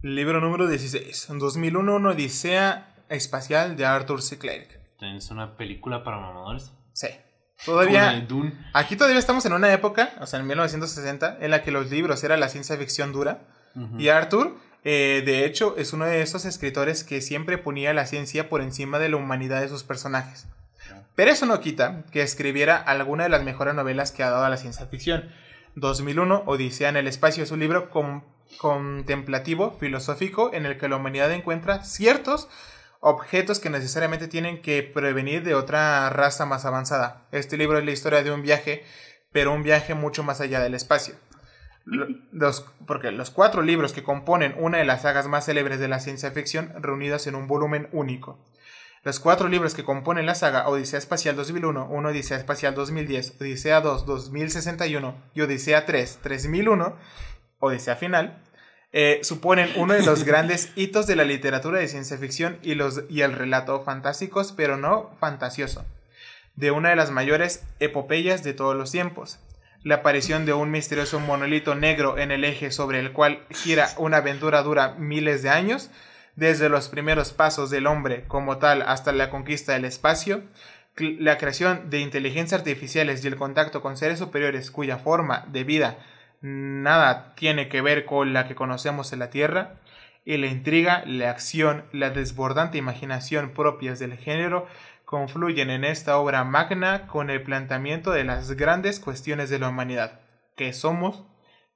Libro 0.00 0.40
número 0.40 0.66
16. 0.66 1.28
2001, 1.38 1.94
una 1.94 2.08
odisea 2.08 2.94
espacial 3.10 3.76
de 3.76 3.84
Arthur 3.84 4.22
C. 4.22 4.38
Clarke. 4.38 4.80
También 4.98 5.18
es 5.18 5.30
una 5.30 5.58
película 5.58 6.02
para 6.04 6.16
mamadores. 6.16 6.72
Sí. 6.94 7.08
Todavía... 7.66 8.26
Aquí 8.72 8.96
todavía 8.96 9.18
estamos 9.18 9.44
en 9.44 9.52
una 9.52 9.70
época, 9.74 10.14
o 10.22 10.26
sea, 10.26 10.40
en 10.40 10.46
1960, 10.46 11.36
en 11.38 11.50
la 11.50 11.62
que 11.62 11.70
los 11.70 11.90
libros 11.90 12.24
era 12.24 12.38
la 12.38 12.48
ciencia 12.48 12.78
ficción 12.78 13.12
dura. 13.12 13.42
Y 13.98 14.08
Arthur, 14.08 14.56
eh, 14.84 15.22
de 15.26 15.44
hecho, 15.44 15.76
es 15.76 15.92
uno 15.92 16.06
de 16.06 16.22
esos 16.22 16.46
escritores 16.46 17.04
que 17.04 17.20
siempre 17.20 17.58
ponía 17.58 17.92
la 17.92 18.06
ciencia 18.06 18.48
por 18.48 18.62
encima 18.62 18.98
de 18.98 19.10
la 19.10 19.18
humanidad 19.18 19.60
de 19.60 19.68
sus 19.68 19.84
personajes. 19.84 20.48
Pero 21.14 21.30
eso 21.30 21.46
no 21.46 21.60
quita 21.60 22.04
que 22.10 22.22
escribiera 22.22 22.76
alguna 22.76 23.24
de 23.24 23.30
las 23.30 23.42
mejores 23.42 23.74
novelas 23.74 24.12
que 24.12 24.22
ha 24.22 24.30
dado 24.30 24.44
a 24.44 24.50
la 24.50 24.56
ciencia 24.56 24.86
ficción. 24.86 25.30
2001, 25.74 26.44
Odisea 26.46 26.88
en 26.88 26.96
el 26.96 27.06
espacio, 27.06 27.44
es 27.44 27.50
un 27.50 27.60
libro 27.60 27.90
contemplativo, 28.58 29.76
filosófico, 29.78 30.52
en 30.52 30.66
el 30.66 30.78
que 30.78 30.88
la 30.88 30.96
humanidad 30.96 31.32
encuentra 31.32 31.84
ciertos 31.84 32.48
objetos 33.00 33.58
que 33.58 33.68
necesariamente 33.68 34.28
tienen 34.28 34.62
que 34.62 34.82
prevenir 34.82 35.42
de 35.42 35.54
otra 35.54 36.08
raza 36.10 36.46
más 36.46 36.64
avanzada. 36.64 37.26
Este 37.32 37.56
libro 37.56 37.78
es 37.78 37.84
la 37.84 37.90
historia 37.90 38.22
de 38.22 38.30
un 38.30 38.42
viaje, 38.42 38.84
pero 39.32 39.52
un 39.52 39.62
viaje 39.62 39.94
mucho 39.94 40.22
más 40.22 40.40
allá 40.40 40.60
del 40.60 40.74
espacio. 40.74 41.14
Porque 42.86 43.10
los 43.10 43.30
cuatro 43.30 43.62
libros 43.62 43.92
que 43.92 44.04
componen 44.04 44.54
una 44.56 44.78
de 44.78 44.84
las 44.84 45.02
sagas 45.02 45.26
más 45.26 45.46
célebres 45.46 45.80
de 45.80 45.88
la 45.88 46.00
ciencia 46.00 46.30
ficción 46.30 46.72
reunidas 46.80 47.26
en 47.26 47.34
un 47.34 47.48
volumen 47.48 47.88
único. 47.92 48.38
Los 49.04 49.18
cuatro 49.18 49.48
libros 49.48 49.74
que 49.74 49.82
componen 49.82 50.26
la 50.26 50.36
saga 50.36 50.68
Odisea 50.68 50.96
Espacial 50.96 51.34
2001, 51.34 51.88
una 51.90 52.10
Odisea 52.10 52.36
Espacial 52.36 52.76
2010, 52.76 53.40
Odisea 53.40 53.80
2 53.80 54.06
2061 54.06 55.16
y 55.34 55.40
Odisea 55.40 55.86
3 55.86 56.20
3001, 56.22 56.96
Odisea 57.58 57.96
Final, 57.96 58.44
eh, 58.92 59.18
suponen 59.24 59.72
uno 59.74 59.94
de 59.94 60.04
los 60.04 60.22
grandes 60.24 60.70
hitos 60.76 61.08
de 61.08 61.16
la 61.16 61.24
literatura 61.24 61.80
de 61.80 61.88
ciencia 61.88 62.16
ficción 62.16 62.60
y, 62.62 62.76
los, 62.76 63.02
y 63.08 63.22
el 63.22 63.32
relato 63.32 63.82
fantásticos, 63.82 64.52
pero 64.52 64.76
no 64.76 65.10
fantasioso, 65.18 65.84
de 66.54 66.70
una 66.70 66.90
de 66.90 66.96
las 66.96 67.10
mayores 67.10 67.64
epopeyas 67.80 68.44
de 68.44 68.54
todos 68.54 68.76
los 68.76 68.92
tiempos. 68.92 69.40
La 69.82 69.96
aparición 69.96 70.46
de 70.46 70.52
un 70.52 70.70
misterioso 70.70 71.18
monolito 71.18 71.74
negro 71.74 72.18
en 72.18 72.30
el 72.30 72.44
eje 72.44 72.70
sobre 72.70 73.00
el 73.00 73.12
cual 73.12 73.44
gira 73.50 73.88
una 73.96 74.18
aventura 74.18 74.62
dura 74.62 74.94
miles 74.96 75.42
de 75.42 75.50
años, 75.50 75.90
desde 76.36 76.68
los 76.68 76.88
primeros 76.88 77.32
pasos 77.32 77.70
del 77.70 77.86
hombre 77.86 78.24
como 78.28 78.58
tal 78.58 78.82
hasta 78.82 79.12
la 79.12 79.30
conquista 79.30 79.72
del 79.72 79.84
espacio, 79.84 80.42
la 80.96 81.38
creación 81.38 81.90
de 81.90 82.00
inteligencias 82.00 82.60
artificiales 82.60 83.24
y 83.24 83.28
el 83.28 83.36
contacto 83.36 83.80
con 83.80 83.96
seres 83.96 84.18
superiores 84.18 84.70
cuya 84.70 84.98
forma 84.98 85.46
de 85.48 85.64
vida 85.64 85.98
nada 86.40 87.34
tiene 87.34 87.68
que 87.68 87.80
ver 87.80 88.04
con 88.04 88.32
la 88.32 88.46
que 88.46 88.54
conocemos 88.54 89.12
en 89.12 89.20
la 89.20 89.30
Tierra, 89.30 89.80
y 90.24 90.36
la 90.36 90.46
intriga, 90.46 91.02
la 91.06 91.30
acción, 91.30 91.84
la 91.92 92.10
desbordante 92.10 92.78
imaginación 92.78 93.52
propias 93.54 93.98
del 93.98 94.16
género 94.16 94.66
confluyen 95.04 95.70
en 95.70 95.84
esta 95.84 96.16
obra 96.16 96.44
magna 96.44 97.06
con 97.06 97.28
el 97.28 97.42
planteamiento 97.42 98.12
de 98.12 98.24
las 98.24 98.52
grandes 98.52 99.00
cuestiones 99.00 99.50
de 99.50 99.58
la 99.58 99.68
humanidad. 99.68 100.20
¿Qué 100.56 100.72
somos? 100.72 101.24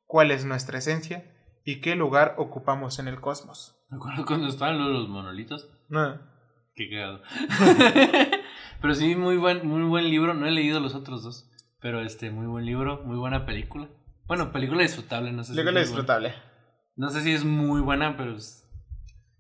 ¿Cuál 0.06 0.30
es 0.30 0.44
nuestra 0.44 0.78
esencia? 0.78 1.24
¿Y 1.64 1.80
qué 1.80 1.96
lugar 1.96 2.34
ocupamos 2.38 2.98
en 2.98 3.08
el 3.08 3.20
cosmos? 3.20 3.75
Me 3.90 3.96
acuerdo 3.98 4.24
cuando 4.26 4.48
estaban 4.48 4.78
los, 4.78 4.88
los 4.88 5.08
monolitos. 5.08 5.68
No. 5.88 6.18
Qué 6.74 6.90
cagado. 6.90 7.22
pero 8.80 8.94
sí, 8.94 9.14
muy 9.16 9.36
buen, 9.36 9.66
muy 9.66 9.82
buen 9.82 10.08
libro. 10.10 10.34
No 10.34 10.46
he 10.46 10.50
leído 10.50 10.80
los 10.80 10.94
otros 10.94 11.22
dos. 11.22 11.48
Pero 11.80 12.00
este, 12.02 12.30
muy 12.30 12.46
buen 12.46 12.64
libro, 12.66 13.02
muy 13.04 13.16
buena 13.16 13.46
película. 13.46 13.88
Bueno, 14.26 14.50
película 14.52 14.82
disfrutable, 14.82 15.32
no 15.32 15.44
sé 15.44 15.52
si. 15.52 15.56
Película 15.56 15.80
es 15.80 15.88
muy 15.90 16.02
buena. 16.02 16.18
disfrutable. 16.18 16.34
No 16.96 17.10
sé 17.10 17.20
si 17.22 17.32
es 17.32 17.44
muy 17.44 17.80
buena, 17.80 18.16
pero. 18.16 18.36
es- 18.36 18.62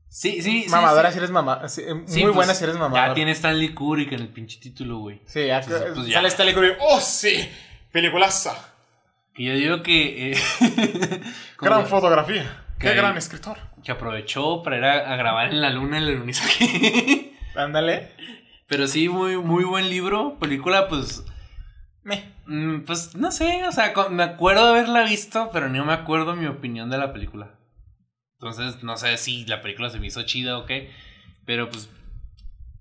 Sí, 0.08 0.40
sí. 0.40 0.64
Mamadora 0.70 1.08
sí. 1.08 1.14
si 1.14 1.18
eres 1.18 1.30
mamá. 1.30 1.68
sí, 1.68 1.82
muy 1.92 2.04
Sí, 2.06 2.22
pues, 2.22 2.34
buena 2.34 2.54
si 2.54 2.64
eres 2.64 2.76
mamadora. 2.76 3.08
Ya 3.08 3.14
tiene 3.14 3.32
Stanley 3.32 3.74
Kubrick 3.74 4.12
en 4.12 4.20
el 4.20 4.28
pinche 4.28 4.58
título, 4.60 4.98
güey. 4.98 5.20
Sí, 5.26 5.46
ya, 5.46 5.58
Entonces, 5.58 5.90
pues, 5.94 6.06
ya. 6.06 6.14
sale 6.14 6.28
Stanley 6.28 6.54
Kubrick. 6.54 6.78
¡Oh, 6.80 7.00
sí! 7.00 7.46
Peliculaza. 7.92 8.54
Y 9.36 9.46
yo 9.46 9.52
digo 9.54 9.82
que. 9.82 10.32
eh, 10.32 10.36
Gran 11.60 11.86
fotografía. 11.86 12.64
Qué 12.78 12.94
gran 12.94 13.16
escritor. 13.16 13.58
Que 13.86 13.92
aprovechó 13.92 14.62
para 14.64 14.78
ir 14.78 14.84
a, 14.84 15.12
a 15.12 15.16
grabar 15.16 15.46
en 15.48 15.60
la 15.60 15.70
luna 15.70 15.98
el 15.98 16.08
alunizaje. 16.08 17.32
Ándale. 17.54 18.10
Pero 18.66 18.88
sí, 18.88 19.08
muy, 19.08 19.36
muy 19.36 19.62
buen 19.62 19.88
libro. 19.88 20.38
Película, 20.40 20.88
pues. 20.88 21.24
Me. 22.02 22.34
mm, 22.46 22.80
Pues 22.80 23.14
no 23.14 23.30
sé, 23.30 23.64
o 23.64 23.70
sea, 23.70 23.94
me 24.10 24.24
acuerdo 24.24 24.64
de 24.64 24.80
haberla 24.80 25.04
visto, 25.04 25.50
pero 25.52 25.68
no 25.68 25.84
me 25.84 25.92
acuerdo 25.92 26.34
mi 26.34 26.46
opinión 26.46 26.90
de 26.90 26.98
la 26.98 27.12
película. 27.12 27.54
Entonces, 28.40 28.82
no 28.82 28.96
sé 28.96 29.16
si 29.18 29.46
la 29.46 29.62
película 29.62 29.88
se 29.88 30.00
me 30.00 30.08
hizo 30.08 30.22
chida 30.24 30.58
o 30.58 30.66
qué. 30.66 30.90
Pero 31.44 31.70
pues. 31.70 31.88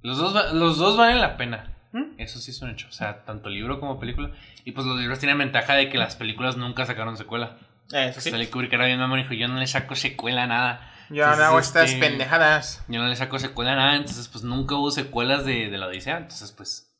Los 0.02 0.18
dos, 0.18 0.54
los 0.54 0.78
dos 0.78 0.98
valen 0.98 1.22
la 1.22 1.38
pena. 1.38 1.72
¿Mm? 1.92 2.20
Eso 2.20 2.40
sí 2.40 2.50
es 2.52 2.62
un 2.62 2.72
hecho. 2.72 2.88
O 2.90 2.92
sea, 2.92 3.24
tanto 3.26 3.50
libro 3.50 3.80
como 3.80 4.00
película. 4.00 4.32
Y 4.66 4.72
pues 4.72 4.86
los 4.88 5.00
libros 5.00 5.20
tienen 5.20 5.38
ventaja 5.38 5.76
de 5.76 5.88
que 5.90 5.98
las 6.00 6.16
películas 6.16 6.58
nunca 6.58 6.86
sacaron 6.86 7.16
secuela. 7.16 7.58
Eso 7.92 8.20
sí. 8.22 8.30
Stanley 8.30 8.48
Kubrick 8.48 8.74
era 8.74 8.88
bien 8.88 9.00
mamón 9.00 9.20
y 9.20 9.22
dijo: 9.22 9.36
Yo 9.36 9.48
no 9.48 9.58
le 9.60 9.68
saco 9.68 9.96
secuela 9.96 10.44
a 10.44 10.48
nada. 10.48 10.92
Yo 11.10 11.26
no 11.36 11.44
hago 11.44 11.60
estas 11.60 11.90
este, 11.92 12.00
pendejadas. 12.00 12.84
Yo 12.88 13.00
no 13.02 13.08
le 13.08 13.16
saco 13.16 13.40
secuela 13.40 13.74
a 13.74 13.76
nada, 13.76 13.96
entonces 13.96 14.28
pues 14.28 14.44
nunca 14.44 14.76
hubo 14.76 14.92
secuelas 14.92 15.46
de, 15.46 15.70
de 15.70 15.78
la 15.78 15.88
Odisea, 15.88 16.18
entonces 16.18 16.52
pues... 16.52 16.92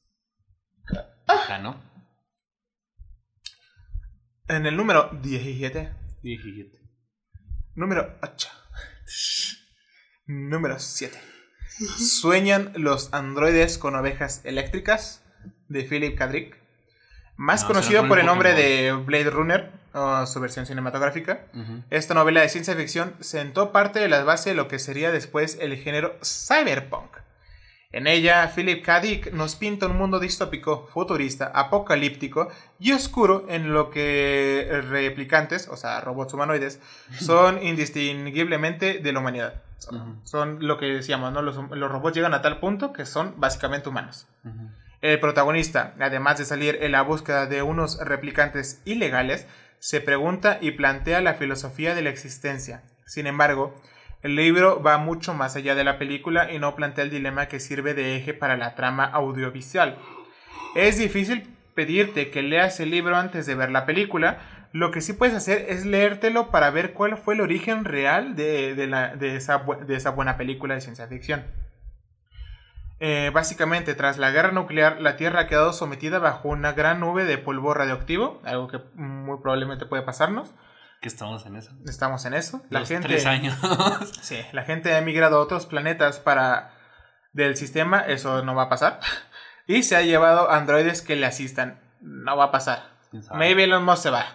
Ya 1.48 1.58
no. 1.58 1.82
En 4.48 4.66
el 4.66 4.78
número 4.78 5.10
17. 5.22 5.92
17. 6.22 6.80
Número 7.76 8.18
8. 8.22 8.50
Número 10.28 10.80
7. 10.80 11.20
Sueñan 11.98 12.72
los 12.76 13.14
androides 13.14 13.78
con 13.78 13.96
ovejas 13.96 14.42
eléctricas 14.46 15.24
de 15.68 15.84
Philip 15.84 16.18
K. 16.18 16.28
Dick. 16.28 16.58
Más 17.38 17.64
No, 17.64 17.68
conocido 17.70 18.08
por 18.08 18.18
el 18.18 18.22
el 18.22 18.26
nombre 18.28 18.52
Pokémon. 18.52 19.00
de 19.00 19.06
Blade 19.06 19.30
Runner, 19.30 19.72
o 19.96 20.26
su 20.26 20.40
versión 20.40 20.66
cinematográfica. 20.66 21.46
Esta 21.90 22.14
novela 22.14 22.42
de 22.42 22.50
ciencia 22.50 22.76
ficción 22.76 23.16
sentó 23.22 23.72
parte 23.72 24.00
de 24.00 24.10
las 24.10 24.26
bases 24.26 24.46
de 24.46 24.56
lo 24.56 24.68
que 24.68 24.78
sería 24.78 25.12
después 25.12 25.58
el 25.60 25.76
género 25.78 26.16
cyberpunk. 26.24 27.18
En 27.96 28.08
ella, 28.08 28.52
Philip 28.54 28.84
K. 28.84 29.00
Dick 29.00 29.32
nos 29.32 29.56
pinta 29.56 29.86
un 29.86 29.98
mundo 29.98 30.20
distópico, 30.20 30.86
futurista, 30.92 31.50
apocalíptico 31.56 32.50
y 32.78 32.92
oscuro 32.92 33.46
en 33.48 33.72
lo 33.72 33.90
que 33.90 34.82
replicantes, 34.90 35.70
o 35.70 35.78
sea, 35.78 36.02
robots 36.02 36.34
humanoides, 36.34 36.82
son 37.20 37.64
indistinguiblemente 37.64 39.00
de 39.00 39.14
la 39.14 39.20
humanidad. 39.20 39.62
Son, 40.24 40.58
lo 40.68 40.78
que 40.78 40.88
decíamos, 40.88 41.32
¿no? 41.32 41.42
Los, 41.42 41.56
los 41.56 41.90
robots 41.90 42.16
llegan 42.16 42.34
a 42.34 42.42
tal 42.42 42.60
punto 42.60 42.92
que 42.92 43.06
son 43.06 43.36
básicamente 43.38 43.88
humanos. 43.88 44.28
El 45.02 45.20
protagonista, 45.20 45.94
además 46.00 46.38
de 46.38 46.46
salir 46.46 46.80
en 46.82 46.92
la 46.92 47.02
búsqueda 47.02 47.46
de 47.46 47.62
unos 47.62 48.00
replicantes 48.00 48.82
ilegales, 48.86 49.48
se 49.80 50.02
pregunta 50.02 50.58
y 50.62 50.72
plantea 50.72 51.22
la 51.22 51.36
filosofía 51.36 51.96
de 51.96 52.02
la 52.02 52.10
existencia. 52.10 52.84
Sin 53.06 53.28
embargo, 53.28 53.80
el 54.24 54.36
libro 54.36 54.82
va 54.82 54.98
mucho 54.98 55.34
más 55.34 55.56
allá 55.56 55.76
de 55.76 55.84
la 55.84 56.00
película 56.00 56.52
y 56.52 56.58
no 56.60 56.76
plantea 56.76 57.04
el 57.04 57.12
dilema 57.12 57.48
que 57.48 57.60
sirve 57.60 57.94
de 57.94 58.16
eje 58.18 58.34
para 58.34 58.58
la 58.58 58.74
trama 58.76 59.06
audiovisual. 59.06 59.98
Es 60.76 60.98
difícil 60.98 61.48
pedirte 61.76 62.32
que 62.32 62.42
leas 62.42 62.80
el 62.80 62.90
libro 62.90 63.16
antes 63.16 63.46
de 63.46 63.56
ver 63.56 63.70
la 63.70 63.86
película, 63.86 64.40
lo 64.72 64.92
que 64.92 65.02
sí 65.02 65.14
puedes 65.14 65.36
hacer 65.36 65.68
es 65.70 65.86
leértelo 65.86 66.52
para 66.52 66.70
ver 66.70 66.94
cuál 66.94 67.18
fue 67.18 67.36
el 67.36 67.42
origen 67.42 67.86
real 67.86 68.36
de, 68.36 68.76
de 68.76 68.88
la- 68.88 69.16
de 69.16 69.36
esa, 69.36 69.64
de 69.86 69.96
esa 69.96 70.10
buena 70.10 70.36
película 70.38 70.74
de 70.74 70.82
ciencia 70.82 71.08
ficción. 71.08 71.44
Eh, 73.00 73.30
básicamente, 73.34 73.94
tras 73.94 74.18
la 74.18 74.32
guerra 74.32 74.52
nuclear, 74.52 75.02
la 75.02 75.18
Tierra 75.18 75.42
ha 75.42 75.48
quedado 75.48 75.74
sometida 75.74 76.20
bajo 76.20 76.48
una 76.48 76.72
gran 76.72 77.02
nube 77.02 77.26
de 77.26 77.38
polvo 77.38 77.74
radioactivo, 77.74 78.42
algo 78.46 78.68
que 78.68 78.80
muy 78.96 79.38
probablemente 79.42 79.86
puede 79.86 80.04
pasarnos. 80.04 80.54
Que 81.02 81.10
estamos 81.10 81.46
en 81.46 81.58
eso. 81.58 81.72
Estamos 81.86 82.26
en 82.26 82.34
eso. 82.34 82.62
La 82.70 82.80
Los 82.80 82.90
gente, 82.90 83.08
Tres 83.08 83.26
años. 83.26 83.58
sí, 84.22 84.40
la 84.54 84.64
gente 84.64 84.94
ha 84.94 84.98
emigrado 84.98 85.38
a 85.38 85.42
otros 85.42 85.66
planetas 85.66 86.20
para 86.20 86.72
del 87.34 87.58
sistema, 87.58 88.00
eso 88.00 88.44
no 88.44 88.56
va 88.56 88.64
a 88.64 88.70
pasar. 88.70 89.00
Y 89.68 89.82
se 89.82 89.96
ha 89.96 90.04
llevado 90.04 90.52
androides 90.52 91.02
que 91.02 91.16
le 91.16 91.26
asistan. 91.26 91.82
No 92.00 92.38
va 92.38 92.46
a 92.46 92.52
pasar. 92.52 92.84
Maybe 93.34 93.64
Elon 93.64 93.84
Musk 93.84 94.04
se 94.04 94.10
va. 94.12 94.26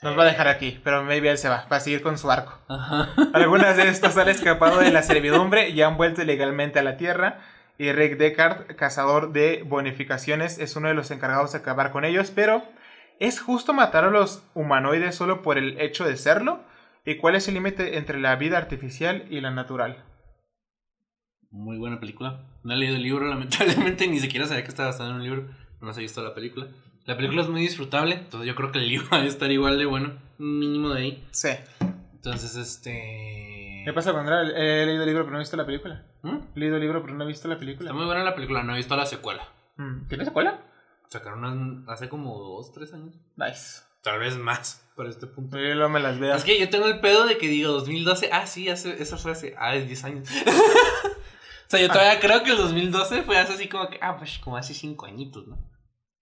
Nos 0.00 0.18
va 0.18 0.22
a 0.22 0.26
dejar 0.26 0.48
aquí, 0.48 0.80
pero 0.82 1.04
maybe 1.04 1.30
él 1.30 1.36
se 1.36 1.48
va, 1.48 1.66
va 1.70 1.76
a 1.76 1.80
seguir 1.80 2.02
con 2.02 2.16
su 2.16 2.30
arco. 2.30 2.58
Ajá. 2.68 3.10
Algunas 3.34 3.76
de 3.76 3.88
estos 3.88 4.16
han 4.16 4.30
escapado 4.30 4.78
de 4.78 4.90
la 4.90 5.02
servidumbre 5.02 5.68
y 5.68 5.82
han 5.82 5.98
vuelto 5.98 6.22
ilegalmente 6.22 6.78
a 6.78 6.82
la 6.82 6.96
Tierra. 6.96 7.38
Y 7.78 7.92
Rick 7.92 8.16
Deckard, 8.18 8.76
cazador 8.76 9.32
de 9.32 9.64
bonificaciones, 9.64 10.58
es 10.58 10.76
uno 10.76 10.88
de 10.88 10.94
los 10.94 11.10
encargados 11.10 11.52
de 11.52 11.58
acabar 11.58 11.90
con 11.90 12.04
ellos. 12.04 12.30
Pero, 12.30 12.62
¿es 13.18 13.40
justo 13.40 13.72
matar 13.72 14.04
a 14.04 14.10
los 14.10 14.44
humanoides 14.54 15.14
solo 15.14 15.42
por 15.42 15.58
el 15.58 15.80
hecho 15.80 16.04
de 16.04 16.16
serlo? 16.16 16.60
¿Y 17.04 17.16
cuál 17.16 17.34
es 17.34 17.48
el 17.48 17.54
límite 17.54 17.98
entre 17.98 18.20
la 18.20 18.36
vida 18.36 18.58
artificial 18.58 19.24
y 19.28 19.40
la 19.40 19.50
natural? 19.50 20.04
Muy 21.50 21.76
buena 21.76 21.98
película. 21.98 22.46
No 22.62 22.74
he 22.74 22.76
leído 22.76 22.96
el 22.96 23.02
libro, 23.02 23.26
lamentablemente, 23.28 24.06
ni 24.06 24.20
siquiera 24.20 24.46
sabía 24.46 24.62
que 24.62 24.70
estaba 24.70 24.90
basado 24.90 25.10
en 25.10 25.16
un 25.16 25.24
libro. 25.24 25.48
No 25.80 25.92
se 25.92 26.00
ha 26.00 26.02
visto 26.02 26.22
la 26.22 26.34
película. 26.34 26.68
La 27.04 27.16
película 27.16 27.42
es 27.42 27.48
muy 27.48 27.60
disfrutable, 27.62 28.14
entonces 28.14 28.46
yo 28.46 28.54
creo 28.54 28.70
que 28.70 28.78
el 28.78 28.88
libro 28.88 29.08
va 29.12 29.18
a 29.18 29.26
estar 29.26 29.50
igual 29.50 29.78
de 29.78 29.86
bueno. 29.86 30.12
Mínimo 30.38 30.90
de 30.90 31.00
ahí. 31.00 31.28
Sí. 31.32 31.48
Entonces, 32.14 32.56
este. 32.56 33.61
¿Qué 33.84 33.92
pasa 33.92 34.12
con 34.12 34.20
Andrea? 34.20 34.40
He 34.56 34.86
leído 34.86 35.02
el 35.02 35.08
libro 35.08 35.24
pero 35.24 35.32
no 35.32 35.38
he 35.38 35.40
visto 35.40 35.56
la 35.56 35.66
película. 35.66 36.06
¿Mm? 36.22 36.38
He 36.54 36.58
leído 36.58 36.76
el 36.76 36.82
libro 36.82 37.02
pero 37.02 37.14
no 37.14 37.24
he 37.24 37.26
visto 37.26 37.48
la 37.48 37.58
película. 37.58 37.88
Está 37.88 37.96
muy 37.96 38.06
buena 38.06 38.24
la 38.24 38.34
película, 38.34 38.62
no 38.62 38.74
he 38.74 38.76
visto 38.76 38.96
la 38.96 39.06
secuela. 39.06 39.48
Mm, 39.76 40.08
¿Tiene 40.08 40.24
secuela? 40.24 40.60
Sacaron 41.08 41.84
hace 41.88 42.08
como 42.08 42.38
dos, 42.38 42.72
tres 42.72 42.92
años. 42.94 43.14
Nice. 43.36 43.82
Tal 44.02 44.18
vez 44.18 44.36
más, 44.36 44.90
para 44.96 45.10
este 45.10 45.26
punto. 45.26 45.58
Yo 45.58 45.74
no 45.76 45.88
me 45.88 46.00
las 46.00 46.18
veo. 46.18 46.34
Es 46.34 46.42
que 46.42 46.58
yo 46.58 46.68
tengo 46.70 46.86
el 46.86 47.00
pedo 47.00 47.24
de 47.26 47.38
que 47.38 47.48
digo 47.48 47.70
2012. 47.70 48.30
Ah, 48.32 48.46
sí, 48.46 48.68
hace, 48.68 49.00
eso 49.00 49.16
fue 49.16 49.32
hace. 49.32 49.54
Ah, 49.58 49.76
es 49.76 49.86
10 49.86 50.04
años. 50.04 50.28
o 50.46 51.70
sea, 51.70 51.80
yo 51.80 51.88
todavía 51.88 52.18
creo 52.18 52.42
que 52.42 52.50
el 52.50 52.56
2012 52.56 53.22
fue 53.22 53.38
hace 53.38 53.52
así 53.52 53.68
como 53.68 53.88
que. 53.88 53.98
Ah, 54.02 54.16
pues 54.16 54.38
como 54.38 54.56
hace 54.56 54.74
5 54.74 55.06
añitos, 55.06 55.46
¿no? 55.46 55.70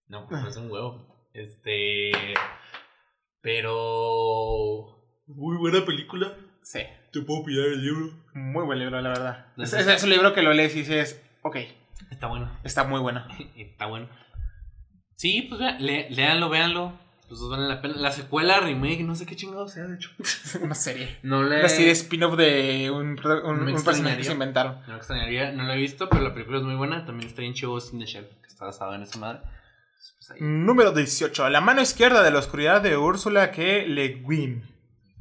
No, 0.09 0.29
pues 0.29 0.45
es 0.45 0.57
un 0.57 0.71
huevo. 0.71 1.07
Este. 1.33 2.11
Pero. 3.41 4.99
Muy 5.27 5.57
buena 5.57 5.85
película. 5.87 6.37
Sí. 6.63 6.81
Te 7.13 7.21
puedo 7.23 7.45
pillar 7.45 7.67
el 7.67 7.83
libro. 7.83 8.11
Muy 8.35 8.65
buen 8.65 8.79
libro, 8.79 9.01
la 9.01 9.09
verdad. 9.09 9.47
Es, 9.59 9.73
es- 9.73 9.87
es 9.87 10.03
un 10.05 10.11
libro 10.11 10.33
que 10.33 10.43
lo 10.43 10.53
lees 10.53 10.75
y 10.77 10.81
dices, 10.81 11.21
ok, 11.43 11.57
Está 12.11 12.27
bueno. 12.29 12.51
está 12.65 12.85
muy 12.85 13.01
bueno. 13.01 13.25
Está 13.57 13.87
bueno. 13.87 14.09
Sí, 15.17 15.43
pues 15.49 15.61
vean, 15.61 15.85
lé- 15.85 16.09
léanlo, 16.11 16.49
véanlo. 16.49 16.93
Los 17.29 17.39
dos 17.41 17.51
valen 17.51 17.69
la 17.69 17.81
pena. 17.81 17.95
La 17.97 18.11
secuela, 18.11 18.59
remake, 18.61 19.03
no 19.05 19.15
sé 19.15 19.25
qué 19.27 19.37
chingado 19.37 19.69
sea, 19.69 19.85
de 19.85 19.97
hecho. 19.97 20.11
Una 20.63 20.75
serie. 20.75 21.19
No 21.23 21.43
le. 21.43 21.61
Una 21.61 21.69
serie 21.69 21.93
spin-off 21.93 22.37
de 22.37 22.91
un, 22.91 23.17
un- 23.45 23.65
Me 23.65 23.73
un 23.73 23.85
personaje 23.85 24.17
que 24.17 24.25
se 24.25 24.33
inventaron. 24.33 24.81
No 24.87 24.95
me 24.95 24.97
extrañaría, 24.97 25.53
no 25.53 25.65
lo 25.65 25.73
he 25.73 25.77
visto, 25.77 26.09
pero 26.09 26.23
la 26.23 26.33
película 26.35 26.59
es 26.59 26.65
muy 26.65 26.75
buena. 26.75 27.05
También 27.05 27.29
está 27.29 27.43
bien 27.43 27.55
chido 27.55 27.71
Ghost 27.73 27.93
in 27.93 28.01
the 28.01 28.07
Shell, 28.07 28.27
que 28.41 28.47
está 28.49 28.65
basado 28.65 28.95
en 28.95 29.03
esa 29.03 29.19
madre. 29.19 29.41
Pues 30.17 30.31
ahí. 30.31 30.39
Número 30.41 30.91
18. 30.93 31.49
La 31.51 31.61
mano 31.61 31.83
izquierda 31.83 32.23
de 32.23 32.31
la 32.31 32.39
oscuridad 32.39 32.81
de 32.81 32.97
Úrsula 32.97 33.51
K. 33.53 33.63
Le 33.87 34.23
Guin. 34.27 34.65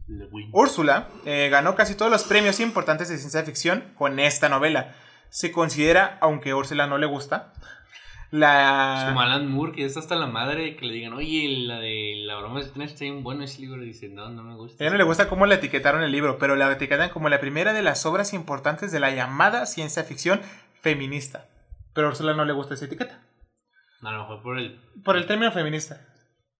Le. 0.09 0.27
Úrsula 0.51 1.07
eh, 1.25 1.49
ganó 1.51 1.75
casi 1.75 1.95
todos 1.95 2.11
los 2.11 2.23
premios 2.23 2.59
importantes 2.59 3.09
de 3.09 3.17
ciencia 3.17 3.43
ficción 3.43 3.93
con 3.95 4.19
esta 4.19 4.49
novela. 4.49 4.95
Se 5.29 5.51
considera, 5.51 6.17
aunque 6.21 6.49
a 6.51 6.55
Úrsula 6.55 6.87
no 6.87 6.97
le 6.97 7.05
gusta, 7.05 7.53
Pues 7.53 8.41
la... 8.41 9.05
como 9.07 9.21
Alan 9.21 9.47
Moore, 9.51 9.71
que 9.73 9.85
es 9.85 9.95
hasta 9.97 10.15
la 10.15 10.25
madre 10.25 10.75
que 10.75 10.85
le 10.85 10.93
digan, 10.93 11.13
oye, 11.13 11.47
la 11.67 11.79
de 11.79 12.15
la 12.25 12.37
broma 12.37 12.59
de 12.61 12.65
está 12.85 12.99
bien 13.03 13.21
bueno 13.23 13.43
ese 13.43 13.61
libro. 13.61 13.83
Y 13.83 13.87
dice, 13.87 14.09
no, 14.09 14.29
no 14.29 14.43
me 14.43 14.53
A 14.53 14.55
gusta. 14.55 14.83
ella 14.83 14.91
no 14.91 14.97
le 14.97 15.03
gusta 15.03 15.29
cómo 15.29 15.45
la 15.45 15.55
etiquetaron 15.55 16.01
el 16.01 16.11
libro, 16.11 16.39
pero 16.39 16.55
la 16.55 16.71
etiquetan 16.71 17.09
como 17.09 17.29
la 17.29 17.39
primera 17.39 17.73
de 17.73 17.83
las 17.83 18.05
obras 18.05 18.33
importantes 18.33 18.91
de 18.91 18.99
la 18.99 19.11
llamada 19.11 19.65
ciencia 19.67 20.03
ficción 20.03 20.41
feminista. 20.81 21.47
Pero 21.93 22.07
a 22.07 22.09
Úrsula 22.11 22.33
no 22.33 22.45
le 22.45 22.53
gusta 22.53 22.73
esa 22.73 22.85
etiqueta. 22.85 23.21
A 24.01 24.11
lo 24.11 24.19
mejor 24.21 24.41
por 24.41 24.57
el. 24.57 24.79
Por 25.03 25.17
el 25.17 25.27
término 25.27 25.51
feminista. 25.51 26.07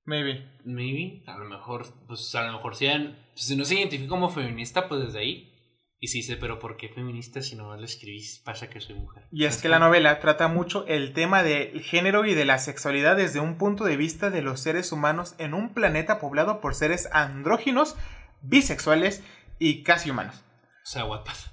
Maybe. 0.06 0.60
Maybe, 0.66 1.24
a 1.28 1.38
lo 1.38 1.46
mejor, 1.46 1.86
pues 2.08 2.34
a 2.36 2.44
lo 2.48 2.54
mejor 2.54 2.76
sean. 2.76 3.16
Pues, 3.40 3.48
si 3.48 3.56
no 3.56 3.64
se 3.64 3.76
identifica 3.76 4.10
como 4.10 4.30
feminista, 4.30 4.90
pues 4.90 5.02
desde 5.02 5.20
ahí. 5.20 5.56
Y 6.02 6.10
sí 6.10 6.18
dice, 6.18 6.36
pero 6.36 6.60
¿por 6.60 6.76
qué 6.76 6.90
feminista 6.90 7.42
si 7.42 7.56
no 7.56 7.74
lo 7.74 7.86
escribís? 7.86 8.40
Pasa 8.40 8.70
que 8.70 8.82
soy 8.82 8.96
mujer. 8.96 9.28
Y 9.32 9.46
es 9.46 9.62
que 9.62 9.70
la 9.70 9.80
novela 9.80 10.20
trata 10.20 10.50
mucho 10.50 10.86
el 10.88 11.14
tema 11.14 11.42
del 11.42 11.82
género 11.82 12.26
y 12.26 12.34
de 12.34 12.44
la 12.44 12.60
sexualidad 12.60 13.16
desde 13.16 13.40
un 13.40 13.58
punto 13.58 13.86
de 13.86 13.96
vista 13.96 14.30
de 14.30 14.42
los 14.42 14.60
seres 14.60 14.92
humanos 14.92 15.36
en 15.38 15.54
un 15.54 15.74
planeta 15.74 16.20
poblado 16.20 16.60
por 16.60 16.76
seres 16.76 17.08
andróginos, 17.14 17.96
bisexuales 18.42 19.24
y 19.58 19.84
casi 19.84 20.10
humanos. 20.10 20.44
O 20.84 20.92
sea, 20.92 21.04
guapas. 21.04 21.50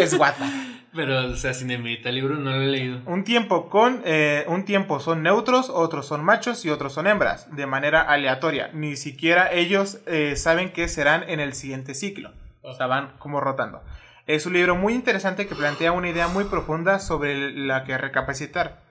Es 0.00 0.16
guapa. 0.16 0.48
Pero, 0.94 1.30
o 1.30 1.36
sea, 1.36 1.54
sin 1.54 1.70
el 1.70 2.14
libro 2.14 2.36
no 2.36 2.50
lo 2.50 2.62
he 2.62 2.66
leído. 2.66 3.00
Un 3.06 3.24
tiempo 3.24 3.70
con 3.70 4.02
eh, 4.04 4.44
un 4.46 4.66
tiempo 4.66 5.00
son 5.00 5.22
neutros, 5.22 5.70
otros 5.70 6.06
son 6.06 6.22
machos 6.22 6.66
y 6.66 6.70
otros 6.70 6.92
son 6.92 7.06
hembras, 7.06 7.54
de 7.54 7.66
manera 7.66 8.02
aleatoria. 8.02 8.70
Ni 8.74 8.96
siquiera 8.96 9.50
ellos 9.52 10.00
eh, 10.06 10.36
saben 10.36 10.70
qué 10.72 10.88
serán 10.88 11.28
en 11.28 11.40
el 11.40 11.54
siguiente 11.54 11.94
ciclo. 11.94 12.32
O 12.60 12.74
sea, 12.74 12.86
van 12.86 13.16
como 13.18 13.40
rotando. 13.40 13.82
Es 14.26 14.44
un 14.44 14.52
libro 14.52 14.76
muy 14.76 14.92
interesante 14.92 15.46
que 15.46 15.54
plantea 15.54 15.92
una 15.92 16.10
idea 16.10 16.28
muy 16.28 16.44
profunda 16.44 16.98
sobre 16.98 17.52
la 17.52 17.84
que 17.84 17.96
recapacitar. 17.96 18.82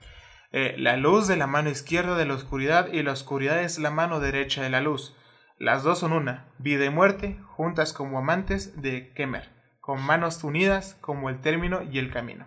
Eh, 0.50 0.74
la 0.76 0.96
luz 0.96 1.28
de 1.28 1.36
la 1.36 1.46
mano 1.46 1.70
izquierda 1.70 2.16
de 2.16 2.26
la 2.26 2.34
oscuridad 2.34 2.92
y 2.92 3.02
la 3.02 3.12
oscuridad 3.12 3.62
es 3.62 3.78
la 3.78 3.90
mano 3.90 4.20
derecha 4.20 4.62
de 4.62 4.70
la 4.70 4.80
luz. 4.80 5.16
Las 5.56 5.84
dos 5.84 6.00
son 6.00 6.12
una, 6.12 6.46
vida 6.58 6.84
y 6.84 6.90
muerte, 6.90 7.38
juntas 7.46 7.92
como 7.92 8.18
amantes 8.18 8.82
de 8.82 9.12
Kemer, 9.14 9.48
con 9.82 10.00
manos 10.00 10.42
unidas 10.44 10.96
como 11.00 11.28
el 11.28 11.40
término 11.40 11.82
y 11.82 11.98
el 11.98 12.12
camino. 12.12 12.46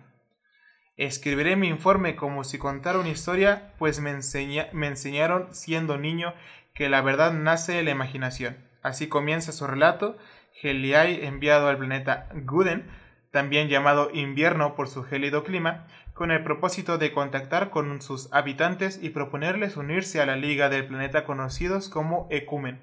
Escribiré 0.96 1.54
mi 1.54 1.68
informe 1.68 2.16
como 2.16 2.44
si 2.44 2.56
contara 2.56 2.98
una 2.98 3.10
historia, 3.10 3.74
pues 3.78 4.00
me, 4.00 4.10
enseña- 4.10 4.70
me 4.72 4.86
enseñaron 4.86 5.54
siendo 5.54 5.98
niño 5.98 6.32
que 6.74 6.88
la 6.88 7.02
verdad 7.02 7.34
nace 7.34 7.74
de 7.74 7.84
la 7.84 7.90
imaginación. 7.90 8.56
Así 8.82 9.06
comienza 9.06 9.52
su 9.52 9.66
relato, 9.66 10.16
Heliai 10.62 11.26
enviado 11.26 11.68
al 11.68 11.76
planeta 11.76 12.30
Guden, 12.32 12.90
también 13.30 13.68
llamado 13.68 14.08
invierno 14.14 14.74
por 14.74 14.88
su 14.88 15.04
gélido 15.04 15.44
clima, 15.44 15.86
con 16.14 16.30
el 16.30 16.42
propósito 16.42 16.96
de 16.96 17.12
contactar 17.12 17.68
con 17.68 18.00
sus 18.00 18.32
habitantes 18.32 18.98
y 19.02 19.10
proponerles 19.10 19.76
unirse 19.76 20.22
a 20.22 20.26
la 20.26 20.36
liga 20.36 20.70
del 20.70 20.86
planeta 20.86 21.26
conocidos 21.26 21.90
como 21.90 22.28
Ecumen. 22.30 22.80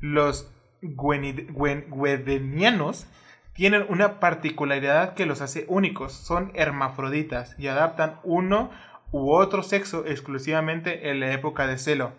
Los 0.00 0.52
Gwedenianos 0.82 3.06
tienen 3.54 3.84
una 3.88 4.20
particularidad 4.20 5.14
que 5.14 5.26
los 5.26 5.40
hace 5.40 5.64
únicos. 5.68 6.12
Son 6.12 6.50
hermafroditas 6.54 7.58
y 7.58 7.68
adaptan 7.68 8.18
uno 8.24 8.70
u 9.10 9.32
otro 9.32 9.62
sexo 9.62 10.04
exclusivamente 10.06 11.10
en 11.10 11.20
la 11.20 11.32
época 11.32 11.66
de 11.66 11.78
celo, 11.78 12.12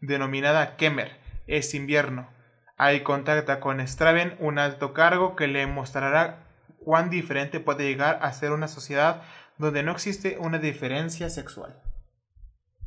denominada 0.00 0.76
Kemer. 0.76 1.18
Es 1.46 1.74
invierno. 1.74 2.28
Ahí 2.76 3.00
contacta 3.00 3.58
con 3.58 3.86
Straven, 3.86 4.36
un 4.38 4.58
alto 4.58 4.92
cargo 4.92 5.34
que 5.34 5.48
le 5.48 5.66
mostrará 5.66 6.44
cuán 6.78 7.10
diferente 7.10 7.58
puede 7.58 7.84
llegar 7.84 8.20
a 8.22 8.32
ser 8.32 8.52
una 8.52 8.68
sociedad 8.68 9.22
donde 9.58 9.82
no 9.82 9.90
existe 9.90 10.36
una 10.38 10.58
diferencia 10.58 11.28
sexual. 11.28 11.74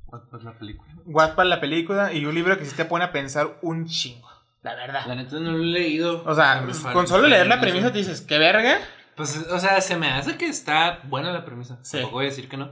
Pues 0.09 0.43
la 0.43 0.57
película. 0.57 0.89
Guapa 1.05 1.43
la 1.43 1.59
película 1.59 2.13
y 2.13 2.26
un 2.26 2.35
libro 2.35 2.57
que 2.57 2.65
sí 2.65 2.76
te 2.76 2.85
pone 2.85 3.03
a 3.03 3.11
pensar 3.11 3.57
un 3.61 3.85
chingo. 3.85 4.31
La 4.61 4.75
verdad. 4.75 5.05
La 5.07 5.15
neta 5.15 5.39
no 5.39 5.51
lo 5.51 5.63
he 5.63 5.65
leído. 5.67 6.23
O 6.25 6.35
sea, 6.35 6.65
con 6.93 7.07
solo 7.07 7.27
leer 7.27 7.47
la 7.47 7.59
premisa 7.59 7.91
te 7.91 7.97
dices, 7.99 8.21
¿qué 8.21 8.38
verga? 8.38 8.79
Pues, 9.15 9.38
o 9.51 9.59
sea, 9.59 9.81
se 9.81 9.97
me 9.97 10.07
hace 10.11 10.38
que 10.38 10.45
está 10.47 10.99
buena 11.03 11.31
la 11.31 11.43
premisa. 11.45 11.79
Sí. 11.81 11.97
Tampoco 11.97 12.15
voy 12.17 12.25
a 12.25 12.29
decir 12.29 12.47
que 12.47 12.57
no. 12.57 12.71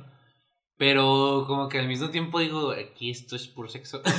Pero 0.77 1.43
como 1.47 1.67
que 1.67 1.79
al 1.79 1.87
mismo 1.87 2.09
tiempo 2.09 2.39
digo, 2.39 2.71
aquí 2.71 3.09
esto 3.11 3.35
es 3.35 3.47
puro 3.47 3.69
sexo. 3.69 4.01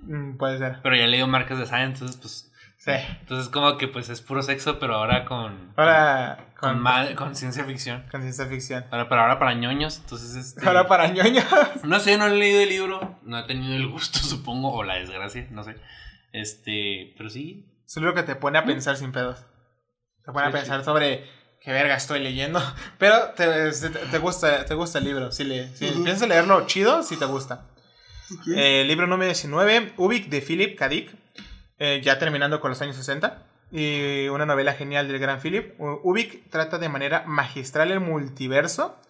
Mm, 0.00 0.38
puede 0.38 0.56
ser. 0.56 0.78
pero 0.82 0.96
ya 0.96 1.04
he 1.04 1.08
leído 1.08 1.26
marcas 1.26 1.58
de 1.58 1.66
Science, 1.66 2.02
entonces 2.04 2.16
pues... 2.18 2.52
Sí. 2.78 2.92
Entonces 3.20 3.50
como 3.50 3.76
que 3.76 3.88
pues 3.88 4.08
es 4.08 4.22
puro 4.22 4.40
sexo, 4.42 4.78
pero 4.78 4.94
ahora 4.94 5.26
con... 5.26 5.74
Ahora 5.76 6.46
Con, 6.58 6.74
con, 6.74 6.80
ma- 6.80 7.14
con 7.14 7.34
ciencia 7.36 7.64
ficción. 7.64 8.04
con 8.10 8.22
ciencia 8.22 8.46
ficción. 8.46 8.86
Ahora, 8.90 9.06
pero 9.10 9.20
ahora 9.20 9.38
para 9.38 9.52
ñoños, 9.52 9.98
entonces 9.98 10.34
este... 10.36 10.66
Ahora 10.66 10.86
para 10.86 11.08
ñoños. 11.08 11.44
No 11.84 11.98
sé, 12.00 12.16
no 12.16 12.26
he 12.26 12.30
leído 12.36 12.60
el 12.62 12.68
libro, 12.70 13.18
no 13.22 13.38
he 13.40 13.42
tenido 13.42 13.74
el 13.74 13.86
gusto, 13.88 14.18
supongo, 14.22 14.72
o 14.72 14.82
la 14.82 14.94
desgracia, 14.94 15.46
no 15.50 15.62
sé. 15.62 15.76
Este, 16.32 17.14
pero 17.16 17.30
sí. 17.30 17.66
Es 17.86 17.96
un 17.96 18.02
libro 18.04 18.14
que 18.14 18.22
te 18.22 18.36
pone 18.36 18.58
a 18.58 18.64
pensar 18.64 18.96
sin 18.96 19.12
pedos. 19.12 19.44
Te 20.24 20.32
pone 20.32 20.46
a 20.46 20.50
Sí, 20.50 20.56
pensar 20.56 20.84
sobre 20.84 21.24
qué 21.62 21.72
verga 21.72 21.94
estoy 21.96 22.20
leyendo. 22.20 22.60
Pero 22.98 23.30
te, 23.30 23.70
te- 23.72 23.88
te 23.88 24.18
gusta, 24.18 24.64
te 24.66 24.74
gusta 24.74 24.98
el 24.98 25.04
libro. 25.04 25.32
Si, 25.32 25.44
le, 25.44 25.74
si 25.74 25.86
piensas 25.86 26.28
leerlo 26.28 26.66
chido, 26.66 27.02
si 27.02 27.16
te 27.16 27.24
gusta. 27.24 27.66
Eh, 28.54 28.84
libro 28.86 29.06
número 29.06 29.26
19, 29.28 29.94
Ubik 29.96 30.28
de 30.28 30.42
Philip 30.42 30.78
K. 30.78 30.88
Dick. 30.88 31.10
eh, 31.78 32.02
ya 32.04 32.18
terminando 32.18 32.60
con 32.60 32.70
los 32.70 32.82
años 32.82 32.96
60. 32.96 33.42
Y 33.72 34.28
una 34.28 34.44
novela 34.46 34.74
genial 34.74 35.08
del 35.08 35.18
gran 35.18 35.40
Philip. 35.40 35.74
Ubik 35.80 36.50
trata 36.50 36.78
de 36.78 36.88
manera 36.90 37.24
magistral 37.26 37.90
el 37.90 38.00
multiverso. 38.00 39.00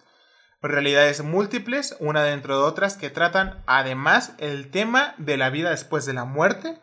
realidades 0.61 1.21
múltiples, 1.23 1.95
una 1.99 2.23
dentro 2.23 2.57
de 2.57 2.63
otras, 2.63 2.95
que 2.97 3.09
tratan 3.09 3.61
además 3.67 4.33
el 4.39 4.71
tema 4.71 5.15
de 5.17 5.35
la 5.37 5.49
vida 5.49 5.69
después 5.69 6.05
de 6.05 6.13
la 6.13 6.23
muerte 6.25 6.77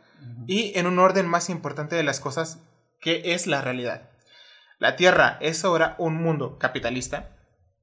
y 0.46 0.78
en 0.78 0.86
un 0.86 0.98
orden 0.98 1.26
más 1.26 1.50
importante 1.50 1.96
de 1.96 2.02
las 2.02 2.20
cosas 2.20 2.60
que 3.00 3.34
es 3.34 3.46
la 3.46 3.60
realidad. 3.60 4.10
La 4.78 4.96
Tierra 4.96 5.38
es 5.40 5.64
ahora 5.64 5.94
un 5.98 6.14
mundo 6.22 6.58
capitalista 6.58 7.30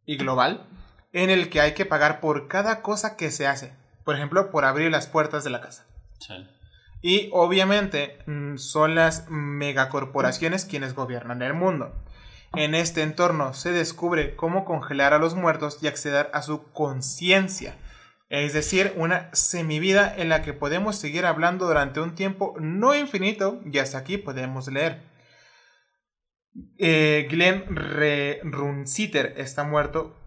y 0.05 0.18
global 0.18 0.68
en 1.11 1.30
el 1.30 1.49
que 1.49 1.61
hay 1.61 1.73
que 1.73 1.85
pagar 1.85 2.19
por 2.19 2.47
cada 2.47 2.81
cosa 2.81 3.15
que 3.15 3.31
se 3.31 3.47
hace. 3.47 3.73
Por 4.03 4.15
ejemplo, 4.15 4.51
por 4.51 4.65
abrir 4.65 4.91
las 4.91 5.07
puertas 5.07 5.43
de 5.43 5.49
la 5.49 5.61
casa. 5.61 5.85
Y 7.01 7.30
obviamente 7.31 8.19
mm, 8.26 8.57
son 8.57 8.95
las 8.95 9.30
megacorporaciones 9.30 10.65
quienes 10.65 10.93
gobiernan 10.93 11.41
el 11.41 11.53
mundo. 11.53 11.93
En 12.55 12.76
este 12.76 13.01
entorno 13.01 13.53
se 13.53 13.72
descubre 13.72 14.35
cómo 14.35 14.64
congelar 14.64 15.14
a 15.14 15.19
los 15.19 15.35
muertos 15.35 15.80
y 15.81 15.88
acceder 15.88 16.30
a 16.34 16.41
su 16.43 16.72
conciencia, 16.72 17.76
es 18.41 18.53
decir, 18.53 18.93
una 18.95 19.30
semivida 19.34 20.11
en 20.18 20.27
la 20.27 20.41
que 20.41 20.53
podemos 20.53 20.95
seguir 20.95 21.27
hablando 21.27 21.68
durante 21.68 21.99
un 21.99 22.15
tiempo 22.15 22.55
no 22.60 22.95
infinito 22.95 23.61
y 23.64 23.77
hasta 23.77 23.99
aquí 23.99 24.18
podemos 24.18 24.68
leer. 24.68 25.03
Eh, 26.80 27.27
Glenn 27.30 27.64
Runsiter 28.51 29.35
está 29.38 29.64
muerto 29.64 30.18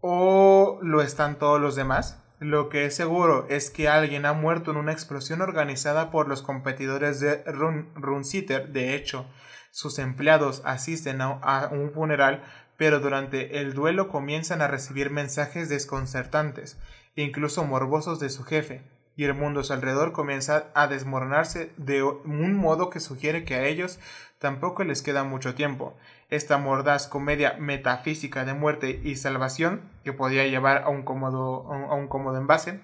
o 0.00 0.78
lo 0.82 1.00
están 1.00 1.38
todos 1.38 1.58
los 1.58 1.74
demás. 1.74 2.22
Lo 2.38 2.68
que 2.68 2.84
es 2.84 2.94
seguro 2.94 3.46
es 3.48 3.70
que 3.70 3.88
alguien 3.88 4.26
ha 4.26 4.34
muerto 4.34 4.70
en 4.70 4.76
una 4.76 4.92
explosión 4.92 5.40
organizada 5.40 6.10
por 6.10 6.28
los 6.28 6.42
competidores 6.42 7.18
de 7.18 7.42
Runsiter. 7.46 8.68
De 8.68 8.94
hecho, 8.94 9.26
sus 9.70 9.98
empleados 9.98 10.60
asisten 10.66 11.22
a, 11.22 11.68
un 11.72 11.92
funeral, 11.92 12.42
pero 12.76 13.00
durante 13.00 13.60
el 13.60 13.72
duelo 13.72 14.08
comienzan 14.08 14.60
a 14.60 14.68
recibir 14.68 15.08
mensajes 15.08 15.70
desconcertantes, 15.70 16.78
incluso 17.22 17.64
morbosos 17.64 18.20
de 18.20 18.30
su 18.30 18.44
jefe, 18.44 18.82
y 19.16 19.24
el 19.24 19.34
mundo 19.34 19.60
a 19.60 19.64
su 19.64 19.72
alrededor 19.72 20.12
comienza 20.12 20.66
a 20.74 20.86
desmoronarse 20.86 21.72
de 21.76 22.02
un 22.04 22.54
modo 22.54 22.88
que 22.88 23.00
sugiere 23.00 23.44
que 23.44 23.56
a 23.56 23.66
ellos 23.66 23.98
tampoco 24.38 24.84
les 24.84 25.02
queda 25.02 25.24
mucho 25.24 25.56
tiempo. 25.56 25.96
Esta 26.30 26.58
mordaz 26.58 27.08
comedia 27.08 27.56
metafísica 27.58 28.44
de 28.44 28.54
muerte 28.54 29.00
y 29.02 29.16
salvación, 29.16 29.82
que 30.04 30.12
podía 30.12 30.46
llevar 30.46 30.82
a 30.84 30.88
un 30.88 31.02
cómodo, 31.02 31.66
a 31.72 31.94
un 31.94 32.06
cómodo 32.06 32.38
envase, 32.38 32.80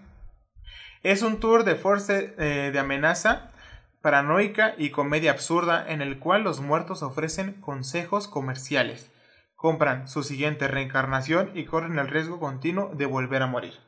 es 1.04 1.22
un 1.22 1.38
tour 1.38 1.64
de 1.64 1.76
fuerza 1.76 2.14
eh, 2.18 2.70
de 2.72 2.78
amenaza 2.78 3.52
paranoica 4.00 4.74
y 4.76 4.90
comedia 4.90 5.30
absurda 5.30 5.84
en 5.86 6.02
el 6.02 6.18
cual 6.18 6.42
los 6.42 6.60
muertos 6.60 7.02
ofrecen 7.02 7.52
consejos 7.60 8.26
comerciales, 8.26 9.12
compran 9.54 10.08
su 10.08 10.22
siguiente 10.22 10.66
reencarnación 10.66 11.52
y 11.54 11.64
corren 11.64 11.98
el 11.98 12.08
riesgo 12.08 12.40
continuo 12.40 12.90
de 12.94 13.06
volver 13.06 13.42
a 13.42 13.46
morir. 13.46 13.83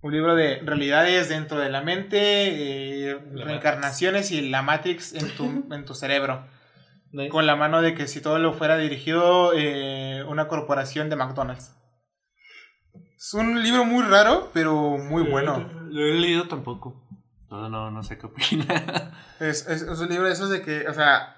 Un 0.00 0.12
libro 0.12 0.36
de 0.36 0.60
realidades 0.64 1.28
dentro 1.28 1.58
de 1.58 1.70
la 1.70 1.82
mente, 1.82 3.10
eh, 3.10 3.18
reencarnaciones 3.34 4.30
y 4.30 4.48
la 4.48 4.62
Matrix 4.62 5.12
en 5.14 5.34
tu, 5.36 5.66
en 5.74 5.84
tu 5.84 5.94
cerebro. 5.94 6.46
Con 7.30 7.46
la 7.46 7.56
mano 7.56 7.80
de 7.80 7.94
que 7.94 8.06
si 8.06 8.20
todo 8.20 8.38
lo 8.38 8.52
fuera 8.52 8.76
dirigido 8.76 9.52
eh, 9.54 10.22
una 10.28 10.46
corporación 10.46 11.08
de 11.08 11.16
McDonald's. 11.16 11.74
Es 13.16 13.34
un 13.34 13.62
libro 13.62 13.84
muy 13.84 14.04
raro, 14.04 14.50
pero 14.52 14.98
muy 14.98 15.22
bueno. 15.22 15.68
Lo 15.88 16.06
he 16.06 16.14
leído 16.14 16.46
tampoco. 16.46 17.02
No, 17.50 17.68
no, 17.68 17.90
no 17.90 18.02
sé 18.02 18.18
qué 18.18 18.26
opina. 18.26 19.12
es, 19.40 19.66
es, 19.66 19.82
un 19.82 20.08
libro 20.08 20.26
de 20.26 20.34
esos 20.34 20.50
de 20.50 20.60
que, 20.60 20.86
o 20.86 20.92
sea, 20.92 21.36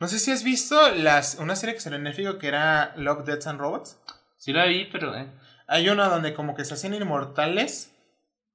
no 0.00 0.08
sé 0.08 0.18
si 0.18 0.32
has 0.32 0.42
visto 0.42 0.90
las, 0.94 1.36
una 1.38 1.56
serie 1.56 1.74
que 1.74 1.80
salió 1.80 1.98
en 1.98 2.04
Netflix 2.04 2.34
que 2.36 2.48
era 2.48 2.94
Love, 2.96 3.24
Deaths 3.24 3.46
and 3.46 3.60
Robots. 3.60 4.00
Sí 4.38 4.52
la 4.52 4.64
vi, 4.64 4.86
pero... 4.90 5.14
Eh. 5.14 5.30
Hay 5.66 5.88
una 5.88 6.08
donde 6.08 6.34
como 6.34 6.54
que 6.54 6.64
se 6.64 6.74
hacen 6.74 6.94
inmortales 6.94 7.92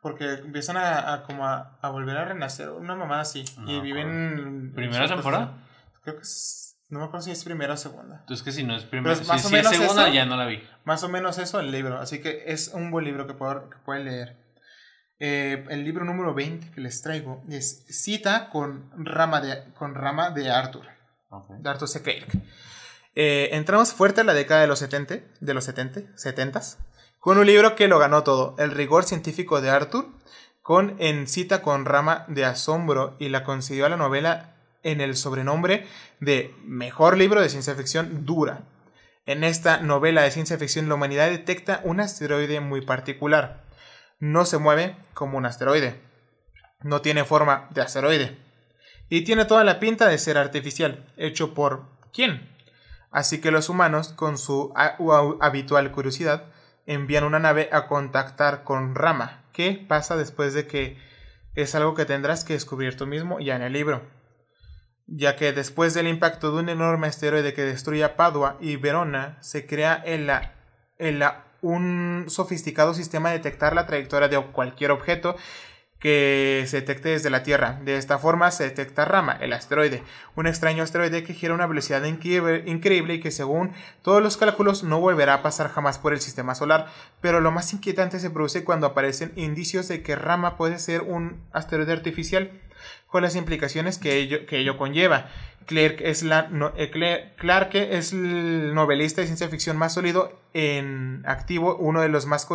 porque 0.02 0.34
empiezan 0.34 0.78
a, 0.78 1.14
a 1.14 1.24
como 1.24 1.46
a, 1.46 1.78
a, 1.82 1.90
volver 1.90 2.18
a 2.18 2.26
renacer, 2.26 2.70
una 2.70 2.96
mamada 2.96 3.22
así. 3.22 3.46
y 3.68 3.80
viven... 3.82 4.74
¿Primera 4.74 5.08
temporada? 5.08 5.58
Creo 6.02 6.16
que 6.16 6.22
es... 6.22 6.78
No 6.90 7.00
me 7.00 7.06
acuerdo 7.06 7.24
si 7.24 7.32
es 7.32 7.44
primera 7.46 7.76
o 7.76 7.78
segunda. 7.78 8.18
Entonces 8.20 8.44
que 8.44 8.52
si 8.52 8.64
no 8.64 8.76
es 8.76 8.84
primera, 8.84 9.16
si, 9.16 9.24
más 9.26 9.46
o 9.46 9.50
menos 9.50 9.72
es 9.72 9.78
segunda 9.78 10.10
ya 10.10 10.26
no 10.26 10.36
la 10.36 10.46
vi. 10.46 10.62
Más 10.84 11.04
o 11.04 11.10
menos 11.10 11.38
eso 11.38 11.62
el 11.62 11.72
libro, 11.72 12.00
así 12.00 12.20
que 12.20 12.44
es 12.48 12.70
un 12.74 12.92
buen 12.92 13.06
libro 13.06 13.28
que, 13.28 13.34
puedo, 13.34 13.70
que 13.70 13.78
pueden 13.86 14.06
leer. 14.06 14.36
Eh, 15.18 15.66
el 15.70 15.86
libro 15.86 16.04
número 16.04 16.34
20 16.34 16.72
que 16.72 16.82
les 16.82 17.02
traigo 17.02 17.44
es 17.50 17.86
Cita 17.88 18.50
con 18.50 18.92
Rama 18.98 19.40
de, 19.40 19.72
con 19.76 19.96
rama 19.96 20.32
de 20.32 20.52
Arthur. 20.52 20.86
De 21.60 21.70
Arthur 21.70 21.88
C. 21.88 22.02
Clarke. 22.02 22.42
Eh, 23.16 23.50
entramos 23.54 23.94
fuerte 23.94 24.22
en 24.22 24.28
la 24.28 24.34
década 24.34 24.62
de 24.62 24.68
los 24.68 24.80
70, 24.80 25.20
de 25.40 25.54
los 25.54 25.64
70, 25.64 26.18
70 26.18 26.62
con 27.22 27.38
un 27.38 27.46
libro 27.46 27.78
que 27.78 27.88
lo 27.88 27.98
ganó 27.98 28.24
todo, 28.24 28.56
El 28.60 28.72
rigor 28.72 29.06
científico 29.06 29.62
de 29.62 29.70
Arthur, 29.70 30.10
con 30.62 30.98
En 31.00 31.26
cita 31.28 31.62
con 31.62 31.86
rama 31.86 32.26
de 32.28 32.44
asombro 32.44 33.16
y 33.18 33.30
la 33.30 33.46
consiguió 33.46 33.86
a 33.86 33.90
la 33.90 33.96
novela 33.96 34.58
en 34.84 35.00
el 35.00 35.16
sobrenombre 35.16 35.88
de 36.20 36.54
Mejor 36.66 37.16
libro 37.16 37.42
de 37.42 37.48
ciencia 37.48 37.76
ficción 37.76 38.26
dura. 38.26 38.64
En 39.26 39.46
esta 39.46 39.78
novela 39.78 40.24
de 40.24 40.32
ciencia 40.32 40.58
ficción 40.58 40.90
la 40.90 40.96
humanidad 40.96 41.30
detecta 41.30 41.80
un 41.86 42.02
asteroide 42.02 42.60
muy 42.60 42.82
particular 42.82 43.62
no 44.22 44.46
se 44.46 44.60
mueve 44.60 44.96
como 45.14 45.38
un 45.38 45.46
asteroide. 45.46 46.00
No 46.84 47.02
tiene 47.02 47.26
forma 47.26 47.68
de 47.72 47.82
asteroide. 47.82 48.38
Y 49.10 49.24
tiene 49.24 49.46
toda 49.46 49.66
la 49.66 49.80
pinta 49.80 50.08
de 50.08 50.18
ser 50.20 50.38
artificial, 50.38 51.12
hecho 51.18 51.54
por 51.54 51.86
¿quién? 52.14 52.48
Así 53.10 53.42
que 53.42 53.52
los 53.52 53.68
humanos, 53.68 54.10
con 54.10 54.38
su 54.38 54.74
habitual 55.42 55.92
curiosidad, 55.92 56.46
envían 56.86 57.24
una 57.24 57.40
nave 57.40 57.70
a 57.72 57.88
contactar 57.88 58.64
con 58.64 58.96
Rama. 58.96 59.44
¿Qué 59.54 59.86
pasa 59.88 60.16
después 60.18 60.54
de 60.54 60.68
que 60.68 60.98
es 61.56 61.76
algo 61.76 61.94
que 61.94 62.06
tendrás 62.06 62.46
que 62.46 62.54
descubrir 62.54 62.96
tú 62.96 63.08
mismo 63.08 63.40
ya 63.40 63.56
en 63.56 63.62
el 63.62 63.74
libro? 63.74 64.02
Ya 65.08 65.36
que 65.36 65.52
después 65.52 65.94
del 65.94 66.08
impacto 66.08 66.52
de 66.52 66.64
un 66.64 66.70
enorme 66.70 67.08
asteroide 67.08 67.54
que 67.54 67.64
destruye 67.64 68.08
Padua 68.10 68.58
y 68.62 68.78
Verona, 68.78 69.38
se 69.42 69.66
crea 69.66 70.02
en 70.06 70.28
la, 70.28 70.54
en 70.98 71.20
la 71.20 71.46
un 71.62 72.26
sofisticado 72.28 72.94
sistema 72.94 73.30
de 73.30 73.38
detectar 73.38 73.74
la 73.76 73.86
trayectoria 73.86 74.28
de 74.28 74.42
cualquier 74.48 74.92
objeto 74.92 75.36
que 76.02 76.66
se 76.68 76.78
detecte 76.78 77.10
desde 77.10 77.30
la 77.30 77.44
Tierra. 77.44 77.80
De 77.86 77.96
esta 77.96 78.18
forma 78.18 78.50
se 78.50 78.64
detecta 78.64 79.06
Rama, 79.06 79.38
el 79.40 79.54
asteroide, 79.54 80.04
un 80.36 80.48
extraño 80.48 80.84
asteroide 80.84 81.24
que 81.24 81.36
gira 81.36 81.54
a 81.54 81.56
una 81.56 81.68
velocidad 81.68 82.04
increíble 82.04 83.14
y 83.14 83.20
que 83.20 83.30
según 83.30 83.72
todos 84.02 84.22
los 84.22 84.36
cálculos 84.36 84.84
no 84.84 85.00
volverá 85.00 85.36
a 85.36 85.42
pasar 85.44 85.70
jamás 85.70 86.00
por 86.00 86.14
el 86.14 86.20
sistema 86.20 86.56
solar. 86.56 86.88
Pero 87.22 87.40
lo 87.40 87.52
más 87.52 87.72
inquietante 87.72 88.20
se 88.20 88.32
produce 88.32 88.64
cuando 88.64 88.88
aparecen 88.88 89.32
indicios 89.36 89.88
de 89.88 90.02
que 90.02 90.16
Rama 90.16 90.58
puede 90.58 90.80
ser 90.80 91.02
un 91.02 91.40
asteroide 91.54 91.94
artificial 91.94 92.50
con 93.06 93.22
las 93.22 93.36
implicaciones 93.36 94.00
que 94.00 94.18
ello, 94.18 94.78
conlleva. 94.78 95.30
Clark 95.68 95.98
es, 96.00 96.24
la, 96.24 96.50
eh, 96.76 97.34
Clark 97.38 97.76
es 97.76 98.12
el 98.12 98.74
novelista 98.74 99.22
de 99.22 99.28
ciencia 99.28 99.50
ficción 99.50 99.78
más 99.78 99.94
sólido 99.94 100.42
en 100.56 101.22
activo, 101.28 101.76
uno 101.76 102.02
de 102.02 102.10
los 102.10 102.26
más 102.26 102.48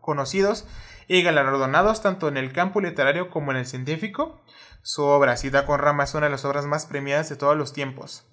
conocidos 0.00 0.66
y 1.08 1.22
galardonados 1.22 2.02
tanto 2.02 2.28
en 2.28 2.36
el 2.36 2.52
campo 2.52 2.80
literario 2.80 3.30
como 3.30 3.50
en 3.50 3.58
el 3.58 3.66
científico. 3.66 4.42
Su 4.82 5.04
obra, 5.04 5.36
Cita 5.36 5.66
con 5.66 5.78
Rama, 5.78 6.04
es 6.04 6.14
una 6.14 6.26
de 6.26 6.30
las 6.30 6.44
obras 6.44 6.66
más 6.66 6.86
premiadas 6.86 7.28
de 7.28 7.36
todos 7.36 7.56
los 7.56 7.72
tiempos. 7.72 8.26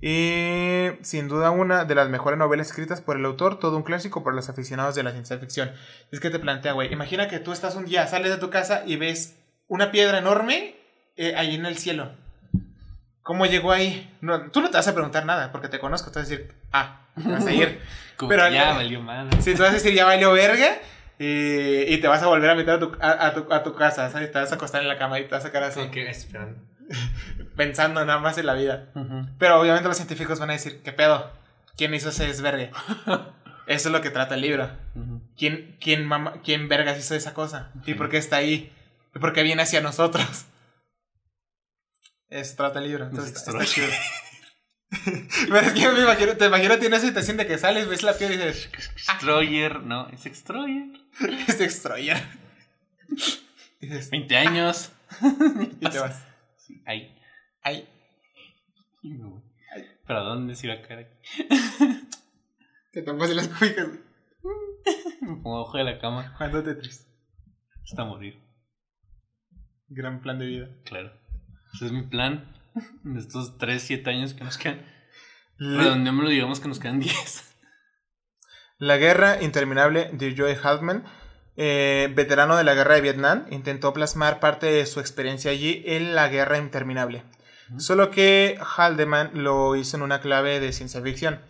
Y 0.00 0.88
sin 1.02 1.28
duda 1.28 1.50
una 1.50 1.86
de 1.86 1.94
las 1.94 2.10
mejores 2.10 2.38
novelas 2.38 2.66
escritas 2.66 3.00
por 3.00 3.16
el 3.16 3.24
autor, 3.24 3.58
todo 3.58 3.76
un 3.76 3.82
clásico 3.82 4.22
para 4.22 4.36
los 4.36 4.50
aficionados 4.50 4.94
de 4.94 5.02
la 5.02 5.12
ciencia 5.12 5.38
ficción. 5.38 5.72
Es 6.12 6.20
que 6.20 6.28
te 6.30 6.38
plantea, 6.38 6.72
güey, 6.72 6.92
imagina 6.92 7.28
que 7.28 7.38
tú 7.38 7.52
estás 7.52 7.74
un 7.74 7.86
día, 7.86 8.06
sales 8.06 8.30
de 8.30 8.36
tu 8.36 8.50
casa 8.50 8.82
y 8.84 8.96
ves 8.96 9.38
una 9.66 9.90
piedra 9.90 10.18
enorme 10.18 10.76
eh, 11.16 11.34
ahí 11.36 11.54
en 11.54 11.64
el 11.64 11.78
cielo. 11.78 12.12
¿Cómo 13.22 13.46
llegó 13.46 13.72
ahí? 13.72 14.14
No, 14.20 14.50
tú 14.50 14.60
no 14.60 14.68
te 14.68 14.76
vas 14.76 14.86
a 14.86 14.92
preguntar 14.92 15.24
nada 15.24 15.50
porque 15.50 15.68
te 15.68 15.78
conozco. 15.78 16.10
Te 16.10 16.18
vas 16.18 16.28
a 16.28 16.30
decir, 16.30 16.54
ah, 16.72 17.06
vas 17.16 17.46
a 17.46 17.52
ir. 17.52 17.80
Pero 18.28 18.48
ya 18.50 18.74
valió 18.74 19.00
mal. 19.00 19.30
Sí, 19.40 19.54
tú 19.54 19.62
vas 19.62 19.70
a 19.70 19.74
decir, 19.74 19.94
ya 19.94 20.04
valió 20.04 20.32
verga. 20.32 20.76
Y, 21.18 21.96
te 21.98 22.08
vas 22.08 22.22
a 22.22 22.26
volver 22.26 22.50
a 22.50 22.54
meter 22.54 22.74
a 22.74 22.78
tu, 22.78 22.92
a, 23.00 23.62
tu, 23.62 23.74
casa, 23.74 24.10
¿sabes? 24.10 24.32
Te 24.32 24.38
vas 24.38 24.50
a 24.52 24.56
acostar 24.56 24.82
en 24.82 24.88
la 24.88 24.98
cama 24.98 25.20
y 25.20 25.24
te 25.24 25.34
vas 25.34 25.44
a 25.44 25.48
sacar 25.48 25.62
así. 25.62 25.80
esperando. 25.80 26.60
Pensando 27.56 28.04
nada 28.04 28.18
más 28.18 28.36
en 28.38 28.46
la 28.46 28.54
vida. 28.54 28.88
Pero 29.38 29.60
obviamente 29.60 29.88
los 29.88 29.96
científicos 29.96 30.38
van 30.40 30.50
a 30.50 30.54
decir, 30.54 30.82
¿qué 30.82 30.92
pedo? 30.92 31.30
¿Quién 31.76 31.94
hizo 31.94 32.08
ese 32.08 32.26
desvergue? 32.26 32.70
Eso 33.66 33.88
es 33.88 33.92
lo 33.92 34.00
que 34.00 34.10
trata 34.10 34.34
el 34.34 34.42
libro. 34.42 34.70
¿Quién, 35.36 35.76
quién, 35.80 36.04
mama, 36.04 36.34
¿Quién 36.44 36.68
vergas 36.68 36.98
hizo 36.98 37.14
esa 37.14 37.32
cosa? 37.32 37.70
¿Y 37.86 37.94
por 37.94 38.10
qué 38.10 38.18
está 38.18 38.36
ahí? 38.36 38.72
¿Y 39.14 39.18
por 39.18 39.32
qué 39.32 39.42
viene 39.42 39.62
hacia 39.62 39.80
nosotros? 39.80 40.46
Es 42.28 42.56
trata 42.56 42.80
el 42.80 42.88
libro. 42.88 43.06
Entonces 43.06 43.36
está, 43.36 43.64
chido. 43.64 43.86
Pero 45.48 45.60
es 45.60 45.72
que 45.72 45.88
me 45.88 46.00
imagino, 46.00 46.36
te 46.36 46.46
imagino 46.46 46.78
tienes 46.78 46.98
esa 46.98 47.08
situación 47.08 47.36
de 47.36 47.46
que 47.46 47.58
sales, 47.58 47.88
ves 47.88 48.02
la 48.02 48.16
piedra 48.16 48.34
y 48.34 48.38
dices. 48.38 48.70
Extroyer, 48.74 49.80
no, 49.82 50.08
es 50.08 50.26
Extroyer. 50.26 50.88
es 51.48 51.60
Extroyer. 51.60 52.22
20 54.10 54.36
años. 54.36 54.92
y 55.80 55.88
te 55.88 55.98
vas. 55.98 56.24
Sí, 56.56 56.82
ahí. 56.86 57.16
Ahí. 57.62 57.88
¿Pero 60.06 60.18
a 60.18 60.22
dónde 60.22 60.54
se 60.54 60.66
iba 60.66 60.76
a 60.76 60.82
caer? 60.82 61.20
Te 62.92 63.02
tapas 63.02 63.30
las 63.30 63.58
güey. 63.58 63.74
Me 65.20 65.36
pongo 65.36 65.58
abajo 65.58 65.78
de 65.78 65.84
la 65.84 65.98
cama 65.98 66.34
Jugando 66.36 66.62
Tetris. 66.62 67.06
hasta 67.82 68.04
morir. 68.04 68.40
Gran 69.88 70.20
plan 70.20 70.38
de 70.38 70.46
vida. 70.46 70.68
Claro. 70.84 71.12
Ese 71.74 71.86
es 71.86 71.92
mi 71.92 72.02
plan 72.02 72.54
de 73.02 73.20
estos 73.20 73.58
3, 73.58 73.82
7 73.82 74.10
años 74.10 74.34
que 74.34 74.44
nos 74.44 74.58
quedan. 74.58 74.84
Redondeémoslo, 75.58 76.30
digamos 76.30 76.60
que 76.60 76.68
nos 76.68 76.78
quedan 76.78 77.00
10. 77.00 77.54
La 78.78 78.96
guerra 78.96 79.40
interminable 79.42 80.10
de 80.12 80.34
Joe 80.36 80.56
Haldeman, 80.56 81.04
eh, 81.56 82.12
veterano 82.14 82.56
de 82.56 82.64
la 82.64 82.74
guerra 82.74 82.96
de 82.96 83.00
Vietnam, 83.00 83.46
intentó 83.50 83.92
plasmar 83.92 84.40
parte 84.40 84.66
de 84.66 84.84
su 84.86 85.00
experiencia 85.00 85.52
allí 85.52 85.82
en 85.86 86.14
la 86.14 86.28
guerra 86.28 86.58
interminable. 86.58 87.22
Solo 87.78 88.10
que 88.10 88.58
Haldeman 88.60 89.30
lo 89.34 89.74
hizo 89.74 89.96
en 89.96 90.02
una 90.02 90.20
clave 90.20 90.60
de 90.60 90.72
ciencia 90.72 91.00
ficción. 91.00 91.40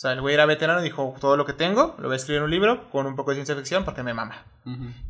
O 0.00 0.02
sea, 0.02 0.12
el 0.12 0.22
güey 0.22 0.32
era 0.32 0.46
veterano 0.46 0.80
y 0.80 0.84
dijo, 0.84 1.14
todo 1.20 1.36
lo 1.36 1.44
que 1.44 1.52
tengo 1.52 1.94
lo 1.98 2.08
voy 2.08 2.14
a 2.14 2.16
escribir 2.16 2.38
en 2.38 2.44
un 2.44 2.50
libro 2.50 2.88
con 2.88 3.04
un 3.04 3.16
poco 3.16 3.32
de 3.32 3.34
ciencia 3.34 3.54
ficción 3.54 3.84
porque 3.84 4.02
me 4.02 4.14
mama. 4.14 4.46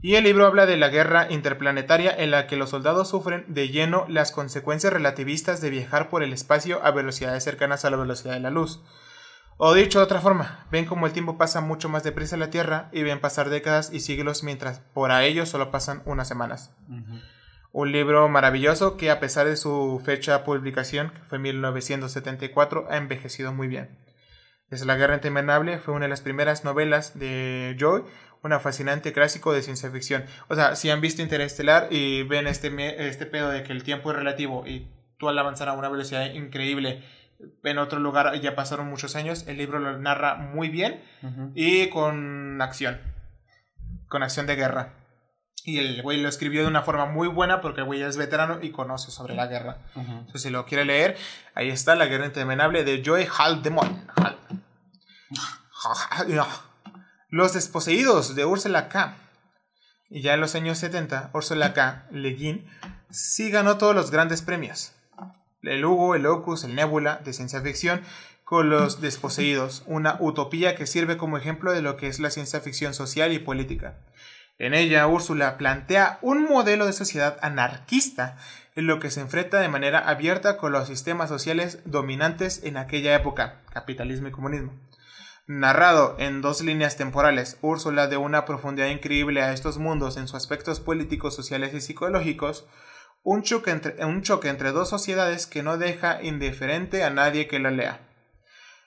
Y 0.02 0.16
el 0.16 0.24
libro 0.24 0.48
habla 0.48 0.66
de 0.66 0.76
la 0.76 0.88
guerra 0.88 1.30
interplanetaria 1.30 2.12
en 2.12 2.32
la 2.32 2.48
que 2.48 2.56
los 2.56 2.70
soldados 2.70 3.08
sufren 3.08 3.44
de 3.46 3.68
lleno 3.68 4.04
las 4.08 4.32
consecuencias 4.32 4.92
relativistas 4.92 5.60
de 5.60 5.70
viajar 5.70 6.08
por 6.08 6.24
el 6.24 6.32
espacio 6.32 6.84
a 6.84 6.90
velocidades 6.90 7.44
cercanas 7.44 7.84
a 7.84 7.90
la 7.90 7.98
velocidad 7.98 8.34
de 8.34 8.40
la 8.40 8.50
luz. 8.50 8.82
O 9.58 9.74
dicho 9.74 10.00
de 10.00 10.06
otra 10.06 10.20
forma, 10.20 10.66
ven 10.72 10.86
como 10.86 11.06
el 11.06 11.12
tiempo 11.12 11.38
pasa 11.38 11.60
mucho 11.60 11.88
más 11.88 12.02
deprisa 12.02 12.34
en 12.34 12.40
la 12.40 12.50
Tierra 12.50 12.88
y 12.90 13.04
ven 13.04 13.20
pasar 13.20 13.48
décadas 13.48 13.92
y 13.92 14.00
siglos 14.00 14.42
mientras 14.42 14.80
por 14.92 15.12
a 15.12 15.22
ellos 15.22 15.48
solo 15.48 15.70
pasan 15.70 16.02
unas 16.04 16.26
semanas. 16.26 16.74
Un 17.70 17.92
libro 17.92 18.28
maravilloso 18.28 18.96
que 18.96 19.12
a 19.12 19.20
pesar 19.20 19.46
de 19.46 19.56
su 19.56 20.02
fecha 20.04 20.38
de 20.38 20.44
publicación, 20.44 21.10
que 21.10 21.20
fue 21.28 21.38
1974, 21.38 22.88
ha 22.90 22.96
envejecido 22.96 23.52
muy 23.52 23.68
bien. 23.68 24.09
Es 24.70 24.84
La 24.86 24.96
Guerra 24.96 25.14
Interminable 25.16 25.78
fue 25.78 25.94
una 25.94 26.04
de 26.04 26.10
las 26.10 26.20
primeras 26.20 26.64
novelas 26.64 27.18
de 27.18 27.76
Joy, 27.78 28.04
una 28.42 28.60
fascinante 28.60 29.12
clásico 29.12 29.52
de 29.52 29.62
ciencia 29.62 29.90
ficción. 29.90 30.24
O 30.48 30.54
sea, 30.54 30.76
si 30.76 30.90
han 30.90 31.00
visto 31.00 31.22
Interestelar 31.22 31.88
y 31.90 32.22
ven 32.22 32.46
este, 32.46 33.08
este 33.08 33.26
pedo 33.26 33.50
de 33.50 33.64
que 33.64 33.72
el 33.72 33.82
tiempo 33.82 34.10
es 34.10 34.16
relativo 34.16 34.64
y 34.66 34.88
tú 35.18 35.28
al 35.28 35.38
avanzar 35.38 35.68
a 35.68 35.72
una 35.72 35.88
velocidad 35.88 36.32
increíble 36.32 37.02
en 37.64 37.78
otro 37.78 37.98
lugar 37.98 38.38
ya 38.40 38.54
pasaron 38.54 38.86
muchos 38.88 39.16
años, 39.16 39.46
el 39.48 39.56
libro 39.56 39.78
lo 39.78 39.98
narra 39.98 40.36
muy 40.36 40.68
bien 40.68 41.02
y 41.54 41.88
con 41.88 42.60
acción. 42.62 43.00
Con 44.08 44.22
acción 44.22 44.46
de 44.46 44.56
guerra. 44.56 44.94
Y 45.64 45.78
el 45.78 46.00
güey 46.02 46.20
lo 46.20 46.28
escribió 46.28 46.62
de 46.62 46.68
una 46.68 46.82
forma 46.82 47.06
muy 47.06 47.28
buena 47.28 47.60
porque 47.60 47.80
el 47.80 47.86
güey 47.86 48.02
es 48.02 48.16
veterano 48.16 48.58
y 48.62 48.70
conoce 48.70 49.10
sobre 49.10 49.34
la 49.34 49.46
guerra. 49.46 49.78
Entonces, 49.94 50.42
si 50.42 50.50
lo 50.50 50.64
quiere 50.64 50.84
leer, 50.84 51.16
ahí 51.54 51.68
está 51.68 51.94
La 51.96 52.06
Guerra 52.06 52.24
Interminable 52.26 52.82
de 52.82 53.02
Joe 53.04 53.26
Haldeman. 53.26 54.06
Hal- 54.16 54.36
Los 57.28 57.52
desposeídos 57.52 58.34
de 58.34 58.44
Ursula 58.44 58.88
K. 58.88 59.16
Y 60.10 60.22
ya 60.22 60.34
en 60.34 60.40
los 60.40 60.54
años 60.56 60.78
70, 60.78 61.30
Ursula 61.32 61.72
K. 61.72 62.06
Le 62.10 62.30
Guin 62.30 62.66
sí 63.10 63.50
ganó 63.50 63.78
todos 63.78 63.94
los 63.94 64.10
grandes 64.10 64.42
premios. 64.42 64.92
El 65.62 65.84
Hugo, 65.84 66.14
el 66.14 66.22
Locus, 66.22 66.64
el 66.64 66.74
Nebula 66.74 67.20
de 67.24 67.32
ciencia 67.32 67.60
ficción 67.60 68.02
con 68.44 68.68
los 68.68 69.00
desposeídos, 69.00 69.84
una 69.86 70.16
utopía 70.18 70.74
que 70.74 70.86
sirve 70.86 71.16
como 71.16 71.38
ejemplo 71.38 71.72
de 71.72 71.82
lo 71.82 71.96
que 71.96 72.08
es 72.08 72.18
la 72.18 72.30
ciencia 72.30 72.60
ficción 72.60 72.94
social 72.94 73.32
y 73.32 73.38
política. 73.38 73.98
En 74.58 74.74
ella, 74.74 75.06
Úrsula 75.06 75.56
plantea 75.56 76.18
un 76.20 76.44
modelo 76.44 76.86
de 76.86 76.92
sociedad 76.92 77.38
anarquista 77.42 78.36
en 78.74 78.88
lo 78.88 78.98
que 78.98 79.10
se 79.10 79.20
enfrenta 79.20 79.60
de 79.60 79.68
manera 79.68 80.00
abierta 80.00 80.56
con 80.56 80.72
los 80.72 80.88
sistemas 80.88 81.28
sociales 81.28 81.78
dominantes 81.84 82.64
en 82.64 82.76
aquella 82.76 83.14
época, 83.14 83.60
capitalismo 83.72 84.26
y 84.26 84.32
comunismo. 84.32 84.72
Narrado 85.52 86.14
en 86.20 86.42
dos 86.42 86.62
líneas 86.62 86.96
temporales, 86.96 87.58
Úrsula 87.60 88.06
de 88.06 88.16
una 88.16 88.44
profundidad 88.44 88.86
increíble 88.86 89.42
a 89.42 89.52
estos 89.52 89.78
mundos 89.78 90.16
en 90.16 90.28
sus 90.28 90.36
aspectos 90.36 90.78
políticos, 90.78 91.34
sociales 91.34 91.74
y 91.74 91.80
psicológicos, 91.80 92.68
un 93.24 93.42
choque 93.42 93.72
entre, 93.72 94.70
dos 94.70 94.88
sociedades 94.88 95.48
que 95.48 95.64
no 95.64 95.76
deja 95.76 96.22
indiferente 96.22 97.02
a 97.02 97.10
nadie 97.10 97.48
que 97.48 97.58
la 97.58 97.72
lea. 97.72 97.98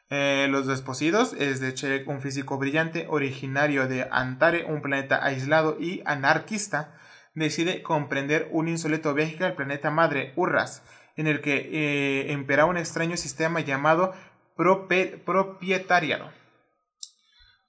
Eh, 0.10 0.48
los 0.50 0.66
desposidos 0.66 1.34
es 1.34 1.60
de 1.60 1.74
Che, 1.74 2.06
un 2.08 2.22
físico 2.22 2.58
brillante, 2.58 3.08
originario 3.10 3.90
de 3.90 4.08
Antare, 4.10 4.64
un 4.64 4.82
planeta 4.82 5.22
aislado 5.22 5.76
y 5.82 6.02
anarquista, 6.06 6.96
decide 7.36 7.84
comprender 7.84 8.48
un 8.52 8.70
insólito 8.70 9.14
viaje 9.14 9.44
al 9.44 9.56
planeta 9.56 9.92
madre, 9.92 10.32
Urras, 10.38 10.82
en 11.18 11.28
el 11.28 11.42
que 11.42 11.70
eh, 11.74 12.32
impera 12.32 12.64
un 12.64 12.78
extraño 12.78 13.18
sistema 13.18 13.60
llamado 13.60 14.14
propietariado. 14.56 16.43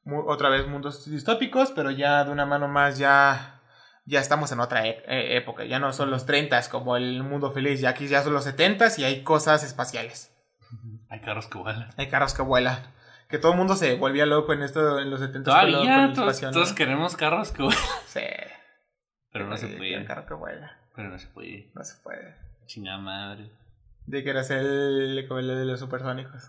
Otra 0.06 0.48
vez 0.50 0.66
mundos 0.66 1.08
distópicos, 1.10 1.72
pero 1.74 1.90
ya 1.90 2.24
de 2.24 2.30
una 2.30 2.44
mano 2.46 2.68
más 2.68 2.98
ya, 2.98 3.60
ya 4.04 4.20
estamos 4.20 4.52
en 4.52 4.60
otra 4.60 4.86
e- 4.86 5.02
e- 5.06 5.36
época. 5.36 5.64
Ya 5.64 5.78
no 5.78 5.92
son 5.92 6.10
los 6.10 6.26
30 6.26 6.60
como 6.70 6.96
el 6.96 7.22
mundo 7.22 7.52
feliz, 7.52 7.80
ya 7.80 7.90
aquí 7.90 8.06
ya 8.08 8.22
son 8.22 8.34
los 8.34 8.44
70 8.44 8.88
y 8.98 9.04
hay 9.04 9.22
cosas 9.22 9.64
espaciales. 9.64 10.30
Hay 11.08 11.20
carros 11.20 11.46
que 11.46 11.56
vuelan. 11.58 11.88
Hay 11.96 12.08
carros 12.08 12.34
que 12.34 12.42
vuelan. 12.42 12.92
Que 13.28 13.38
todo 13.38 13.52
el 13.52 13.58
mundo 13.58 13.76
se 13.76 13.96
volvía 13.96 14.26
loco 14.26 14.52
en 14.52 14.62
esto 14.62 14.98
en 15.00 15.08
los 15.10 15.20
70 15.20 15.50
con 15.50 15.72
lo- 15.72 15.78
con 15.78 15.86
Todavía 15.86 16.50
todos, 16.50 16.72
queremos 16.74 17.16
carros 17.16 17.50
que 17.52 17.62
vuelan. 17.62 17.80
Sí. 18.06 18.20
Pero 19.32 19.46
no 19.48 19.56
se 19.56 19.68
puede. 19.68 19.98
Un 19.98 20.04
carro 20.04 20.26
que 20.26 20.34
vuela. 20.34 20.78
Pero 20.94 21.08
no 21.08 21.18
se 21.18 21.26
puede. 21.28 21.70
No 21.74 21.82
se 21.82 21.96
puede. 22.02 22.36
Chingada 22.66 22.98
madre. 22.98 23.50
De 24.06 24.22
que 24.22 24.30
era 24.30 24.42
el, 24.42 25.18
el 25.18 25.46
de 25.48 25.64
los 25.64 25.80
supersónicos. 25.80 26.42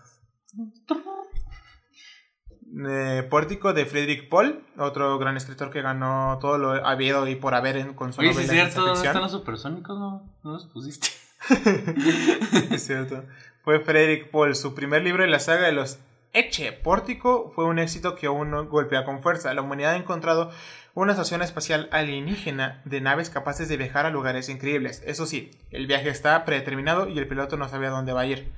Eh, 2.78 3.26
Pórtico 3.30 3.72
de 3.72 3.86
Friedrich 3.86 4.28
Paul, 4.28 4.62
otro 4.76 5.18
gran 5.18 5.36
escritor 5.36 5.70
que 5.70 5.80
ganó 5.80 6.38
todo 6.40 6.58
lo 6.58 6.86
habido 6.86 7.26
y 7.26 7.34
por 7.34 7.54
haber 7.54 7.78
en, 7.78 7.94
con 7.94 8.12
su 8.12 8.20
Oye, 8.20 8.30
novela 8.30 8.42
es 8.42 8.48
de 8.48 8.54
cierto, 8.54 8.82
¿dónde 8.82 9.06
están 9.06 9.22
los 9.22 9.32
supersónicos? 9.32 9.98
No, 9.98 10.22
no 10.42 10.52
los 10.52 10.66
pusiste. 10.66 11.08
es 12.70 12.86
cierto. 12.86 13.24
Fue 13.62 13.80
Frederick 13.80 14.30
Paul. 14.30 14.54
Su 14.54 14.74
primer 14.74 15.02
libro 15.02 15.24
en 15.24 15.30
la 15.30 15.38
saga 15.38 15.66
de 15.66 15.72
los 15.72 15.98
Eche 16.32 16.72
Pórtico 16.72 17.50
fue 17.54 17.64
un 17.64 17.78
éxito 17.78 18.14
que 18.14 18.26
aún 18.26 18.50
no 18.50 18.66
golpea 18.66 19.04
con 19.04 19.22
fuerza. 19.22 19.54
La 19.54 19.62
humanidad 19.62 19.94
ha 19.94 19.96
encontrado 19.96 20.50
una 20.92 21.12
estación 21.12 21.40
espacial 21.40 21.88
alienígena 21.92 22.82
de 22.84 23.00
naves 23.00 23.30
capaces 23.30 23.68
de 23.68 23.78
viajar 23.78 24.04
a 24.04 24.10
lugares 24.10 24.50
increíbles. 24.50 25.02
Eso 25.06 25.24
sí, 25.24 25.50
el 25.70 25.86
viaje 25.86 26.10
está 26.10 26.44
predeterminado 26.44 27.08
y 27.08 27.18
el 27.18 27.26
piloto 27.26 27.56
no 27.56 27.68
sabe 27.68 27.86
a 27.86 27.90
dónde 27.90 28.12
va 28.12 28.22
a 28.22 28.26
ir. 28.26 28.52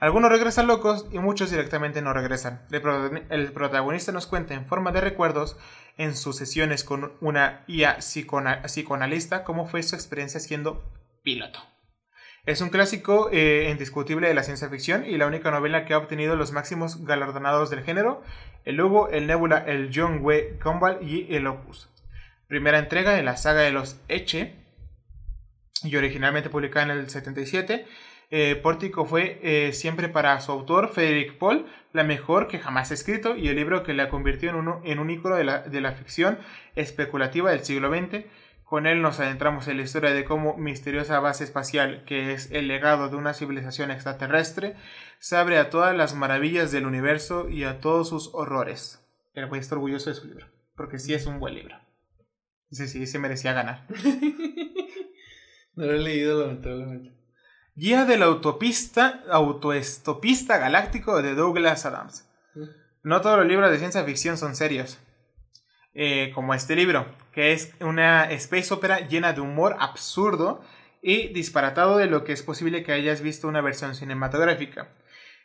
Algunos 0.00 0.30
regresan 0.30 0.66
locos 0.66 1.06
y 1.12 1.18
muchos 1.18 1.50
directamente 1.50 2.00
no 2.00 2.12
regresan. 2.14 2.62
El, 2.70 2.80
prota- 2.80 3.22
el 3.28 3.52
protagonista 3.52 4.12
nos 4.12 4.26
cuenta 4.26 4.54
en 4.54 4.64
forma 4.66 4.92
de 4.92 5.02
recuerdos 5.02 5.58
en 5.98 6.16
sus 6.16 6.36
sesiones 6.36 6.84
con 6.84 7.12
una 7.20 7.64
IA 7.66 7.98
psicoanalista 7.98 9.44
cómo 9.44 9.66
fue 9.66 9.82
su 9.82 9.94
experiencia 9.94 10.40
siendo 10.40 10.82
piloto. 11.22 11.60
Es 12.46 12.62
un 12.62 12.70
clásico 12.70 13.28
eh, 13.30 13.68
indiscutible 13.70 14.26
de 14.26 14.32
la 14.32 14.42
ciencia 14.42 14.70
ficción 14.70 15.04
y 15.04 15.18
la 15.18 15.26
única 15.26 15.50
novela 15.50 15.84
que 15.84 15.92
ha 15.92 15.98
obtenido 15.98 16.36
los 16.36 16.52
máximos 16.52 17.04
galardonados 17.04 17.68
del 17.68 17.84
género, 17.84 18.22
el 18.64 18.80
Hugo, 18.80 19.10
el 19.10 19.26
Nebula, 19.26 19.58
el 19.66 19.90
John 19.94 20.22
W. 20.22 20.56
Campbell 20.58 20.96
y 21.06 21.34
el 21.34 21.46
Opus. 21.46 21.90
Primera 22.48 22.78
entrega 22.78 23.10
de 23.12 23.22
la 23.22 23.36
saga 23.36 23.60
de 23.60 23.70
los 23.72 24.00
Eche 24.08 24.54
y 25.82 25.94
originalmente 25.96 26.48
publicada 26.48 26.86
en 26.86 26.98
el 26.98 27.10
77. 27.10 27.86
Eh, 28.30 28.54
Pórtico 28.54 29.06
fue 29.06 29.40
eh, 29.42 29.72
siempre 29.72 30.08
para 30.08 30.40
su 30.40 30.52
autor, 30.52 30.88
Frederick 30.88 31.36
Paul, 31.36 31.66
la 31.92 32.04
mejor 32.04 32.46
que 32.46 32.60
jamás 32.60 32.92
ha 32.92 32.94
escrito 32.94 33.36
y 33.36 33.48
el 33.48 33.56
libro 33.56 33.82
que 33.82 33.92
la 33.92 34.08
convirtió 34.08 34.50
en, 34.50 34.56
uno, 34.56 34.80
en 34.84 35.00
un 35.00 35.10
ícono 35.10 35.34
de 35.34 35.42
la, 35.42 35.62
de 35.62 35.80
la 35.80 35.92
ficción 35.92 36.38
especulativa 36.76 37.50
del 37.50 37.64
siglo 37.64 37.90
XX. 37.90 38.24
Con 38.62 38.86
él 38.86 39.02
nos 39.02 39.18
adentramos 39.18 39.66
en 39.66 39.78
la 39.78 39.82
historia 39.82 40.12
de 40.12 40.24
cómo 40.24 40.56
misteriosa 40.56 41.18
base 41.18 41.42
espacial, 41.42 42.04
que 42.04 42.32
es 42.32 42.52
el 42.52 42.68
legado 42.68 43.08
de 43.08 43.16
una 43.16 43.34
civilización 43.34 43.90
extraterrestre, 43.90 44.76
se 45.18 45.36
abre 45.36 45.58
a 45.58 45.70
todas 45.70 45.96
las 45.96 46.14
maravillas 46.14 46.70
del 46.70 46.86
universo 46.86 47.48
y 47.48 47.64
a 47.64 47.80
todos 47.80 48.08
sus 48.08 48.30
horrores. 48.32 49.04
El 49.34 49.48
güey 49.48 49.60
está 49.60 49.74
orgulloso 49.74 50.10
de 50.10 50.14
su 50.14 50.28
libro, 50.28 50.46
porque 50.76 51.00
sí 51.00 51.14
es 51.14 51.26
un 51.26 51.40
buen 51.40 51.56
libro. 51.56 51.76
Sí, 52.70 52.86
sí, 52.86 53.08
se 53.08 53.18
merecía 53.18 53.52
ganar. 53.52 53.88
No 55.76 55.86
lo 55.86 55.94
he 55.94 55.98
leído, 55.98 56.40
lamentablemente. 56.40 57.19
Guía 57.80 58.04
del 58.04 58.22
autopista, 58.22 59.22
autoestopista 59.30 60.58
galáctico 60.58 61.22
de 61.22 61.34
Douglas 61.34 61.86
Adams. 61.86 62.28
No 63.02 63.22
todos 63.22 63.38
los 63.38 63.46
libros 63.46 63.70
de 63.70 63.78
ciencia 63.78 64.04
ficción 64.04 64.36
son 64.36 64.54
serios. 64.54 64.98
Eh, 65.94 66.30
como 66.34 66.52
este 66.52 66.76
libro, 66.76 67.06
que 67.32 67.52
es 67.52 67.74
una 67.80 68.30
space 68.32 68.74
opera 68.74 69.08
llena 69.08 69.32
de 69.32 69.40
humor 69.40 69.76
absurdo 69.78 70.62
y 71.00 71.28
disparatado 71.28 71.96
de 71.96 72.04
lo 72.04 72.22
que 72.22 72.34
es 72.34 72.42
posible 72.42 72.82
que 72.82 72.92
hayas 72.92 73.22
visto 73.22 73.48
una 73.48 73.62
versión 73.62 73.94
cinematográfica. 73.94 74.88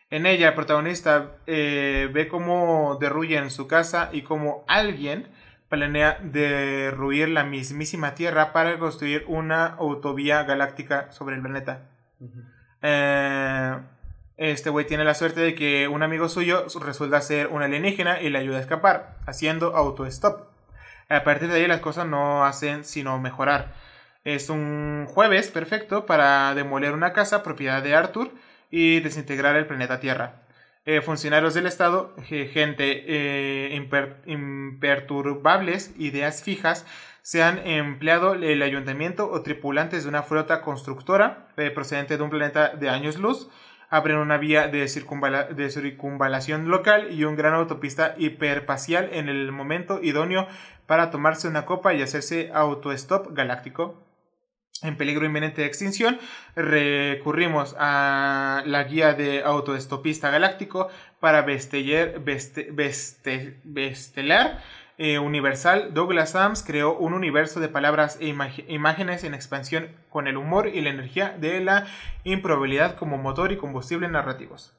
En 0.10 0.26
ella, 0.26 0.50
el 0.50 0.56
protagonista 0.56 1.38
eh, 1.48 2.10
ve 2.14 2.28
cómo 2.28 2.98
derruyen 3.00 3.50
su 3.50 3.66
casa 3.68 4.10
y 4.12 4.24
cómo 4.24 4.66
alguien 4.68 5.30
planea 5.70 6.20
derruir 6.22 7.30
la 7.30 7.46
mismísima 7.46 8.14
Tierra 8.14 8.52
para 8.52 8.78
construir 8.78 9.24
una 9.30 9.68
autovía 9.68 10.44
galáctica 10.44 11.14
sobre 11.14 11.38
el 11.38 11.42
planeta. 11.42 11.95
Eh, 12.82 13.80
Este 14.38 14.70
güey 14.70 14.86
tiene 14.86 15.06
la 15.06 15.14
suerte 15.14 15.40
de 15.40 15.56
que 15.56 15.88
un 15.88 16.04
amigo 16.04 16.28
suyo 16.28 16.66
resulta 16.82 17.22
ser 17.22 17.48
un 17.48 17.62
alienígena 17.64 18.22
y 18.22 18.30
le 18.30 18.40
ayuda 18.40 18.58
a 18.58 18.62
escapar, 18.62 19.16
haciendo 19.26 19.76
auto-stop. 19.76 20.50
A 21.08 21.24
partir 21.24 21.48
de 21.50 21.56
ahí 21.56 21.68
las 21.68 21.80
cosas 21.80 22.06
no 22.06 22.44
hacen 22.46 22.84
sino 22.84 23.18
mejorar. 23.20 23.74
Es 24.26 24.50
un 24.50 25.06
jueves 25.08 25.52
perfecto 25.52 26.06
para 26.06 26.54
demoler 26.54 26.92
una 26.94 27.14
casa 27.14 27.44
propiedad 27.44 27.82
de 27.82 27.96
Arthur 27.96 28.32
y 28.72 29.00
desintegrar 29.00 29.56
el 29.56 29.68
planeta 29.68 30.00
Tierra. 30.02 30.45
Eh, 30.88 31.02
funcionarios 31.02 31.56
del 31.56 31.66
Estado, 31.66 32.14
gente 32.28 33.04
eh, 33.08 33.76
imperturbables, 34.26 35.94
ideas 35.98 36.44
fijas, 36.44 36.86
se 37.24 37.42
han 37.42 37.58
empleado 37.66 38.36
el 38.36 38.62
ayuntamiento 38.62 39.32
o 39.32 39.42
tripulantes 39.42 40.04
de 40.04 40.10
una 40.10 40.22
flota 40.22 40.62
constructora 40.62 41.48
eh, 41.58 41.72
procedente 41.72 42.18
de 42.18 42.24
un 42.24 42.30
planeta 42.30 42.76
de 42.76 42.90
años 42.90 43.18
luz 43.18 43.50
abren 43.90 44.18
una 44.18 44.38
vía 44.38 44.68
de, 44.68 44.88
circunvalación 44.88 46.70
local 46.70 47.12
y 47.12 47.24
un 47.24 47.36
gran 47.36 47.54
autopista 47.54 48.16
hiperpacial 48.18 49.10
en 49.14 49.30
el 49.30 49.52
momento 49.52 50.02
idóneo 50.02 50.48
para 50.86 51.12
tomarse 51.12 51.48
una 51.48 51.66
copa 51.66 51.94
y 51.94 52.02
hacerse 52.02 52.52
autostop 52.54 53.30
galáctico. 53.32 54.05
En 54.82 54.98
peligro 54.98 55.26
inminente 55.26 55.62
de 55.62 55.68
extinción, 55.68 56.20
recurrimos 56.56 57.76
a 57.80 58.62
la 58.66 58.84
guía 58.84 59.14
de 59.14 59.42
autoestopista 59.44 60.30
galáctico 60.30 60.90
para 61.20 61.42
besteller, 61.42 62.20
bestelar 63.64 64.62
eh, 64.98 65.20
universal, 65.20 65.94
Douglas 65.94 66.36
Adams 66.36 66.64
creó 66.64 66.98
un 66.98 67.14
universo 67.14 67.60
de 67.60 67.68
palabras 67.68 68.18
e 68.22 68.34
imágenes 68.68 69.26
en 69.26 69.34
expansión 69.34 69.90
con 70.10 70.28
el 70.28 70.38
humor 70.38 70.70
y 70.70 70.82
la 70.82 70.90
energía 70.90 71.36
de 71.38 71.60
la 71.60 71.86
improbabilidad 72.24 72.96
como 72.96 73.18
motor 73.18 73.52
y 73.52 73.58
combustible 73.58 74.08
narrativos. 74.08 74.74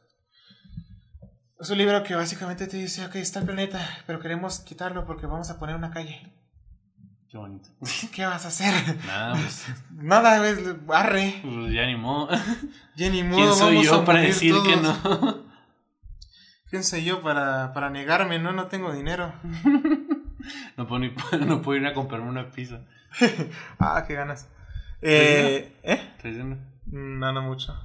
Es 1.61 1.69
un 1.69 1.79
libro 1.79 2.03
que 2.03 2.15
básicamente 2.15 2.67
te 2.67 2.79
dice, 2.79 3.05
ok, 3.05 3.17
está 3.17 3.41
el 3.41 3.47
planeta, 3.47 3.81
pero 4.07 4.21
queremos 4.21 4.61
quitarlo 4.61 5.05
porque 5.05 5.27
vamos 5.27 5.51
a 5.51 5.59
poner 5.59 5.77
una 5.77 5.91
calle. 5.91 6.33
Qué 7.31 7.37
bonito. 7.37 7.69
¿Qué 8.15 8.25
vas 8.25 8.45
a 8.45 8.49
hacer? 8.49 8.73
Nada, 9.07 9.35
pues. 9.35 9.67
Nada, 9.91 10.39
pues, 10.39 10.87
barre. 10.87 11.41
Pues 11.43 11.73
ya 11.73 11.87
ni 11.87 11.97
modo. 11.97 12.29
Ya 12.97 13.11
ni 13.11 13.23
modo. 13.23 13.37
¿Quién 13.37 13.55
soy 13.55 13.85
yo 13.85 14.05
para 14.07 14.21
decir 14.21 14.55
que 14.65 14.77
no? 14.77 15.45
¿Quién 16.71 16.83
soy 16.83 17.05
yo 17.05 17.21
para, 17.21 17.75
para 17.75 17.91
negarme? 17.91 18.39
No, 18.39 18.53
no 18.53 18.69
tengo 18.69 18.91
dinero. 18.91 19.35
no, 20.79 20.87
puedo 20.87 21.01
ni, 21.01 21.15
no 21.47 21.61
puedo 21.61 21.79
ir 21.79 21.87
a 21.87 21.93
comprarme 21.93 22.31
una 22.31 22.51
pizza. 22.53 22.81
ah, 23.79 24.03
qué 24.09 24.15
ganas. 24.15 24.49
Eh, 25.03 25.77
¿Eh? 25.83 26.01
No, 26.87 27.33
no 27.33 27.43
mucho. 27.43 27.79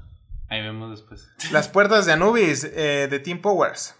Ahí 0.48 0.62
vemos 0.62 0.92
después. 0.92 1.30
Las 1.52 1.68
puertas 1.68 2.06
de 2.06 2.14
Anubis 2.14 2.64
eh, 2.64 3.08
de 3.10 3.20
Tim 3.20 3.42
Powers. 3.42 3.96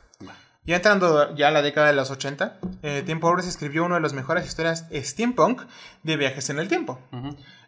Ya 0.64 0.76
entrando 0.76 1.34
ya 1.36 1.48
a 1.48 1.52
la 1.52 1.64
década 1.64 1.88
de 1.88 1.94
los 1.94 2.12
80, 2.12 2.60
eh, 2.84 3.04
Tim 3.04 3.20
Powers 3.20 3.48
escribió 3.48 3.84
una 3.84 3.96
de 3.96 4.02
las 4.02 4.14
mejores 4.14 4.46
historias 4.46 4.86
steampunk 4.94 5.64
de 6.04 6.18
viajes 6.18 6.52
en 6.52 6.60
el 6.60 6.68
tiempo. 6.68 7.00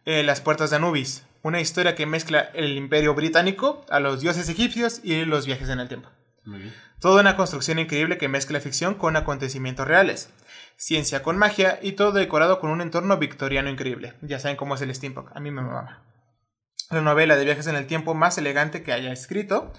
Eh, 0.05 0.21
las 0.21 0.41
puertas 0.41 0.69
de 0.69 0.75
Anubis, 0.75 1.25
una 1.41 1.59
historia 1.59 1.95
que 1.95 2.05
mezcla 2.05 2.51
el 2.53 2.77
imperio 2.77 3.15
británico, 3.15 3.83
a 3.89 3.99
los 3.99 4.21
dioses 4.21 4.47
egipcios 4.47 5.01
y 5.03 5.25
los 5.25 5.47
viajes 5.47 5.69
en 5.69 5.79
el 5.79 5.87
tiempo. 5.87 6.09
Toda 6.99 7.21
una 7.21 7.35
construcción 7.35 7.79
increíble 7.79 8.17
que 8.17 8.27
mezcla 8.27 8.59
ficción 8.59 8.93
con 8.93 9.15
acontecimientos 9.15 9.87
reales, 9.87 10.29
ciencia 10.75 11.23
con 11.23 11.37
magia 11.37 11.79
y 11.81 11.93
todo 11.93 12.11
decorado 12.11 12.59
con 12.59 12.69
un 12.69 12.81
entorno 12.81 13.17
victoriano 13.17 13.69
increíble. 13.69 14.13
Ya 14.21 14.39
saben 14.39 14.57
cómo 14.57 14.75
es 14.75 14.81
el 14.81 14.93
steampunk, 14.93 15.31
a 15.33 15.39
mí 15.39 15.49
me 15.49 15.61
mama. 15.61 16.03
La 16.91 17.01
novela 17.01 17.37
de 17.37 17.45
viajes 17.45 17.65
en 17.65 17.75
el 17.75 17.87
tiempo 17.87 18.13
más 18.13 18.37
elegante 18.37 18.83
que 18.83 18.93
haya 18.93 19.11
escrito 19.11 19.73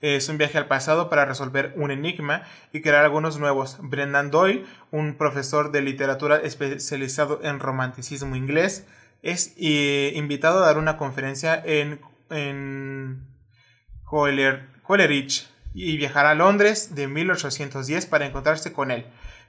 es 0.00 0.28
un 0.28 0.38
viaje 0.38 0.58
al 0.58 0.66
pasado 0.66 1.08
para 1.08 1.24
resolver 1.24 1.72
un 1.76 1.90
enigma 1.90 2.42
y 2.72 2.80
crear 2.82 3.04
algunos 3.04 3.38
nuevos. 3.38 3.78
Brendan 3.80 4.30
Doyle, 4.30 4.64
un 4.90 5.14
profesor 5.14 5.72
de 5.72 5.82
literatura 5.82 6.36
especializado 6.36 7.40
en 7.42 7.60
romanticismo 7.60 8.36
inglés, 8.36 8.86
es 9.22 9.54
eh, 9.56 10.12
invitado 10.16 10.62
a 10.62 10.66
dar 10.66 10.78
una 10.78 10.96
conferencia 10.96 11.60
en, 11.64 12.00
en 12.30 13.26
Coleridge, 14.04 15.48
y 15.74 15.96
viajará 15.96 16.30
a 16.30 16.34
Londres 16.34 16.94
de 16.94 17.08
1810 17.08 18.06
para 18.06 18.26
encontrarse 18.26 18.72
con 18.72 18.90
él. 18.90 19.06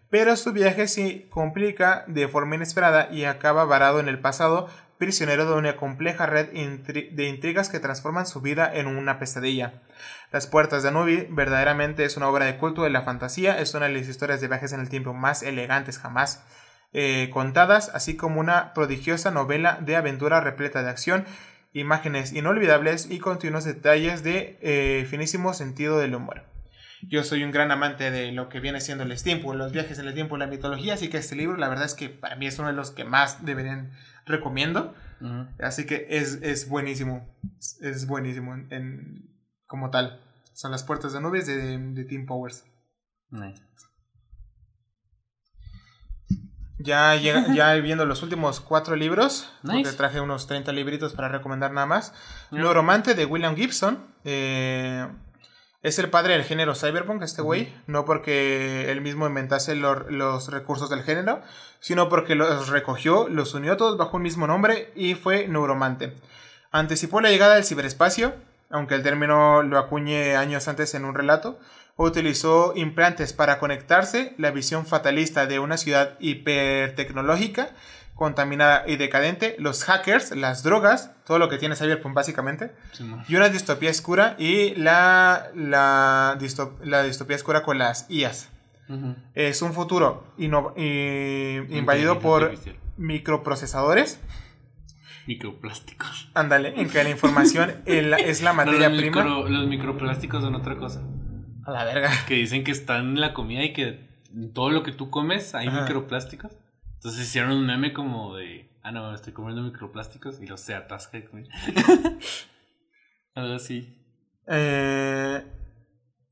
Pero 0.09 0.35
su 0.35 0.53
viaje 0.53 0.87
se 0.87 1.27
complica 1.29 2.03
de 2.07 2.27
forma 2.27 2.55
inesperada 2.55 3.09
y 3.11 3.25
acaba 3.25 3.65
varado 3.65 3.99
en 3.99 4.07
el 4.07 4.19
pasado, 4.19 4.69
prisionero 4.97 5.45
de 5.45 5.55
una 5.55 5.75
compleja 5.75 6.25
red 6.25 6.49
de 6.51 7.27
intrigas 7.27 7.69
que 7.69 7.79
transforman 7.79 8.25
su 8.25 8.41
vida 8.41 8.71
en 8.73 8.87
una 8.87 9.19
pesadilla. 9.19 9.81
Las 10.31 10.47
Puertas 10.47 10.83
de 10.83 10.89
Anubi 10.89 11.27
verdaderamente 11.29 12.05
es 12.05 12.17
una 12.17 12.27
obra 12.27 12.45
de 12.45 12.57
culto 12.57 12.83
de 12.83 12.89
la 12.89 13.03
fantasía, 13.03 13.59
es 13.59 13.73
una 13.73 13.87
de 13.87 13.93
las 13.93 14.07
historias 14.07 14.41
de 14.41 14.47
viajes 14.47 14.73
en 14.73 14.79
el 14.79 14.89
tiempo 14.89 15.13
más 15.13 15.43
elegantes 15.43 15.99
jamás 15.99 16.43
eh, 16.93 17.29
contadas, 17.31 17.89
así 17.93 18.15
como 18.15 18.39
una 18.39 18.73
prodigiosa 18.73 19.31
novela 19.31 19.79
de 19.81 19.95
aventura 19.95 20.41
repleta 20.41 20.81
de 20.83 20.89
acción 20.89 21.25
imágenes 21.75 22.31
inolvidables 22.31 23.11
y 23.11 23.19
continuos 23.19 23.65
detalles 23.65 24.23
de 24.23 24.57
eh, 24.61 25.05
finísimo 25.09 25.53
sentido 25.53 25.99
del 25.99 26.15
humor. 26.15 26.43
Yo 27.01 27.23
soy 27.23 27.43
un 27.43 27.51
gran 27.51 27.69
amante 27.69 28.09
de 28.11 28.31
lo 28.31 28.49
que 28.49 28.61
viene 28.61 28.79
siendo 28.81 29.03
el 29.03 29.21
tiempo, 29.21 29.53
los 29.53 29.73
viajes 29.73 29.99
en 29.99 30.07
el 30.07 30.13
tiempo, 30.13 30.37
la 30.37 30.47
mitología, 30.47 30.93
así 30.93 31.09
que 31.09 31.17
este 31.17 31.35
libro 31.35 31.57
la 31.57 31.67
verdad 31.67 31.85
es 31.85 31.93
que 31.93 32.09
para 32.09 32.35
mí 32.37 32.47
es 32.47 32.57
uno 32.57 32.69
de 32.69 32.73
los 32.73 32.91
que 32.91 33.03
más 33.03 33.45
deberían 33.45 33.91
recomiendo. 34.25 34.95
Así 35.59 35.85
que 35.85 36.07
es, 36.09 36.69
buenísimo, 36.69 37.27
es 37.81 38.07
buenísimo 38.07 38.53
en, 38.69 39.29
como 39.75 39.89
tal. 39.89 40.21
Son 40.53 40.71
las 40.71 40.83
puertas 40.83 41.11
de 41.11 41.19
nubes 41.19 41.47
de, 41.47 41.77
de 41.77 42.05
Team 42.05 42.25
Powers. 42.25 42.63
Ya, 46.79 47.13
ya 47.15 47.73
viendo 47.83 48.05
los 48.05 48.23
últimos 48.23 48.61
cuatro 48.61 48.95
libros, 48.95 49.49
porque 49.63 49.91
traje 49.91 50.21
unos 50.21 50.47
30 50.47 50.71
libritos 50.71 51.11
para 51.11 51.27
recomendar 51.27 51.73
nada 51.73 51.85
más. 51.85 52.13
Lo 52.51 52.73
romante 52.73 53.15
de 53.15 53.25
William 53.25 53.57
Gibson. 53.57 53.99
Eh, 54.23 55.05
es 55.81 55.99
el 55.99 56.09
padre 56.09 56.33
del 56.33 56.45
género 56.45 56.73
cyberpunk, 56.73 57.21
este 57.21 57.41
güey. 57.41 57.73
No 57.85 58.05
porque 58.05 58.89
él 58.89 59.01
mismo 59.01 59.27
inventase 59.27 59.75
los 59.75 60.47
recursos 60.47 60.89
del 60.89 61.03
género, 61.03 61.41
sino 61.81 62.07
porque 62.07 62.35
los 62.35 62.69
recogió, 62.69 63.27
los 63.27 63.53
unió 63.53 63.75
todos 63.75 63.97
bajo 63.97 64.15
un 64.15 64.23
mismo 64.23 64.47
nombre 64.47 64.93
y 64.95 65.15
fue 65.15 65.49
neuromante. 65.49 66.15
Anticipó 66.71 67.19
la 67.19 67.29
llegada 67.29 67.55
del 67.55 67.65
ciberespacio, 67.65 68.35
aunque 68.69 68.95
el 68.95 69.03
término 69.03 69.63
lo 69.63 69.77
acuñe 69.77 70.35
años 70.35 70.67
antes 70.67 70.93
en 70.95 71.05
un 71.05 71.15
relato 71.15 71.59
utilizó 71.97 72.73
implantes 72.75 73.33
para 73.33 73.57
conectarse, 73.59 74.33
la 74.37 74.51
visión 74.51 74.85
fatalista 74.85 75.45
de 75.45 75.59
una 75.59 75.77
ciudad 75.77 76.17
hipertecnológica, 76.19 77.69
contaminada 78.15 78.83
y 78.87 78.95
decadente, 78.95 79.55
los 79.59 79.83
hackers, 79.83 80.31
las 80.35 80.63
drogas, 80.63 81.11
todo 81.25 81.37
lo 81.39 81.49
que 81.49 81.57
tiene 81.57 81.75
Cyberpunk 81.75 82.13
básicamente, 82.13 82.71
y 83.27 83.35
una 83.35 83.49
distopía 83.49 83.91
oscura 83.91 84.35
y 84.37 84.75
la, 84.75 85.49
la, 85.53 86.37
distopía 86.39 87.35
oscura 87.35 87.63
con 87.63 87.77
las 87.77 88.09
IAS. 88.09 88.49
Es 89.33 89.61
un 89.61 89.73
futuro 89.73 90.25
invadido 90.37 92.19
por 92.19 92.53
microprocesadores. 92.97 94.19
Microplásticos. 95.27 96.29
Ándale, 96.33 96.79
en 96.79 96.89
que 96.89 97.03
la 97.03 97.09
información 97.09 97.73
es 97.85 98.41
la 98.41 98.53
materia 98.53 98.89
prima. 98.89 99.23
los 99.23 99.67
microplásticos 99.67 100.43
son 100.43 100.55
otra 100.55 100.77
cosa. 100.77 101.01
A 101.65 101.71
la 101.71 101.83
verga. 101.83 102.11
Que 102.27 102.35
dicen 102.35 102.63
que 102.63 102.71
están 102.71 103.09
en 103.09 103.21
la 103.21 103.33
comida 103.33 103.63
y 103.63 103.73
que 103.73 104.07
todo 104.53 104.69
lo 104.69 104.83
que 104.83 104.91
tú 104.91 105.09
comes 105.09 105.55
hay 105.55 105.69
microplásticos. 105.69 106.51
Entonces 106.95 107.27
hicieron 107.27 107.51
un 107.51 107.65
meme 107.65 107.93
como 107.93 108.35
de, 108.35 108.69
ah, 108.83 108.91
no, 108.91 109.13
estoy 109.13 109.33
comiendo 109.33 109.61
microplásticos 109.63 110.41
y 110.41 110.47
los 110.47 110.61
se 110.61 110.75
atasca 110.75 111.17
de 111.17 111.25
comida. 111.25 111.49
Algo 113.35 113.55
así. 113.55 113.95
Eh, 114.47 115.43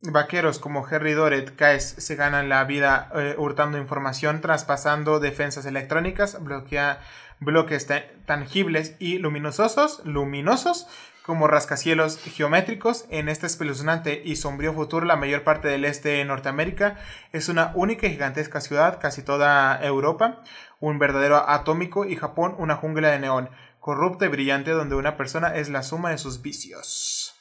vaqueros 0.02 0.60
como 0.60 0.86
Harry 0.86 1.14
Doret, 1.14 1.56
Caes 1.56 1.96
se 1.98 2.16
ganan 2.16 2.50
la 2.50 2.64
vida 2.64 3.10
eh, 3.16 3.36
hurtando 3.38 3.78
información, 3.78 4.42
traspasando 4.42 5.20
defensas 5.20 5.66
electrónicas, 5.66 6.44
bloquea 6.44 7.02
bloques 7.46 7.88
tangibles 8.26 8.96
y 9.00 9.20
luminosos, 9.20 10.02
luminosos 10.06 10.88
como 11.24 11.48
rascacielos 11.48 12.18
geométricos. 12.18 13.06
En 13.10 13.30
este 13.30 13.48
espeluznante 13.48 14.22
y 14.24 14.36
sombrío 14.36 14.74
futuro, 14.74 15.06
la 15.06 15.16
mayor 15.16 15.44
parte 15.44 15.68
del 15.68 15.86
este 15.86 16.10
de 16.10 16.26
Norteamérica 16.26 17.00
es 17.32 17.50
una 17.50 17.72
única 17.76 18.08
y 18.08 18.12
gigantesca 18.12 18.62
ciudad, 18.62 19.00
casi 19.00 19.24
toda 19.24 19.84
Europa, 19.84 20.44
un 20.80 21.00
verdadero 21.00 21.50
atómico 21.50 22.06
y 22.06 22.16
Japón 22.16 22.56
una 22.58 22.76
jungla 22.76 23.10
de 23.10 23.20
neón, 23.20 23.50
corrupta 23.80 24.26
y 24.26 24.30
brillante 24.30 24.72
donde 24.72 24.96
una 24.96 25.18
persona 25.18 25.56
es 25.56 25.70
la 25.70 25.84
suma 25.84 26.12
de 26.12 26.18
sus 26.18 26.42
vicios. 26.42 27.34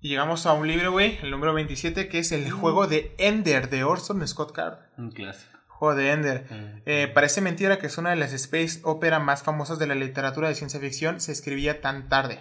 Y 0.00 0.10
llegamos 0.10 0.46
a 0.46 0.52
un 0.52 0.68
libro, 0.68 0.92
güey, 0.92 1.18
el 1.22 1.32
número 1.32 1.52
27, 1.54 2.08
que 2.08 2.20
es 2.20 2.30
el 2.30 2.48
juego 2.52 2.86
de 2.86 3.16
Ender 3.18 3.68
de 3.68 3.82
Orson 3.82 4.26
Scott 4.28 4.52
Card. 4.52 4.78
Un 4.96 5.10
clásico. 5.10 5.57
Juego 5.78 5.94
de 5.94 6.10
Ender. 6.10 6.44
Eh, 6.86 7.08
parece 7.14 7.40
mentira 7.40 7.78
que 7.78 7.86
es 7.86 7.98
una 7.98 8.10
de 8.10 8.16
las 8.16 8.32
space 8.32 8.80
opera 8.82 9.20
más 9.20 9.44
famosas 9.44 9.78
de 9.78 9.86
la 9.86 9.94
literatura 9.94 10.48
de 10.48 10.56
ciencia 10.56 10.80
ficción. 10.80 11.20
Se 11.20 11.30
escribía 11.30 11.80
tan 11.80 12.08
tarde. 12.08 12.40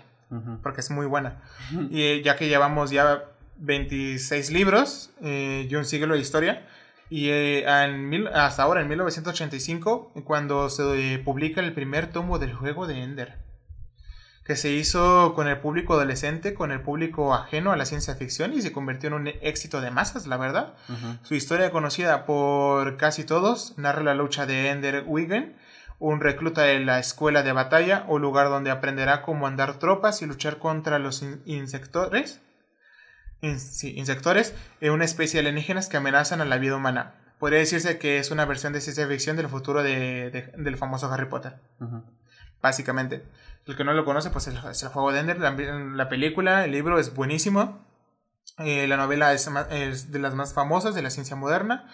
porque 0.64 0.81
es 0.81 0.89
muy 0.89 1.05
buena. 1.05 1.41
Y 1.91 2.23
ya 2.23 2.35
que 2.35 2.47
llevamos 2.47 2.89
ya 2.89 3.26
26 3.57 4.51
libros 4.51 5.11
eh, 5.22 5.68
y 5.69 5.76
un 5.76 5.85
siglo 5.85 6.15
de 6.15 6.19
historia, 6.19 6.65
y 7.09 7.30
eh, 7.30 7.65
hasta 7.68 8.64
ahora, 8.64 8.81
en 8.81 8.88
1985, 8.89 10.14
cuando 10.26 10.69
se 10.69 11.22
publica 11.23 11.61
el 11.61 11.73
primer 11.73 12.07
tomo 12.07 12.39
del 12.39 12.53
juego 12.53 12.88
de 12.88 13.03
Ender, 13.03 13.35
que 14.48 14.56
se 14.56 14.69
hizo 14.69 15.34
con 15.36 15.49
el 15.49 15.60
público 15.60 15.95
adolescente, 15.95 16.53
con 16.53 16.72
el 16.72 16.80
público 16.80 17.34
ajeno 17.34 17.74
a 17.74 17.76
la 17.76 17.86
ciencia 17.86 18.15
ficción 18.15 18.53
y 18.53 18.61
se 18.61 18.72
convirtió 18.72 19.07
en 19.07 19.14
un 19.14 19.28
éxito 19.28 19.82
de 19.82 19.91
masas, 19.91 20.26
la 20.26 20.38
verdad. 20.38 20.74
Su 21.24 21.36
historia, 21.36 21.69
conocida 21.69 22.26
por 22.26 22.95
casi 22.95 23.26
todos, 23.26 23.78
narra 23.78 24.03
la 24.03 24.15
lucha 24.15 24.45
de 24.45 24.69
Ender 24.69 25.03
Wigan, 25.06 25.57
un 25.99 26.22
recluta 26.22 26.61
de 26.61 26.80
la 26.80 26.98
escuela 26.98 27.44
de 27.44 27.52
batalla 27.52 28.06
o 28.07 28.19
lugar 28.19 28.48
donde 28.48 28.72
aprenderá 28.72 29.22
cómo 29.22 29.48
andar 29.48 29.80
tropas 29.80 30.22
y 30.22 30.26
luchar 30.26 30.60
contra 30.60 30.98
los 30.98 31.26
insectores 31.45 32.40
insectores, 33.41 34.56
eh, 34.82 34.90
una 34.90 35.06
especie 35.06 35.41
de 35.41 35.48
alienígenas 35.48 35.90
que 35.90 35.98
amenazan 35.98 36.41
a 36.41 36.45
la 36.45 36.57
vida 36.57 36.76
humana. 36.76 37.15
Podría 37.38 37.60
decirse 37.60 37.99
que 37.99 38.18
es 38.18 38.32
una 38.32 38.45
versión 38.45 38.74
de 38.74 38.82
ciencia 38.82 39.07
ficción 39.07 39.36
del 39.36 39.48
futuro 39.48 39.84
de, 39.84 40.52
del 40.57 40.78
famoso 40.78 41.11
Harry 41.11 41.28
Potter. 41.28 41.57
Básicamente. 42.61 43.24
El 43.68 43.76
que 43.76 43.84
no 43.84 43.94
lo 43.94 44.06
conoce, 44.06 44.30
pues 44.30 44.48
es 44.48 44.84
el 44.84 44.89
juego 44.89 45.11
de 45.11 45.19
Ender. 45.19 45.39
La, 45.39 46.10
película, 46.10 46.64
el 46.64 46.72
libro 46.72 46.99
es 46.99 47.14
buenísimo. 47.14 47.85
Eh, 48.60 48.88
la 48.88 48.95
novela 48.95 49.34
es, 49.34 50.11
de 50.11 50.19
las 50.19 50.35
más 50.35 50.53
famosas 50.53 50.95
de 50.95 51.02
la 51.02 51.10
ciencia 51.10 51.35
moderna. 51.35 51.85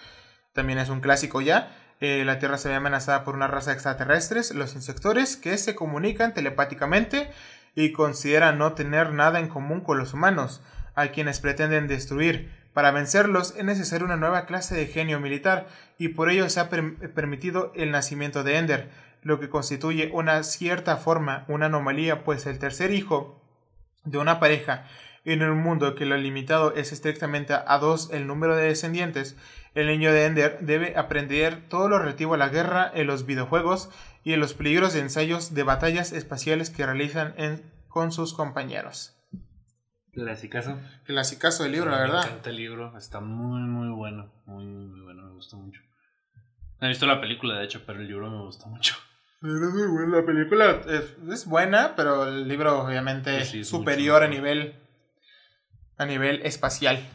También 0.52 0.78
es 0.78 0.88
un 0.88 1.00
clásico 1.00 1.40
ya. 1.40 1.76
Eh, 2.00 2.24
la 2.24 2.38
Tierra 2.38 2.58
se 2.58 2.68
ve 2.68 2.76
amenazada 2.76 3.24
por 3.24 3.34
una 3.34 3.48
raza 3.48 3.70
de 3.70 3.74
extraterrestres, 3.74 4.54
los 4.54 4.74
insectores, 4.76 5.36
que 5.36 5.58
se 5.58 5.74
comunican 5.74 6.32
telepáticamente 6.32 7.32
y 7.74 7.90
consideran 7.90 8.56
no 8.56 8.74
tener 8.74 9.12
nada 9.12 9.40
en 9.40 9.48
común 9.48 9.80
con 9.80 9.98
los 9.98 10.14
humanos 10.14 10.62
a 10.94 11.08
quienes 11.08 11.40
pretenden 11.40 11.88
destruir. 11.88 12.52
Para 12.72 12.92
vencerlos 12.92 13.54
es 13.56 13.64
necesaria 13.64 14.04
una 14.04 14.16
nueva 14.16 14.46
clase 14.46 14.74
de 14.74 14.86
genio 14.86 15.18
militar 15.20 15.66
y 15.98 16.08
por 16.08 16.30
ello 16.30 16.48
se 16.50 16.60
ha 16.60 16.68
permitido 16.68 17.72
el 17.74 17.90
nacimiento 17.90 18.42
de 18.44 18.58
Ender, 18.58 18.90
lo 19.24 19.40
que 19.40 19.48
constituye 19.48 20.10
una 20.12 20.42
cierta 20.44 20.96
forma, 20.96 21.44
una 21.48 21.66
anomalía, 21.66 22.22
pues 22.22 22.46
el 22.46 22.58
tercer 22.58 22.92
hijo 22.92 23.42
de 24.04 24.18
una 24.18 24.38
pareja 24.38 24.86
en 25.24 25.42
un 25.42 25.58
mundo 25.58 25.94
que 25.94 26.04
lo 26.04 26.16
limitado 26.16 26.74
es 26.74 26.92
estrictamente 26.92 27.54
a 27.54 27.78
dos 27.78 28.10
el 28.12 28.26
número 28.26 28.54
de 28.54 28.66
descendientes, 28.66 29.36
el 29.74 29.88
niño 29.88 30.12
de 30.12 30.26
Ender 30.26 30.58
debe 30.60 30.96
aprender 30.96 31.68
todo 31.68 31.88
lo 31.88 31.98
relativo 31.98 32.34
a 32.34 32.36
la 32.36 32.48
guerra 32.48 32.90
en 32.94 33.06
los 33.06 33.26
videojuegos 33.26 33.90
y 34.22 34.32
en 34.32 34.40
los 34.40 34.54
peligros 34.54 34.92
de 34.92 35.00
ensayos 35.00 35.54
de 35.54 35.62
batallas 35.64 36.12
espaciales 36.12 36.70
que 36.70 36.86
realizan 36.86 37.34
con 37.88 38.12
sus 38.12 38.34
compañeros. 38.34 39.16
Clasicazo. 40.12 40.78
Clasicazo 41.04 41.64
del 41.64 41.72
libro, 41.72 41.90
la 41.90 41.98
verdad. 41.98 42.20
Me 42.20 42.28
encanta 42.28 42.50
el 42.50 42.56
libro, 42.56 42.96
está 42.96 43.20
muy, 43.20 43.62
muy 43.62 43.88
bueno. 43.88 44.32
Muy, 44.46 44.64
muy 44.64 45.00
bueno, 45.00 45.24
me 45.24 45.32
gustó 45.32 45.56
mucho. 45.56 45.80
He 46.80 46.88
visto 46.88 47.06
la 47.06 47.20
película, 47.20 47.58
de 47.58 47.64
hecho, 47.64 47.82
pero 47.84 48.00
el 48.00 48.06
libro 48.06 48.30
me 48.30 48.42
gustó 48.42 48.66
mucho. 48.68 48.94
Es 49.44 49.74
muy. 49.74 50.06
La 50.10 50.24
película 50.24 50.80
es, 51.30 51.46
buena, 51.46 51.94
pero 51.96 52.26
el 52.26 52.48
libro, 52.48 52.84
obviamente, 52.84 53.40
es 53.40 53.68
superior 53.68 54.22
a 54.22 54.28
nivel. 54.28 54.74
a 55.96 56.06
nivel 56.06 56.40
espacial. 56.44 57.06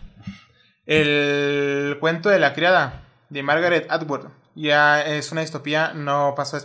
El 0.85 1.97
cuento 1.99 2.30
de 2.30 2.39
la 2.39 2.53
criada 2.53 3.03
de 3.30 3.43
Margaret 3.43 3.85
Atwood 3.89 4.27
ya 4.56 5.01
es 5.06 5.31
una 5.31 5.41
distopía, 5.41 5.93
no 5.93 6.34
pasó 6.35 6.57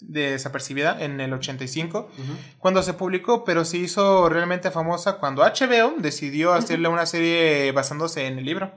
desapercibida 0.00 1.02
en 1.02 1.20
el 1.20 1.32
85 1.32 2.10
cuando 2.58 2.82
se 2.82 2.94
publicó, 2.94 3.44
pero 3.44 3.64
se 3.64 3.78
hizo 3.78 4.28
realmente 4.28 4.70
famosa 4.70 5.18
cuando 5.18 5.42
HBO 5.42 5.94
decidió 5.98 6.54
hacerle 6.54 6.88
una 6.88 7.06
serie 7.06 7.70
basándose 7.72 8.26
en 8.26 8.38
el 8.38 8.44
libro. 8.46 8.72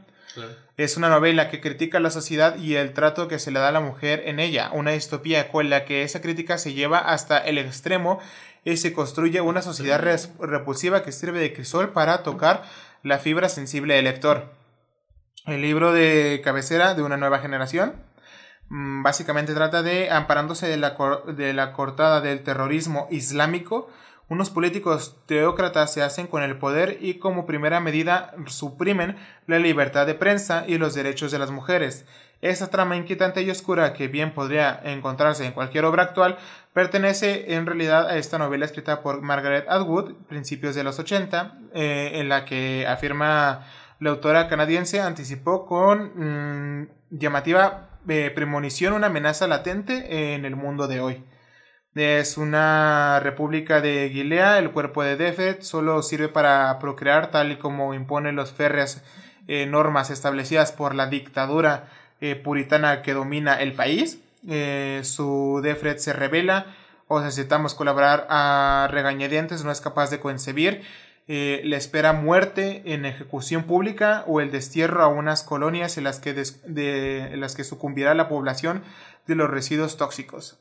Es 0.78 0.98
una 0.98 1.10
novela 1.10 1.50
que 1.50 1.62
critica 1.62 2.00
la 2.00 2.12
sociedad 2.12 2.58
y 2.58 2.76
el 2.76 2.94
trato 2.94 3.28
que 3.28 3.40
se 3.40 3.52
le 3.52 3.60
da 3.60 3.70
a 3.70 3.72
la 3.72 3.80
mujer 3.80 4.24
en 4.26 4.40
ella, 4.40 4.70
una 4.74 4.92
distopía 4.92 5.50
con 5.50 5.70
la 5.70 5.86
que 5.86 6.04
esa 6.04 6.22
crítica 6.22 6.58
se 6.58 6.74
lleva 6.74 7.00
hasta 7.00 7.38
el 7.38 7.58
extremo 7.58 8.20
y 8.64 8.78
se 8.78 8.94
construye 8.94 9.42
una 9.42 9.62
sociedad 9.62 10.00
repulsiva 10.40 11.04
que 11.04 11.12
sirve 11.12 11.40
de 11.40 11.54
crisol 11.54 11.94
para 11.94 12.24
tocar 12.24 12.64
la 13.04 13.18
fibra 13.18 13.50
sensible 13.50 13.96
del 13.96 14.06
lector 14.06 14.58
el 15.48 15.62
libro 15.62 15.94
de 15.94 16.42
cabecera 16.44 16.94
de 16.94 17.02
una 17.02 17.18
nueva 17.18 17.40
generación. 17.40 17.96
Mm, 18.70 19.02
básicamente 19.02 19.54
trata 19.54 19.82
de, 19.82 20.12
amparándose 20.12 20.68
de 20.68 20.78
la, 20.78 20.98
de 21.26 21.54
la 21.54 21.72
cortada 21.74 22.22
del 22.22 22.44
terrorismo 22.44 23.08
islámico, 23.10 23.90
unos 24.30 24.50
políticos 24.50 25.18
teócratas 25.26 25.94
se 25.94 26.02
hacen 26.02 26.28
con 26.28 26.44
el 26.44 26.58
poder 26.58 26.98
y 27.02 27.16
como 27.16 27.46
primera 27.46 27.80
medida 27.80 28.34
suprimen 28.48 29.16
la 29.46 29.60
libertad 29.60 30.06
de 30.06 30.16
prensa 30.16 30.66
y 30.68 30.78
los 30.78 30.94
derechos 30.94 31.32
de 31.32 31.40
las 31.40 31.52
mujeres. 31.52 32.06
Esa 32.42 32.70
trama 32.70 32.98
inquietante 32.98 33.42
y 33.42 33.50
oscura 33.50 33.94
que 33.94 34.08
bien 34.08 34.34
podría 34.34 34.80
encontrarse 34.84 35.46
en 35.46 35.54
cualquier 35.54 35.86
obra 35.86 36.04
actual 36.04 36.38
pertenece 36.74 37.56
en 37.56 37.66
realidad 37.66 38.08
a 38.08 38.18
esta 38.18 38.38
novela 38.38 38.66
escrita 38.66 39.02
por 39.02 39.22
Margaret 39.22 39.66
Atwood, 39.68 40.14
principios 40.28 40.76
de 40.76 40.84
los 40.84 41.00
80, 41.00 41.58
eh, 41.74 42.12
en 42.16 42.30
la 42.30 42.46
que 42.46 42.86
afirma 42.88 43.66
la 44.00 44.12
autora 44.12 44.48
canadiense 44.48 45.02
anticipó 45.02 45.66
con 45.66 46.82
mm, 46.82 46.88
llamativa 47.10 47.90
eh, 48.08 48.32
premonición 48.36 48.94
una 48.94 49.08
amenaza 49.08 49.48
latente 49.48 50.34
en 50.36 50.46
el 50.46 50.56
mundo 50.56 50.88
de 50.88 51.00
hoy. 51.00 51.24
Es 51.98 52.38
una 52.38 53.20
república 53.22 53.82
de 53.82 54.10
Guinea, 54.10 54.60
el 54.60 54.72
cuerpo 54.72 55.04
de 55.04 55.18
Defet 55.18 55.64
solo 55.64 56.04
sirve 56.04 56.30
para 56.30 56.78
procrear 56.80 57.32
tal 57.32 57.52
y 57.52 57.58
como 57.58 57.94
imponen 57.94 58.36
las 58.36 58.52
férreas 58.52 59.04
eh, 59.48 59.66
normas 59.66 60.10
establecidas 60.10 60.72
por 60.72 60.94
la 60.94 61.08
dictadura 61.08 61.90
eh, 62.22 62.36
puritana 62.36 63.02
que 63.02 63.14
domina 63.14 63.56
el 63.62 63.74
país. 63.74 64.20
su 65.04 65.60
Defred 65.64 65.98
se 65.98 66.14
revela 66.14 66.68
o 67.08 67.20
necesitamos 67.20 67.74
colaborar 67.74 68.28
a 68.30 68.88
regañadientes, 68.92 69.64
no 69.64 69.72
es 69.72 69.82
capaz 69.82 70.10
de 70.10 70.20
concebir 70.20 70.84
eh, 71.30 71.60
le 71.66 71.76
espera 71.76 72.14
muerte 72.14 72.84
en 72.86 73.06
ejecución 73.06 73.64
pública 73.64 74.24
o 74.28 74.40
el 74.40 74.50
destierro 74.50 75.04
a 75.04 75.08
unas 75.08 75.44
colonias 75.44 75.98
en 75.98 76.06
las 76.06 76.20
que, 76.20 76.34
de, 76.34 77.34
las 77.36 77.54
que 77.54 77.66
sucumbirá 77.66 78.14
la 78.14 78.30
población 78.30 78.82
de 79.28 79.36
los 79.36 79.50
residuos 79.50 79.98
tóxicos. 79.98 80.58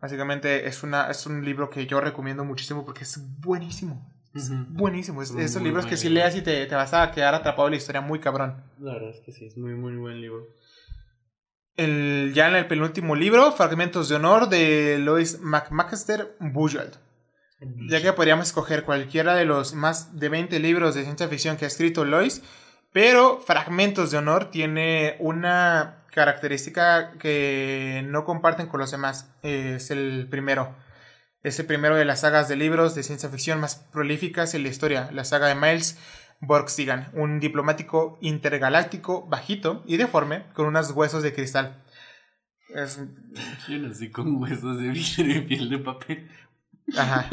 Básicamente 0.00 0.66
es, 0.66 0.82
una, 0.82 1.10
es 1.10 1.26
un 1.26 1.44
libro 1.44 1.68
que 1.68 1.86
yo 1.86 2.00
recomiendo 2.00 2.44
muchísimo 2.44 2.84
porque 2.84 3.04
es 3.04 3.20
buenísimo. 3.40 4.10
Es 4.34 4.50
buenísimo. 4.68 5.22
Es, 5.22 5.30
esos 5.32 5.60
libros 5.60 5.86
que 5.86 5.96
si 5.96 6.08
leas 6.08 6.36
y 6.36 6.42
te, 6.42 6.64
te, 6.66 6.74
vas 6.74 6.94
a 6.94 7.10
quedar 7.10 7.34
atrapado 7.34 7.68
en 7.68 7.72
la 7.72 7.76
historia 7.78 8.00
muy 8.00 8.20
cabrón. 8.20 8.62
La 8.78 8.94
verdad 8.94 9.10
es 9.10 9.20
que 9.20 9.32
sí, 9.32 9.44
es 9.44 9.56
muy, 9.56 9.74
muy 9.74 9.96
buen 9.96 10.20
libro. 10.20 10.46
El, 11.76 12.32
ya 12.34 12.48
en 12.48 12.54
el 12.56 12.66
penúltimo 12.66 13.16
libro, 13.16 13.52
Fragmentos 13.52 14.08
de 14.08 14.16
Honor 14.16 14.48
de 14.48 14.98
Lois 14.98 15.40
McMaster 15.40 16.36
Bujold. 16.38 16.96
Ya 17.90 18.00
que 18.00 18.12
podríamos 18.14 18.46
escoger 18.46 18.84
cualquiera 18.84 19.34
de 19.34 19.44
los 19.44 19.74
más 19.74 20.18
de 20.18 20.30
20 20.30 20.58
libros 20.60 20.94
de 20.94 21.02
ciencia 21.02 21.28
ficción 21.28 21.58
que 21.58 21.66
ha 21.66 21.68
escrito 21.68 22.06
Lois, 22.06 22.42
pero 22.92 23.40
Fragmentos 23.40 24.10
de 24.10 24.18
Honor 24.18 24.50
tiene 24.50 25.16
una 25.18 25.99
característica 26.12 27.12
que 27.18 28.04
no 28.06 28.24
comparten 28.24 28.66
con 28.66 28.80
los 28.80 28.90
demás. 28.90 29.30
Es 29.42 29.90
el 29.90 30.26
primero. 30.30 30.74
Es 31.42 31.58
el 31.58 31.66
primero 31.66 31.96
de 31.96 32.04
las 32.04 32.20
sagas 32.20 32.48
de 32.48 32.56
libros 32.56 32.94
de 32.94 33.02
ciencia 33.02 33.28
ficción 33.28 33.60
más 33.60 33.76
prolíficas 33.76 34.54
en 34.54 34.62
la 34.62 34.68
historia, 34.68 35.10
la 35.12 35.24
saga 35.24 35.46
de 35.46 35.54
Miles 35.54 35.98
Borgsigan, 36.40 37.08
un 37.14 37.40
diplomático 37.40 38.18
intergaláctico 38.20 39.26
bajito 39.26 39.82
y 39.86 39.96
deforme 39.96 40.44
con 40.54 40.66
unos 40.66 40.90
huesos 40.90 41.22
de 41.22 41.34
cristal. 41.34 41.82
Yo 43.68 43.78
no 43.78 43.94
sé 43.94 44.10
con 44.10 44.36
huesos 44.36 44.78
de 44.78 44.92
piel 45.48 45.70
de 45.70 45.78
papel. 45.78 46.30
Ajá. 46.96 47.28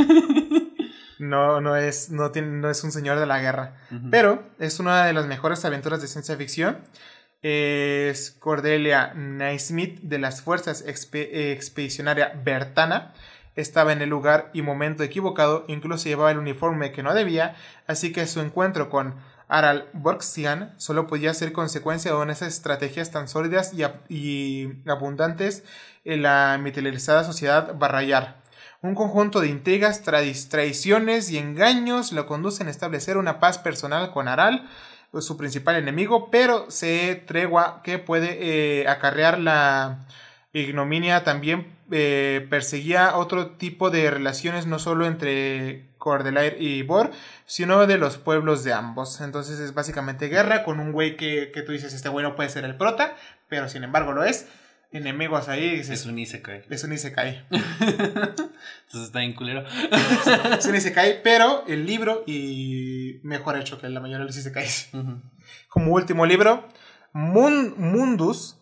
No, 1.20 1.62
no 1.62 1.76
es, 1.76 2.12
no, 2.12 2.32
tiene, 2.32 2.50
no 2.50 2.70
es 2.70 2.84
un 2.84 2.92
señor 2.92 3.20
de 3.20 3.26
la 3.26 3.40
guerra. 3.40 3.76
Pero 4.12 4.48
es 4.60 4.80
una 4.80 5.06
de 5.06 5.14
las 5.14 5.26
mejores 5.26 5.66
aventuras 5.66 6.02
de 6.02 6.08
ciencia 6.08 6.36
ficción. 6.38 6.78
Es 7.44 8.32
Cordelia 8.32 9.14
Naismith 9.14 10.00
de 10.02 10.18
las 10.18 10.42
Fuerzas 10.42 10.84
Expedicionaria 10.88 12.34
Bertana. 12.44 13.14
Estaba 13.56 13.94
en 13.94 14.02
el 14.02 14.10
lugar 14.10 14.50
y 14.54 14.64
momento 14.64 15.04
equivocado, 15.04 15.64
incluso 15.68 16.10
llevaba 16.10 16.32
el 16.32 16.40
uniforme 16.40 16.92
que 16.92 17.04
no 17.04 17.14
debía, 17.14 17.56
así 17.86 18.12
que 18.12 18.26
su 18.26 18.40
encuentro 18.40 18.90
con 18.90 19.16
Aral 19.48 19.88
Borksian 19.94 20.74
solo 20.78 21.08
podía 21.08 21.34
ser 21.34 21.54
consecuencia 21.54 22.12
de 22.12 22.18
unas 22.18 22.42
estrategias 22.42 23.12
tan 23.12 23.28
sólidas 23.28 23.72
y, 24.10 24.68
abundantes 24.88 25.64
en 26.06 26.24
la 26.24 26.60
militarizada 26.60 27.24
sociedad 27.24 27.76
barrayar. 27.78 28.42
Un 28.82 28.96
conjunto 28.96 29.42
de 29.42 29.48
intrigas, 29.48 30.02
traiciones 30.02 31.30
y 31.30 31.38
engaños 31.38 32.12
lo 32.14 32.26
conducen 32.26 32.68
a 32.68 32.72
establecer 32.72 33.18
una 33.18 33.40
paz 33.40 33.58
personal 33.58 34.12
con 34.12 34.28
Aral, 34.28 34.68
su 35.20 35.38
principal 35.38 35.76
enemigo, 35.76 36.30
pero 36.32 36.70
se 36.70 37.16
tregua 37.28 37.82
que 37.84 38.00
puede 38.00 38.82
eh, 38.82 38.88
acarrear 38.88 39.40
la, 39.40 40.08
ignominia 40.54 41.24
también 41.24 41.76
eh, 41.92 42.46
perseguía 42.50 43.16
otro 43.18 43.52
tipo 43.52 43.90
de 43.90 44.10
relaciones 44.12 44.68
no 44.68 44.80
solo 44.80 45.06
entre 45.06 45.90
Cordelair 45.98 46.58
y 46.60 46.84
Bor, 46.84 47.12
sino 47.46 47.88
de 47.88 47.98
los 47.98 48.18
pueblos 48.18 48.64
de 48.64 48.74
ambos. 48.74 49.22
Entonces 49.22 49.60
es 49.60 49.74
básicamente 49.74 50.28
guerra 50.28 50.64
con 50.64 50.80
un 50.80 50.92
güey 50.92 51.18
que, 51.18 51.52
que 51.54 51.62
tú 51.62 51.72
dices, 51.72 51.94
este 51.94 52.10
güey 52.10 52.24
no 52.24 52.36
puede 52.36 52.50
ser 52.50 52.66
el 52.66 52.78
prota, 52.78 53.16
pero 53.48 53.70
sin 53.70 53.84
embargo 53.84 54.14
lo 54.14 54.24
es. 54.24 54.48
Enemigos 54.98 55.48
ahí. 55.50 55.76
Es 55.80 56.06
un 56.06 56.20
Isekai. 56.20 56.64
Es 56.70 56.84
un 56.84 56.94
Isekai. 56.94 57.46
Entonces 57.50 58.48
está 58.94 59.20
bien 59.20 59.34
culero. 59.34 59.64
es 60.58 60.66
un 60.66 60.76
Isekai, 60.76 61.24
pero 61.24 61.64
el 61.68 61.86
libro 61.86 62.24
y 62.26 63.20
mejor 63.24 63.58
hecho 63.58 63.80
que 63.80 63.88
la 63.90 64.00
mayoría 64.00 64.20
de 64.20 64.26
los 64.26 64.38
Isekais. 64.38 64.90
Como 65.70 65.94
último 65.94 66.26
libro, 66.26 66.68
Mundus 67.14 68.58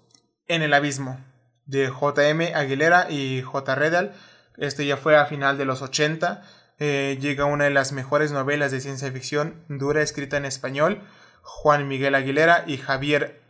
en 0.48 0.62
el 0.62 0.74
abismo 0.74 1.20
de 1.66 1.90
J.M. 1.90 2.54
Aguilera 2.54 3.08
y 3.10 3.42
J. 3.42 3.76
Redal. 3.76 4.14
Este 4.58 4.86
ya 4.86 4.98
fue 4.98 5.18
a 5.18 5.26
final 5.26 5.58
de 5.58 5.66
los 5.66 5.82
80. 5.82 6.44
Eh, 6.78 7.18
llega 7.20 7.46
una 7.46 7.66
de 7.66 7.70
las 7.70 7.92
mejores 7.92 8.32
novelas 8.32 8.72
de 8.72 8.82
ciencia 8.82 9.12
ficción 9.12 9.64
dura 9.70 10.02
escrita 10.02 10.38
en 10.38 10.46
español. 10.46 11.02
Juan 11.42 11.88
Miguel 11.88 12.16
Aguilera 12.16 12.64
y 12.66 12.78
Javier, 12.78 13.42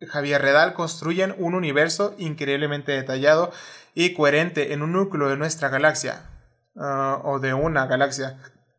Javier 0.00 0.42
Redal 0.42 0.74
construyen 0.74 1.34
un 1.38 1.54
universo 1.54 2.14
increíblemente 2.18 2.92
detallado 2.92 3.52
y 3.94 4.12
coherente 4.12 4.72
en 4.72 4.82
un 4.82 4.92
núcleo 4.92 5.28
de 5.28 5.36
nuestra 5.36 5.68
galaxia, 5.70 6.28
ah, 6.76 7.20
o 7.24 7.38
de 7.38 7.54
una 7.54 7.86
galaxia. 7.86 8.38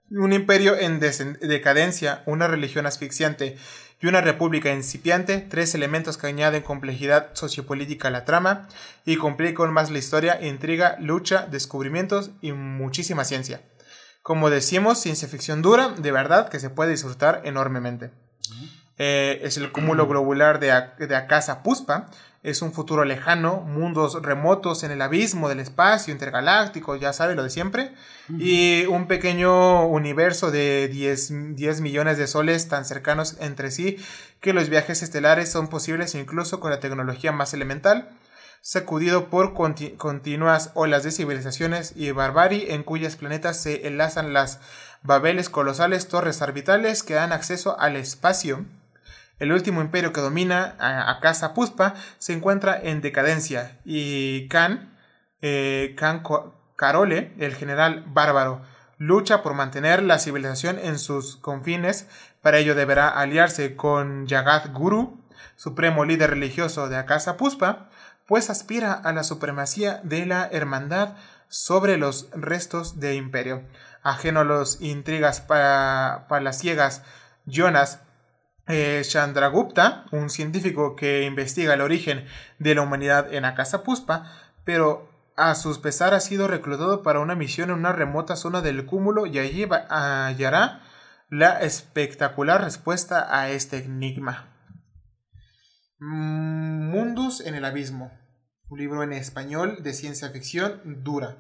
Un 0.10 0.32
imperio 0.32 0.78
en 0.78 1.00
decadencia, 1.00 2.22
una 2.26 2.48
religión 2.48 2.86
asfixiante 2.86 3.58
y 4.00 4.08
una 4.08 4.22
república 4.22 4.72
incipiante, 4.72 5.40
tres 5.40 5.74
elementos 5.74 6.18
que 6.18 6.28
añaden 6.28 6.62
complejidad 6.62 7.32
sociopolítica 7.34 8.08
a 8.08 8.12
la 8.12 8.24
trama 8.24 8.70
y 9.04 9.18
complican 9.18 9.74
más 9.74 9.90
la 9.90 9.98
historia, 9.98 10.40
intriga, 10.46 10.98
lucha, 11.00 11.48
descubrimientos 11.50 12.30
y 12.42 12.52
muchísima 12.52 13.26
ciencia. 13.26 13.62
Como 14.22 14.50
decimos, 14.50 15.00
ciencia 15.00 15.28
ficción 15.28 15.62
dura, 15.62 15.90
de 15.90 16.12
verdad, 16.12 16.50
que 16.50 16.60
se 16.60 16.70
puede 16.70 16.92
disfrutar 16.92 17.42
enormemente. 17.44 18.12
Eh, 18.98 19.42
es 19.44 19.58
el 19.58 19.72
cúmulo 19.72 20.08
globular 20.08 20.60
de, 20.60 20.68
de 21.06 21.16
Akasa 21.16 21.62
Puspa, 21.62 22.10
es 22.44 22.62
un 22.62 22.72
futuro 22.72 23.04
lejano, 23.04 23.62
mundos 23.62 24.22
remotos 24.22 24.84
en 24.84 24.92
el 24.92 25.02
abismo 25.02 25.50
del 25.50 25.60
espacio 25.60 26.14
intergaláctico, 26.14 26.96
ya 26.96 27.12
sabe 27.12 27.36
lo 27.36 27.44
de 27.44 27.50
siempre, 27.50 27.92
y 28.30 28.86
un 28.86 29.08
pequeño 29.08 29.86
universo 29.86 30.50
de 30.50 30.88
10, 30.88 31.56
10, 31.56 31.82
millones 31.82 32.18
de 32.18 32.28
soles 32.28 32.70
tan 32.70 32.86
cercanos 32.86 33.36
entre 33.40 33.70
sí 33.70 33.98
que 34.40 34.54
los 34.54 34.70
viajes 34.70 35.04
estelares 35.04 35.52
son 35.52 35.68
posibles 35.68 36.16
incluso 36.16 36.60
con 36.60 36.72
la 36.72 36.80
tecnología 36.80 37.32
más 37.32 37.54
elemental, 37.54 38.10
sacudido 38.62 39.30
por 39.30 39.54
continuas 39.54 40.72
olas 40.74 41.04
de 41.04 41.12
civilizaciones 41.12 41.94
y 41.96 42.12
barbarie 42.12 42.74
en 42.74 42.84
cuyas 42.84 43.16
planetas 43.16 43.62
se 43.62 43.88
enlazan 43.88 44.34
las 44.34 44.60
babeles 45.04 45.50
colosales 45.50 46.08
torres 46.08 46.42
orbitales 46.42 47.04
que 47.04 47.14
dan 47.14 47.34
acceso 47.34 47.80
al 47.80 47.96
espacio 47.96 48.66
el 49.40 49.52
último 49.52 49.82
imperio 49.82 50.14
que 50.14 50.22
domina 50.22 50.76
a, 50.80 51.20
Casa 51.20 51.54
Puspa 51.54 51.94
se 52.18 52.34
encuentra 52.34 52.80
en 52.82 53.02
decadencia 53.02 53.80
y 53.86 54.48
Khan, 54.48 54.98
eh, 55.42 55.96
Carole, 56.76 57.34
el 57.38 57.56
general 57.56 58.04
bárbaro, 58.08 58.62
lucha 58.98 59.44
por 59.44 59.54
mantener 59.54 60.02
la 60.02 60.20
civilización 60.20 60.80
en 60.80 60.98
sus 60.98 61.38
confines. 61.38 62.08
Para 62.42 62.58
ello 62.58 62.76
deberá 62.76 63.10
aliarse 63.10 63.76
con 63.76 64.26
Yagat 64.26 64.72
Guru, 64.74 65.24
supremo 65.56 66.06
líder 66.06 66.32
religioso 66.32 66.90
de 66.90 66.98
Akasa 66.98 67.38
Puspa, 67.38 67.90
pues 68.26 68.50
aspira 68.50 68.94
a 68.94 69.14
la 69.14 69.24
supremacía 69.24 70.02
de 70.04 70.26
la 70.26 70.50
hermandad 70.52 71.16
sobre 71.48 71.98
los 71.98 72.30
restos 72.32 73.00
de 73.00 73.16
imperio. 73.16 73.64
Ajeno 74.04 74.42
a 74.42 74.44
los 74.44 74.82
intrigas 74.82 75.42
para, 75.42 76.26
para 76.28 76.42
las 76.42 76.60
ciegas, 76.60 77.04
Jonas 77.46 78.02
eh, 78.68 79.02
Chandragupta, 79.06 80.06
un 80.12 80.30
científico 80.30 80.96
que 80.96 81.24
investiga 81.24 81.74
el 81.74 81.82
origen 81.82 82.26
de 82.60 82.76
la 82.76 82.82
humanidad 82.82 83.34
en 83.34 83.46
Akasa 83.46 83.84
Puspa, 83.84 84.32
pero 84.66 85.10
a 85.38 85.56
sus 85.56 85.80
pesar 85.80 86.14
ha 86.14 86.20
sido 86.20 86.48
reclutado 86.48 87.04
para 87.04 87.20
una 87.20 87.36
misión 87.36 87.70
en 87.70 87.78
una 87.78 87.94
remota 87.94 88.36
zona 88.36 88.62
del 88.62 88.86
cúmulo 88.86 89.26
y 89.26 89.40
allí 89.40 89.66
hallará 89.90 90.82
la 91.30 91.62
espectacular 91.62 92.62
respuesta 92.62 93.28
a 93.30 93.50
este 93.50 93.78
enigma. 93.78 94.54
Mundus 96.00 97.42
en 97.42 97.56
el 97.56 97.66
abismo, 97.66 98.12
un 98.70 98.80
libro 98.80 99.04
en 99.04 99.14
español 99.14 99.78
de 99.82 99.94
ciencia 99.94 100.30
ficción 100.30 101.04
dura, 101.04 101.38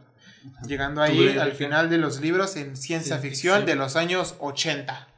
llegando 0.65 1.01
ahí 1.01 1.37
al 1.37 1.51
final 1.51 1.89
de 1.89 1.97
los 1.97 2.21
libros 2.21 2.55
en 2.55 2.77
ciencia 2.77 3.17
ficción 3.17 3.65
de 3.65 3.75
los 3.75 3.95
años 3.95 4.35
80 4.39 5.16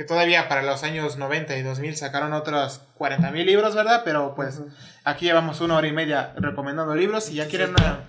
que 0.00 0.06
todavía 0.06 0.48
para 0.48 0.62
los 0.62 0.82
años 0.82 1.18
90 1.18 1.58
y 1.58 1.62
2000 1.62 1.94
sacaron 1.94 2.32
otros 2.32 2.80
40.000 2.98 3.44
libros, 3.44 3.74
¿verdad? 3.74 4.00
Pero 4.02 4.34
pues 4.34 4.62
aquí 5.04 5.26
llevamos 5.26 5.60
una 5.60 5.76
hora 5.76 5.88
y 5.88 5.92
media 5.92 6.32
recomendando 6.38 6.94
libros. 6.94 7.24
Si 7.24 7.34
ya 7.34 7.48
quieren 7.48 7.72
una, 7.72 8.08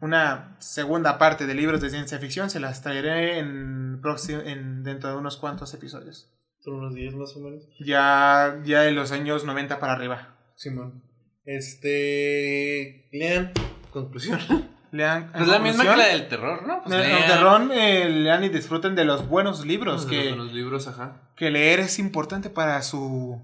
una, 0.00 0.56
segunda 0.60 1.18
parte 1.18 1.46
de 1.46 1.52
libros 1.52 1.82
de 1.82 1.90
ciencia 1.90 2.18
ficción, 2.18 2.48
se 2.48 2.58
las 2.58 2.80
traeré 2.80 3.38
en, 3.38 4.00
en 4.46 4.82
dentro 4.82 5.10
de 5.10 5.16
unos 5.18 5.36
cuantos 5.36 5.74
episodios. 5.74 6.32
Son 6.60 6.76
unos 6.76 6.94
10 6.94 7.14
más 7.16 7.36
o 7.36 7.40
menos. 7.40 7.68
Ya, 7.80 8.58
ya 8.64 8.80
de 8.80 8.92
los 8.92 9.12
años 9.12 9.44
90 9.44 9.78
para 9.78 9.92
arriba. 9.92 10.38
Simón. 10.54 11.02
Este. 11.44 13.10
Lean, 13.12 13.52
conclusión. 13.90 14.40
Lean. 14.92 15.30
Es 15.34 15.46
la 15.48 15.58
misma 15.58 15.84
que 15.84 15.96
la 15.96 16.06
del 16.06 16.28
terror, 16.28 16.66
¿no? 16.66 16.82
Pues 16.82 16.94
el 16.94 17.26
terror, 17.26 17.70
eh, 17.72 18.08
lean 18.08 18.44
y 18.44 18.48
disfruten 18.48 18.94
de 18.94 19.04
los 19.04 19.28
buenos 19.28 19.64
libros. 19.66 20.02
Los 20.02 20.06
que, 20.06 20.28
buenos 20.28 20.52
libros, 20.52 20.86
ajá. 20.88 21.22
Que 21.36 21.50
leer 21.50 21.80
es 21.80 21.98
importante 21.98 22.50
para 22.50 22.80
su. 22.82 23.40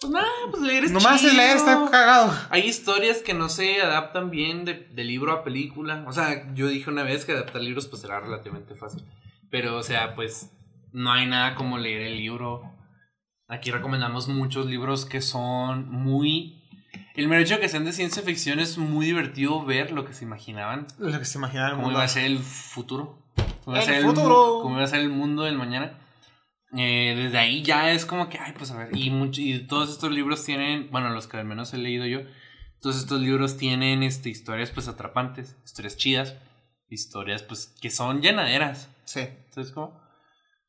Pues 0.00 0.12
nada, 0.12 0.26
pues 0.50 0.62
leer 0.62 0.84
es 0.84 0.92
Nomás 0.92 1.20
chido. 1.20 1.34
leer 1.34 1.56
está 1.58 1.88
cagado. 1.90 2.32
Hay 2.48 2.62
historias 2.62 3.18
que 3.18 3.34
no 3.34 3.48
se 3.48 3.82
adaptan 3.82 4.30
bien 4.30 4.64
de, 4.64 4.74
de, 4.74 5.04
libro 5.04 5.32
a 5.32 5.44
película. 5.44 6.04
O 6.06 6.12
sea, 6.12 6.52
yo 6.54 6.68
dije 6.68 6.88
una 6.88 7.02
vez 7.02 7.24
que 7.26 7.32
adaptar 7.32 7.60
libros 7.60 7.86
pues 7.86 8.00
será 8.00 8.20
relativamente 8.20 8.74
fácil. 8.74 9.04
Pero, 9.50 9.76
o 9.76 9.82
sea, 9.82 10.14
pues 10.14 10.50
no 10.92 11.12
hay 11.12 11.26
nada 11.26 11.54
como 11.54 11.76
leer 11.76 12.02
el 12.02 12.16
libro. 12.16 12.62
Aquí 13.46 13.70
recomendamos 13.70 14.28
muchos 14.28 14.66
libros 14.66 15.04
que 15.04 15.20
son 15.20 15.90
muy 15.90 16.59
el 17.14 17.28
mero 17.28 17.42
hecho 17.42 17.54
de 17.54 17.60
que 17.60 17.68
sean 17.68 17.84
de 17.84 17.92
ciencia 17.92 18.22
ficción 18.22 18.60
es 18.60 18.78
muy 18.78 19.06
divertido 19.06 19.64
ver 19.64 19.92
lo 19.92 20.04
que 20.04 20.12
se 20.12 20.24
imaginaban. 20.24 20.86
Lo 20.98 21.18
que 21.18 21.24
se 21.24 21.38
imaginaban. 21.38 21.76
Cómo 21.76 21.90
iba 21.90 22.02
a 22.02 22.08
ser 22.08 22.24
el 22.24 22.38
futuro. 22.38 23.22
Cómo 23.64 23.76
el 23.76 23.82
iba 23.82 23.90
a 23.90 23.94
ser 23.94 24.02
futuro. 24.02 24.56
El, 24.56 24.62
cómo 24.62 24.74
iba 24.76 24.84
a 24.84 24.88
ser 24.88 25.00
el 25.00 25.10
mundo 25.10 25.44
del 25.44 25.56
mañana. 25.56 25.98
Eh, 26.76 27.14
desde 27.16 27.38
ahí 27.38 27.62
ya 27.62 27.90
es 27.90 28.06
como 28.06 28.28
que, 28.28 28.38
ay, 28.38 28.54
pues 28.56 28.70
a 28.70 28.76
ver. 28.76 28.96
Y, 28.96 29.10
mucho, 29.10 29.40
y 29.40 29.66
todos 29.66 29.90
estos 29.90 30.12
libros 30.12 30.44
tienen, 30.44 30.88
bueno, 30.90 31.10
los 31.10 31.26
que 31.26 31.36
al 31.36 31.44
menos 31.44 31.74
he 31.74 31.78
leído 31.78 32.06
yo, 32.06 32.20
todos 32.80 32.96
estos 32.96 33.20
libros 33.20 33.56
tienen 33.56 34.02
este, 34.02 34.30
historias 34.30 34.70
pues 34.70 34.88
atrapantes, 34.88 35.56
historias 35.64 35.96
chidas, 35.96 36.36
historias 36.88 37.42
pues 37.42 37.74
que 37.80 37.90
son 37.90 38.22
llenaderas. 38.22 38.88
Sí. 39.04 39.20
Entonces, 39.20 39.72
¿cómo? 39.72 40.00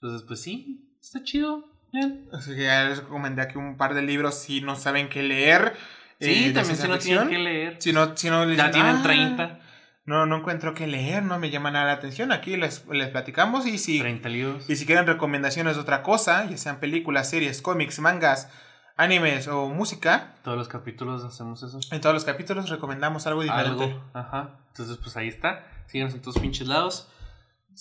Entonces, 0.02 0.28
pues 0.28 0.42
sí, 0.42 0.98
está 1.00 1.24
chido. 1.24 1.70
Bien. 1.94 2.30
Así 2.32 2.56
que 2.56 2.64
ya 2.64 2.86
les 2.86 3.00
recomendé 3.00 3.42
aquí 3.42 3.58
un 3.58 3.78
par 3.78 3.94
de 3.94 4.02
libros 4.02 4.36
si 4.36 4.62
no 4.62 4.76
saben 4.76 5.10
qué 5.10 5.24
leer. 5.24 5.76
Sí, 6.22 6.46
eh, 6.46 6.52
también 6.54 6.78
si 6.78 6.88
no 6.88 6.98
tienen 7.00 7.28
que 7.30 7.38
leer. 7.40 7.76
Si 7.80 7.92
no, 7.94 8.16
si 8.16 8.30
no 8.30 8.46
les 8.46 8.58
ya 8.58 8.72
tienen 8.72 8.98
"Ah, 8.98 9.04
30. 9.04 9.60
No, 10.06 10.26
no 10.26 10.38
encuentro 10.38 10.74
qué 10.74 10.88
leer, 10.88 11.24
no 11.24 11.38
me 11.40 11.50
llama 11.52 11.72
nada 11.72 11.86
la 11.86 11.92
atención. 11.94 12.32
Aquí 12.32 12.58
les, 12.58 12.86
les 12.92 13.10
platicamos 13.10 13.66
y 13.68 13.78
si, 13.78 14.00
30 14.00 14.30
libros. 14.30 14.70
y 14.70 14.76
si 14.76 14.86
quieren 14.86 15.06
recomendaciones 15.06 15.76
de 15.76 15.82
otra 15.82 16.02
cosa, 16.04 16.46
ya 16.50 16.58
sean 16.58 16.80
películas, 16.80 17.30
series, 17.30 17.62
cómics, 17.62 18.00
mangas, 18.00 18.50
animes 18.98 19.48
o 19.48 19.68
música, 19.70 20.34
Todos 20.44 20.58
los 20.58 20.68
capítulos 20.68 21.24
hacemos 21.24 21.62
eso. 21.64 21.80
en 21.92 22.02
todos 22.02 22.14
los 22.14 22.26
capítulos 22.26 22.70
recomendamos 22.70 23.26
algo 23.28 23.42
diferente. 23.44 23.84
Algo. 23.86 24.04
Ajá. 24.14 24.52
Entonces, 24.70 24.98
pues 24.98 25.16
ahí 25.18 25.28
está. 25.28 25.66
Síganos 25.88 26.14
en 26.14 26.22
todos 26.22 26.40
pinches 26.40 26.68
lados. 26.68 27.08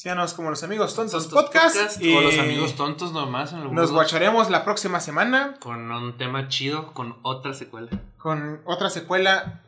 Síganos 0.01 0.33
como 0.33 0.49
los 0.49 0.63
amigos 0.63 0.95
tontos, 0.95 1.29
Tontos 1.29 1.45
podcast, 1.45 1.77
Podcast, 1.77 2.03
y 2.03 2.17
O 2.17 2.23
los 2.23 2.39
amigos 2.39 2.75
tontos 2.75 3.13
nomás. 3.13 3.53
En 3.53 3.75
Nos 3.75 3.93
guacharemos 3.93 4.49
la 4.49 4.65
próxima 4.65 4.99
semana 4.99 5.57
Con 5.61 5.93
un 5.93 6.17
tema 6.17 6.49
chido, 6.49 6.95
con 6.95 7.19
otra 7.21 7.53
secuela. 7.53 7.91
con 8.17 8.63
otra 8.65 8.89
secuela 8.89 9.61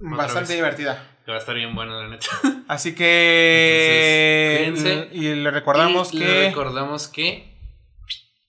bastante 0.00 0.48
vez. 0.48 0.56
divertida. 0.56 1.18
Que 1.26 1.30
va 1.32 1.36
a 1.36 1.40
estar 1.40 1.54
bien 1.54 1.74
buena, 1.74 1.92
la 1.92 2.08
neta. 2.08 2.26
Así 2.68 2.94
que 2.94 4.64
Entonces, 4.64 5.08
y 5.12 5.34
le 5.34 5.50
recordamos 5.50 6.14
Y 6.14 6.20
que 6.20 6.24
le 6.24 6.48
recordamos 6.48 7.08
que 7.08 7.54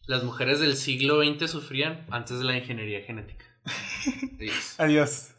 las 0.06 0.24
mujeres 0.24 0.62
del 0.62 0.78
siglo 0.78 1.22
XX 1.22 1.52
sufrían 1.52 2.06
antes 2.10 2.40
de 2.40 2.46
la 2.46 2.56
ingeniería 2.56 3.02
genética. 3.02 3.44
Adiós. 4.40 4.76
adiós. 4.78 5.35